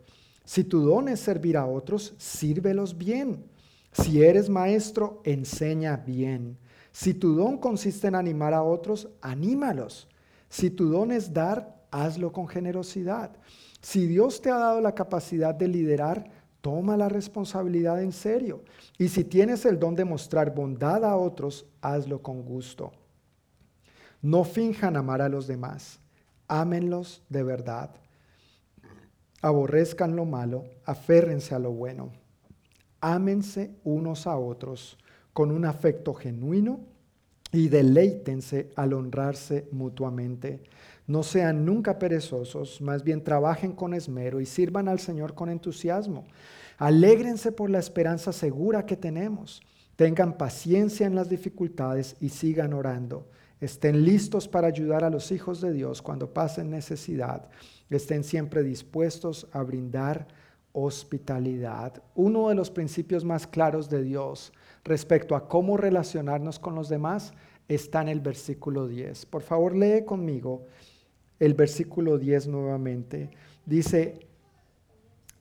Si 0.45 0.63
tu 0.63 0.81
don 0.81 1.07
es 1.07 1.19
servir 1.19 1.57
a 1.57 1.65
otros, 1.65 2.13
sírvelos 2.17 2.97
bien. 2.97 3.45
Si 3.91 4.23
eres 4.23 4.49
maestro, 4.49 5.21
enseña 5.23 5.97
bien. 5.97 6.57
Si 6.91 7.13
tu 7.13 7.35
don 7.35 7.57
consiste 7.57 8.07
en 8.07 8.15
animar 8.15 8.53
a 8.53 8.63
otros, 8.63 9.09
anímalos. 9.21 10.07
Si 10.49 10.69
tu 10.69 10.89
don 10.89 11.11
es 11.11 11.33
dar, 11.33 11.83
hazlo 11.91 12.31
con 12.31 12.47
generosidad. 12.47 13.31
Si 13.81 14.07
Dios 14.07 14.41
te 14.41 14.49
ha 14.49 14.57
dado 14.57 14.79
la 14.79 14.95
capacidad 14.95 15.53
de 15.53 15.67
liderar, 15.67 16.29
Toma 16.63 16.95
la 16.95 17.09
responsabilidad 17.09 18.01
en 18.01 18.13
serio. 18.13 18.63
Y 18.97 19.09
si 19.09 19.25
tienes 19.25 19.65
el 19.65 19.77
don 19.77 19.95
de 19.95 20.05
mostrar 20.05 20.55
bondad 20.55 21.03
a 21.03 21.17
otros, 21.17 21.65
hazlo 21.81 22.21
con 22.21 22.41
gusto. 22.41 22.93
No 24.21 24.45
finjan 24.45 24.95
amar 24.95 25.21
a 25.21 25.27
los 25.27 25.45
demás. 25.45 25.99
Ámenlos 26.47 27.21
de 27.27 27.43
verdad. 27.43 27.89
Aborrezcan 29.41 30.15
lo 30.15 30.23
malo, 30.23 30.63
aférrense 30.85 31.53
a 31.53 31.59
lo 31.59 31.73
bueno. 31.73 32.13
Ámense 33.01 33.75
unos 33.83 34.25
a 34.25 34.37
otros 34.37 34.97
con 35.33 35.51
un 35.51 35.65
afecto 35.65 36.13
genuino 36.13 36.79
y 37.51 37.67
deleítense 37.67 38.69
al 38.77 38.93
honrarse 38.93 39.67
mutuamente. 39.73 40.63
No 41.05 41.23
sean 41.23 41.65
nunca 41.65 41.99
perezosos, 41.99 42.81
más 42.81 43.03
bien 43.03 43.23
trabajen 43.23 43.73
con 43.73 43.93
esmero 43.93 44.39
y 44.39 44.45
sirvan 44.45 44.87
al 44.87 44.99
Señor 44.99 45.33
con 45.33 45.49
entusiasmo. 45.49 46.25
Alégrense 46.77 47.51
por 47.51 47.69
la 47.69 47.79
esperanza 47.79 48.31
segura 48.31 48.85
que 48.85 48.95
tenemos. 48.95 49.61
Tengan 49.95 50.37
paciencia 50.37 51.05
en 51.05 51.15
las 51.15 51.29
dificultades 51.29 52.15
y 52.19 52.29
sigan 52.29 52.73
orando. 52.73 53.27
Estén 53.59 54.03
listos 54.03 54.47
para 54.47 54.67
ayudar 54.67 55.03
a 55.03 55.09
los 55.09 55.31
hijos 55.31 55.61
de 55.61 55.71
Dios 55.73 56.01
cuando 56.01 56.33
pasen 56.33 56.69
necesidad. 56.69 57.49
Estén 57.89 58.23
siempre 58.23 58.63
dispuestos 58.63 59.47
a 59.51 59.61
brindar 59.61 60.27
hospitalidad. 60.71 62.01
Uno 62.15 62.49
de 62.49 62.55
los 62.55 62.71
principios 62.71 63.23
más 63.23 63.45
claros 63.45 63.89
de 63.89 64.03
Dios 64.03 64.51
respecto 64.83 65.35
a 65.35 65.47
cómo 65.47 65.77
relacionarnos 65.77 66.59
con 66.59 66.75
los 66.75 66.89
demás 66.89 67.33
está 67.67 68.01
en 68.01 68.09
el 68.09 68.19
versículo 68.19 68.87
10. 68.87 69.27
Por 69.27 69.43
favor, 69.43 69.75
lee 69.75 70.03
conmigo 70.03 70.65
el 71.43 71.55
versículo 71.55 72.17
10 72.17 72.47
nuevamente. 72.47 73.29
Dice, 73.65 74.17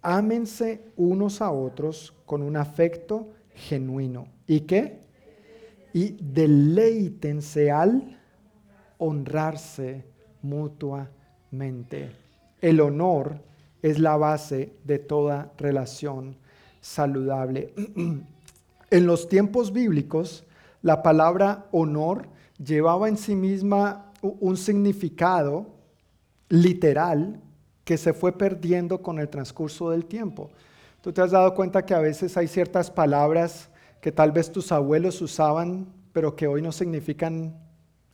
ámense 0.03 0.81
unos 0.97 1.41
a 1.41 1.53
otros 1.53 2.13
con 2.27 2.43
un 2.43 2.57
afecto 2.57 3.29
genuino. 3.55 4.27
¿Y 4.49 4.63
qué? 4.63 4.99
Y 5.93 6.17
deleítense 6.21 7.71
al 7.71 8.19
honrarse 8.99 10.05
mutuamente. 10.43 12.11
El 12.61 12.81
honor 12.81 13.41
es 13.81 14.01
la 14.01 14.17
base 14.17 14.73
de 14.83 14.99
toda 14.99 15.53
relación 15.57 16.37
saludable. 16.81 17.75
en 18.91 19.07
los 19.07 19.29
tiempos 19.29 19.73
bíblicos, 19.73 20.45
la 20.83 21.01
palabra 21.01 21.69
honor 21.71 22.27
llevaba 22.59 23.09
en 23.09 23.17
sí 23.17 23.37
misma 23.37 24.13
un 24.21 24.57
significado 24.57 25.82
literal 26.53 27.41
que 27.83 27.97
se 27.97 28.13
fue 28.13 28.37
perdiendo 28.37 29.01
con 29.01 29.19
el 29.19 29.31
transcurso 29.31 29.89
del 29.89 30.05
tiempo. 30.05 30.51
Tú 31.01 31.11
te 31.11 31.23
has 31.23 31.31
dado 31.31 31.55
cuenta 31.55 31.87
que 31.87 31.95
a 31.95 31.99
veces 31.99 32.37
hay 32.37 32.47
ciertas 32.47 32.91
palabras 32.91 33.71
que 34.03 34.13
tal 34.13 34.33
vez 34.33 34.53
tus 34.53 34.71
abuelos 34.71 35.23
usaban, 35.23 35.87
pero 36.13 36.37
que 36.37 36.47
hoy 36.47 36.61
no 36.61 36.71
significan 36.71 37.57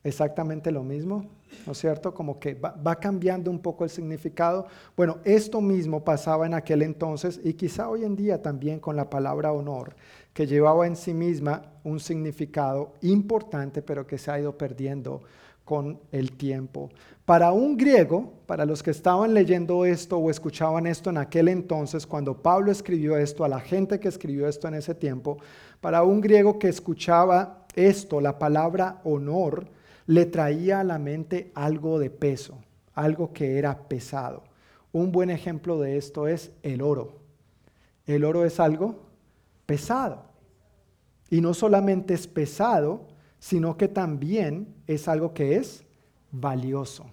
exactamente 0.05 0.71
lo 0.71 0.83
mismo, 0.83 1.25
¿no 1.65 1.73
es 1.73 1.77
cierto? 1.77 2.13
Como 2.13 2.39
que 2.39 2.53
va, 2.53 2.71
va, 2.71 2.95
cambiando 2.95 3.51
un 3.51 3.59
poco 3.59 3.83
el 3.83 3.89
significado. 3.89 4.67
Bueno, 4.95 5.17
esto 5.25 5.59
mismo 5.59 6.05
pasaba 6.05 6.45
en 6.45 6.53
aquel 6.53 6.81
entonces 6.81 7.41
y 7.43 7.55
quizá 7.55 7.89
hoy 7.89 8.05
en 8.05 8.15
día 8.15 8.41
también 8.41 8.79
con 8.79 8.95
la 8.95 9.09
palabra 9.09 9.51
honor, 9.51 9.97
que 10.31 10.47
llevaba 10.47 10.87
en 10.87 10.95
sí 10.95 11.13
misma 11.13 11.73
un 11.83 11.99
significado 11.99 12.93
importante, 13.01 13.81
pero 13.81 14.07
que 14.07 14.17
se 14.17 14.31
ha 14.31 14.39
ido 14.39 14.57
perdiendo 14.57 15.23
con 15.69 15.99
el 16.11 16.31
tiempo. 16.31 16.89
Para 17.25 17.51
un 17.51 17.77
griego, 17.77 18.33
para 18.47 18.65
los 18.65 18.81
que 18.81 18.89
estaban 18.89 19.35
leyendo 19.35 19.85
esto 19.85 20.17
o 20.17 20.31
escuchaban 20.31 20.87
esto 20.87 21.11
en 21.11 21.19
aquel 21.19 21.47
entonces, 21.47 22.07
cuando 22.07 22.41
Pablo 22.41 22.71
escribió 22.71 23.15
esto, 23.15 23.43
a 23.43 23.47
la 23.47 23.59
gente 23.59 23.99
que 23.99 24.07
escribió 24.07 24.47
esto 24.47 24.67
en 24.67 24.73
ese 24.73 24.95
tiempo, 24.95 25.37
para 25.79 26.01
un 26.01 26.21
griego 26.21 26.57
que 26.57 26.69
escuchaba 26.69 27.67
esto, 27.75 28.19
la 28.19 28.39
palabra 28.39 28.99
honor, 29.03 29.67
le 30.07 30.25
traía 30.25 30.79
a 30.79 30.83
la 30.83 30.97
mente 30.97 31.51
algo 31.53 31.99
de 31.99 32.09
peso, 32.09 32.57
algo 32.95 33.31
que 33.31 33.59
era 33.59 33.87
pesado. 33.87 34.41
Un 34.91 35.11
buen 35.11 35.29
ejemplo 35.29 35.79
de 35.79 35.97
esto 35.97 36.27
es 36.27 36.49
el 36.63 36.81
oro. 36.81 37.19
El 38.07 38.23
oro 38.25 38.43
es 38.43 38.59
algo 38.59 38.95
pesado. 39.67 40.23
Y 41.29 41.41
no 41.41 41.53
solamente 41.53 42.15
es 42.15 42.25
pesado, 42.25 43.01
sino 43.39 43.77
que 43.77 43.87
también 43.87 44.67
es 44.87 45.07
algo 45.07 45.33
que 45.33 45.55
es 45.55 45.85
valioso. 46.31 47.05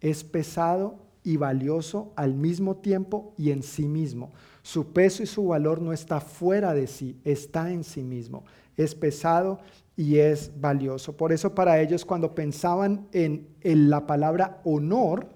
Es 0.00 0.22
pesado 0.22 0.98
y 1.24 1.36
valioso 1.36 2.12
al 2.14 2.34
mismo 2.34 2.76
tiempo 2.76 3.34
y 3.36 3.50
en 3.50 3.62
sí 3.62 3.88
mismo. 3.88 4.32
Su 4.62 4.92
peso 4.92 5.22
y 5.22 5.26
su 5.26 5.48
valor 5.48 5.82
no 5.82 5.92
está 5.92 6.20
fuera 6.20 6.72
de 6.74 6.86
sí, 6.86 7.20
está 7.24 7.72
en 7.72 7.82
sí 7.82 8.02
mismo. 8.02 8.44
Es 8.76 8.94
pesado 8.94 9.58
y 9.96 10.18
es 10.18 10.52
valioso. 10.60 11.16
Por 11.16 11.32
eso 11.32 11.54
para 11.54 11.80
ellos 11.80 12.04
cuando 12.04 12.34
pensaban 12.34 13.08
en, 13.12 13.48
la 13.62 14.06
palabra 14.06 14.60
honor, 14.64 15.28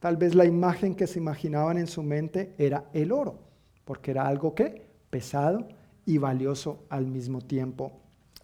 tal 0.00 0.16
vez 0.16 0.34
la 0.34 0.46
imagen 0.46 0.94
que 0.94 1.06
se 1.06 1.18
imaginaban 1.18 1.78
en 1.78 1.86
su 1.86 2.02
mente 2.02 2.54
era 2.58 2.86
el 2.92 3.12
oro, 3.12 3.38
porque 3.84 4.10
era 4.10 4.26
algo 4.26 4.54
que 4.54 4.88
pesado 5.10 5.68
y 6.06 6.18
valioso 6.18 6.84
al 6.88 7.06
mismo 7.06 7.42
tiempo. 7.42 7.92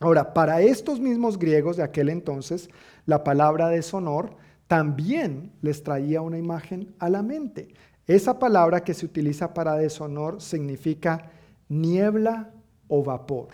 Ahora, 0.05 0.35
para 0.35 0.61
estos 0.61 1.01
mismos 1.01 1.39
griegos 1.39 1.79
de 1.79 1.83
aquel 1.83 2.11
entonces, 2.11 2.69
la 3.07 3.25
palabra 3.25 3.71
deshonor 3.71 4.37
también 4.67 5.51
les 5.63 5.83
traía 5.83 6.21
una 6.21 6.37
imagen 6.37 6.95
a 6.99 7.09
la 7.09 7.23
mente. 7.23 7.69
Esa 8.07 8.39
palabra 8.39 8.85
que 8.85 8.93
se 8.93 9.07
utiliza 9.07 9.55
para 9.55 9.77
deshonor 9.77 10.43
significa 10.43 11.31
niebla 11.71 12.51
o 12.87 13.03
vapor. 13.03 13.49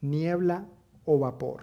Niebla 0.00 0.64
o 1.06 1.18
vapor. 1.18 1.62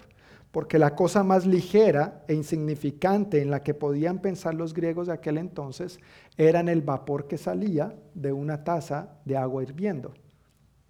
Porque 0.51 0.77
la 0.77 0.93
cosa 0.93 1.23
más 1.23 1.45
ligera 1.45 2.25
e 2.27 2.33
insignificante 2.33 3.41
en 3.41 3.49
la 3.49 3.63
que 3.63 3.73
podían 3.73 4.19
pensar 4.19 4.55
los 4.55 4.73
griegos 4.73 5.07
de 5.07 5.13
aquel 5.13 5.37
entonces 5.37 6.01
era 6.35 6.59
el 6.59 6.81
vapor 6.81 7.27
que 7.27 7.37
salía 7.37 7.95
de 8.13 8.33
una 8.33 8.65
taza 8.65 9.21
de 9.23 9.37
agua 9.37 9.63
hirviendo. 9.63 10.11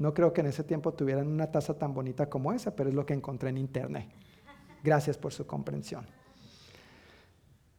No 0.02 0.16
creo 0.16 0.34
que 0.34 0.42
en 0.42 0.48
ese 0.48 0.64
tiempo 0.64 0.92
tuvieran 0.94 1.28
una 1.28 1.52
taza 1.52 1.76
tan 1.78 1.94
bonita 1.94 2.28
como 2.28 2.52
esa, 2.52 2.76
pero 2.76 2.90
es 2.90 2.96
lo 2.96 3.06
que 3.06 3.14
encontré 3.14 3.52
en 3.52 3.60
internet. 3.60 4.08
Gracias 4.84 5.16
por 5.16 5.32
su 5.32 5.46
comprensión. 5.46 6.08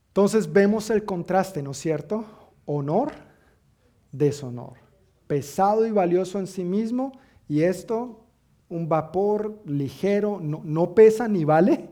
Entonces 0.06 0.52
vemos 0.52 0.88
el 0.90 1.04
contraste, 1.04 1.64
¿no 1.64 1.72
es 1.72 1.78
cierto? 1.78 2.24
Honor, 2.64 3.10
deshonor. 4.12 4.74
Pesado 5.26 5.84
y 5.84 5.90
valioso 5.90 6.38
en 6.38 6.46
sí 6.46 6.62
mismo 6.62 7.18
y 7.48 7.62
esto, 7.62 8.24
un 8.68 8.88
vapor 8.88 9.60
ligero, 9.66 10.38
no, 10.40 10.94
pesa 10.94 11.26
ni 11.26 11.44
vale 11.44 11.88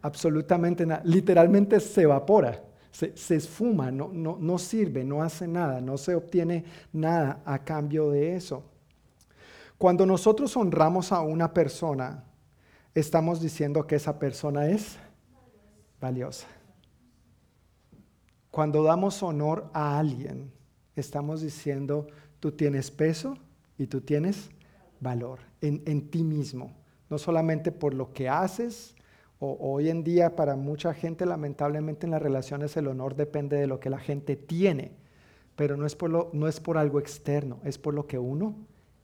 absolutamente 0.00 0.86
nada. 0.86 1.02
Literalmente 1.04 1.78
se 1.80 2.02
evapora, 2.04 2.64
se, 2.90 3.12
esfuma, 3.34 3.90
no, 3.90 4.58
sirve, 4.58 5.04
no 5.04 5.22
hace 5.22 5.46
nada, 5.46 5.82
no 5.82 5.98
se 5.98 6.14
obtiene 6.14 6.64
nada 6.90 7.42
a 7.44 7.62
cambio 7.62 8.08
de 8.10 8.34
eso. 8.34 8.77
Cuando 9.78 10.06
nosotros 10.06 10.56
honramos 10.56 11.12
a 11.12 11.20
una 11.20 11.54
persona, 11.54 12.24
estamos 12.96 13.40
diciendo 13.40 13.86
que 13.86 13.94
esa 13.94 14.18
persona 14.18 14.66
es 14.66 14.98
valiosa. 16.00 16.48
Cuando 18.50 18.82
damos 18.82 19.22
honor 19.22 19.70
a 19.72 19.96
alguien, 19.96 20.50
estamos 20.96 21.42
diciendo, 21.42 22.08
tú 22.40 22.50
tienes 22.50 22.90
peso 22.90 23.38
y 23.78 23.86
tú 23.86 24.00
tienes 24.00 24.50
valor 24.98 25.38
en, 25.60 26.10
ti 26.10 26.24
mismo, 26.24 26.72
no 27.08 27.16
solamente 27.16 27.70
por 27.70 27.94
lo 27.94 28.12
que 28.12 28.28
haces, 28.28 28.96
o, 29.38 29.56
hoy 29.60 29.90
en 29.90 30.02
día 30.02 30.34
para 30.34 30.56
mucha 30.56 30.92
gente 30.92 31.24
lamentablemente 31.24 32.04
en 32.04 32.10
las 32.10 32.22
relaciones 32.22 32.76
el 32.76 32.88
honor 32.88 33.14
depende 33.14 33.56
de 33.56 33.68
lo 33.68 33.78
que 33.78 33.90
la 33.90 34.00
gente 34.00 34.34
tiene, 34.34 34.90
pero 35.54 35.76
no 35.76 35.86
es 35.86 35.94
por, 35.94 36.34
no 36.34 36.48
es 36.48 36.58
por 36.58 36.78
algo 36.78 36.98
externo, 36.98 37.60
es 37.62 37.78
por 37.78 37.94
lo 37.94 38.08
que 38.08 38.18
uno 38.18 38.56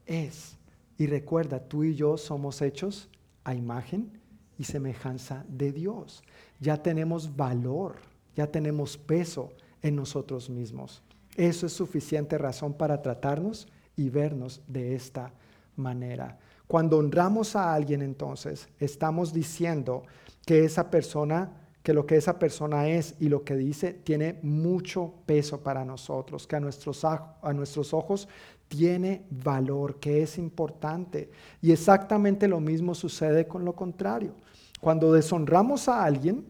es. 0.07 0.59
Y 0.99 1.07
recuerda, 1.07 1.61
tú 1.61 1.85
y 1.85 1.95
yo 1.95 2.17
somos 2.17 2.63
hechos 2.63 3.09
a 3.43 3.55
imagen 3.55 4.21
y 4.59 4.65
semejanza 4.65 5.45
de 5.49 5.73
Dios. 5.73 6.23
Ya 6.61 6.83
tenemos 6.83 7.35
valor, 7.35 7.97
ya 8.37 8.47
tenemos 8.47 8.97
peso 8.97 9.53
en 9.83 9.97
nosotros 9.97 10.49
mismos. 10.49 11.03
Eso 11.37 11.67
es 11.67 11.73
suficiente 11.73 12.39
razón 12.39 12.75
para 12.75 13.03
tratarnos 13.03 13.67
y 13.97 14.09
vernos 14.09 14.63
de 14.67 14.95
esta 14.95 15.33
manera. 15.77 16.39
Cuando 16.67 16.99
honramos 16.99 17.57
a 17.57 17.75
alguien 17.75 18.01
entonces, 18.01 18.69
estamos 18.79 19.33
diciendo 19.33 20.05
que 20.47 20.65
esa 20.65 20.91
persona, 20.91 21.64
que 21.85 21.93
lo 21.93 22.07
que 22.07 22.17
esa 22.17 22.39
persona 22.39 22.89
es 22.89 23.15
y 23.21 23.29
lo 23.29 23.45
que 23.45 23.55
dice 23.55 23.93
tiene 23.93 24.39
mucho 24.43 25.13
peso 25.27 25.61
para 25.61 25.85
nosotros, 25.85 26.47
que 26.47 26.57
a 26.57 26.61
nuestros, 26.61 27.05
a 27.05 27.53
nuestros 27.53 27.93
ojos 27.93 28.27
tiene 28.69 29.27
valor, 29.29 29.97
que 29.97 30.23
es 30.23 30.39
importante. 30.39 31.31
Y 31.61 31.73
exactamente 31.73 32.49
lo 32.49 32.59
mismo 32.59 32.95
sucede 32.95 33.47
con 33.47 33.67
lo 33.67 33.75
contrario. 33.75 34.33
Cuando 34.81 35.13
deshonramos 35.13 35.87
a 35.87 36.03
alguien, 36.03 36.47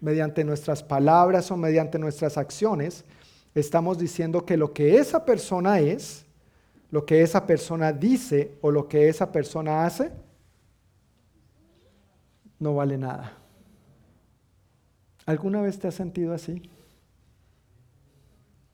mediante 0.00 0.44
nuestras 0.44 0.84
palabras 0.84 1.50
o 1.50 1.56
mediante 1.56 1.98
nuestras 1.98 2.38
acciones, 2.38 3.04
estamos 3.56 3.98
diciendo 3.98 4.46
que 4.46 4.56
lo 4.56 4.72
que 4.72 4.98
esa 4.98 5.24
persona 5.24 5.80
es, 5.80 6.24
lo 6.92 7.04
que 7.04 7.22
esa 7.22 7.48
persona 7.48 7.92
dice 7.92 8.56
o 8.60 8.70
lo 8.70 8.86
que 8.86 9.08
esa 9.08 9.32
persona 9.32 9.84
hace, 9.84 10.12
no 12.60 12.76
vale 12.76 12.96
nada. 12.96 13.38
¿Alguna 15.28 15.60
vez 15.60 15.78
te 15.78 15.86
has 15.86 15.94
sentido 15.94 16.32
así? 16.32 16.62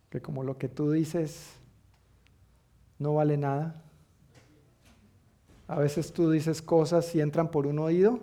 Que 0.09 0.23
como 0.23 0.45
lo 0.45 0.57
que 0.57 0.69
tú 0.69 0.93
dices 0.93 1.51
no 2.97 3.15
vale 3.15 3.37
nada. 3.37 3.83
A 5.67 5.81
veces 5.81 6.13
tú 6.13 6.31
dices 6.31 6.63
cosas 6.63 7.13
y 7.17 7.21
entran 7.21 7.51
por 7.51 7.67
un 7.67 7.81
oído 7.81 8.21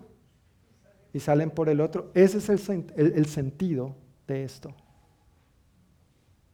y 1.12 1.20
salen 1.20 1.52
por 1.52 1.68
el 1.68 1.82
otro. 1.82 2.10
Ese 2.14 2.38
es 2.38 2.70
el, 2.70 3.26
sentido 3.26 3.98
de 4.28 4.46
esto. 4.46 4.74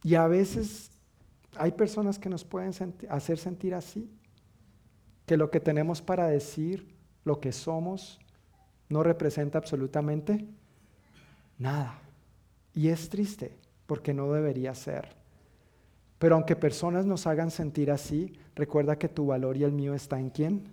Y 0.02 0.16
a 0.16 0.26
veces 0.26 0.90
hay 1.58 1.74
personas 1.74 2.18
que 2.18 2.30
nos 2.30 2.44
pueden 2.44 2.72
hacer 3.08 3.38
sentir 3.38 3.76
así, 3.76 4.10
que 5.28 5.38
lo 5.38 5.52
que 5.52 5.60
tenemos 5.60 6.02
para 6.02 6.26
decir, 6.26 6.96
lo 7.24 7.40
que 7.40 7.52
somos, 7.52 8.20
no 8.90 9.04
representa 9.04 9.60
absolutamente 9.60 10.48
nada. 11.58 12.00
Y 12.74 12.90
es 12.90 13.10
triste, 13.10 13.58
porque 13.86 14.14
no 14.14 14.32
debería 14.32 14.76
ser. 14.76 15.16
Pero 16.20 16.36
aunque 16.36 16.56
personas 16.56 17.06
nos 17.06 17.28
hagan 17.28 17.52
sentir 17.52 17.92
así, 17.92 18.34
recuerda 18.56 18.98
que 18.98 19.08
tu 19.08 19.28
valor 19.28 19.58
y 19.58 19.64
el 19.64 19.72
mío 19.72 19.94
está 19.94 20.20
en 20.20 20.30
quién? 20.30 20.64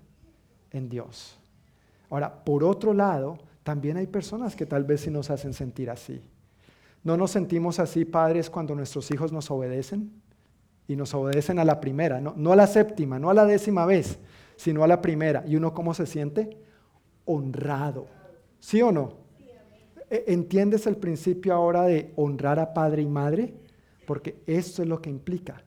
En 0.70 0.88
Dios. 0.88 1.38
Ahora, 2.10 2.44
por 2.44 2.64
otro 2.64 2.94
lado, 2.94 3.38
también 3.62 3.96
hay 3.96 4.06
personas 4.06 4.56
que 4.56 4.66
tal 4.66 4.84
vez 4.84 5.02
sí 5.02 5.10
nos 5.10 5.30
hacen 5.30 5.52
sentir 5.52 5.90
así. 5.90 6.22
¿No 7.02 7.16
nos 7.16 7.32
sentimos 7.32 7.78
así, 7.78 8.04
padres, 8.04 8.48
cuando 8.48 8.74
nuestros 8.74 9.10
hijos 9.10 9.32
nos 9.32 9.50
obedecen? 9.50 10.10
Y 10.88 10.96
nos 10.96 11.14
obedecen 11.14 11.58
a 11.58 11.64
la 11.64 11.80
primera, 11.80 12.20
no, 12.20 12.34
no 12.36 12.52
a 12.52 12.56
la 12.56 12.66
séptima, 12.66 13.18
no 13.18 13.30
a 13.30 13.34
la 13.34 13.46
décima 13.46 13.86
vez, 13.86 14.18
sino 14.56 14.84
a 14.84 14.86
la 14.86 15.00
primera. 15.00 15.44
¿Y 15.46 15.56
uno 15.56 15.72
cómo 15.72 15.94
se 15.94 16.06
siente? 16.06 16.58
Honrado. 17.24 18.06
¿Sí 18.60 18.80
o 18.82 18.92
no? 18.92 19.23
E, 20.14 20.32
¿Entiendes 20.32 20.86
el 20.86 20.96
principio 20.96 21.54
ahora 21.54 21.82
de 21.82 22.12
honrar 22.16 22.58
a 22.58 22.72
padre 22.72 23.02
y 23.02 23.06
madre? 23.06 23.54
porque 24.04 24.42
esto 24.46 24.82
es 24.82 24.88
lo 24.88 25.00
que 25.00 25.10
implica 25.10 25.62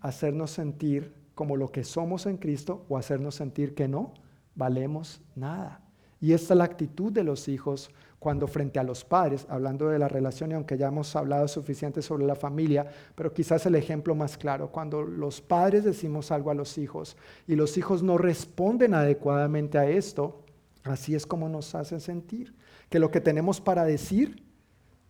hacernos 0.00 0.50
sentir 0.50 1.12
como 1.34 1.56
lo 1.56 1.70
que 1.70 1.84
somos 1.84 2.26
en 2.26 2.36
Cristo 2.36 2.84
o 2.88 2.96
hacernos 2.96 3.34
sentir 3.34 3.74
que 3.74 3.88
no 3.88 4.14
valemos 4.54 5.20
nada. 5.34 5.80
Y 6.20 6.32
esta 6.32 6.54
es 6.54 6.58
la 6.58 6.64
actitud 6.64 7.12
de 7.12 7.22
los 7.22 7.46
hijos 7.48 7.90
cuando 8.18 8.48
frente 8.48 8.80
a 8.80 8.82
los 8.82 9.04
padres, 9.04 9.46
hablando 9.48 9.88
de 9.88 10.00
la 10.00 10.08
relación, 10.08 10.50
y 10.50 10.54
aunque 10.54 10.76
ya 10.76 10.88
hemos 10.88 11.14
hablado 11.14 11.46
suficiente 11.46 12.02
sobre 12.02 12.26
la 12.26 12.34
familia, 12.34 12.84
pero 13.14 13.32
quizás 13.32 13.64
el 13.66 13.76
ejemplo 13.76 14.16
más 14.16 14.36
claro, 14.36 14.72
cuando 14.72 15.02
los 15.02 15.40
padres 15.40 15.84
decimos 15.84 16.32
algo 16.32 16.50
a 16.50 16.54
los 16.54 16.76
hijos 16.76 17.16
y 17.46 17.54
los 17.54 17.78
hijos 17.78 18.02
no 18.02 18.18
responden 18.18 18.94
adecuadamente 18.94 19.78
a 19.78 19.88
esto, 19.88 20.42
así 20.82 21.14
es 21.14 21.24
como 21.24 21.48
nos 21.48 21.76
hacen 21.76 22.00
sentir, 22.00 22.52
que 22.88 22.98
lo 22.98 23.10
que 23.10 23.20
tenemos 23.20 23.60
para 23.60 23.84
decir 23.84 24.42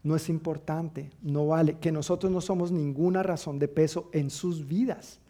no 0.02 0.16
es 0.16 0.28
importante, 0.28 1.10
no 1.22 1.46
vale, 1.48 1.78
que 1.78 1.92
nosotros 1.92 2.32
no 2.32 2.40
somos 2.40 2.72
ninguna 2.72 3.22
razón 3.22 3.58
de 3.58 3.68
peso 3.68 4.10
en 4.12 4.30
sus 4.30 4.66
vidas, 4.66 5.20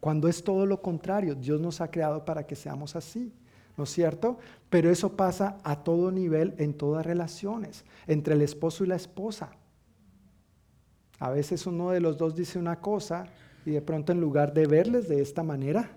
cuando 0.00 0.28
es 0.28 0.44
todo 0.44 0.66
lo 0.66 0.82
contrario, 0.82 1.34
Dios 1.34 1.60
nos 1.60 1.80
ha 1.80 1.90
creado 1.90 2.24
para 2.24 2.46
que 2.46 2.56
seamos 2.56 2.94
así. 2.94 3.32
¿no 3.76 3.84
es 3.84 3.90
cierto? 3.90 4.38
Pero 4.70 4.90
eso 4.90 5.16
pasa 5.16 5.58
a 5.64 5.82
todo 5.82 6.10
nivel, 6.10 6.54
en 6.58 6.74
todas 6.74 7.04
relaciones, 7.04 7.84
entre 8.06 8.34
el 8.34 8.42
esposo 8.42 8.84
y 8.84 8.88
la 8.88 8.96
esposa. 8.96 9.50
A 11.18 11.30
veces 11.30 11.66
uno 11.66 11.90
de 11.90 12.00
los 12.00 12.18
dos 12.18 12.34
dice 12.34 12.58
una 12.58 12.80
cosa 12.80 13.26
y 13.64 13.70
de 13.70 13.82
pronto 13.82 14.12
en 14.12 14.20
lugar 14.20 14.52
de 14.52 14.66
verles 14.66 15.08
de 15.08 15.22
esta 15.22 15.42
manera, 15.42 15.90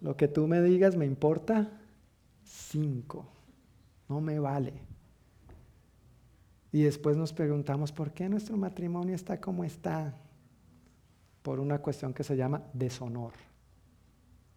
lo 0.00 0.16
que 0.16 0.28
tú 0.28 0.46
me 0.46 0.60
digas 0.62 0.96
me 0.96 1.06
importa 1.06 1.70
cinco, 2.42 3.26
no 4.08 4.20
me 4.20 4.38
vale. 4.38 4.74
Y 6.72 6.82
después 6.82 7.16
nos 7.16 7.32
preguntamos, 7.32 7.92
¿por 7.92 8.12
qué 8.12 8.28
nuestro 8.28 8.56
matrimonio 8.56 9.14
está 9.14 9.40
como 9.40 9.64
está? 9.64 10.14
Por 11.42 11.60
una 11.60 11.78
cuestión 11.78 12.12
que 12.12 12.24
se 12.24 12.36
llama 12.36 12.62
deshonor. 12.72 13.32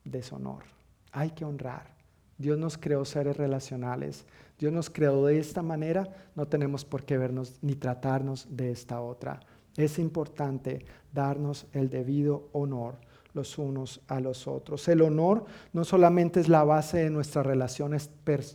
Deshonor. 0.03 0.64
Hay 1.11 1.32
que 1.32 1.45
honrar. 1.45 1.95
Dios 2.38 2.57
nos 2.57 2.78
creó 2.78 3.06
seres 3.06 3.38
relacionales. 3.38 4.26
Dios 4.57 4.74
nos 4.74 4.90
creó 4.90 5.26
de 5.26 5.40
esta 5.40 5.61
manera. 5.61 6.07
No 6.36 6.48
tenemos 6.48 6.86
por 6.86 7.03
qué 7.03 7.18
vernos 7.18 7.60
ni 7.61 7.76
tratarnos 7.76 8.48
de 8.49 8.72
esta 8.72 9.02
otra. 9.02 9.40
Es 9.76 9.99
importante 9.99 10.86
darnos 11.14 11.68
el 11.74 11.90
debido 11.90 12.49
honor 12.52 12.98
los 13.38 13.58
unos 13.58 14.02
a 14.08 14.20
los 14.20 14.48
otros. 14.48 14.88
El 14.90 15.02
honor 15.02 15.46
no 15.72 15.86
solamente 15.86 16.42
es 16.42 16.50
la 16.50 16.66
base 16.66 16.98
de 16.98 17.10
nuestras 17.10 17.46
relaciones 17.46 18.10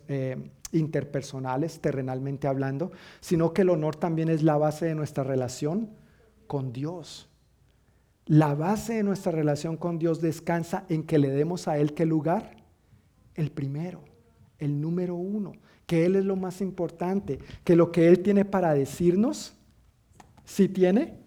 eh, 0.09 0.51
interpersonales, 0.73 1.81
terrenalmente 1.81 2.49
hablando, 2.49 2.93
sino 3.21 3.55
que 3.55 3.63
el 3.63 3.71
honor 3.71 3.97
también 3.97 4.29
es 4.29 4.43
la 4.43 4.59
base 4.59 4.87
de 4.87 4.95
nuestra 4.95 5.25
relación 5.25 5.91
con 6.47 6.73
Dios. 6.73 7.31
La 8.27 8.55
base 8.55 8.95
de 8.95 9.03
nuestra 9.03 9.33
relación 9.33 9.77
con 9.77 9.99
Dios 9.99 10.21
descansa 10.21 10.85
en 10.89 11.05
que 11.05 11.19
le 11.19 11.31
demos 11.31 11.69
a 11.69 11.79
Él 11.79 11.95
qué 11.95 12.05
lugar? 12.05 12.57
El 13.35 13.51
primero, 13.51 14.03
el 14.59 14.81
número 14.81 15.15
uno, 15.15 15.53
que 15.87 16.05
Él 16.05 16.17
es 16.17 16.25
lo 16.25 16.37
más 16.37 16.61
importante, 16.61 17.39
que 17.65 17.77
lo 17.77 17.91
que 17.91 18.09
Él 18.09 18.21
tiene 18.21 18.45
para 18.45 18.75
decirnos, 18.75 19.55
si 20.45 20.69
tiene 20.69 21.19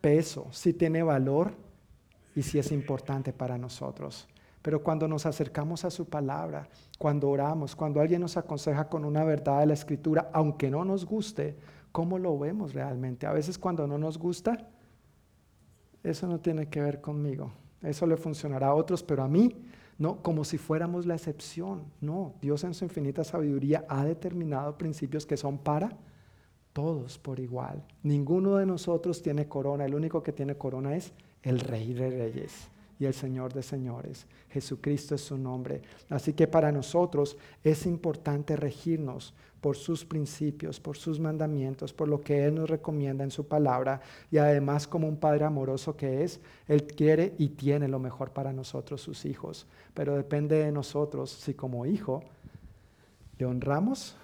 peso, 0.00 0.46
si 0.50 0.74
tiene 0.74 1.02
valor 1.02 1.63
y 2.34 2.42
si 2.42 2.58
es 2.58 2.72
importante 2.72 3.32
para 3.32 3.58
nosotros. 3.58 4.28
Pero 4.62 4.82
cuando 4.82 5.06
nos 5.06 5.26
acercamos 5.26 5.84
a 5.84 5.90
su 5.90 6.06
palabra, 6.06 6.68
cuando 6.98 7.28
oramos, 7.28 7.76
cuando 7.76 8.00
alguien 8.00 8.22
nos 8.22 8.36
aconseja 8.36 8.88
con 8.88 9.04
una 9.04 9.22
verdad 9.22 9.60
de 9.60 9.66
la 9.66 9.74
escritura, 9.74 10.30
aunque 10.32 10.70
no 10.70 10.84
nos 10.84 11.04
guste, 11.04 11.56
¿cómo 11.92 12.18
lo 12.18 12.38
vemos 12.38 12.72
realmente? 12.72 13.26
A 13.26 13.32
veces 13.32 13.58
cuando 13.58 13.86
no 13.86 13.98
nos 13.98 14.16
gusta, 14.18 14.66
eso 16.02 16.26
no 16.26 16.40
tiene 16.40 16.68
que 16.68 16.80
ver 16.80 17.00
conmigo. 17.00 17.52
Eso 17.82 18.06
le 18.06 18.16
funcionará 18.16 18.68
a 18.68 18.74
otros, 18.74 19.02
pero 19.02 19.22
a 19.22 19.28
mí, 19.28 19.54
no, 19.98 20.22
como 20.22 20.44
si 20.44 20.56
fuéramos 20.56 21.04
la 21.04 21.14
excepción. 21.14 21.84
No, 22.00 22.32
Dios 22.40 22.64
en 22.64 22.72
su 22.72 22.84
infinita 22.84 23.22
sabiduría 23.22 23.84
ha 23.88 24.04
determinado 24.04 24.78
principios 24.78 25.26
que 25.26 25.36
son 25.36 25.58
para 25.58 25.94
todos 26.72 27.18
por 27.18 27.38
igual. 27.38 27.84
Ninguno 28.02 28.56
de 28.56 28.64
nosotros 28.64 29.22
tiene 29.22 29.46
corona, 29.46 29.84
el 29.84 29.94
único 29.94 30.22
que 30.22 30.32
tiene 30.32 30.56
corona 30.56 30.96
es 30.96 31.12
el 31.44 31.60
Rey 31.60 31.94
de 31.94 32.10
Reyes 32.10 32.68
y 32.98 33.04
el 33.06 33.14
Señor 33.14 33.52
de 33.52 33.62
señores. 33.62 34.26
Jesucristo 34.50 35.14
es 35.14 35.20
su 35.20 35.36
nombre. 35.36 35.82
Así 36.10 36.32
que 36.32 36.46
para 36.46 36.72
nosotros 36.72 37.36
es 37.62 37.86
importante 37.86 38.56
regirnos 38.56 39.34
por 39.60 39.76
sus 39.76 40.04
principios, 40.04 40.78
por 40.78 40.96
sus 40.96 41.18
mandamientos, 41.18 41.92
por 41.92 42.08
lo 42.08 42.20
que 42.20 42.44
Él 42.44 42.54
nos 42.54 42.68
recomienda 42.68 43.24
en 43.24 43.30
su 43.30 43.48
palabra 43.48 44.00
y 44.30 44.36
además 44.38 44.86
como 44.86 45.08
un 45.08 45.16
Padre 45.16 45.44
amoroso 45.44 45.96
que 45.96 46.22
es, 46.22 46.40
Él 46.68 46.86
quiere 46.86 47.34
y 47.38 47.48
tiene 47.48 47.88
lo 47.88 47.98
mejor 47.98 48.30
para 48.30 48.52
nosotros, 48.52 49.00
sus 49.00 49.24
hijos. 49.24 49.66
Pero 49.94 50.16
depende 50.16 50.56
de 50.56 50.70
nosotros 50.70 51.30
si 51.30 51.54
como 51.54 51.86
hijo 51.86 52.22
le 53.38 53.46
honramos 53.46 54.16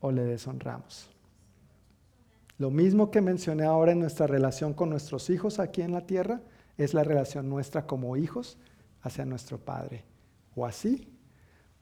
o 0.00 0.10
le 0.10 0.24
deshonramos. 0.24 1.13
Lo 2.58 2.70
mismo 2.70 3.10
que 3.10 3.20
mencioné 3.20 3.64
ahora 3.64 3.92
en 3.92 4.00
nuestra 4.00 4.26
relación 4.26 4.74
con 4.74 4.90
nuestros 4.90 5.28
hijos 5.30 5.58
aquí 5.58 5.82
en 5.82 5.92
la 5.92 6.06
tierra, 6.06 6.40
es 6.76 6.94
la 6.94 7.04
relación 7.04 7.48
nuestra 7.48 7.86
como 7.86 8.16
hijos 8.16 8.58
hacia 9.02 9.24
nuestro 9.24 9.58
Padre. 9.58 10.04
O 10.54 10.66
así, 10.66 11.08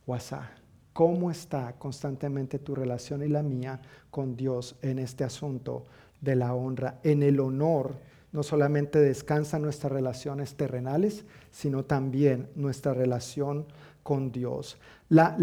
o 0.06 0.14
asá. 0.14 0.50
¿Cómo 0.92 1.30
está 1.30 1.74
constantemente 1.78 2.58
tu 2.58 2.74
relación 2.74 3.22
y 3.22 3.28
la 3.28 3.42
mía 3.42 3.80
con 4.10 4.36
Dios 4.36 4.76
en 4.82 4.98
este 4.98 5.24
asunto 5.24 5.86
de 6.20 6.36
la 6.36 6.54
honra? 6.54 7.00
En 7.02 7.22
el 7.22 7.40
honor 7.40 7.96
no 8.30 8.42
solamente 8.42 8.98
descansan 8.98 9.62
nuestras 9.62 9.92
relaciones 9.92 10.54
terrenales, 10.54 11.24
sino 11.50 11.84
también 11.84 12.50
nuestra 12.54 12.92
relación 12.92 13.66
con 14.02 14.32
Dios. 14.32 14.78
La, 15.08 15.36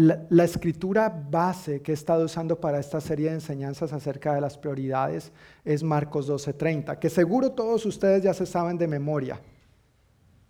escritura 0.44 1.08
base 1.08 1.80
que 1.80 1.92
he 1.92 1.94
estado 1.94 2.24
usando 2.24 2.60
para 2.60 2.80
esta 2.80 3.00
serie 3.00 3.28
de 3.28 3.34
enseñanzas 3.34 3.92
acerca 3.92 4.34
de 4.34 4.40
las 4.40 4.58
prioridades 4.58 5.32
es 5.64 5.82
Marcos 5.82 6.28
12:30, 6.28 6.98
que 6.98 7.08
seguro 7.08 7.52
todos 7.52 7.86
ustedes 7.86 8.22
ya 8.22 8.34
se 8.34 8.46
saben 8.46 8.76
de 8.78 8.88
memoria. 8.88 9.40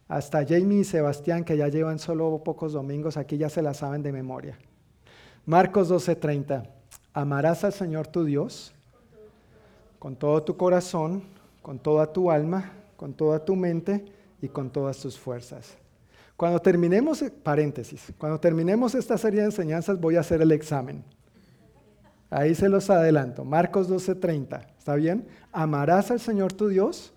Hasta 0.09 0.45
Jamie 0.45 0.81
y 0.81 0.85
Sebastián, 0.85 1.45
que 1.45 1.57
ya 1.57 1.69
llevan 1.69 1.99
solo 1.99 2.43
pocos 2.43 2.73
domingos, 2.73 3.16
aquí 3.16 3.37
ya 3.37 3.49
se 3.49 3.62
la 3.62 3.74
saben 3.74 4.03
de 4.03 4.11
memoria. 4.11 4.59
Marcos 5.47 5.89
12:30, 5.89 6.65
amarás 7.12 7.62
al 7.65 7.73
Señor 7.73 8.07
tu 8.07 8.24
Dios 8.24 8.73
con 9.99 10.16
todo 10.16 10.43
tu 10.43 10.57
corazón, 10.57 11.23
con 11.61 11.78
toda 11.78 12.11
tu 12.11 12.31
alma, 12.31 12.73
con 12.97 13.12
toda 13.12 13.45
tu 13.45 13.55
mente 13.55 14.05
y 14.41 14.49
con 14.49 14.70
todas 14.70 14.99
tus 14.99 15.19
fuerzas. 15.19 15.77
Cuando 16.41 16.59
terminemos, 16.59 17.23
paréntesis, 17.43 18.15
cuando 18.17 18.41
terminemos 18.41 18.95
esta 18.95 19.19
serie 19.19 19.41
de 19.41 19.47
enseñanzas 19.49 20.01
voy 20.01 20.17
a 20.17 20.21
hacer 20.21 20.41
el 20.41 20.53
examen. 20.53 21.05
Ahí 22.31 22.55
se 22.55 22.71
los 22.71 22.89
adelanto. 22.89 23.45
Marcos 23.45 23.91
12:30. 23.91 24.67
¿Está 24.79 24.95
bien? 24.95 25.27
Amarás 25.53 26.11
al 26.11 26.19
Señor 26.19 26.55
tu 26.55 26.69
Dios 26.69 27.12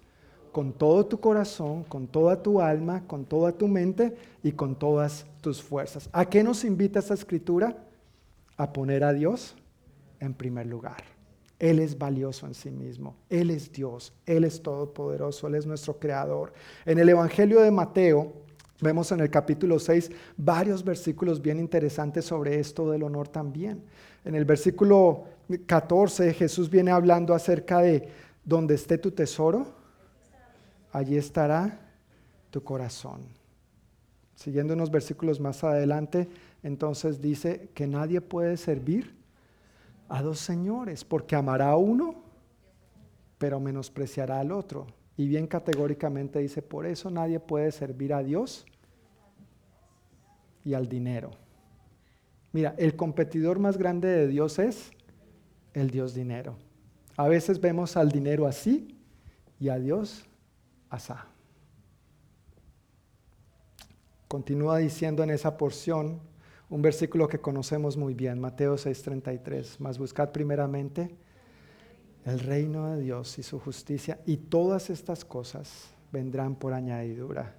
con 0.52 0.74
todo 0.74 1.06
tu 1.06 1.22
corazón, 1.22 1.86
con 1.86 2.06
toda 2.06 2.44
tu 2.44 2.60
alma, 2.60 3.08
con 3.08 3.24
toda 3.24 3.54
tu 3.54 3.70
mente 3.70 4.14
y 4.44 4.52
con 4.52 4.78
todas 4.78 5.26
tus 5.40 5.64
fuerzas. 5.64 6.10
¿A 6.12 6.26
qué 6.26 6.44
nos 6.44 6.66
invita 6.66 7.00
esta 7.00 7.14
escritura? 7.14 7.78
A 8.58 8.74
poner 8.74 9.06
a 9.06 9.14
Dios 9.14 9.56
en 10.20 10.34
primer 10.34 10.66
lugar. 10.66 11.02
Él 11.60 11.80
es 11.80 11.98
valioso 11.98 12.45
en 12.45 12.56
sí 12.56 12.72
mismo. 12.72 13.16
Él 13.30 13.52
es 13.52 13.72
Dios. 13.72 14.12
Él 14.26 14.44
es 14.44 14.62
todopoderoso. 14.62 15.48
Él 15.48 15.56
es 15.56 15.66
nuestro 15.66 15.98
creador. 15.98 16.52
En 16.86 17.00
el 17.00 17.08
Evangelio 17.08 17.62
de 17.62 17.72
Mateo, 17.72 18.43
Vemos 18.84 19.14
en 19.14 19.22
el 19.22 19.30
capítulo 19.30 19.80
6 19.80 20.11
varios 20.35 20.84
versículos 20.84 21.41
bien 21.41 21.57
interesantes 21.57 22.26
sobre 22.26 22.60
esto 22.60 22.91
del 22.91 23.03
honor 23.03 23.30
también. 23.30 23.81
En 24.26 24.35
el 24.35 24.43
versículo 24.43 25.23
14 25.65 26.34
Jesús 26.34 26.69
viene 26.69 26.91
hablando 26.91 27.34
acerca 27.34 27.80
de 27.80 28.10
donde 28.43 28.76
esté 28.76 28.97
tu 28.97 29.11
tesoro, 29.11 29.68
allí 30.91 31.15
estará 31.15 31.80
tu 32.51 32.61
corazón. 32.61 33.22
Siguiendo 34.35 34.73
unos 34.73 34.91
versículos 34.91 35.39
más 35.39 35.64
adelante, 35.64 36.27
entonces 36.61 37.22
dice 37.22 37.69
que 37.73 37.88
nadie 37.88 38.19
puede 38.19 38.57
servir 38.57 39.15
a 40.10 40.22
dos 40.22 40.39
señores, 40.39 41.05
porque 41.05 41.38
amará 41.38 41.69
a 41.69 41.77
uno, 41.77 42.15
pero 43.38 43.61
menospreciará 43.61 44.41
al 44.41 44.51
otro. 44.51 44.88
Y 45.15 45.30
bien 45.30 45.47
categóricamente 45.47 46.39
dice, 46.39 46.61
por 46.61 46.85
eso 46.85 47.10
nadie 47.10 47.39
puede 47.39 47.72
servir 47.72 48.14
a 48.14 48.22
Dios 48.22 48.65
y 50.64 50.73
al 50.73 50.88
dinero. 50.88 51.31
Mira, 52.52 52.76
el 52.77 52.95
competidor 52.95 53.60
más 53.60 53.77
grande 53.77 54.07
de 54.07 54.27
Dios 54.27 54.60
es 54.60 54.91
el 55.73 55.90
Dios 55.90 56.14
dinero. 56.14 56.56
A 57.18 57.27
veces 57.27 57.60
vemos 57.60 57.98
al 57.98 58.11
dinero 58.11 58.48
así 58.48 58.95
y 59.60 59.69
a 59.69 59.77
Dios 59.77 60.26
asá. 60.90 61.27
Continúa 64.27 64.77
diciendo 64.77 65.23
en 65.23 65.30
esa 65.30 65.57
porción 65.57 66.19
un 66.69 66.81
versículo 66.81 67.27
que 67.27 67.40
conocemos 67.40 67.98
muy 67.98 68.14
bien, 68.14 68.40
Mateo 68.40 68.77
6:33, 68.77 69.80
mas 69.80 69.99
buscad 69.99 70.31
primeramente 70.31 71.15
el 72.26 72.40
reino 72.40 72.90
de 72.90 73.02
Dios 73.02 73.38
y 73.38 73.44
su 73.44 73.60
justicia 73.60 74.19
y 74.26 74.38
todas 74.38 74.90
estas 74.90 75.26
cosas 75.26 75.90
vendrán 76.11 76.56
por 76.56 76.73
añadidura. 76.73 77.56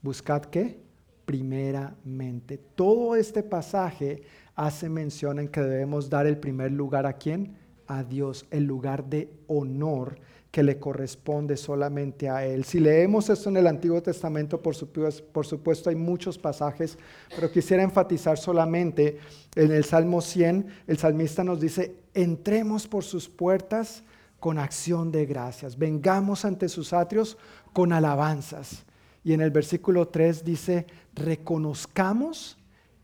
¿Buscad 0.00 0.42
qué? 0.44 0.89
Primeramente. 1.30 2.58
Todo 2.74 3.14
este 3.14 3.44
pasaje 3.44 4.24
hace 4.56 4.88
mención 4.88 5.38
en 5.38 5.46
que 5.46 5.60
debemos 5.60 6.10
dar 6.10 6.26
el 6.26 6.36
primer 6.36 6.72
lugar 6.72 7.06
a 7.06 7.12
quién? 7.12 7.56
A 7.86 8.02
Dios, 8.02 8.46
el 8.50 8.64
lugar 8.64 9.04
de 9.04 9.32
honor 9.46 10.18
que 10.50 10.64
le 10.64 10.80
corresponde 10.80 11.56
solamente 11.56 12.28
a 12.28 12.44
Él. 12.44 12.64
Si 12.64 12.80
leemos 12.80 13.30
esto 13.30 13.48
en 13.48 13.58
el 13.58 13.68
Antiguo 13.68 14.02
Testamento, 14.02 14.60
por 14.60 14.74
supuesto, 14.74 15.22
por 15.32 15.46
supuesto 15.46 15.88
hay 15.88 15.94
muchos 15.94 16.36
pasajes, 16.36 16.98
pero 17.32 17.48
quisiera 17.52 17.84
enfatizar 17.84 18.36
solamente 18.36 19.18
en 19.54 19.70
el 19.70 19.84
Salmo 19.84 20.22
100, 20.22 20.66
el 20.88 20.98
salmista 20.98 21.44
nos 21.44 21.60
dice, 21.60 21.94
entremos 22.12 22.88
por 22.88 23.04
sus 23.04 23.28
puertas 23.28 24.02
con 24.40 24.58
acción 24.58 25.12
de 25.12 25.26
gracias, 25.26 25.78
vengamos 25.78 26.44
ante 26.44 26.68
sus 26.68 26.92
atrios 26.92 27.38
con 27.72 27.92
alabanzas. 27.92 28.84
Y 29.22 29.34
en 29.34 29.42
el 29.42 29.50
versículo 29.50 30.08
3 30.08 30.44
dice, 30.44 30.86
reconozcamos 31.14 32.56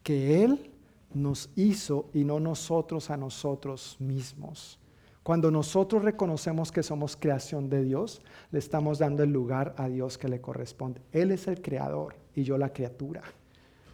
que 0.02 0.44
Él 0.44 0.70
nos 1.12 1.50
hizo 1.56 2.08
y 2.12 2.24
no 2.24 2.40
nosotros 2.40 3.10
a 3.10 3.16
nosotros 3.16 3.96
mismos. 3.98 4.78
Cuando 5.22 5.50
nosotros 5.50 6.04
reconocemos 6.04 6.70
que 6.70 6.84
somos 6.84 7.16
creación 7.16 7.68
de 7.68 7.82
Dios, 7.82 8.22
le 8.52 8.60
estamos 8.60 8.98
dando 8.98 9.24
el 9.24 9.32
lugar 9.32 9.74
a 9.76 9.88
Dios 9.88 10.18
que 10.18 10.28
le 10.28 10.40
corresponde. 10.40 11.00
Él 11.10 11.32
es 11.32 11.48
el 11.48 11.60
creador 11.60 12.14
y 12.34 12.44
yo 12.44 12.56
la 12.56 12.72
criatura. 12.72 13.22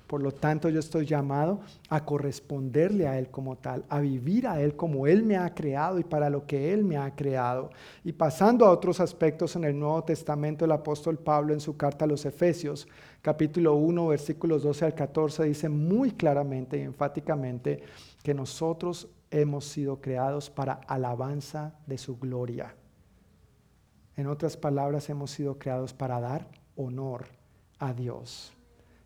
Por 0.07 0.23
lo 0.23 0.33
tanto, 0.33 0.69
yo 0.69 0.81
estoy 0.81 1.07
llamado 1.07 1.61
a 1.89 2.05
corresponderle 2.05 3.09
a 3.09 3.19
Él 3.19 3.31
como 3.31 3.57
tal, 3.57 3.85
a 3.89 4.01
vivir 4.01 4.47
a 4.47 4.61
Él 4.61 4.77
como 4.77 5.07
Él 5.07 5.23
me 5.23 5.37
ha 5.37 5.55
creado 5.55 5.99
y 5.99 6.05
para 6.05 6.29
lo 6.29 6.47
que 6.47 6.73
Él 6.73 6.85
me 6.85 6.97
ha 6.97 7.15
creado. 7.15 7.71
Y 8.05 8.13
pasando 8.13 8.67
a 8.67 8.71
otros 8.71 9.01
aspectos 9.01 9.57
en 9.57 9.65
el 9.65 9.79
Nuevo 9.79 10.05
Testamento, 10.05 10.65
el 10.65 10.73
apóstol 10.73 11.19
Pablo 11.19 11.55
en 11.55 11.61
su 11.61 11.77
carta 11.77 12.05
a 12.05 12.09
los 12.09 12.27
Efesios, 12.27 12.87
capítulo 13.23 13.75
1, 13.75 14.09
versículos 14.09 14.63
12 14.63 14.85
al 14.85 14.95
14, 14.95 15.45
dice 15.45 15.69
muy 15.69 16.11
claramente 16.11 16.77
y 16.77 16.83
enfáticamente 16.83 17.83
que 18.23 18.35
nosotros 18.35 19.09
hemos 19.31 19.65
sido 19.65 20.01
creados 20.01 20.51
para 20.51 20.75
alabanza 20.87 21.75
de 21.87 21.97
su 21.97 22.19
gloria. 22.19 22.75
En 24.17 24.27
otras 24.27 24.57
palabras, 24.57 25.09
hemos 25.09 25.31
sido 25.31 25.59
creados 25.59 25.95
para 25.95 26.21
dar 26.21 26.47
honor 26.77 27.25
a 27.79 27.95
Dios. 27.95 28.53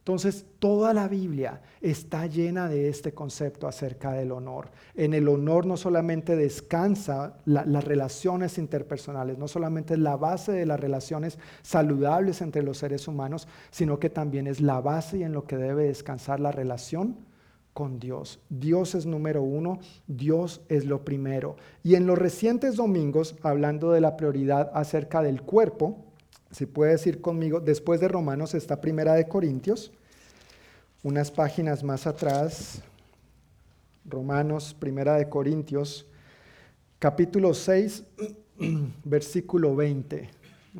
Entonces, 0.06 0.46
toda 0.60 0.94
la 0.94 1.08
Biblia 1.08 1.62
está 1.80 2.26
llena 2.26 2.68
de 2.68 2.88
este 2.88 3.12
concepto 3.12 3.66
acerca 3.66 4.12
del 4.12 4.30
honor. 4.30 4.70
En 4.94 5.14
el 5.14 5.26
honor 5.26 5.66
no 5.66 5.76
solamente 5.76 6.36
descansa 6.36 7.38
las 7.44 7.82
relaciones 7.82 8.56
interpersonales, 8.56 9.36
no 9.36 9.48
solamente 9.48 9.94
es 9.94 9.98
la 9.98 10.16
base 10.16 10.52
de 10.52 10.64
las 10.64 10.78
relaciones 10.78 11.40
saludables 11.62 12.40
entre 12.40 12.62
los 12.62 12.78
seres 12.78 13.08
humanos, 13.08 13.48
sino 13.72 13.98
que 13.98 14.08
también 14.08 14.46
es 14.46 14.60
la 14.60 14.80
base 14.80 15.18
y 15.18 15.22
en 15.24 15.32
lo 15.32 15.42
que 15.42 15.56
debe 15.56 15.88
descansar 15.88 16.38
la 16.38 16.52
relación 16.52 17.16
con 17.72 17.98
Dios. 17.98 18.38
Dios 18.48 18.94
es 18.94 19.06
número 19.06 19.42
uno, 19.42 19.80
Dios 20.06 20.60
es 20.68 20.84
lo 20.84 21.04
primero. 21.04 21.56
Y 21.82 21.96
en 21.96 22.06
los 22.06 22.16
recientes 22.16 22.76
domingos, 22.76 23.34
hablando 23.42 23.90
de 23.90 24.02
la 24.02 24.16
prioridad 24.16 24.70
acerca 24.72 25.20
del 25.20 25.42
cuerpo, 25.42 26.05
si 26.50 26.66
puedes 26.66 27.06
ir 27.06 27.20
conmigo, 27.20 27.60
después 27.60 28.00
de 28.00 28.08
Romanos 28.08 28.54
está 28.54 28.80
Primera 28.80 29.14
de 29.14 29.28
Corintios, 29.28 29.92
unas 31.02 31.30
páginas 31.30 31.82
más 31.82 32.06
atrás, 32.06 32.82
Romanos, 34.04 34.74
Primera 34.78 35.16
de 35.16 35.28
Corintios, 35.28 36.06
capítulo 36.98 37.54
6, 37.54 38.04
versículo 39.04 39.74
20. 39.76 40.30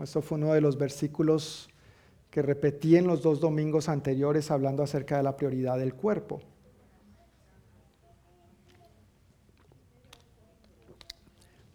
Esto 0.02 0.22
fue 0.22 0.38
uno 0.38 0.52
de 0.52 0.60
los 0.60 0.78
versículos 0.78 1.68
que 2.30 2.42
repetí 2.42 2.96
en 2.96 3.06
los 3.06 3.22
dos 3.22 3.40
domingos 3.40 3.88
anteriores 3.88 4.50
hablando 4.50 4.82
acerca 4.82 5.16
de 5.16 5.22
la 5.22 5.36
prioridad 5.36 5.78
del 5.78 5.94
cuerpo. 5.94 6.40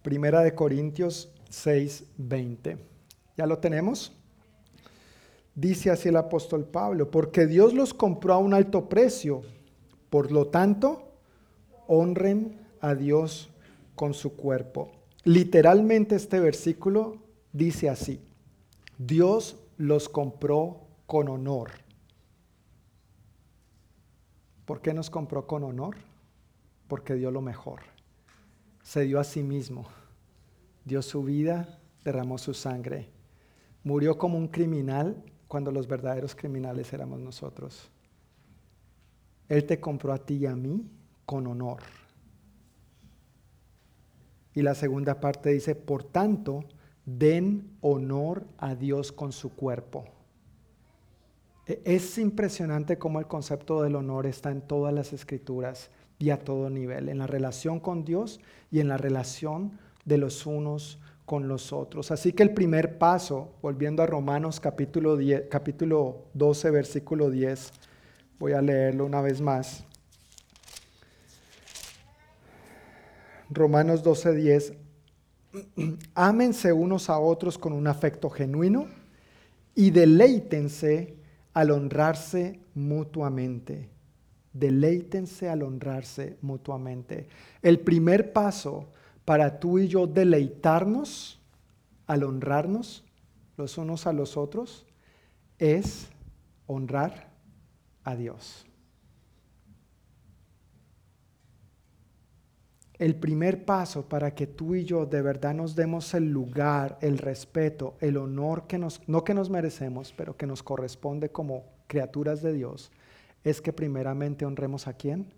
Primera 0.04 0.42
de 0.42 0.56
Corintios 0.56 1.32
6, 1.50 2.04
20. 2.18 2.91
¿Ya 3.38 3.46
lo 3.46 3.60
tenemos? 3.60 4.12
Dice 5.56 5.92
así 5.92 6.10
el 6.10 6.18
apóstol 6.18 6.66
Pablo, 6.66 7.12
porque 7.12 7.46
Dios 7.46 7.74
los 7.74 7.94
compró 7.94 8.34
a 8.34 8.38
un 8.38 8.54
alto 8.54 8.88
precio, 8.88 9.42
por 10.10 10.32
lo 10.32 10.48
tanto, 10.48 11.14
honren 11.88 12.60
a 12.80 12.96
Dios 12.96 13.50
con 13.96 14.14
su 14.14 14.36
cuerpo. 14.36 14.92
Literalmente 15.24 16.16
este 16.16 16.40
versículo 16.40 17.18
dice 17.52 17.90
así, 17.90 18.22
Dios 18.98 19.58
los 19.78 20.08
compró 20.08 20.82
con 21.06 21.28
honor. 21.28 21.72
¿Por 24.66 24.82
qué 24.82 24.94
nos 24.94 25.10
compró 25.10 25.48
con 25.48 25.64
honor? 25.64 25.98
Porque 26.88 27.16
dio 27.16 27.30
lo 27.30 27.42
mejor. 27.42 27.82
Se 28.84 29.02
dio 29.02 29.20
a 29.20 29.24
sí 29.24 29.44
mismo, 29.44 29.86
dio 30.86 31.02
su 31.02 31.24
vida, 31.24 31.80
derramó 32.04 32.38
su 32.38 32.54
sangre 32.54 33.10
Murió 33.84 34.18
como 34.18 34.38
un 34.38 34.48
criminal 34.48 35.24
cuando 35.48 35.72
los 35.72 35.88
verdaderos 35.88 36.36
criminales 36.36 36.94
éramos 36.94 37.20
nosotros. 37.20 37.90
Él 39.50 39.66
te 39.66 39.80
compró 39.80 40.14
a 40.14 40.20
ti 40.20 40.36
y 40.36 40.46
a 40.46 40.56
mí 40.56 40.86
con 41.26 41.48
honor. 41.48 41.82
Y 44.54 44.62
la 44.62 44.76
segunda 44.76 45.20
parte 45.20 45.50
dice, 45.50 45.76
por 45.76 46.04
tanto, 46.04 46.64
den 47.06 47.78
honor 47.82 48.46
a 48.58 48.76
Dios 48.76 49.12
con 49.12 49.32
su 49.32 49.56
cuerpo. 49.56 50.06
E-, 51.68 51.82
es 51.84 52.18
impresionante 52.18 52.98
cómo 52.98 53.20
el 53.20 53.28
concepto 53.28 53.82
del 53.82 53.96
honor 53.96 54.26
está 54.26 54.52
en 54.52 54.62
todas 54.62 54.94
las 54.94 55.14
escrituras 55.14 55.90
y 56.20 56.30
a 56.30 56.40
todo 56.40 56.70
nivel, 56.70 57.10
en 57.10 57.18
la 57.18 57.28
relación 57.28 57.80
con 57.80 58.06
Dios 58.06 58.40
y 58.72 58.80
en 58.80 58.88
la 58.88 58.98
relación 58.98 59.80
de 60.06 60.18
los 60.18 60.46
unos 60.46 61.00
con 61.32 61.48
los. 61.48 62.12
Así 62.12 62.34
que 62.34 62.44
el 62.44 62.54
primer 62.54 62.98
paso, 62.98 63.54
volviendo 63.62 64.04
a 64.04 64.06
Romanos 64.06 64.60
capítulo, 64.60 65.16
10, 65.16 65.44
capítulo 65.50 66.26
12, 66.34 66.72
versículo 66.72 67.30
10, 67.30 67.72
voy 68.38 68.52
a 68.52 68.62
leerlo 68.62 69.06
una 69.06 69.22
vez 69.22 69.40
más. 69.40 69.86
Romanos 73.50 74.04
12, 74.04 74.36
10. 74.36 74.74
Ámense 76.16 76.74
unos 76.74 77.10
a 77.10 77.18
otros 77.18 77.58
con 77.58 77.72
un 77.72 77.88
afecto 77.88 78.30
genuino 78.30 78.88
y 79.74 79.92
deleítense 79.92 81.16
al 81.54 81.72
honrarse 81.72 82.60
mutuamente. 82.76 83.88
Deleítense 84.52 85.48
al 85.48 85.64
honrarse 85.64 86.36
mutuamente. 86.42 87.30
El 87.62 87.80
primer 87.80 88.34
paso 88.34 88.90
para 89.26 89.60
tú 89.60 89.80
y 89.80 89.88
yo 89.88 90.08
deleitarnos 90.08 91.40
al 92.08 92.24
honrarnos 92.24 93.04
los 93.58 93.78
unos 93.78 94.08
a 94.08 94.14
los 94.14 94.38
otros 94.38 94.86
es 95.60 96.10
honrar 96.66 97.32
a 98.04 98.16
Dios. 98.16 98.66
El 102.98 103.16
primer 103.16 103.66
paso 103.66 104.08
para 104.08 104.36
que 104.36 104.46
tú 104.46 104.76
y 104.76 104.84
yo 104.84 105.08
de 105.08 105.24
verdad 105.24 105.56
nos 105.56 105.76
demos 105.76 106.14
el 106.14 106.32
lugar, 106.32 107.00
el 107.02 107.18
respeto, 107.18 107.96
el 108.00 108.18
honor 108.18 108.68
que 108.68 108.78
nos, 108.78 109.02
no 109.08 109.24
que 109.24 109.34
nos 109.34 109.50
merecemos, 109.50 110.14
pero 110.16 110.38
que 110.38 110.46
nos 110.46 110.62
corresponde 110.62 111.30
como 111.30 111.66
criaturas 111.88 112.44
de 112.44 112.54
Dios, 112.54 112.92
es 113.44 113.60
que 113.60 113.74
primeramente 113.74 114.46
honremos 114.46 114.88
a 114.88 114.94
quién? 114.94 115.34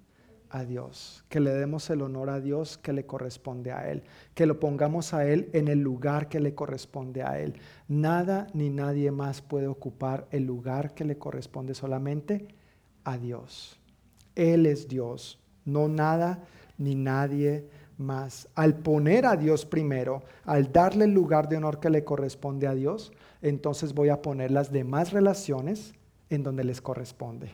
A 0.54 0.66
Dios, 0.66 1.26
que 1.30 1.40
le 1.40 1.52
demos 1.52 1.90
el 1.90 2.04
honor 2.04 2.30
a 2.30 2.40
Dios 2.40 2.78
que 2.78 2.94
le 2.94 3.08
corresponde 3.08 3.72
a 3.72 3.90
Él, 3.90 4.04
que 4.36 4.46
lo 4.46 4.60
pongamos 4.60 5.16
a 5.16 5.26
Él 5.26 5.50
en 5.52 5.68
el 5.68 5.80
lugar 5.80 6.30
que 6.30 6.40
le 6.40 6.54
corresponde 6.54 7.24
a 7.24 7.40
Él. 7.40 7.56
Nada 7.88 8.46
ni 8.54 8.70
nadie 8.70 9.10
más 9.10 9.42
puede 9.42 9.66
ocupar 9.66 10.28
el 10.30 10.46
lugar 10.46 10.94
que 10.94 11.06
le 11.06 11.18
corresponde 11.18 11.74
solamente 11.74 12.48
a 13.04 13.18
Dios. 13.18 13.80
Él 14.36 14.68
es 14.68 14.88
Dios, 14.88 15.40
no 15.66 15.88
nada 15.88 16.44
ni 16.78 16.94
nadie 16.94 17.68
más. 17.98 18.48
Al 18.54 18.78
poner 18.78 19.26
a 19.26 19.36
Dios 19.36 19.66
primero, 19.66 20.22
al 20.46 20.72
darle 20.72 21.06
el 21.06 21.16
lugar 21.16 21.50
de 21.50 21.58
honor 21.58 21.80
que 21.80 21.90
le 21.90 22.04
corresponde 22.04 22.68
a 22.68 22.76
Dios, 22.76 23.12
entonces 23.42 23.96
voy 23.96 24.10
a 24.10 24.22
poner 24.22 24.52
las 24.52 24.72
demás 24.72 25.14
relaciones 25.14 25.96
en 26.30 26.44
donde 26.44 26.64
les 26.64 26.80
corresponde 26.80 27.50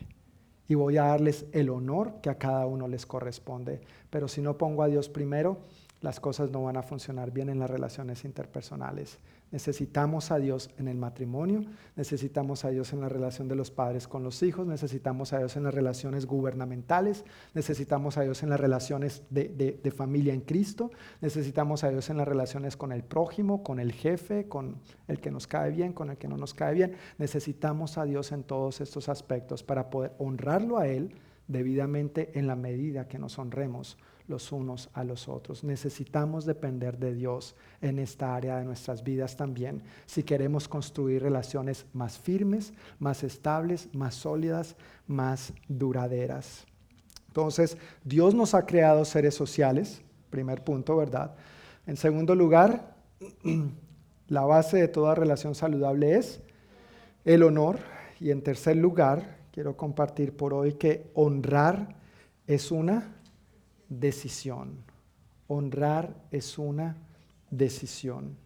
y 0.69 0.75
voy 0.75 0.97
a 0.97 1.05
darles 1.05 1.47
el 1.51 1.69
honor 1.69 2.21
que 2.21 2.29
a 2.29 2.37
cada 2.37 2.67
uno 2.67 2.87
les 2.87 3.05
corresponde. 3.07 3.81
Pero 4.09 4.27
si 4.27 4.39
no 4.39 4.57
pongo 4.57 4.83
a 4.83 4.87
Dios 4.87 5.09
primero, 5.09 5.57
las 5.99 6.19
cosas 6.19 6.51
no 6.51 6.63
van 6.63 6.77
a 6.77 6.83
funcionar 6.83 7.31
bien 7.31 7.49
en 7.49 7.59
las 7.59 7.69
relaciones 7.69 8.23
interpersonales. 8.23 9.17
Necesitamos 9.51 10.29
a 10.29 10.37
Dios 10.37 10.69
en 10.77 10.87
el 10.87 10.97
matrimonio, 10.97 11.63
necesitamos 11.95 12.65
a 12.65 12.69
Dios 12.69 12.93
en 12.93 13.01
la 13.01 13.09
relación 13.09 13.47
de 13.47 13.55
los 13.55 13.71
padres 13.71 14.07
con 14.07 14.23
los 14.23 14.43
hijos, 14.43 14.67
necesitamos 14.67 15.33
a 15.33 15.39
Dios 15.39 15.55
en 15.55 15.63
las 15.63 15.73
relaciones 15.73 16.27
gubernamentales, 16.27 17.25
necesitamos 17.55 18.17
a 18.17 18.21
Dios 18.21 18.43
en 18.43 18.49
las 18.49 18.59
relaciones 18.59 19.23
de, 19.31 19.93
familia 19.95 20.35
en 20.35 20.41
Cristo, 20.41 20.91
necesitamos 21.19 21.83
a 21.83 21.89
Dios 21.89 22.11
en 22.11 22.17
las 22.17 22.27
relaciones 22.27 22.77
con 22.77 22.91
el 22.91 23.03
prójimo, 23.03 23.63
con 23.63 23.79
el 23.79 23.91
jefe, 23.91 24.47
con 24.47 24.77
el 25.07 25.19
que 25.19 25.31
nos 25.31 25.47
cae 25.47 25.71
bien, 25.71 25.93
con 25.93 26.11
el 26.11 26.17
que 26.17 26.27
no 26.27 26.37
nos 26.37 26.53
cae 26.53 26.75
bien. 26.75 26.95
Necesitamos 27.17 27.97
a 27.97 28.05
Dios 28.05 28.31
en 28.31 28.43
todos 28.43 28.81
estos 28.81 29.09
aspectos 29.09 29.63
para 29.63 29.89
poder 29.89 30.13
honrarlo 30.19 30.77
a 30.77 30.87
Él 30.87 31.15
debidamente 31.47 32.37
en 32.37 32.45
la 32.45 32.55
medida 32.55 33.07
que 33.07 33.17
nos 33.17 33.39
honremos 33.39 33.97
los 34.29 34.51
unos 34.51 34.89
a 34.93 35.03
los 35.03 35.27
otros. 35.27 35.63
Necesitamos 35.63 36.45
depender 36.45 36.97
de 36.97 37.13
Dios 37.13 37.55
en 37.81 37.99
esta 37.99 38.35
área 38.35 38.57
de 38.57 38.65
nuestras 38.65 39.03
vidas 39.03 39.35
también 39.35 39.81
si 40.05 40.23
queremos 40.23 40.67
construir 40.67 41.23
relaciones 41.23 41.85
más 41.93 42.17
firmes, 42.17 42.73
más 42.99 43.23
estables, 43.23 43.89
más 43.93 44.15
sólidas, 44.15 44.75
más 45.07 45.51
duraderas. 45.67 46.65
Entonces, 47.27 47.77
Dios 48.03 48.33
nos 48.33 48.53
ha 48.53 48.65
creado 48.65 49.03
seres 49.05 49.35
sociales, 49.35 50.01
primer 50.29 50.63
punto, 50.63 50.95
¿verdad? 50.95 51.35
En 51.85 51.97
segundo 51.97 52.35
lugar, 52.35 52.95
la 54.27 54.45
base 54.45 54.77
de 54.77 54.87
toda 54.87 55.15
relación 55.15 55.55
saludable 55.55 56.17
es 56.17 56.39
el 57.25 57.43
honor. 57.43 57.79
Y 58.19 58.31
en 58.31 58.41
tercer 58.41 58.75
lugar, 58.75 59.37
quiero 59.51 59.75
compartir 59.77 60.35
por 60.35 60.53
hoy 60.53 60.73
que 60.73 61.09
honrar 61.13 61.95
es 62.47 62.71
una 62.71 63.15
decisión. 63.89 64.77
Honrar 65.47 66.15
es 66.31 66.57
una 66.57 66.95
decisión. 67.49 68.37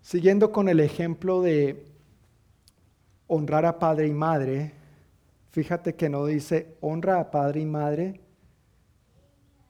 Siguiendo 0.00 0.52
con 0.52 0.68
el 0.68 0.80
ejemplo 0.80 1.40
de 1.42 1.86
honrar 3.26 3.64
a 3.66 3.78
padre 3.78 4.06
y 4.06 4.12
madre, 4.12 4.72
fíjate 5.50 5.94
que 5.94 6.08
no 6.08 6.26
dice 6.26 6.76
honra 6.80 7.20
a 7.20 7.30
padre 7.30 7.60
y 7.60 7.66
madre 7.66 8.20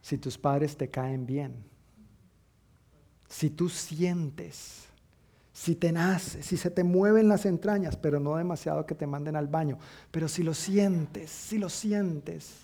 si 0.01 0.19
tus 0.19 0.37
padres 0.37 0.77
te 0.77 0.89
caen 0.89 1.27
bien. 1.27 1.55
Si 3.29 3.51
tú 3.51 3.69
sientes, 3.69 4.85
si 5.53 5.77
te 5.77 5.93
nace, 5.93 6.43
si 6.43 6.57
se 6.57 6.71
te 6.71 6.85
mueven 6.85 7.29
las 7.29 7.47
entrañas, 7.47 7.97
pero 7.97 8.21
no 8.21 8.37
demasiado 8.37 8.85
que 8.87 8.95
te 8.95 9.07
manden 9.07 9.37
al 9.37 9.47
baño, 9.47 9.79
pero 10.11 10.29
si 10.29 10.43
lo 10.43 10.53
sientes, 10.53 11.31
si 11.31 11.59
lo 11.59 11.69
sientes, 11.69 12.64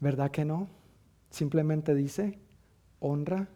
¿verdad 0.00 0.30
que 0.30 0.44
no? 0.44 0.68
Simplemente 1.30 1.94
dice 1.94 2.38
honra 3.00 3.48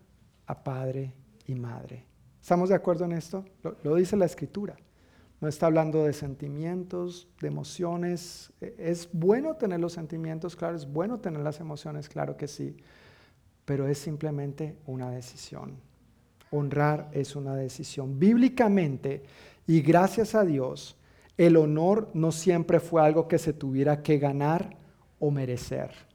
a 0.46 0.62
padre 0.62 1.14
y 1.46 1.54
madre. 1.54 2.04
¿Estamos 2.40 2.68
de 2.68 2.74
acuerdo 2.74 3.04
en 3.04 3.12
esto? 3.12 3.44
Lo, 3.82 3.94
dice 3.94 4.16
la 4.16 4.26
escritura. 4.26 4.76
No 5.40 5.48
está 5.48 5.66
hablando 5.66 6.04
de 6.04 6.12
sentimientos, 6.12 7.28
de 7.40 7.48
emociones. 7.48 8.52
E, 8.60 8.74
es 8.78 9.08
bueno 9.12 9.56
tener 9.56 9.80
los 9.80 9.92
sentimientos, 9.92 10.56
claro, 10.56 10.76
es 10.76 10.90
bueno 10.90 11.20
tener 11.20 11.40
las 11.40 11.60
emociones, 11.60 12.08
claro 12.08 12.36
que 12.36 12.48
sí, 12.48 12.76
pero 13.64 13.86
es 13.86 13.98
simplemente 13.98 14.76
una 14.86 15.10
decisión. 15.10 15.76
Honrar 16.50 17.10
es 17.12 17.36
una 17.36 17.54
decisión. 17.54 18.18
Bíblicamente, 18.18 19.22
y 19.66 19.82
gracias 19.82 20.34
a 20.34 20.44
Dios, 20.44 20.96
el 21.36 21.56
honor 21.56 22.10
no 22.14 22.32
siempre 22.32 22.80
fue 22.80 23.02
algo 23.02 23.28
que 23.28 23.38
se 23.38 23.52
tuviera 23.52 24.02
que 24.02 24.18
ganar 24.18 24.76
o 25.18 25.30
merecer. 25.30 26.07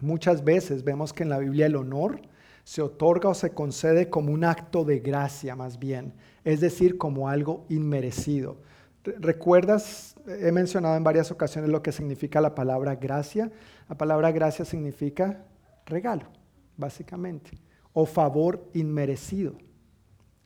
Muchas 0.00 0.44
veces 0.44 0.84
vemos 0.84 1.12
que 1.12 1.22
en 1.22 1.28
la 1.28 1.38
Biblia 1.38 1.66
el 1.66 1.76
honor 1.76 2.20
se 2.64 2.82
otorga 2.82 3.28
o 3.28 3.34
se 3.34 3.50
concede 3.50 4.08
como 4.08 4.32
un 4.32 4.44
acto 4.44 4.84
de 4.84 5.00
gracia 5.00 5.54
más 5.54 5.78
bien, 5.78 6.14
es 6.44 6.60
decir, 6.60 6.98
como 6.98 7.28
algo 7.28 7.66
inmerecido. 7.68 8.56
¿Recuerdas? 9.04 10.16
He 10.26 10.50
mencionado 10.50 10.96
en 10.96 11.04
varias 11.04 11.30
ocasiones 11.30 11.70
lo 11.70 11.82
que 11.82 11.92
significa 11.92 12.40
la 12.40 12.54
palabra 12.54 12.96
gracia. 12.96 13.52
La 13.88 13.96
palabra 13.98 14.32
gracia 14.32 14.64
significa 14.64 15.44
regalo, 15.84 16.24
básicamente, 16.78 17.58
o 17.92 18.06
favor 18.06 18.66
inmerecido. 18.72 19.56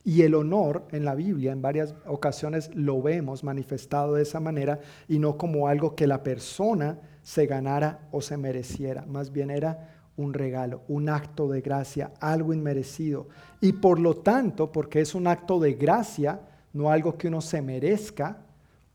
Y 0.03 0.23
el 0.23 0.35
honor 0.35 0.87
en 0.91 1.05
la 1.05 1.15
Biblia 1.15 1.51
en 1.51 1.61
varias 1.61 1.95
ocasiones 2.05 2.69
lo 2.73 3.01
vemos 3.01 3.43
manifestado 3.43 4.15
de 4.15 4.23
esa 4.23 4.39
manera 4.39 4.79
y 5.07 5.19
no 5.19 5.37
como 5.37 5.67
algo 5.67 5.95
que 5.95 6.07
la 6.07 6.23
persona 6.23 6.99
se 7.29 7.45
ganara 7.45 8.07
o 8.11 8.23
se 8.23 8.37
mereciera, 8.37 9.05
más 9.05 9.31
bien 9.31 9.51
era 9.51 10.01
un 10.17 10.33
regalo, 10.33 10.81
un 10.87 11.09
acto 11.09 11.47
de 11.47 11.61
gracia, 11.61 12.11
algo 12.19 12.55
inmerecido. 12.55 13.27
Y 13.61 13.73
por 13.73 13.99
lo 13.99 14.15
tanto, 14.15 14.71
porque 14.71 14.99
es 14.99 15.13
un 15.13 15.27
acto 15.27 15.59
de 15.59 15.75
gracia, 15.75 16.41
no 16.73 16.89
algo 16.89 17.19
que 17.19 17.27
uno 17.27 17.39
se 17.41 17.61
merezca, 17.61 18.41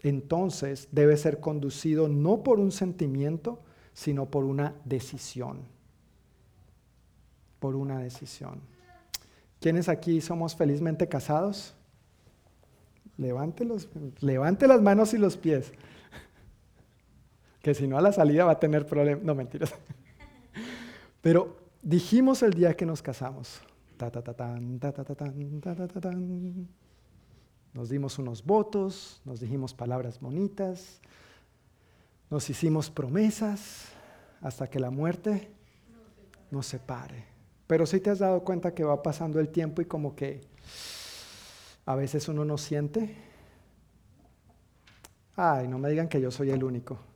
entonces 0.01 0.89
debe 0.91 1.17
ser 1.17 1.39
conducido 1.39 2.09
no 2.09 2.43
por 2.43 2.59
un 2.59 2.73
sentimiento, 2.73 3.61
sino 3.93 4.27
por 4.27 4.43
una 4.43 4.75
decisión. 4.85 5.61
Por 7.61 7.77
una 7.77 8.01
decisión. 8.01 8.59
¿Quiénes 9.61 9.89
aquí 9.89 10.21
somos 10.21 10.57
felizmente 10.57 11.07
casados? 11.07 11.77
Levante, 13.17 13.65
levante 14.19 14.67
las 14.67 14.83
manos 14.83 15.15
y 15.15 15.19
los 15.19 15.37
pies. 15.37 15.73
Que 17.65 17.73
si 17.73 17.89
no 17.89 17.97
a 17.97 18.03
la 18.03 18.13
salida 18.13 18.45
va 18.45 18.53
a 18.53 18.61
tener 18.61 18.85
problemas. 18.85 19.25
No, 19.25 19.35
mentiras. 19.35 19.75
Pero 21.23 21.57
dijimos 21.83 22.43
el 22.43 22.53
día 22.53 22.77
que 22.77 22.85
nos 22.85 23.01
casamos, 23.01 23.63
nos 27.73 27.89
dimos 27.89 28.19
unos 28.19 28.45
votos, 28.45 29.23
nos 29.25 29.41
dijimos 29.41 29.73
palabras 29.73 30.21
bonitas, 30.21 31.01
nos 32.29 32.51
hicimos 32.51 32.91
promesas 32.91 33.87
hasta 34.43 34.69
que 34.69 34.79
la 34.79 34.91
muerte 34.91 35.51
nos 36.51 36.67
separe. 36.67 37.25
Pero 37.67 37.87
si 37.87 37.99
te 37.99 38.11
has 38.11 38.19
dado 38.19 38.45
cuenta 38.45 38.75
que 38.75 38.85
va 38.85 39.03
pasando 39.03 39.41
el 39.41 39.49
tiempo 39.49 39.81
y 39.81 39.87
como 39.87 40.15
que 40.15 40.43
a 41.87 41.95
veces 41.95 42.29
uno 42.29 42.45
no 42.45 42.59
siente. 42.59 43.17
Ay, 45.35 45.67
no 45.67 45.79
me 45.79 45.89
digan 45.89 46.09
que 46.09 46.21
yo 46.21 46.31
soy 46.31 46.51
el 46.51 46.63
único. 46.63 47.14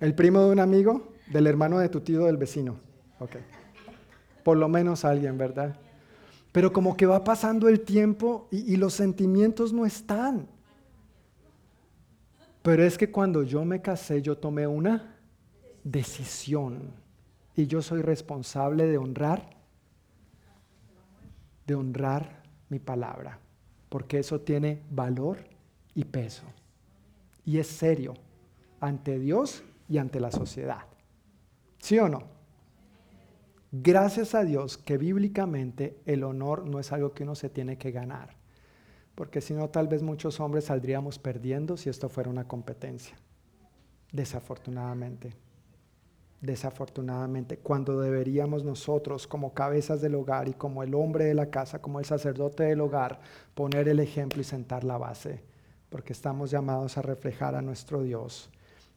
¿El 0.00 0.14
primo 0.14 0.40
de 0.40 0.52
un 0.52 0.60
amigo? 0.60 1.12
¿Del 1.32 1.46
hermano 1.46 1.78
de 1.78 1.88
tu 1.88 2.00
tío 2.00 2.26
del 2.26 2.36
vecino? 2.36 2.78
Ok. 3.18 3.36
Por 4.44 4.56
lo 4.58 4.68
menos 4.68 5.04
alguien, 5.04 5.38
¿verdad? 5.38 5.74
Pero 6.52 6.72
como 6.72 6.96
que 6.96 7.06
va 7.06 7.24
pasando 7.24 7.68
el 7.68 7.80
tiempo 7.80 8.48
y, 8.50 8.74
y 8.74 8.76
los 8.76 8.94
sentimientos 8.94 9.72
no 9.72 9.84
están. 9.84 10.46
Pero 12.62 12.84
es 12.84 12.98
que 12.98 13.10
cuando 13.10 13.42
yo 13.42 13.64
me 13.64 13.80
casé, 13.80 14.22
yo 14.22 14.36
tomé 14.38 14.66
una 14.66 15.16
decisión. 15.84 16.90
Y 17.54 17.66
yo 17.66 17.80
soy 17.80 18.02
responsable 18.02 18.86
de 18.86 18.98
honrar, 18.98 19.48
de 21.66 21.74
honrar 21.74 22.42
mi 22.68 22.78
palabra. 22.78 23.38
Porque 23.88 24.18
eso 24.18 24.40
tiene 24.40 24.82
valor 24.90 25.38
y 25.94 26.04
peso. 26.04 26.44
Y 27.46 27.58
es 27.58 27.68
serio 27.68 28.12
ante 28.80 29.18
Dios 29.18 29.64
y 29.88 29.96
ante 29.96 30.20
la 30.20 30.30
sociedad. 30.30 30.84
¿Sí 31.78 31.98
o 31.98 32.08
no? 32.08 32.24
Gracias 33.70 34.34
a 34.34 34.44
Dios 34.44 34.76
que 34.76 34.98
bíblicamente 34.98 35.98
el 36.06 36.24
honor 36.24 36.68
no 36.68 36.80
es 36.80 36.92
algo 36.92 37.12
que 37.12 37.24
uno 37.24 37.34
se 37.34 37.48
tiene 37.48 37.78
que 37.78 37.90
ganar, 37.90 38.36
porque 39.14 39.40
si 39.40 39.54
no 39.54 39.68
tal 39.68 39.86
vez 39.86 40.02
muchos 40.02 40.40
hombres 40.40 40.64
saldríamos 40.64 41.18
perdiendo 41.18 41.76
si 41.76 41.88
esto 41.88 42.08
fuera 42.08 42.30
una 42.30 42.48
competencia. 42.48 43.16
Desafortunadamente. 44.12 45.34
Desafortunadamente, 46.40 47.58
cuando 47.58 48.00
deberíamos 48.00 48.62
nosotros 48.62 49.26
como 49.26 49.54
cabezas 49.54 50.00
del 50.00 50.14
hogar 50.14 50.48
y 50.48 50.52
como 50.52 50.82
el 50.82 50.94
hombre 50.94 51.24
de 51.24 51.34
la 51.34 51.50
casa, 51.50 51.80
como 51.80 51.98
el 51.98 52.04
sacerdote 52.04 52.64
del 52.64 52.80
hogar, 52.80 53.20
poner 53.54 53.88
el 53.88 54.00
ejemplo 54.00 54.40
y 54.40 54.44
sentar 54.44 54.84
la 54.84 54.98
base, 54.98 55.42
porque 55.88 56.12
estamos 56.12 56.50
llamados 56.50 56.98
a 56.98 57.02
reflejar 57.02 57.54
a 57.54 57.62
nuestro 57.62 58.02
Dios 58.02 58.50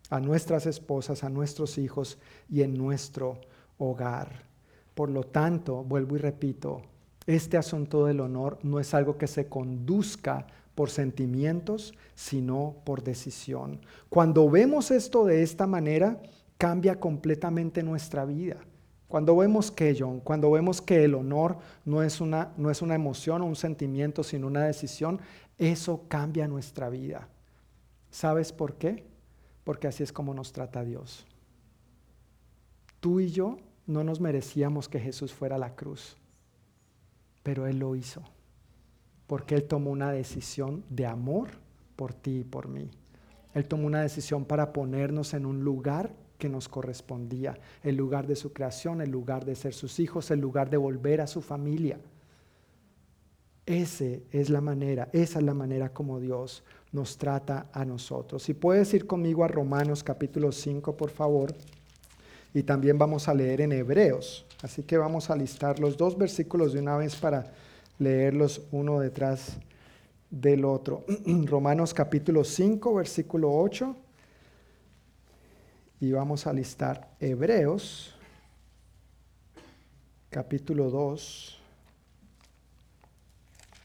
a 0.10 0.20
nuestras 0.20 0.66
esposas, 0.66 1.24
a 1.24 1.30
nuestros 1.30 1.78
hijos 1.78 2.18
y 2.50 2.62
en 2.62 2.78
nuestro 2.78 3.40
hogar. 3.78 4.44
Por 4.96 5.10
lo 5.10 5.24
tanto, 5.24 5.84
vuelvo 5.84 6.16
y 6.16 6.20
repito, 6.20 6.82
este 7.26 7.58
asunto 7.58 8.06
del 8.06 8.20
honor 8.20 8.58
no 8.64 8.80
es 8.80 8.94
algo 8.94 9.18
que 9.18 9.28
se 9.28 9.48
conduzca 9.48 10.48
por 10.74 10.90
sentimientos, 10.90 11.94
sino 12.16 12.76
por 12.86 13.04
decisión. 13.04 13.82
Cuando 14.10 14.50
vemos 14.50 14.92
esto 14.92 15.26
de 15.26 15.44
esta 15.44 15.68
manera, 15.68 16.22
cambia 16.58 17.00
completamente 17.00 17.84
nuestra 17.84 18.26
vida. 18.26 18.58
Cuando 19.08 19.36
vemos 19.36 19.72
que, 19.72 19.98
cuando 20.24 20.52
vemos 20.52 20.82
que 20.82 21.04
el 21.04 21.16
honor 21.16 21.58
no 21.84 22.04
es, 22.04 22.22
una, 22.22 22.54
no 22.58 22.70
es 22.70 22.82
una 22.82 22.96
emoción 22.96 23.42
o 23.42 23.46
un 23.46 23.56
sentimiento, 23.56 24.24
sino 24.24 24.48
una 24.48 24.66
decisión, 24.66 25.20
eso 25.60 26.06
cambia 26.08 26.48
nuestra 26.48 26.90
vida. 26.90 27.28
¿Sabes 28.10 28.52
por 28.52 28.76
qué? 28.76 29.10
porque 29.70 29.88
así 29.88 30.02
es 30.02 30.12
como 30.12 30.34
nos 30.34 30.52
trata 30.52 30.84
Dios. 30.84 31.28
Tú 33.00 33.20
y 33.20 33.30
yo 33.30 33.58
no 33.86 34.04
nos 34.04 34.20
merecíamos 34.20 34.90
que 34.90 35.00
Jesús 35.00 35.32
fuera 35.32 35.58
a 35.58 35.60
la 35.60 35.76
cruz, 35.76 36.18
pero 37.44 37.68
Él 37.68 37.78
lo 37.78 37.96
hizo, 37.96 38.24
porque 39.28 39.54
Él 39.54 39.66
tomó 39.66 39.92
una 39.92 40.12
decisión 40.12 40.84
de 40.90 41.06
amor 41.06 41.50
por 41.96 42.16
ti 42.16 42.40
y 42.40 42.44
por 42.44 42.68
mí. 42.68 42.90
Él 43.54 43.68
tomó 43.68 43.86
una 43.86 44.02
decisión 44.02 44.44
para 44.44 44.74
ponernos 44.74 45.36
en 45.36 45.46
un 45.46 45.64
lugar 45.64 46.16
que 46.40 46.50
nos 46.50 46.68
correspondía, 46.68 47.60
el 47.84 47.96
lugar 47.96 48.26
de 48.26 48.38
su 48.38 48.54
creación, 48.54 49.02
el 49.02 49.12
lugar 49.12 49.46
de 49.46 49.54
ser 49.54 49.76
sus 49.76 50.00
hijos, 50.00 50.32
el 50.32 50.40
lugar 50.40 50.72
de 50.72 50.78
volver 50.78 51.22
a 51.22 51.28
su 51.28 51.44
familia. 51.44 52.00
Esa 53.70 54.06
es 54.32 54.50
la 54.50 54.62
manera, 54.62 55.10
esa 55.14 55.38
es 55.38 55.46
la 55.46 55.54
manera 55.54 55.90
como 55.90 56.20
Dios 56.20 56.64
nos 56.92 57.20
trata 57.20 57.68
a 57.72 57.86
nosotros. 57.86 58.42
Si 58.42 58.56
puedes 58.56 58.92
ir 58.96 59.06
conmigo 59.06 59.44
a 59.44 59.48
Romanos 59.48 60.04
capítulo 60.04 60.52
5, 60.52 60.98
por 60.98 61.12
favor, 61.12 61.54
y 62.52 62.64
también 62.64 62.98
vamos 62.98 63.28
a 63.28 63.34
leer 63.36 63.62
en 63.62 63.72
Hebreos. 63.72 64.44
Así 64.64 64.82
que 64.82 64.98
vamos 64.98 65.30
a 65.30 65.36
listar 65.36 65.80
los 65.80 65.98
dos 65.98 66.18
versículos 66.18 66.74
de 66.74 66.80
una 66.80 66.98
vez 66.98 67.16
para 67.16 67.54
leerlos 68.00 68.64
uno 68.72 69.00
detrás 69.00 69.58
del 70.32 70.66
otro. 70.66 71.06
Romanos 71.46 71.94
capítulo 71.94 72.44
5, 72.44 72.96
versículo 72.96 73.54
8. 73.54 73.96
Y 76.00 76.12
vamos 76.12 76.48
a 76.48 76.54
listar 76.54 77.08
Hebreos 77.20 78.16
capítulo 80.32 80.90
2 80.90 81.59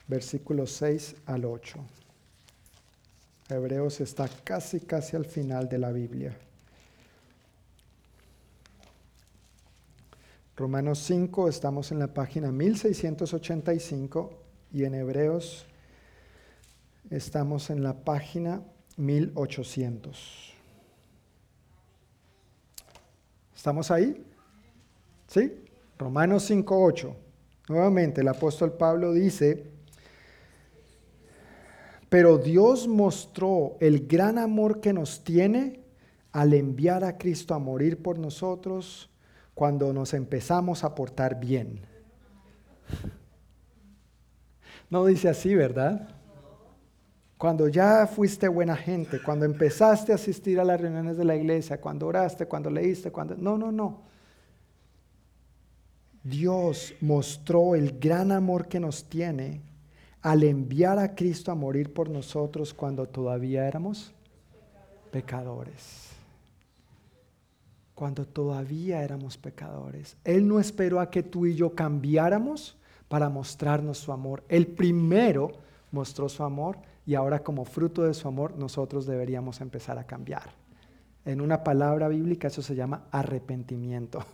versículos 0.07 0.73
6 0.73 1.17
al 1.27 1.45
8. 1.45 1.79
Hebreos 3.49 4.01
está 4.01 4.29
casi, 4.29 4.81
casi 4.81 5.17
al 5.17 5.25
final 5.25 5.69
de 5.69 5.79
la 5.79 5.93
Biblia. 5.93 6.37
Romanos 10.57 11.01
5, 11.01 11.49
estamos 11.49 11.91
en 11.91 11.99
la 11.99 12.15
página 12.15 12.53
1685 12.53 14.33
y 14.73 14.85
en 14.85 14.95
Hebreos 14.95 15.67
estamos 17.11 17.71
en 17.71 17.83
la 17.83 17.93
página 17.93 18.63
1800. 18.97 20.53
¿Estamos 23.55 23.91
ahí? 23.91 24.25
¿Sí? 25.27 25.65
Romanos 25.99 26.45
5, 26.45 26.85
8. 26.85 27.17
Nuevamente 27.69 28.21
el 28.21 28.29
apóstol 28.29 28.73
Pablo 28.75 29.13
dice, 29.13 29.74
pero 32.09 32.39
Dios 32.39 32.87
mostró 32.87 33.77
el 33.81 34.07
gran 34.07 34.39
amor 34.39 34.81
que 34.81 34.93
nos 34.93 35.25
tiene 35.25 35.81
al 36.33 36.53
enviar 36.53 37.05
a 37.05 37.17
Cristo 37.17 37.55
a 37.55 37.59
morir 37.59 38.03
por 38.03 38.19
nosotros 38.19 39.11
cuando 39.55 39.93
nos 39.93 40.15
empezamos 40.15 40.85
a 40.85 40.95
portar 40.95 41.39
bien. 41.39 41.81
No 44.91 45.07
dice 45.07 45.29
así, 45.29 45.55
¿verdad? 45.55 46.09
Cuando 47.39 47.69
ya 47.69 48.07
fuiste 48.07 48.49
buena 48.49 48.77
gente, 48.77 49.21
cuando 49.23 49.45
empezaste 49.45 50.13
a 50.13 50.17
asistir 50.17 50.59
a 50.61 50.65
las 50.65 50.81
reuniones 50.81 51.17
de 51.17 51.25
la 51.25 51.37
iglesia, 51.37 51.81
cuando 51.81 52.07
oraste, 52.07 52.47
cuando 52.47 52.71
leíste, 52.71 53.11
cuando... 53.11 53.37
No, 53.37 53.59
no, 53.59 53.71
no. 53.71 54.03
Dios 56.23 56.95
mostró 57.01 57.75
el 57.75 57.99
gran 57.99 58.33
amor 58.33 58.67
que 58.67 58.81
nos 58.81 59.05
tiene 59.05 59.61
al 60.25 60.43
enviar 60.43 60.99
a 60.99 61.15
Cristo 61.15 61.53
a 61.53 61.55
morir 61.55 61.93
por 61.93 62.09
nosotros 62.09 62.73
cuando 62.73 63.07
todavía 63.07 63.69
éramos 63.69 64.11
pecadores. 65.11 66.13
Cuando 67.95 68.25
todavía 68.25 69.03
éramos 69.03 69.37
pecadores. 69.37 70.17
Él 70.25 70.49
no 70.49 70.61
esperó 70.61 71.01
a 71.01 71.11
que 71.11 71.23
tú 71.23 71.45
y 71.45 71.55
yo 71.55 71.75
cambiáramos 71.75 72.75
para 73.07 73.29
mostrarnos 73.29 73.99
su 73.99 74.13
amor. 74.13 74.43
Él 74.49 74.67
primero 74.67 75.53
mostró 75.93 76.31
su 76.31 76.43
amor 76.43 76.79
y 77.05 77.15
ahora 77.17 77.41
como 77.41 77.67
fruto 77.67 78.03
de 78.05 78.15
su 78.15 78.27
amor 78.27 78.57
nosotros 78.57 79.05
deberíamos 79.05 79.61
empezar 79.61 79.99
a 79.99 80.07
cambiar. 80.07 80.53
En 81.27 81.43
una 81.43 81.63
palabra 81.63 82.09
bíblica 82.09 82.49
eso 82.49 82.63
se 82.63 82.75
llama 82.75 83.05
arrepentimiento. 83.11 84.25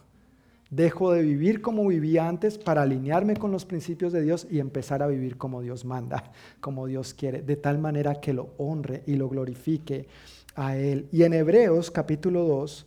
Dejo 0.70 1.12
de 1.12 1.22
vivir 1.22 1.60
como 1.62 1.84
vivía 1.88 2.28
antes 2.28 2.56
para 2.56 2.82
alinearme 2.82 3.34
con 3.36 3.50
los 3.50 3.64
principios 3.64 4.12
de 4.12 4.22
Dios 4.22 4.46
y 4.48 4.60
empezar 4.60 5.02
a 5.02 5.08
vivir 5.08 5.36
como 5.36 5.62
Dios 5.62 5.84
manda, 5.84 6.30
como 6.60 6.86
Dios 6.86 7.12
quiere, 7.12 7.42
de 7.42 7.56
tal 7.56 7.78
manera 7.78 8.20
que 8.20 8.32
lo 8.32 8.50
honre 8.56 9.02
y 9.06 9.16
lo 9.16 9.28
glorifique 9.28 10.06
a 10.54 10.76
Él. 10.76 11.08
Y 11.10 11.24
en 11.24 11.32
Hebreos 11.32 11.90
capítulo 11.90 12.44
2, 12.44 12.86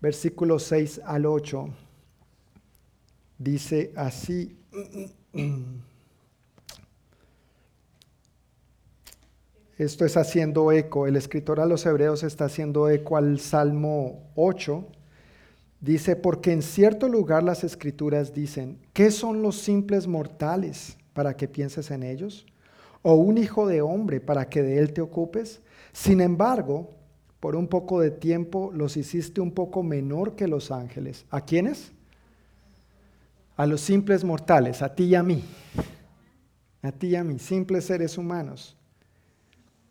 versículos 0.00 0.62
6 0.62 1.02
al 1.04 1.26
8, 1.26 1.68
dice 3.38 3.92
así. 3.94 4.56
Esto 9.78 10.04
es 10.04 10.16
haciendo 10.16 10.70
eco, 10.70 11.06
el 11.06 11.16
escritor 11.16 11.58
a 11.58 11.66
los 11.66 11.84
hebreos 11.86 12.22
está 12.22 12.44
haciendo 12.44 12.88
eco 12.88 13.16
al 13.16 13.40
Salmo 13.40 14.30
8 14.36 14.86
Dice, 15.82 16.14
porque 16.14 16.52
en 16.52 16.62
cierto 16.62 17.08
lugar 17.08 17.42
las 17.42 17.64
escrituras 17.64 18.32
dicen, 18.32 18.78
¿qué 18.92 19.10
son 19.10 19.42
los 19.42 19.58
simples 19.58 20.06
mortales 20.06 20.96
para 21.12 21.36
que 21.36 21.48
pienses 21.48 21.90
en 21.90 22.04
ellos? 22.04 22.46
¿O 23.02 23.14
un 23.14 23.36
hijo 23.36 23.66
de 23.66 23.82
hombre 23.82 24.20
para 24.20 24.48
que 24.48 24.62
de 24.62 24.78
él 24.78 24.92
te 24.92 25.00
ocupes? 25.00 25.60
Sin 25.92 26.20
embargo, 26.20 26.90
por 27.40 27.56
un 27.56 27.66
poco 27.66 27.98
de 27.98 28.12
tiempo 28.12 28.70
los 28.72 28.96
hiciste 28.96 29.40
un 29.40 29.50
poco 29.50 29.82
menor 29.82 30.36
que 30.36 30.46
los 30.46 30.70
ángeles. 30.70 31.26
¿A 31.30 31.40
quiénes? 31.40 31.90
A 33.56 33.66
los 33.66 33.80
simples 33.80 34.22
mortales, 34.22 34.82
a 34.82 34.94
ti 34.94 35.06
y 35.06 35.14
a 35.16 35.24
mí. 35.24 35.42
A 36.80 36.92
ti 36.92 37.08
y 37.08 37.16
a 37.16 37.24
mí, 37.24 37.40
simples 37.40 37.86
seres 37.86 38.16
humanos. 38.16 38.76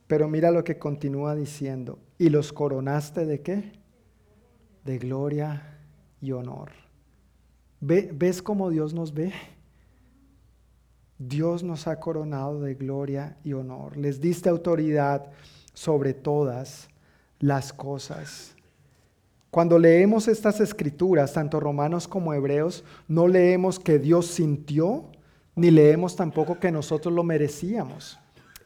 Pero 0.07 0.29
mira 0.29 0.51
lo 0.51 0.63
que 0.63 0.79
continúa 0.79 1.35
diciendo. 1.35 1.99
¿Y 2.17 2.29
los 2.29 2.53
coronaste 2.53 3.25
de 3.25 3.41
qué? 3.41 3.73
De 4.85 4.97
gloria 4.97 5.70
y 6.21 6.31
honor. 6.31 6.71
¿Ves 7.79 8.41
cómo 8.41 8.69
Dios 8.69 8.93
nos 8.93 9.13
ve? 9.13 9.33
Dios 11.17 11.63
nos 11.63 11.87
ha 11.87 11.99
coronado 11.99 12.61
de 12.61 12.75
gloria 12.75 13.37
y 13.43 13.53
honor. 13.53 13.97
Les 13.97 14.21
diste 14.21 14.49
autoridad 14.49 15.31
sobre 15.73 16.13
todas 16.13 16.89
las 17.39 17.73
cosas. 17.73 18.55
Cuando 19.49 19.77
leemos 19.77 20.27
estas 20.27 20.61
escrituras, 20.61 21.33
tanto 21.33 21.59
romanos 21.59 22.07
como 22.07 22.33
hebreos, 22.33 22.83
no 23.07 23.27
leemos 23.27 23.79
que 23.79 23.99
Dios 23.99 24.27
sintió, 24.27 25.05
ni 25.55 25.71
leemos 25.71 26.15
tampoco 26.15 26.59
que 26.59 26.71
nosotros 26.71 27.13
lo 27.13 27.23
merecíamos. 27.23 28.17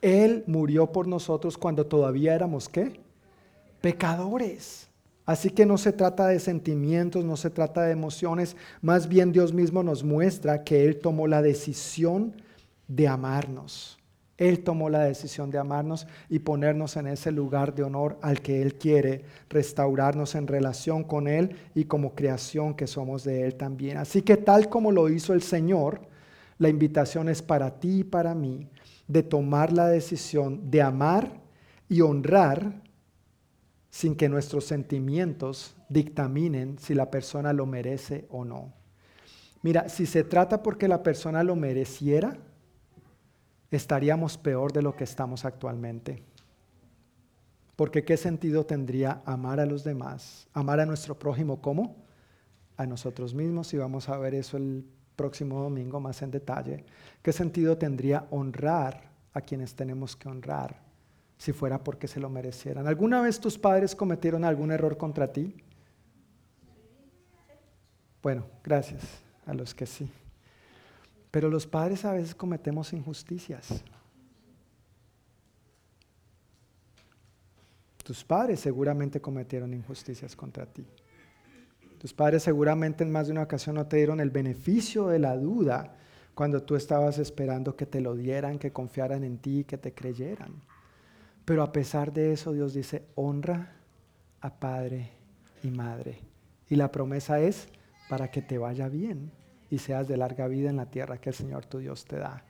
Él 0.02 0.44
murió 0.46 0.92
por 0.92 1.08
nosotros 1.08 1.58
cuando 1.58 1.88
todavía 1.88 2.36
éramos 2.36 2.70
qué? 2.70 3.00
Pecadores. 3.82 4.85
Así 5.26 5.50
que 5.50 5.66
no 5.66 5.78
se 5.78 5.92
trata 5.92 6.28
de 6.28 6.40
sentimientos, 6.40 7.26
no 7.26 7.36
se 7.36 7.50
trata 7.50 7.84
de 7.84 7.92
emociones, 7.92 8.56
más 8.82 9.08
bien 9.08 9.32
Dios 9.32 9.54
mismo 9.54 9.82
nos 9.82 10.04
muestra 10.04 10.64
que 10.64 10.86
Él 10.86 11.00
tomó 11.00 11.28
la 11.28 11.42
decisión 11.42 12.36
de 12.88 13.08
amarnos. 13.08 13.98
Él 14.38 14.64
tomó 14.64 14.90
la 14.90 15.00
decisión 15.00 15.50
de 15.50 15.58
amarnos 15.58 16.08
y 16.30 16.40
ponernos 16.40 16.98
en 16.98 17.08
ese 17.08 17.32
lugar 17.32 17.74
de 17.74 17.84
honor 17.84 18.20
al 18.22 18.42
que 18.42 18.62
Él 18.62 18.76
quiere, 18.76 19.24
restaurarnos 19.50 20.36
en 20.36 20.46
relación 20.46 21.06
con 21.06 21.28
Él 21.28 21.56
y 21.74 21.86
como 21.86 22.14
creación 22.14 22.74
que 22.76 22.86
somos 22.86 23.24
de 23.24 23.46
Él 23.46 23.56
también. 23.56 23.98
Así 23.98 24.22
que 24.22 24.36
tal 24.36 24.70
como 24.70 24.92
lo 24.92 25.10
hizo 25.10 25.34
el 25.34 25.42
Señor, 25.42 26.02
la 26.58 26.70
invitación 26.70 27.30
es 27.30 27.42
para 27.42 27.80
ti 27.80 28.00
y 28.00 28.04
para 28.04 28.36
mí 28.36 28.68
de 29.08 29.24
tomar 29.24 29.72
la 29.72 29.88
decisión 29.88 30.70
de 30.70 30.82
amar 30.82 31.42
y 31.88 32.02
honrar 32.02 32.82
sin 33.96 34.18
que 34.18 34.28
nuestros 34.28 34.66
sentimientos 34.66 35.74
dictaminen 35.88 36.78
si 36.80 36.94
la 36.94 37.10
persona 37.10 37.54
lo 37.54 37.66
merece 37.66 38.28
o 38.30 38.44
no. 38.44 38.74
Mira, 39.62 39.88
si 39.88 40.06
se 40.06 40.26
trata 40.26 40.62
porque 40.62 40.90
la 40.90 41.02
persona 41.02 41.46
lo 41.46 41.56
mereciera, 41.56 42.36
estaríamos 43.72 44.38
peor 44.38 44.74
de 44.74 44.82
lo 44.82 44.98
que 44.98 45.06
estamos 45.06 45.46
actualmente. 45.46 46.22
Porque 47.78 48.04
qué 48.04 48.18
sentido 48.18 48.66
tendría 48.66 49.22
amar 49.26 49.62
a 49.62 49.66
los 49.66 49.86
demás, 49.86 50.50
amar 50.52 50.82
a 50.82 50.86
nuestro 50.86 51.18
prójimo 51.18 51.62
como 51.62 51.96
a 52.76 52.86
nosotros 52.86 53.34
mismos, 53.34 53.74
y 53.74 53.78
vamos 53.78 54.10
a 54.10 54.18
ver 54.18 54.36
eso 54.36 54.58
el 54.58 54.86
próximo 55.16 55.62
domingo 55.62 56.02
más 56.02 56.22
en 56.22 56.32
detalle. 56.32 56.84
¿Qué 57.22 57.32
sentido 57.32 57.78
tendría 57.78 58.28
honrar 58.30 59.10
a 59.32 59.40
quienes 59.40 59.74
tenemos 59.74 60.18
que 60.18 60.28
honrar? 60.28 60.85
Si 61.38 61.54
fuera 61.54 61.84
porque 61.84 62.08
se 62.08 62.20
lo 62.20 62.30
merecieran. 62.30 62.88
¿Alguna 62.88 63.22
vez 63.22 63.40
tus 63.40 63.58
padres 63.58 63.96
cometieron 63.96 64.44
algún 64.44 64.72
error 64.72 64.98
contra 64.98 65.32
ti? 65.32 65.56
Bueno, 68.22 68.46
gracias 68.64 69.04
a 69.46 69.54
los 69.54 69.74
que 69.76 69.86
sí. 69.86 70.10
Pero 71.32 71.50
los 71.50 71.68
padres 71.68 72.06
a 72.06 72.14
veces 72.14 72.34
cometemos 72.34 72.94
injusticias. 72.94 73.84
Tus 78.04 78.24
padres 78.24 78.60
seguramente 78.60 79.20
cometieron 79.20 79.74
injusticias 79.74 80.36
contra 80.36 80.66
ti. 80.66 80.86
Tus 81.98 82.14
padres 82.14 82.44
seguramente 82.44 83.04
en 83.04 83.12
más 83.12 83.28
de 83.28 83.34
una 83.34 83.44
ocasión 83.44 83.76
no 83.76 83.88
te 83.88 83.98
dieron 83.98 84.20
el 84.20 84.30
beneficio 84.30 85.08
de 85.08 85.20
la 85.20 85.36
duda 85.36 85.96
cuando 86.36 86.62
tú 86.62 86.76
estabas 86.76 87.18
esperando 87.18 87.76
que 87.76 87.86
te 87.86 88.02
lo 88.02 88.14
dieran, 88.14 88.60
que 88.60 88.72
confiaran 88.72 89.24
en 89.24 89.40
ti, 89.40 89.64
que 89.64 89.78
te 89.78 89.94
creyeran. 89.94 90.54
Pero 91.46 91.62
a 91.62 91.72
pesar 91.72 92.12
de 92.12 92.34
eso, 92.34 92.54
Dios 92.54 92.74
dice, 92.74 93.06
honra 93.16 93.72
a 94.42 94.60
padre 94.60 95.12
y 95.64 95.70
madre. 95.70 96.20
Y 96.68 96.76
la 96.76 96.92
promesa 96.92 97.40
es 97.40 97.68
para 98.10 98.30
que 98.30 98.42
te 98.42 98.58
vaya 98.58 98.90
bien 98.90 99.32
y 99.70 99.78
seas 99.78 100.08
de 100.08 100.18
larga 100.18 100.48
vida 100.48 100.70
en 100.70 100.78
la 100.78 100.90
tierra 100.90 101.18
que 101.18 101.30
el 101.30 101.36
Señor 101.36 101.66
tu 101.66 101.80
Dios 101.80 102.06
te 102.06 102.18
da. 102.18 102.44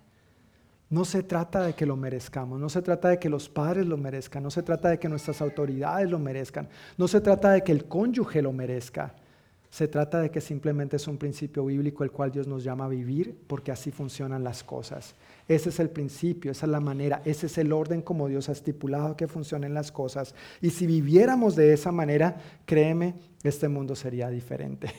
No 0.89 1.03
se 1.03 1.23
trata 1.23 1.61
de 1.61 1.73
que 1.73 1.85
lo 1.85 1.95
merezcamos, 1.95 2.59
no 2.59 2.69
se 2.69 2.81
trata 2.81 3.09
de 3.09 3.19
que 3.19 3.29
los 3.29 3.49
padres 3.49 3.85
lo 3.85 3.97
merezcan, 3.97 4.43
no 4.43 4.51
se 4.51 4.63
trata 4.63 4.89
de 4.89 4.99
que 4.99 5.09
nuestras 5.09 5.41
autoridades 5.41 6.09
lo 6.09 6.19
merezcan, 6.19 6.69
no 6.97 7.07
se 7.07 7.21
trata 7.21 7.51
de 7.51 7.63
que 7.63 7.71
el 7.71 7.85
cónyuge 7.85 8.41
lo 8.41 8.53
merezca. 8.53 9.15
Se 9.75 9.89
trata 9.89 10.21
de 10.21 10.31
que 10.31 10.39
simplemente 10.39 10.95
es 10.95 11.05
un 11.05 11.17
principio 11.17 11.65
bíblico 11.65 12.05
el 12.05 12.11
cual 12.11 12.31
Dios 12.31 12.47
nos 12.47 12.63
llama 12.63 12.85
a 12.85 12.87
vivir 12.87 13.37
porque 13.45 13.73
así 13.73 13.91
funcionan 13.91 14.41
las 14.41 14.63
cosas. 14.63 15.15
Ese 15.49 15.67
es 15.67 15.81
el 15.81 15.89
principio, 15.89 16.49
esa 16.49 16.65
es 16.65 16.71
la 16.71 16.79
manera, 16.79 17.21
ese 17.25 17.47
es 17.47 17.57
el 17.57 17.73
orden 17.73 18.01
como 18.01 18.29
Dios 18.29 18.47
ha 18.47 18.53
estipulado 18.53 19.17
que 19.17 19.27
funcionen 19.27 19.73
las 19.73 19.91
cosas. 19.91 20.33
Y 20.61 20.69
si 20.69 20.87
viviéramos 20.87 21.57
de 21.57 21.73
esa 21.73 21.91
manera, 21.91 22.37
créeme, 22.65 23.15
este 23.43 23.67
mundo 23.67 23.97
sería 23.97 24.29
diferente. 24.29 24.93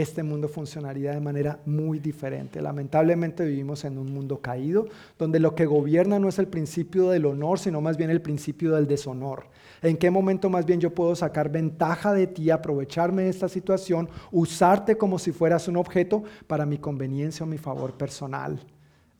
Este 0.00 0.22
mundo 0.22 0.48
funcionaría 0.48 1.12
de 1.12 1.20
manera 1.20 1.60
muy 1.66 1.98
diferente. 1.98 2.60
Lamentablemente 2.60 3.44
vivimos 3.44 3.84
en 3.84 3.98
un 3.98 4.12
mundo 4.12 4.38
caído, 4.40 4.86
donde 5.18 5.40
lo 5.40 5.54
que 5.54 5.66
gobierna 5.66 6.18
no 6.18 6.28
es 6.28 6.38
el 6.38 6.48
principio 6.48 7.08
del 7.10 7.26
honor, 7.26 7.58
sino 7.58 7.80
más 7.80 7.96
bien 7.96 8.10
el 8.10 8.22
principio 8.22 8.72
del 8.72 8.86
deshonor. 8.86 9.44
¿En 9.82 9.96
qué 9.96 10.10
momento 10.10 10.50
más 10.50 10.66
bien 10.66 10.80
yo 10.80 10.94
puedo 10.94 11.14
sacar 11.14 11.50
ventaja 11.50 12.12
de 12.12 12.26
ti, 12.26 12.50
aprovecharme 12.50 13.22
de 13.22 13.30
esta 13.30 13.48
situación, 13.48 14.08
usarte 14.30 14.96
como 14.96 15.18
si 15.18 15.32
fueras 15.32 15.68
un 15.68 15.76
objeto 15.76 16.22
para 16.46 16.66
mi 16.66 16.78
conveniencia 16.78 17.44
o 17.44 17.48
mi 17.48 17.58
favor 17.58 17.94
personal, 17.94 18.60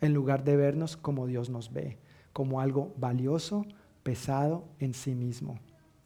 en 0.01 0.15
lugar 0.15 0.45
de 0.45 0.57
vernos 0.57 0.97
como 0.97 1.27
Dios 1.27 1.51
nos 1.51 1.73
ve, 1.73 1.99
como 2.33 2.61
algo 2.61 2.93
valioso, 2.97 3.67
pesado 4.03 4.65
en 4.79 4.95
sí 4.95 5.15
mismo, 5.15 5.59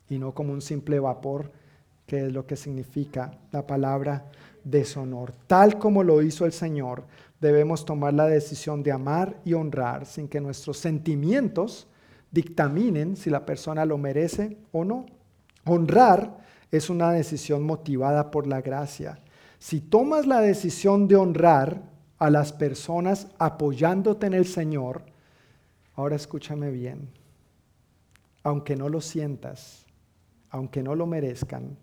y 0.08 0.18
no 0.18 0.34
como 0.34 0.52
un 0.52 0.62
simple 0.62 1.00
vapor, 1.00 1.52
que 2.06 2.26
es 2.26 2.32
lo 2.32 2.46
que 2.46 2.56
significa 2.56 3.38
la 3.50 3.66
palabra 3.66 4.30
deshonor. 4.64 5.32
Tal 5.46 5.78
como 5.78 6.02
lo 6.02 6.22
hizo 6.22 6.46
el 6.46 6.52
Señor, 6.52 7.04
debemos 7.40 7.84
tomar 7.84 8.14
la 8.14 8.26
decisión 8.26 8.82
de 8.82 8.92
amar 8.92 9.38
y 9.44 9.52
honrar 9.52 10.06
sin 10.06 10.28
que 10.28 10.40
nuestros 10.40 10.78
sentimientos 10.78 11.86
dictaminen 12.30 13.16
si 13.16 13.30
la 13.30 13.46
persona 13.46 13.84
lo 13.84 13.98
merece 13.98 14.56
o 14.72 14.84
no. 14.84 15.06
Honrar 15.64 16.38
es 16.70 16.90
una 16.90 17.12
decisión 17.12 17.62
motivada 17.62 18.30
por 18.30 18.46
la 18.46 18.60
gracia. 18.60 19.20
Si 19.58 19.80
tomas 19.80 20.26
la 20.26 20.40
decisión 20.40 21.06
de 21.06 21.16
honrar 21.16 21.82
a 22.18 22.30
las 22.30 22.52
personas 22.52 23.28
apoyándote 23.38 24.26
en 24.26 24.34
el 24.34 24.46
Señor, 24.46 25.02
ahora 25.94 26.16
escúchame 26.16 26.70
bien, 26.70 27.08
aunque 28.42 28.76
no 28.76 28.88
lo 28.88 29.00
sientas, 29.00 29.86
aunque 30.50 30.82
no 30.82 30.94
lo 30.94 31.06
merezcan, 31.06 31.76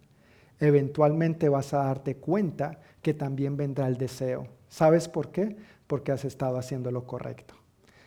eventualmente 0.61 1.49
vas 1.49 1.73
a 1.73 1.79
darte 1.79 2.15
cuenta 2.15 2.79
que 3.01 3.13
también 3.13 3.57
vendrá 3.57 3.87
el 3.87 3.97
deseo. 3.97 4.47
¿Sabes 4.69 5.09
por 5.09 5.31
qué? 5.31 5.57
Porque 5.87 6.11
has 6.11 6.23
estado 6.23 6.57
haciendo 6.57 6.91
lo 6.91 7.05
correcto. 7.05 7.55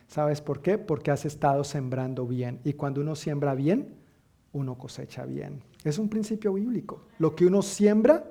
¿Sabes 0.07 0.41
por 0.41 0.63
qué? 0.63 0.79
Porque 0.79 1.11
has 1.11 1.25
estado 1.27 1.65
sembrando 1.65 2.27
bien. 2.27 2.61
Y 2.65 2.75
cuando 2.75 3.01
uno 3.01 3.17
siembra 3.17 3.55
bien, 3.55 3.97
uno 4.53 4.79
cosecha 4.79 5.27
bien. 5.27 5.63
Es 5.83 5.99
un 5.99 6.09
principio 6.09 6.53
bíblico. 6.53 7.03
Lo 7.19 7.35
que 7.35 7.45
uno 7.45 7.61
siembra, 7.61 8.25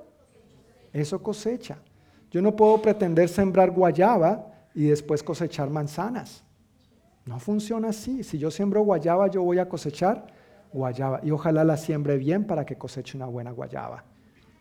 eso 0.92 1.22
cosecha. 1.22 1.78
Yo 2.30 2.40
no 2.40 2.56
puedo 2.56 2.80
pretender 2.80 3.28
sembrar 3.28 3.70
guayaba 3.72 4.46
y 4.74 4.84
después 4.84 5.22
cosechar 5.22 5.68
manzanas. 5.68 6.42
No 7.26 7.38
funciona 7.38 7.90
así. 7.90 8.24
Si 8.24 8.38
yo 8.38 8.50
siembro 8.50 8.80
guayaba, 8.82 9.28
yo 9.28 9.42
voy 9.42 9.58
a 9.58 9.68
cosechar 9.68 10.26
guayaba. 10.72 11.20
Y 11.22 11.30
ojalá 11.30 11.62
la 11.62 11.76
siembre 11.76 12.16
bien 12.16 12.46
para 12.46 12.64
que 12.64 12.76
coseche 12.76 13.18
una 13.18 13.26
buena 13.26 13.50
guayaba. 13.50 14.04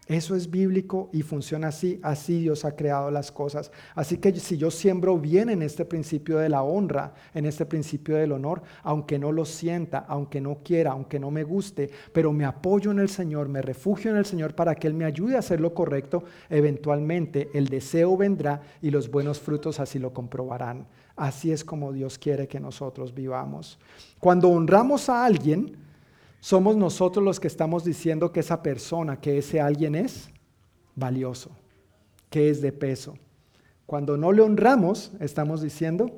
Eso 0.08 0.36
es 0.36 0.50
bíblico 0.50 1.10
y 1.14 1.22
funciona 1.22 1.70
así. 1.70 2.00
Así 2.04 2.42
Dios 2.42 2.66
ha 2.66 2.76
creado 2.76 3.10
las 3.10 3.32
cosas. 3.32 3.72
Así 3.96 4.18
que 4.18 4.38
si 4.38 4.58
yo 4.58 4.70
siembro 4.70 5.18
bien 5.18 5.50
en 5.50 5.62
este 5.62 5.86
principio 5.86 6.38
de 6.40 6.50
la 6.50 6.64
honra, 6.64 7.14
en 7.34 7.46
este 7.46 7.66
principio 7.66 8.18
del 8.18 8.34
honor, 8.34 8.64
aunque 8.84 9.18
no 9.18 9.32
lo 9.32 9.46
sienta, 9.46 10.00
aunque 10.00 10.42
no 10.42 10.58
quiera, 10.64 10.92
aunque 10.92 11.20
no 11.20 11.32
me 11.32 11.44
guste, 11.44 11.90
pero 12.12 12.34
me 12.34 12.44
apoyo 12.44 12.92
en 12.92 13.00
el 13.00 13.10
Señor, 13.10 13.48
me 13.48 13.62
refugio 13.62 14.12
en 14.12 14.18
el 14.18 14.26
Señor 14.26 14.56
para 14.56 14.76
que 14.76 14.88
Él 14.88 14.94
me 14.94 15.06
ayude 15.06 15.36
a 15.36 15.40
hacer 15.40 15.62
lo 15.62 15.74
correcto, 15.74 16.26
eventualmente 16.50 17.50
el 17.54 17.70
deseo 17.70 18.18
vendrá 18.18 18.62
y 18.82 18.92
los 18.92 19.10
buenos 19.10 19.40
frutos 19.40 19.80
así 19.80 20.00
lo 20.00 20.14
comprobarán. 20.14 20.86
Así 21.16 21.52
es 21.52 21.64
como 21.64 21.94
Dios 21.94 22.18
quiere 22.18 22.48
que 22.48 22.60
nosotros 22.60 23.14
vivamos. 23.14 23.80
Cuando 24.20 24.50
honramos 24.50 25.10
a 25.10 25.24
alguien, 25.24 25.78
somos 26.44 26.76
nosotros 26.76 27.24
los 27.24 27.40
que 27.40 27.48
estamos 27.48 27.86
diciendo 27.86 28.34
que 28.34 28.42
esa 28.42 28.62
persona, 28.62 29.16
que 29.16 29.38
ese 29.38 29.62
alguien 29.62 29.96
es 29.96 30.30
valioso, 30.94 31.52
que 32.30 32.50
es 32.50 32.62
de 32.62 32.74
peso. 32.74 33.14
Cuando 33.86 34.18
no 34.18 34.34
le 34.34 34.42
honramos, 34.42 35.14
estamos 35.22 35.62
diciendo, 35.62 36.12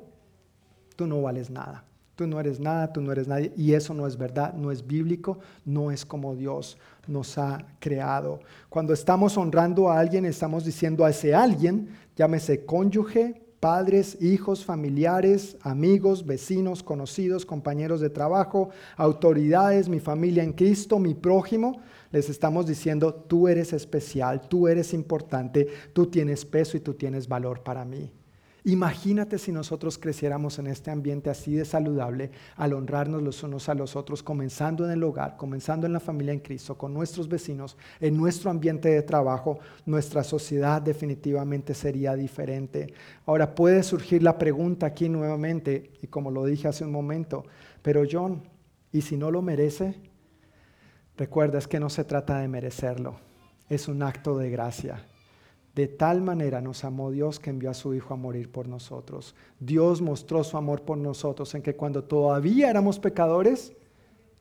tú 0.96 1.06
no 1.06 1.22
vales 1.22 1.48
nada, 1.48 1.84
tú 2.16 2.26
no 2.26 2.40
eres 2.40 2.58
nada, 2.58 2.92
tú 2.92 3.00
no 3.00 3.12
eres 3.12 3.28
nadie. 3.28 3.52
Y 3.56 3.74
eso 3.74 3.94
no 3.94 4.04
es 4.04 4.16
verdad, 4.16 4.52
no 4.54 4.72
es 4.72 4.84
bíblico, 4.84 5.38
no 5.64 5.92
es 5.92 6.04
como 6.04 6.34
Dios 6.34 6.76
nos 7.06 7.38
ha 7.38 7.64
creado. 7.78 8.40
Cuando 8.68 8.94
estamos 8.94 9.36
honrando 9.36 9.88
a 9.88 10.00
alguien, 10.00 10.24
estamos 10.24 10.64
diciendo 10.64 11.04
a 11.04 11.10
ese 11.10 11.36
alguien, 11.36 11.90
llámese 12.16 12.66
cónyuge, 12.66 13.45
padres, 13.60 14.20
hijos, 14.20 14.64
familiares, 14.64 15.56
amigos, 15.62 16.26
vecinos, 16.26 16.82
conocidos, 16.82 17.46
compañeros 17.46 18.00
de 18.00 18.10
trabajo, 18.10 18.70
autoridades, 18.96 19.88
mi 19.88 20.00
familia 20.00 20.42
en 20.42 20.52
Cristo, 20.52 20.98
mi 20.98 21.14
prójimo, 21.14 21.80
les 22.12 22.28
estamos 22.30 22.66
diciendo, 22.66 23.14
tú 23.14 23.48
eres 23.48 23.72
especial, 23.72 24.48
tú 24.48 24.68
eres 24.68 24.92
importante, 24.94 25.68
tú 25.92 26.06
tienes 26.06 26.44
peso 26.44 26.76
y 26.76 26.80
tú 26.80 26.94
tienes 26.94 27.28
valor 27.28 27.62
para 27.62 27.84
mí. 27.84 28.10
Imagínate 28.66 29.38
si 29.38 29.52
nosotros 29.52 29.96
creciéramos 29.96 30.58
en 30.58 30.66
este 30.66 30.90
ambiente 30.90 31.30
así 31.30 31.54
de 31.54 31.64
saludable, 31.64 32.32
al 32.56 32.72
honrarnos 32.72 33.22
los 33.22 33.40
unos 33.44 33.68
a 33.68 33.74
los 33.74 33.94
otros, 33.94 34.24
comenzando 34.24 34.84
en 34.84 34.90
el 34.90 35.04
hogar, 35.04 35.36
comenzando 35.36 35.86
en 35.86 35.92
la 35.92 36.00
familia 36.00 36.32
en 36.32 36.40
Cristo, 36.40 36.76
con 36.76 36.92
nuestros 36.92 37.28
vecinos, 37.28 37.76
en 38.00 38.16
nuestro 38.16 38.50
ambiente 38.50 38.88
de 38.88 39.02
trabajo, 39.02 39.60
nuestra 39.84 40.24
sociedad 40.24 40.82
definitivamente 40.82 41.74
sería 41.74 42.16
diferente. 42.16 42.92
Ahora 43.24 43.54
puede 43.54 43.84
surgir 43.84 44.24
la 44.24 44.36
pregunta 44.36 44.86
aquí 44.86 45.08
nuevamente, 45.08 45.92
y 46.02 46.08
como 46.08 46.32
lo 46.32 46.44
dije 46.44 46.66
hace 46.66 46.84
un 46.84 46.90
momento, 46.90 47.44
pero 47.82 48.02
John, 48.10 48.42
¿y 48.90 49.02
si 49.02 49.16
no 49.16 49.30
lo 49.30 49.42
merece? 49.42 49.94
Recuerda, 51.16 51.58
es 51.58 51.68
que 51.68 51.78
no 51.78 51.88
se 51.88 52.02
trata 52.02 52.40
de 52.40 52.48
merecerlo, 52.48 53.20
es 53.68 53.86
un 53.86 54.02
acto 54.02 54.36
de 54.36 54.50
gracia. 54.50 55.04
De 55.76 55.88
tal 55.88 56.22
manera 56.22 56.62
nos 56.62 56.84
amó 56.84 57.10
Dios 57.10 57.38
que 57.38 57.50
envió 57.50 57.68
a 57.68 57.74
su 57.74 57.92
Hijo 57.92 58.14
a 58.14 58.16
morir 58.16 58.50
por 58.50 58.66
nosotros. 58.66 59.34
Dios 59.60 60.00
mostró 60.00 60.42
su 60.42 60.56
amor 60.56 60.80
por 60.80 60.96
nosotros 60.96 61.54
en 61.54 61.60
que 61.60 61.76
cuando 61.76 62.02
todavía 62.02 62.70
éramos 62.70 62.98
pecadores, 62.98 63.74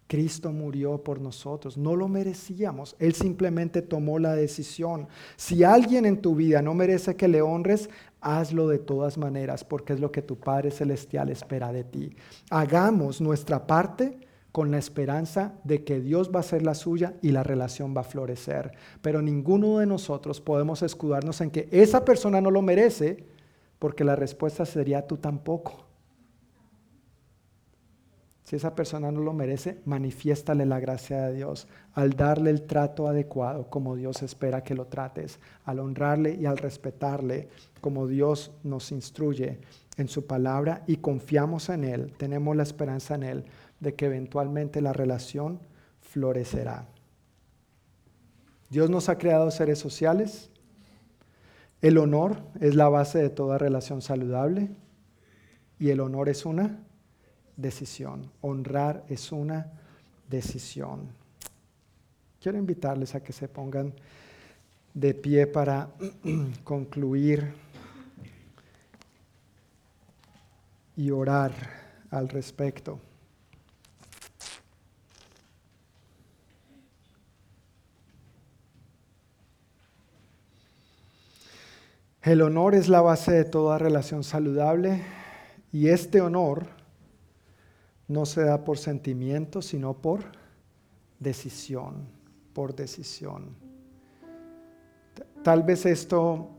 Cristo 0.08 0.54
murió 0.54 1.04
por 1.04 1.20
nosotros. 1.20 1.78
No 1.78 1.98
lo 1.98 2.08
merecíamos. 2.08 2.96
Él 3.00 3.14
simplemente 3.16 3.82
tomó 3.82 4.18
la 4.18 4.34
decisión. 4.34 5.10
Si 5.36 5.66
alguien 5.66 6.06
en 6.06 6.22
tu 6.22 6.36
vida 6.36 6.62
no 6.62 6.74
merece 6.74 7.18
que 7.18 7.28
le 7.28 7.42
honres, 7.42 7.90
hazlo 8.22 8.70
de 8.70 8.80
todas 8.80 9.18
maneras 9.18 9.66
porque 9.66 9.92
es 9.92 10.00
lo 10.00 10.14
que 10.14 10.22
tu 10.22 10.38
Padre 10.38 10.72
Celestial 10.72 11.30
espera 11.30 11.74
de 11.74 11.84
ti. 11.84 12.16
Hagamos 12.50 13.20
nuestra 13.20 13.68
parte 13.68 14.18
con 14.56 14.72
la 14.72 14.78
esperanza 14.78 15.52
de 15.66 15.84
que 15.84 16.00
Dios 16.00 16.32
va 16.34 16.40
a 16.40 16.44
ser 16.44 16.62
la 16.62 16.76
suya 16.76 17.16
y 17.22 17.34
la 17.34 17.44
relación 17.44 17.94
va 17.94 18.00
a 18.00 18.06
florecer. 18.06 18.72
Pero 19.02 19.22
ninguno 19.22 19.80
de 19.80 19.86
nosotros 19.86 20.40
podemos 20.40 20.82
escudarnos 20.82 21.42
en 21.42 21.52
que 21.52 21.68
esa 21.74 22.06
persona 22.06 22.40
no 22.40 22.50
lo 22.52 22.62
merece, 22.62 23.26
porque 23.80 24.06
la 24.06 24.16
respuesta 24.16 24.66
sería 24.66 25.08
tú 25.08 25.18
tampoco. 25.18 25.86
Si 28.46 28.56
esa 28.56 28.76
persona 28.76 29.12
no 29.12 29.20
lo 29.20 29.34
merece, 29.34 29.82
manifiéstale 29.84 30.66
la 30.66 30.80
gracia 30.80 31.24
de 31.24 31.34
Dios 31.34 31.68
al 31.94 32.12
darle 32.12 32.50
el 32.50 32.62
trato 32.62 33.10
adecuado 33.10 33.70
como 33.70 33.98
Dios 33.98 34.22
espera 34.22 34.64
que 34.64 34.76
lo 34.76 34.86
trates, 34.86 35.38
al 35.66 35.80
honrarle 35.80 36.34
y 36.34 36.46
al 36.46 36.58
respetarle 36.58 37.50
como 37.82 38.08
Dios 38.08 38.54
nos 38.64 38.94
instruye 38.94 39.60
en 39.98 40.08
su 40.08 40.28
palabra 40.28 40.84
y 40.88 40.98
confiamos 40.98 41.70
en 41.70 41.84
Él, 41.84 42.14
tenemos 42.18 42.56
la 42.56 42.64
esperanza 42.64 43.16
en 43.16 43.24
Él 43.24 43.46
de 43.86 43.94
que 43.94 44.08
eventualmente 44.08 44.82
la 44.82 44.94
relación 44.94 45.60
florecerá. 46.02 46.88
Dios 48.72 48.90
nos 48.90 49.10
ha 49.10 49.20
creado 49.20 49.52
seres 49.52 49.78
sociales. 49.78 50.50
El 51.84 52.00
honor 52.00 52.42
es 52.60 52.74
la 52.74 52.90
base 52.90 53.20
de 53.20 53.30
toda 53.30 53.60
relación 53.60 54.02
saludable 54.02 54.72
y 55.78 55.92
el 55.92 56.00
honor 56.00 56.30
es 56.30 56.48
una 56.48 56.80
decisión. 57.58 58.32
Honrar 58.42 59.06
es 59.08 59.32
una 59.32 59.72
decisión. 60.28 61.10
Quiero 62.42 62.58
invitarles 62.58 63.14
a 63.14 63.22
que 63.22 63.34
se 63.34 63.48
pongan 63.48 63.94
de 64.96 65.14
pie 65.14 65.46
para 65.46 65.90
concluir 66.64 67.54
y 70.98 71.12
orar 71.12 71.54
al 72.10 72.30
respecto. 72.30 73.00
El 82.26 82.42
honor 82.42 82.74
es 82.74 82.90
la 82.90 83.02
base 83.02 83.32
de 83.34 83.46
toda 83.46 83.78
relación 83.78 84.24
saludable 84.24 85.04
y 85.72 85.90
este 85.90 86.22
honor 86.22 86.66
no 88.08 88.26
se 88.26 88.44
da 88.44 88.64
por 88.64 88.80
sentimiento, 88.80 89.62
sino 89.62 89.94
por 89.94 90.22
decisión, 91.20 92.08
por 92.52 92.76
decisión. 92.76 93.56
Tal 95.44 95.62
vez 95.62 95.86
esto 95.86 96.50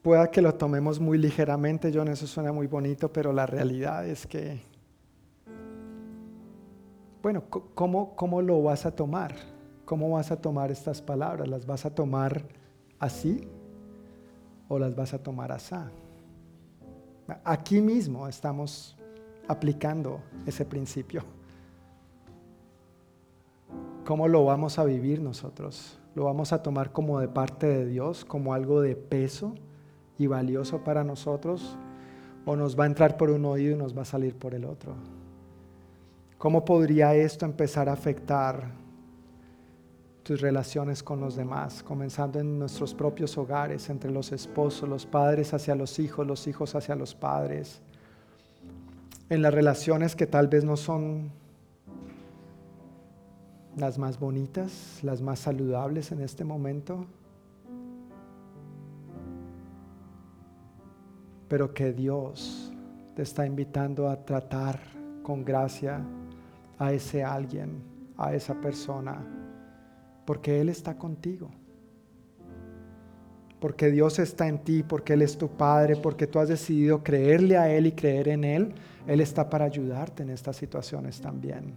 pueda 0.00 0.30
que 0.30 0.42
lo 0.42 0.54
tomemos 0.54 1.00
muy 1.00 1.18
ligeramente, 1.18 1.90
John, 1.92 2.06
eso 2.06 2.28
suena 2.28 2.52
muy 2.52 2.68
bonito, 2.68 3.12
pero 3.12 3.32
la 3.32 3.46
realidad 3.46 4.06
es 4.06 4.28
que, 4.28 4.60
bueno, 7.20 7.42
¿cómo, 7.50 8.14
cómo 8.14 8.40
lo 8.42 8.62
vas 8.62 8.86
a 8.86 8.94
tomar? 8.94 9.34
¿Cómo 9.84 10.10
vas 10.10 10.30
a 10.30 10.40
tomar 10.40 10.70
estas 10.70 11.02
palabras? 11.02 11.48
¿Las 11.48 11.66
vas 11.66 11.84
a 11.84 11.92
tomar 11.92 12.44
así 13.00 13.48
o 14.68 14.78
las 14.78 14.94
vas 14.94 15.14
a 15.14 15.22
tomar 15.22 15.52
así. 15.52 15.74
Aquí 17.44 17.80
mismo 17.80 18.28
estamos 18.28 18.96
aplicando 19.48 20.20
ese 20.46 20.64
principio. 20.64 21.24
¿Cómo 24.04 24.28
lo 24.28 24.44
vamos 24.44 24.78
a 24.78 24.84
vivir 24.84 25.20
nosotros? 25.20 25.98
¿Lo 26.14 26.24
vamos 26.24 26.52
a 26.52 26.62
tomar 26.62 26.92
como 26.92 27.18
de 27.20 27.28
parte 27.28 27.66
de 27.66 27.86
Dios, 27.86 28.24
como 28.24 28.54
algo 28.54 28.80
de 28.80 28.94
peso 28.94 29.54
y 30.18 30.28
valioso 30.28 30.84
para 30.84 31.02
nosotros? 31.02 31.76
¿O 32.44 32.54
nos 32.54 32.78
va 32.78 32.84
a 32.84 32.86
entrar 32.86 33.16
por 33.16 33.30
un 33.30 33.44
oído 33.44 33.74
y 33.74 33.78
nos 33.78 33.96
va 33.96 34.02
a 34.02 34.06
salir 34.06 34.36
por 34.36 34.54
el 34.54 34.64
otro? 34.64 34.94
¿Cómo 36.38 36.64
podría 36.64 37.14
esto 37.14 37.44
empezar 37.44 37.88
a 37.88 37.94
afectar 37.94 38.70
tus 40.26 40.40
relaciones 40.40 41.04
con 41.04 41.20
los 41.20 41.36
demás, 41.36 41.84
comenzando 41.84 42.40
en 42.40 42.58
nuestros 42.58 42.92
propios 42.94 43.38
hogares, 43.38 43.88
entre 43.90 44.10
los 44.10 44.32
esposos, 44.32 44.88
los 44.88 45.06
padres 45.06 45.54
hacia 45.54 45.76
los 45.76 46.00
hijos, 46.00 46.26
los 46.26 46.48
hijos 46.48 46.74
hacia 46.74 46.96
los 46.96 47.14
padres, 47.14 47.80
en 49.30 49.40
las 49.40 49.54
relaciones 49.54 50.16
que 50.16 50.26
tal 50.26 50.48
vez 50.48 50.64
no 50.64 50.76
son 50.76 51.30
las 53.76 53.98
más 53.98 54.18
bonitas, 54.18 54.98
las 55.04 55.22
más 55.22 55.38
saludables 55.38 56.10
en 56.10 56.20
este 56.20 56.42
momento, 56.42 57.06
pero 61.46 61.72
que 61.72 61.92
Dios 61.92 62.72
te 63.14 63.22
está 63.22 63.46
invitando 63.46 64.10
a 64.10 64.24
tratar 64.24 64.80
con 65.22 65.44
gracia 65.44 66.04
a 66.80 66.92
ese 66.92 67.22
alguien, 67.22 67.80
a 68.16 68.34
esa 68.34 68.54
persona, 68.60 69.24
porque 70.26 70.60
Él 70.60 70.68
está 70.68 70.98
contigo. 70.98 71.50
Porque 73.60 73.90
Dios 73.90 74.18
está 74.18 74.48
en 74.48 74.58
ti, 74.58 74.82
porque 74.82 75.14
Él 75.14 75.22
es 75.22 75.38
tu 75.38 75.48
Padre, 75.48 75.96
porque 75.96 76.26
tú 76.26 76.38
has 76.38 76.48
decidido 76.48 77.02
creerle 77.02 77.56
a 77.56 77.72
Él 77.72 77.86
y 77.86 77.92
creer 77.92 78.28
en 78.28 78.44
Él, 78.44 78.74
Él 79.06 79.20
está 79.20 79.48
para 79.48 79.64
ayudarte 79.64 80.22
en 80.22 80.30
estas 80.30 80.56
situaciones 80.56 81.20
también 81.20 81.74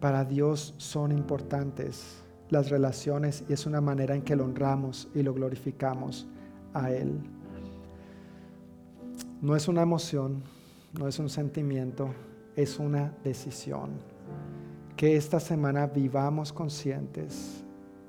para 0.00 0.24
Dios 0.24 0.74
son 0.76 1.12
importantes 1.12 2.22
las 2.48 2.70
relaciones 2.70 3.44
y 3.48 3.52
es 3.52 3.66
una 3.66 3.80
manera 3.80 4.14
en 4.14 4.22
que 4.22 4.36
lo 4.36 4.44
honramos 4.44 5.08
y 5.14 5.22
lo 5.22 5.34
glorificamos 5.34 6.28
a 6.74 6.90
Él. 6.92 7.18
No 9.40 9.56
es 9.56 9.68
una 9.68 9.82
emoción, 9.82 10.42
no 10.98 11.08
es 11.08 11.18
un 11.18 11.28
sentimiento, 11.28 12.14
es 12.54 12.78
una 12.78 13.14
decisión. 13.24 13.90
Que 14.96 15.14
esta 15.14 15.40
semana 15.40 15.86
vivamos 15.86 16.54
conscientes 16.54 17.62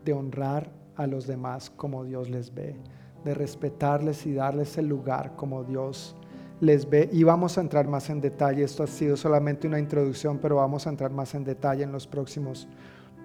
de 0.06 0.14
honrar 0.14 0.72
a 0.96 1.06
los 1.06 1.28
demás 1.28 1.70
como 1.70 2.06
Dios 2.06 2.30
les 2.30 2.54
ve, 2.54 2.78
de 3.26 3.34
respetarles 3.34 4.26
y 4.26 4.34
darles 4.34 4.78
el 4.78 4.88
lugar 4.88 5.36
como 5.36 5.66
Dios 5.66 6.16
les 6.62 6.90
ve 6.90 7.10
y 7.12 7.24
vamos 7.24 7.58
a 7.58 7.62
entrar 7.62 7.90
más 7.90 8.10
en 8.10 8.22
detalle. 8.22 8.64
Esto 8.64 8.84
ha 8.84 8.88
sido 8.88 9.18
solamente 9.18 9.68
una 9.68 9.80
introducción, 9.80 10.40
pero 10.42 10.56
vamos 10.56 10.88
a 10.88 10.90
entrar 10.90 11.12
más 11.12 11.36
en 11.36 11.44
detalle 11.44 11.84
en 11.84 11.92
los 11.92 12.08
próximos 12.08 12.70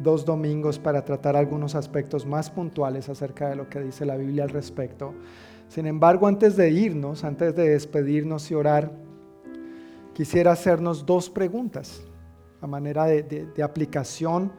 dos 0.01 0.25
domingos 0.25 0.81
para 0.81 1.05
tratar 1.05 1.37
algunos 1.37 1.77
aspectos 1.77 2.27
más 2.27 2.51
puntuales 2.51 3.09
acerca 3.09 3.49
de 3.49 3.55
lo 3.55 3.69
que 3.69 3.81
dice 3.81 4.05
la 4.05 4.17
Biblia 4.17 4.43
al 4.43 4.51
respecto. 4.51 5.15
Sin 5.69 5.87
embargo, 5.87 6.27
antes 6.27 6.57
de 6.57 6.69
irnos, 6.69 7.23
antes 7.23 7.55
de 7.55 7.69
despedirnos 7.69 8.51
y 8.51 8.55
orar, 8.57 8.91
quisiera 10.15 10.51
hacernos 10.51 11.07
dos 11.07 11.31
preguntas 11.31 12.03
a 12.63 12.67
manera 12.67 13.05
de, 13.05 13.23
de 13.23 13.63
aplicación 13.63 14.53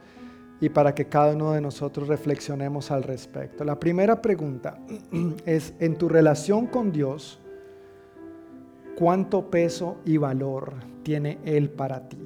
y 0.60 0.68
para 0.68 0.94
que 0.94 1.06
cada 1.06 1.34
uno 1.34 1.52
de 1.52 1.60
nosotros 1.60 2.06
reflexionemos 2.06 2.92
al 2.92 3.02
respecto. 3.02 3.64
La 3.64 3.80
primera 3.80 4.22
pregunta 4.22 4.78
es, 5.46 5.74
en 5.80 5.96
tu 5.96 6.08
relación 6.08 6.66
con 6.66 6.92
Dios, 6.92 7.40
¿Cuánto 8.96 9.50
peso 9.50 9.96
y 10.04 10.18
valor 10.18 10.74
tiene 11.02 11.38
Él 11.44 11.68
para 11.68 12.08
ti? 12.08 12.22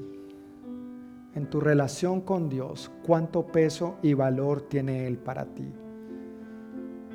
En 1.35 1.49
tu 1.49 1.61
relación 1.61 2.21
con 2.21 2.51
Dios, 2.51 2.91
¿cuánto 3.07 3.47
peso 3.47 3.97
y 4.03 4.13
valor 4.13 4.61
tiene 4.69 5.07
Él 5.07 5.17
para 5.17 5.47
ti? 5.47 5.73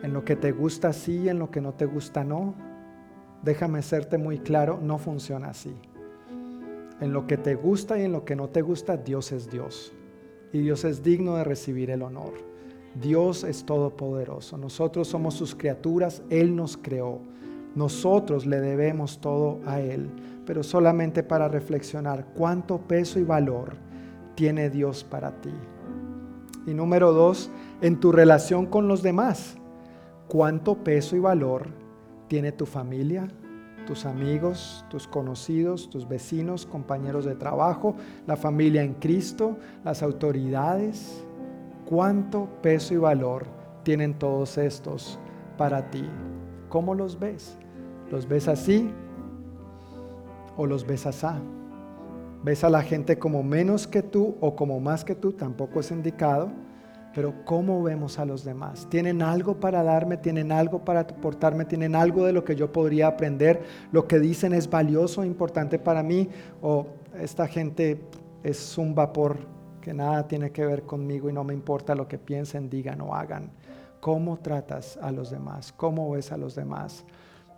En 0.02 0.11
lo 0.11 0.26
que 0.26 0.35
te 0.35 0.52
gusta 0.52 0.91
sí, 0.91 1.30
en 1.30 1.38
lo 1.38 1.52
que 1.52 1.61
no 1.61 1.73
te 1.73 1.85
gusta 1.85 2.23
no. 2.23 2.56
Déjame 3.44 3.84
serte 3.84 4.18
muy 4.18 4.40
claro, 4.40 4.80
no 4.81 4.98
funciona 4.98 5.49
así. 5.49 5.76
En 7.02 7.14
lo 7.14 7.28
que 7.28 7.38
te 7.38 7.56
gusta 7.56 7.99
y 7.99 8.03
en 8.03 8.11
lo 8.11 8.26
que 8.26 8.36
no 8.36 8.49
te 8.49 8.61
gusta, 8.61 8.98
Dios 8.98 9.32
es 9.32 9.49
Dios. 9.49 9.94
Y 10.52 10.60
Dios 10.60 10.86
es 10.86 11.03
digno 11.03 11.36
de 11.36 11.44
recibir 11.44 11.90
el 11.90 12.03
honor. 12.03 12.34
Dios 13.02 13.44
es 13.44 13.65
todopoderoso. 13.65 14.57
Nosotros 14.57 15.07
somos 15.07 15.34
sus 15.34 15.56
criaturas, 15.56 16.22
Él 16.30 16.56
nos 16.56 16.78
creó. 16.78 17.20
Nosotros 17.76 18.45
le 18.45 18.60
debemos 18.60 19.20
todo 19.20 19.60
a 19.65 19.82
Él, 19.82 20.10
pero 20.45 20.61
solamente 20.61 21.24
para 21.24 21.48
reflexionar 21.48 22.28
cuánto 22.36 22.80
peso 22.80 23.20
y 23.20 23.24
valor 23.24 23.76
tiene 24.36 24.70
Dios 24.70 25.03
para 25.03 25.41
ti. 25.41 25.53
Y 26.68 26.74
número 26.74 27.14
dos, 27.14 27.49
en 27.82 27.99
tu 27.99 28.11
relación 28.11 28.68
con 28.68 28.88
los 28.88 29.02
demás, 29.02 29.57
cuánto 30.28 30.84
peso 30.84 31.15
y 31.15 31.20
valor 31.20 31.68
tiene 32.28 32.52
tu 32.52 32.65
familia, 32.65 33.28
tus 33.86 34.06
amigos, 34.06 34.86
tus 34.90 35.08
conocidos, 35.08 35.90
tus 35.90 36.08
vecinos, 36.08 36.66
compañeros 36.66 37.26
de 37.26 37.36
trabajo, 37.36 37.96
la 38.28 38.36
familia 38.36 38.84
en 38.84 38.94
Cristo, 38.96 39.58
las 39.84 40.04
autoridades. 40.04 41.24
¿Cuánto 41.86 42.48
peso 42.62 42.94
y 42.94 42.98
valor 42.98 43.46
tienen 43.84 44.14
todos 44.18 44.58
estos 44.58 45.20
para 45.58 45.90
ti? 45.92 46.06
¿Cómo 46.70 46.96
los 46.96 47.20
ves? 47.20 47.58
¿Los 48.10 48.28
ves 48.28 48.48
así 48.48 48.90
o 50.58 50.66
los 50.66 50.86
ves 50.86 51.06
así? 51.06 51.28
¿Ves 52.44 52.66
a 52.66 52.70
la 52.70 52.82
gente 52.82 53.18
como 53.18 53.42
menos 53.42 53.88
que 53.88 54.02
tú 54.04 54.36
o 54.42 54.56
como 54.56 54.80
más 54.82 55.06
que 55.06 55.16
tú? 55.16 55.32
Tampoco 55.32 55.80
es 55.80 55.92
indicado. 55.92 56.52
Pero 57.14 57.45
¿cómo 57.45 57.84
vemos 57.84 58.18
a 58.19 58.26
los 58.26 58.44
demás? 58.44 58.88
¿Tienen 58.90 59.22
algo 59.22 59.60
para 59.60 59.84
darme? 59.84 60.18
¿Tienen 60.18 60.52
algo 60.52 60.84
para 60.84 61.02
aportarme? 61.02 61.65
¿Tienen 61.65 61.95
algo 61.95 62.26
de 62.26 62.34
lo 62.34 62.44
que 62.44 62.56
yo 62.56 62.72
podría 62.72 63.07
aprender? 63.07 63.61
¿Lo 63.91 64.07
que 64.07 64.19
dicen 64.19 64.53
es 64.53 64.69
valioso, 64.69 65.23
importante 65.23 65.77
para 65.77 66.02
mí? 66.02 66.30
¿O 66.61 66.88
esta 67.19 67.48
gente 67.48 68.02
es 68.44 68.77
un 68.77 68.95
vapor 68.95 69.38
que 69.80 69.94
nada 69.94 70.27
tiene 70.27 70.52
que 70.52 70.65
ver 70.65 70.84
conmigo 70.84 71.30
y 71.30 71.34
no 71.34 71.44
me 71.44 71.53
importa 71.53 71.94
lo 71.94 72.07
que 72.07 72.18
piensen, 72.18 72.69
digan 72.69 73.02
o 73.02 73.14
hagan? 73.14 73.52
¿Cómo 73.99 74.38
tratas 74.38 74.98
a 74.98 75.11
los 75.11 75.30
demás? 75.30 75.72
¿Cómo 75.72 76.11
ves 76.11 76.31
a 76.31 76.38
los 76.38 76.56
demás? 76.56 77.06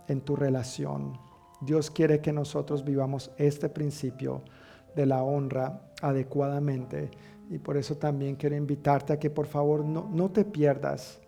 en 0.08 0.20
tu 0.20 0.36
relación. 0.36 1.18
Dios 1.60 1.90
quiere 1.90 2.20
que 2.20 2.32
nosotros 2.32 2.84
vivamos 2.84 3.30
este 3.38 3.68
principio 3.68 4.42
de 4.94 5.06
la 5.06 5.22
honra 5.22 5.80
adecuadamente. 6.02 7.10
Y 7.48 7.58
por 7.58 7.76
eso 7.76 7.96
también 7.96 8.36
quiero 8.36 8.56
invitarte 8.56 9.12
a 9.12 9.18
que 9.18 9.30
por 9.30 9.46
favor 9.46 9.84
no, 9.84 10.08
no 10.12 10.30
te 10.30 10.44
pierdas 10.44 11.20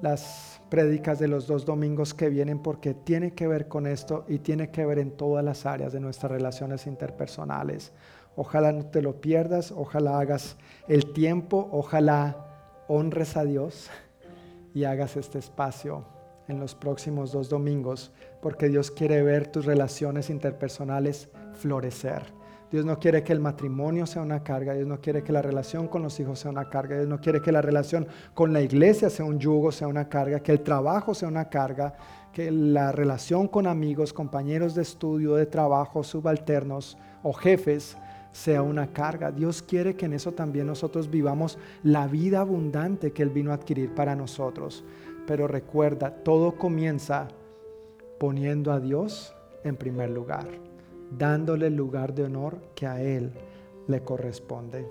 las 0.00 0.60
prédicas 0.68 1.18
de 1.18 1.28
los 1.28 1.46
dos 1.46 1.64
domingos 1.64 2.14
que 2.14 2.28
vienen 2.28 2.58
porque 2.58 2.94
tiene 2.94 3.32
que 3.32 3.46
ver 3.46 3.68
con 3.68 3.86
esto 3.86 4.24
y 4.28 4.38
tiene 4.38 4.70
que 4.70 4.84
ver 4.84 4.98
en 4.98 5.12
todas 5.12 5.44
las 5.44 5.66
áreas 5.66 5.92
de 5.92 6.00
nuestras 6.00 6.32
relaciones 6.32 6.86
interpersonales. 6.86 7.92
Ojalá 8.36 8.72
no 8.72 8.86
te 8.86 9.00
lo 9.00 9.20
pierdas, 9.20 9.70
ojalá 9.70 10.18
hagas 10.18 10.56
el 10.88 11.12
tiempo, 11.12 11.68
ojalá 11.70 12.84
honres 12.88 13.36
a 13.36 13.44
Dios 13.44 13.88
y 14.74 14.84
hagas 14.84 15.16
este 15.16 15.38
espacio 15.38 16.04
en 16.48 16.58
los 16.58 16.74
próximos 16.74 17.32
dos 17.32 17.48
domingos, 17.48 18.12
porque 18.42 18.68
Dios 18.68 18.90
quiere 18.90 19.22
ver 19.22 19.46
tus 19.46 19.64
relaciones 19.64 20.28
interpersonales 20.28 21.28
florecer. 21.54 22.24
Dios 22.74 22.84
no 22.84 22.98
quiere 22.98 23.22
que 23.22 23.32
el 23.32 23.38
matrimonio 23.38 24.04
sea 24.04 24.20
una 24.20 24.42
carga, 24.42 24.74
Dios 24.74 24.88
no 24.88 25.00
quiere 25.00 25.22
que 25.22 25.30
la 25.30 25.40
relación 25.40 25.86
con 25.86 26.02
los 26.02 26.18
hijos 26.18 26.40
sea 26.40 26.50
una 26.50 26.68
carga, 26.68 26.96
Dios 26.96 27.06
no 27.06 27.20
quiere 27.20 27.40
que 27.40 27.52
la 27.52 27.62
relación 27.62 28.04
con 28.34 28.52
la 28.52 28.62
iglesia 28.62 29.08
sea 29.08 29.24
un 29.24 29.38
yugo, 29.38 29.70
sea 29.70 29.86
una 29.86 30.08
carga, 30.08 30.40
que 30.40 30.50
el 30.50 30.60
trabajo 30.60 31.14
sea 31.14 31.28
una 31.28 31.48
carga, 31.48 31.94
que 32.32 32.50
la 32.50 32.90
relación 32.90 33.46
con 33.46 33.68
amigos, 33.68 34.12
compañeros 34.12 34.74
de 34.74 34.82
estudio, 34.82 35.36
de 35.36 35.46
trabajo, 35.46 36.02
subalternos 36.02 36.98
o 37.22 37.32
jefes 37.32 37.96
sea 38.32 38.60
una 38.60 38.88
carga. 38.88 39.30
Dios 39.30 39.62
quiere 39.62 39.94
que 39.94 40.06
en 40.06 40.14
eso 40.14 40.32
también 40.32 40.66
nosotros 40.66 41.08
vivamos 41.08 41.58
la 41.84 42.08
vida 42.08 42.40
abundante 42.40 43.12
que 43.12 43.22
Él 43.22 43.30
vino 43.30 43.52
a 43.52 43.54
adquirir 43.54 43.94
para 43.94 44.16
nosotros. 44.16 44.82
Pero 45.28 45.46
recuerda, 45.46 46.10
todo 46.10 46.56
comienza 46.56 47.28
poniendo 48.18 48.72
a 48.72 48.80
Dios 48.80 49.32
en 49.62 49.76
primer 49.76 50.10
lugar, 50.10 50.48
dándole 51.10 51.68
el 51.68 51.76
lugar 51.76 52.14
de 52.14 52.24
honor 52.24 52.58
que 52.74 52.86
a 52.86 53.00
Él 53.00 53.32
le 53.86 54.02
corresponde. 54.02 54.86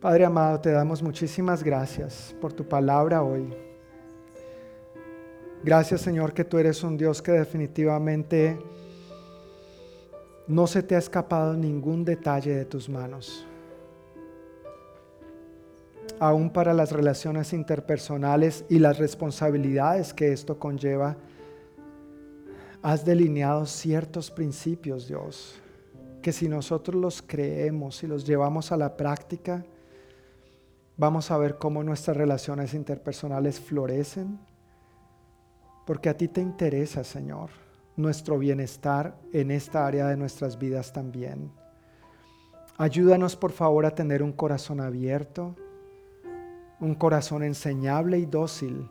Padre 0.00 0.24
amado, 0.24 0.60
te 0.60 0.70
damos 0.70 1.02
muchísimas 1.02 1.62
gracias 1.62 2.34
por 2.40 2.52
tu 2.52 2.68
palabra 2.68 3.22
hoy. 3.22 3.54
Gracias 5.62 6.02
Señor 6.02 6.34
que 6.34 6.44
tú 6.44 6.58
eres 6.58 6.82
un 6.82 6.96
Dios 6.96 7.22
que 7.22 7.32
definitivamente 7.32 8.58
no 10.46 10.66
se 10.66 10.82
te 10.82 10.94
ha 10.94 10.98
escapado 10.98 11.54
ningún 11.54 12.04
detalle 12.04 12.54
de 12.54 12.64
tus 12.66 12.88
manos. 12.88 13.46
aún 16.20 16.50
para 16.50 16.72
las 16.74 16.92
relaciones 16.92 17.52
interpersonales 17.52 18.64
y 18.68 18.78
las 18.78 18.98
responsabilidades 18.98 20.14
que 20.14 20.32
esto 20.32 20.58
conlleva, 20.58 21.16
has 22.84 23.02
delineado 23.02 23.64
ciertos 23.64 24.30
principios, 24.30 25.08
Dios, 25.08 25.58
que 26.20 26.32
si 26.32 26.50
nosotros 26.50 27.00
los 27.00 27.22
creemos 27.22 28.02
y 28.02 28.06
los 28.06 28.26
llevamos 28.26 28.72
a 28.72 28.76
la 28.76 28.94
práctica, 28.94 29.64
vamos 30.98 31.30
a 31.30 31.38
ver 31.38 31.56
cómo 31.56 31.82
nuestras 31.82 32.14
relaciones 32.14 32.74
interpersonales 32.74 33.58
florecen, 33.58 34.38
porque 35.86 36.10
a 36.10 36.16
ti 36.18 36.28
te 36.28 36.42
interesa, 36.42 37.04
Señor, 37.04 37.48
nuestro 37.96 38.38
bienestar 38.38 39.16
en 39.32 39.50
esta 39.50 39.86
área 39.86 40.08
de 40.08 40.18
nuestras 40.18 40.58
vidas 40.58 40.92
también. 40.92 41.50
Ayúdanos, 42.76 43.34
por 43.34 43.52
favor, 43.52 43.86
a 43.86 43.94
tener 43.94 44.22
un 44.22 44.32
corazón 44.32 44.82
abierto, 44.82 45.56
un 46.80 46.94
corazón 46.94 47.44
enseñable 47.44 48.18
y 48.18 48.26
dócil 48.26 48.90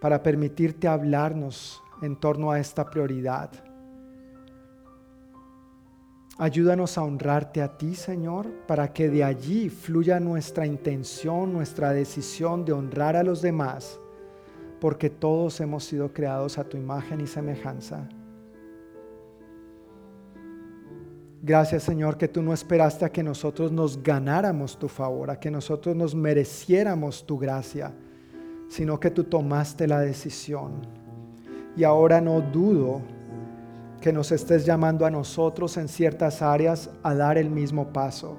para 0.00 0.22
permitirte 0.22 0.86
hablarnos 0.86 1.82
en 2.02 2.16
torno 2.16 2.50
a 2.50 2.58
esta 2.58 2.88
prioridad. 2.88 3.50
Ayúdanos 6.40 6.96
a 6.96 7.02
honrarte 7.02 7.62
a 7.62 7.76
ti, 7.76 7.96
Señor, 7.96 8.46
para 8.68 8.92
que 8.92 9.08
de 9.08 9.24
allí 9.24 9.68
fluya 9.68 10.20
nuestra 10.20 10.66
intención, 10.66 11.52
nuestra 11.52 11.92
decisión 11.92 12.64
de 12.64 12.72
honrar 12.72 13.16
a 13.16 13.24
los 13.24 13.42
demás, 13.42 13.98
porque 14.80 15.10
todos 15.10 15.60
hemos 15.60 15.82
sido 15.82 16.12
creados 16.12 16.56
a 16.56 16.64
tu 16.64 16.76
imagen 16.76 17.20
y 17.20 17.26
semejanza. 17.26 18.08
Gracias 21.42 21.84
Señor 21.84 22.18
que 22.18 22.28
tú 22.28 22.42
no 22.42 22.52
esperaste 22.52 23.04
a 23.04 23.12
que 23.12 23.22
nosotros 23.22 23.70
nos 23.70 24.02
ganáramos 24.02 24.78
tu 24.78 24.88
favor, 24.88 25.30
a 25.30 25.38
que 25.38 25.50
nosotros 25.50 25.94
nos 25.94 26.14
mereciéramos 26.14 27.24
tu 27.24 27.38
gracia, 27.38 27.92
sino 28.68 28.98
que 28.98 29.10
tú 29.10 29.24
tomaste 29.24 29.86
la 29.86 30.00
decisión. 30.00 30.97
Y 31.78 31.84
ahora 31.84 32.20
no 32.20 32.40
dudo 32.40 33.02
que 34.00 34.12
nos 34.12 34.32
estés 34.32 34.66
llamando 34.66 35.06
a 35.06 35.12
nosotros 35.12 35.76
en 35.76 35.86
ciertas 35.86 36.42
áreas 36.42 36.90
a 37.04 37.14
dar 37.14 37.38
el 37.38 37.50
mismo 37.50 37.92
paso, 37.92 38.36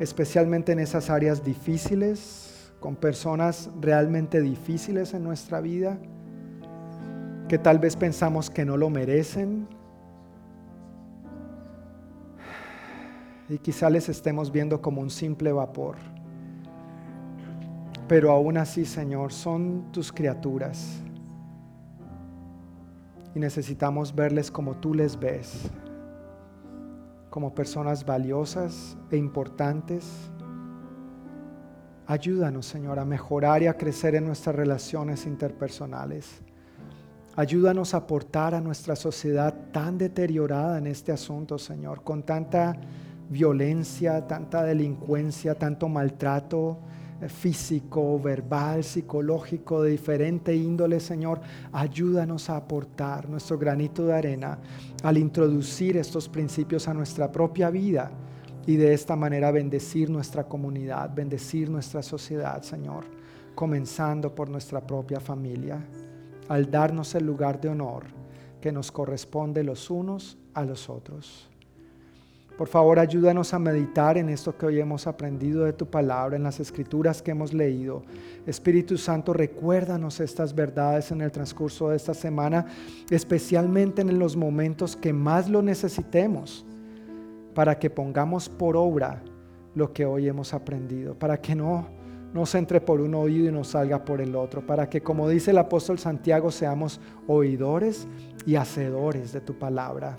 especialmente 0.00 0.72
en 0.72 0.80
esas 0.80 1.08
áreas 1.08 1.44
difíciles, 1.44 2.72
con 2.80 2.96
personas 2.96 3.70
realmente 3.80 4.40
difíciles 4.40 5.14
en 5.14 5.22
nuestra 5.22 5.60
vida, 5.60 5.96
que 7.46 7.56
tal 7.56 7.78
vez 7.78 7.94
pensamos 7.94 8.50
que 8.50 8.64
no 8.64 8.76
lo 8.76 8.90
merecen, 8.90 9.68
y 13.48 13.58
quizá 13.58 13.88
les 13.88 14.08
estemos 14.08 14.50
viendo 14.50 14.82
como 14.82 15.02
un 15.02 15.10
simple 15.10 15.52
vapor. 15.52 15.94
Pero 18.08 18.32
aún 18.32 18.56
así, 18.58 18.84
Señor, 18.84 19.32
son 19.32 19.84
tus 19.92 20.10
criaturas. 20.10 21.05
Y 23.36 23.38
necesitamos 23.38 24.14
verles 24.14 24.50
como 24.50 24.78
tú 24.78 24.94
les 24.94 25.20
ves, 25.20 25.70
como 27.28 27.54
personas 27.54 28.06
valiosas 28.06 28.96
e 29.10 29.18
importantes. 29.18 30.30
Ayúdanos, 32.06 32.64
Señor, 32.64 32.98
a 32.98 33.04
mejorar 33.04 33.62
y 33.62 33.66
a 33.66 33.76
crecer 33.76 34.14
en 34.14 34.24
nuestras 34.24 34.56
relaciones 34.56 35.26
interpersonales. 35.26 36.40
Ayúdanos 37.36 37.92
a 37.92 37.98
aportar 37.98 38.54
a 38.54 38.62
nuestra 38.62 38.96
sociedad 38.96 39.54
tan 39.70 39.98
deteriorada 39.98 40.78
en 40.78 40.86
este 40.86 41.12
asunto, 41.12 41.58
Señor, 41.58 42.04
con 42.04 42.22
tanta 42.22 42.74
violencia, 43.28 44.26
tanta 44.26 44.62
delincuencia, 44.62 45.56
tanto 45.56 45.90
maltrato 45.90 46.78
físico, 47.28 48.20
verbal, 48.20 48.84
psicológico, 48.84 49.82
de 49.82 49.90
diferente 49.90 50.54
índole, 50.54 51.00
Señor, 51.00 51.40
ayúdanos 51.72 52.50
a 52.50 52.56
aportar 52.56 53.28
nuestro 53.28 53.58
granito 53.58 54.06
de 54.06 54.14
arena 54.14 54.58
al 55.02 55.18
introducir 55.18 55.96
estos 55.96 56.28
principios 56.28 56.88
a 56.88 56.94
nuestra 56.94 57.32
propia 57.32 57.70
vida 57.70 58.10
y 58.66 58.76
de 58.76 58.92
esta 58.92 59.16
manera 59.16 59.50
bendecir 59.50 60.10
nuestra 60.10 60.44
comunidad, 60.44 61.14
bendecir 61.14 61.70
nuestra 61.70 62.02
sociedad, 62.02 62.62
Señor, 62.62 63.04
comenzando 63.54 64.34
por 64.34 64.48
nuestra 64.48 64.86
propia 64.86 65.20
familia, 65.20 65.84
al 66.48 66.70
darnos 66.70 67.14
el 67.14 67.24
lugar 67.24 67.60
de 67.60 67.68
honor 67.68 68.04
que 68.60 68.72
nos 68.72 68.90
corresponde 68.90 69.62
los 69.62 69.90
unos 69.90 70.36
a 70.54 70.64
los 70.64 70.90
otros. 70.90 71.48
Por 72.56 72.68
favor, 72.68 72.98
ayúdanos 72.98 73.52
a 73.52 73.58
meditar 73.58 74.16
en 74.16 74.30
esto 74.30 74.56
que 74.56 74.64
hoy 74.64 74.80
hemos 74.80 75.06
aprendido 75.06 75.64
de 75.64 75.74
tu 75.74 75.86
palabra, 75.86 76.36
en 76.36 76.42
las 76.42 76.58
escrituras 76.58 77.20
que 77.20 77.32
hemos 77.32 77.52
leído. 77.52 78.02
Espíritu 78.46 78.96
Santo, 78.96 79.34
recuérdanos 79.34 80.20
estas 80.20 80.54
verdades 80.54 81.10
en 81.10 81.20
el 81.20 81.30
transcurso 81.30 81.90
de 81.90 81.96
esta 81.96 82.14
semana, 82.14 82.64
especialmente 83.10 84.00
en 84.00 84.18
los 84.18 84.36
momentos 84.36 84.96
que 84.96 85.12
más 85.12 85.50
lo 85.50 85.60
necesitemos, 85.60 86.64
para 87.54 87.78
que 87.78 87.90
pongamos 87.90 88.48
por 88.48 88.74
obra 88.74 89.22
lo 89.74 89.92
que 89.92 90.06
hoy 90.06 90.26
hemos 90.26 90.54
aprendido, 90.54 91.14
para 91.14 91.38
que 91.38 91.54
no 91.54 91.88
nos 92.32 92.54
entre 92.54 92.80
por 92.80 93.02
un 93.02 93.14
oído 93.14 93.48
y 93.48 93.52
nos 93.52 93.68
salga 93.68 94.02
por 94.02 94.22
el 94.22 94.34
otro, 94.34 94.66
para 94.66 94.88
que, 94.88 95.02
como 95.02 95.28
dice 95.28 95.50
el 95.50 95.58
apóstol 95.58 95.98
Santiago, 95.98 96.50
seamos 96.50 97.02
oidores 97.26 98.08
y 98.46 98.56
hacedores 98.56 99.32
de 99.32 99.42
tu 99.42 99.58
palabra. 99.58 100.18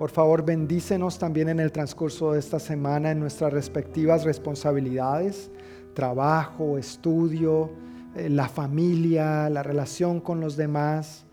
Por 0.00 0.08
favor, 0.08 0.42
bendícenos 0.46 1.18
también 1.18 1.50
en 1.50 1.60
el 1.60 1.72
transcurso 1.72 2.32
de 2.32 2.38
esta 2.38 2.58
semana 2.58 3.10
en 3.10 3.20
nuestras 3.20 3.52
respectivas 3.52 4.24
responsabilidades, 4.24 5.50
trabajo, 5.92 6.78
estudio, 6.78 7.70
eh, 8.14 8.30
la 8.30 8.48
familia, 8.48 9.50
la 9.50 9.62
relación 9.62 10.18
con 10.22 10.40
los 10.40 10.56
demás. 10.56 11.26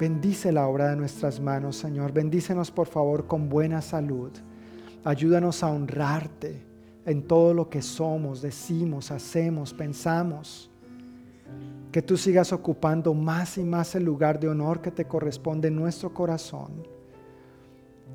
Bendice 0.00 0.50
la 0.50 0.66
obra 0.66 0.88
de 0.90 0.96
nuestras 0.96 1.38
manos, 1.38 1.76
Señor. 1.76 2.12
Bendícenos, 2.12 2.72
por 2.72 2.88
favor, 2.88 3.28
con 3.28 3.48
buena 3.48 3.80
salud. 3.80 4.32
Ayúdanos 5.04 5.62
a 5.62 5.70
honrarte 5.70 6.66
en 7.04 7.22
todo 7.22 7.54
lo 7.54 7.70
que 7.70 7.82
somos, 7.82 8.42
decimos, 8.42 9.12
hacemos, 9.12 9.72
pensamos. 9.72 10.72
Que 11.92 12.02
tú 12.02 12.16
sigas 12.16 12.52
ocupando 12.52 13.14
más 13.14 13.56
y 13.58 13.62
más 13.62 13.94
el 13.94 14.02
lugar 14.02 14.40
de 14.40 14.48
honor 14.48 14.80
que 14.80 14.90
te 14.90 15.04
corresponde 15.04 15.68
en 15.68 15.76
nuestro 15.76 16.12
corazón 16.12 16.95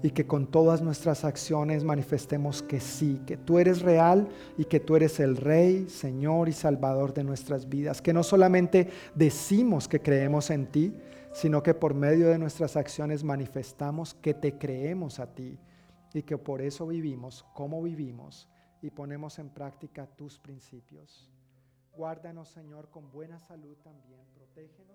y 0.03 0.11
que 0.11 0.26
con 0.26 0.48
todas 0.48 0.82
nuestras 0.82 1.23
acciones 1.23 1.84
manifestemos 1.84 2.64
que 2.64 2.80
sí, 2.80 3.22
que 3.26 3.38
tú 3.38 3.60
eres 3.60 3.82
real 3.82 4.28
y 4.57 4.65
que 4.65 4.80
tú 4.80 4.95
eres 4.95 5.19
el 5.19 5.38
Rey, 5.38 5.88
Señor 5.90 6.49
y 6.49 6.53
Salvador 6.53 7.14
de 7.14 7.23
nuestras 7.23 7.69
vidas. 7.69 8.02
Que 8.02 8.14
no 8.14 8.23
solamente 8.23 8.90
decimos 9.14 9.88
que 9.88 9.99
creemos 9.99 10.49
en 10.49 10.68
ti, 10.68 10.94
sino 11.34 11.61
que 11.61 11.73
por 11.73 11.94
medio 11.94 12.30
de 12.30 12.40
nuestras 12.40 12.76
acciones 12.76 13.23
manifestamos 13.23 14.14
que 14.15 14.34
te 14.34 14.57
creemos 14.57 15.19
a 15.19 15.28
ti 15.28 15.60
y 16.14 16.23
que 16.23 16.38
por 16.38 16.61
eso 16.61 16.88
vivimos 16.88 17.45
como 17.53 17.82
vivimos 17.82 18.49
y 18.82 18.90
ponemos 18.90 19.38
en 19.40 19.49
práctica 19.49 20.07
tus 20.07 20.40
principios. 20.40 21.30
Guárdanos, 21.94 22.49
Señor, 22.49 22.90
con 22.90 23.11
buena 23.11 23.38
salud 23.40 23.78
también. 23.84 24.26
Protégenos 24.34 24.90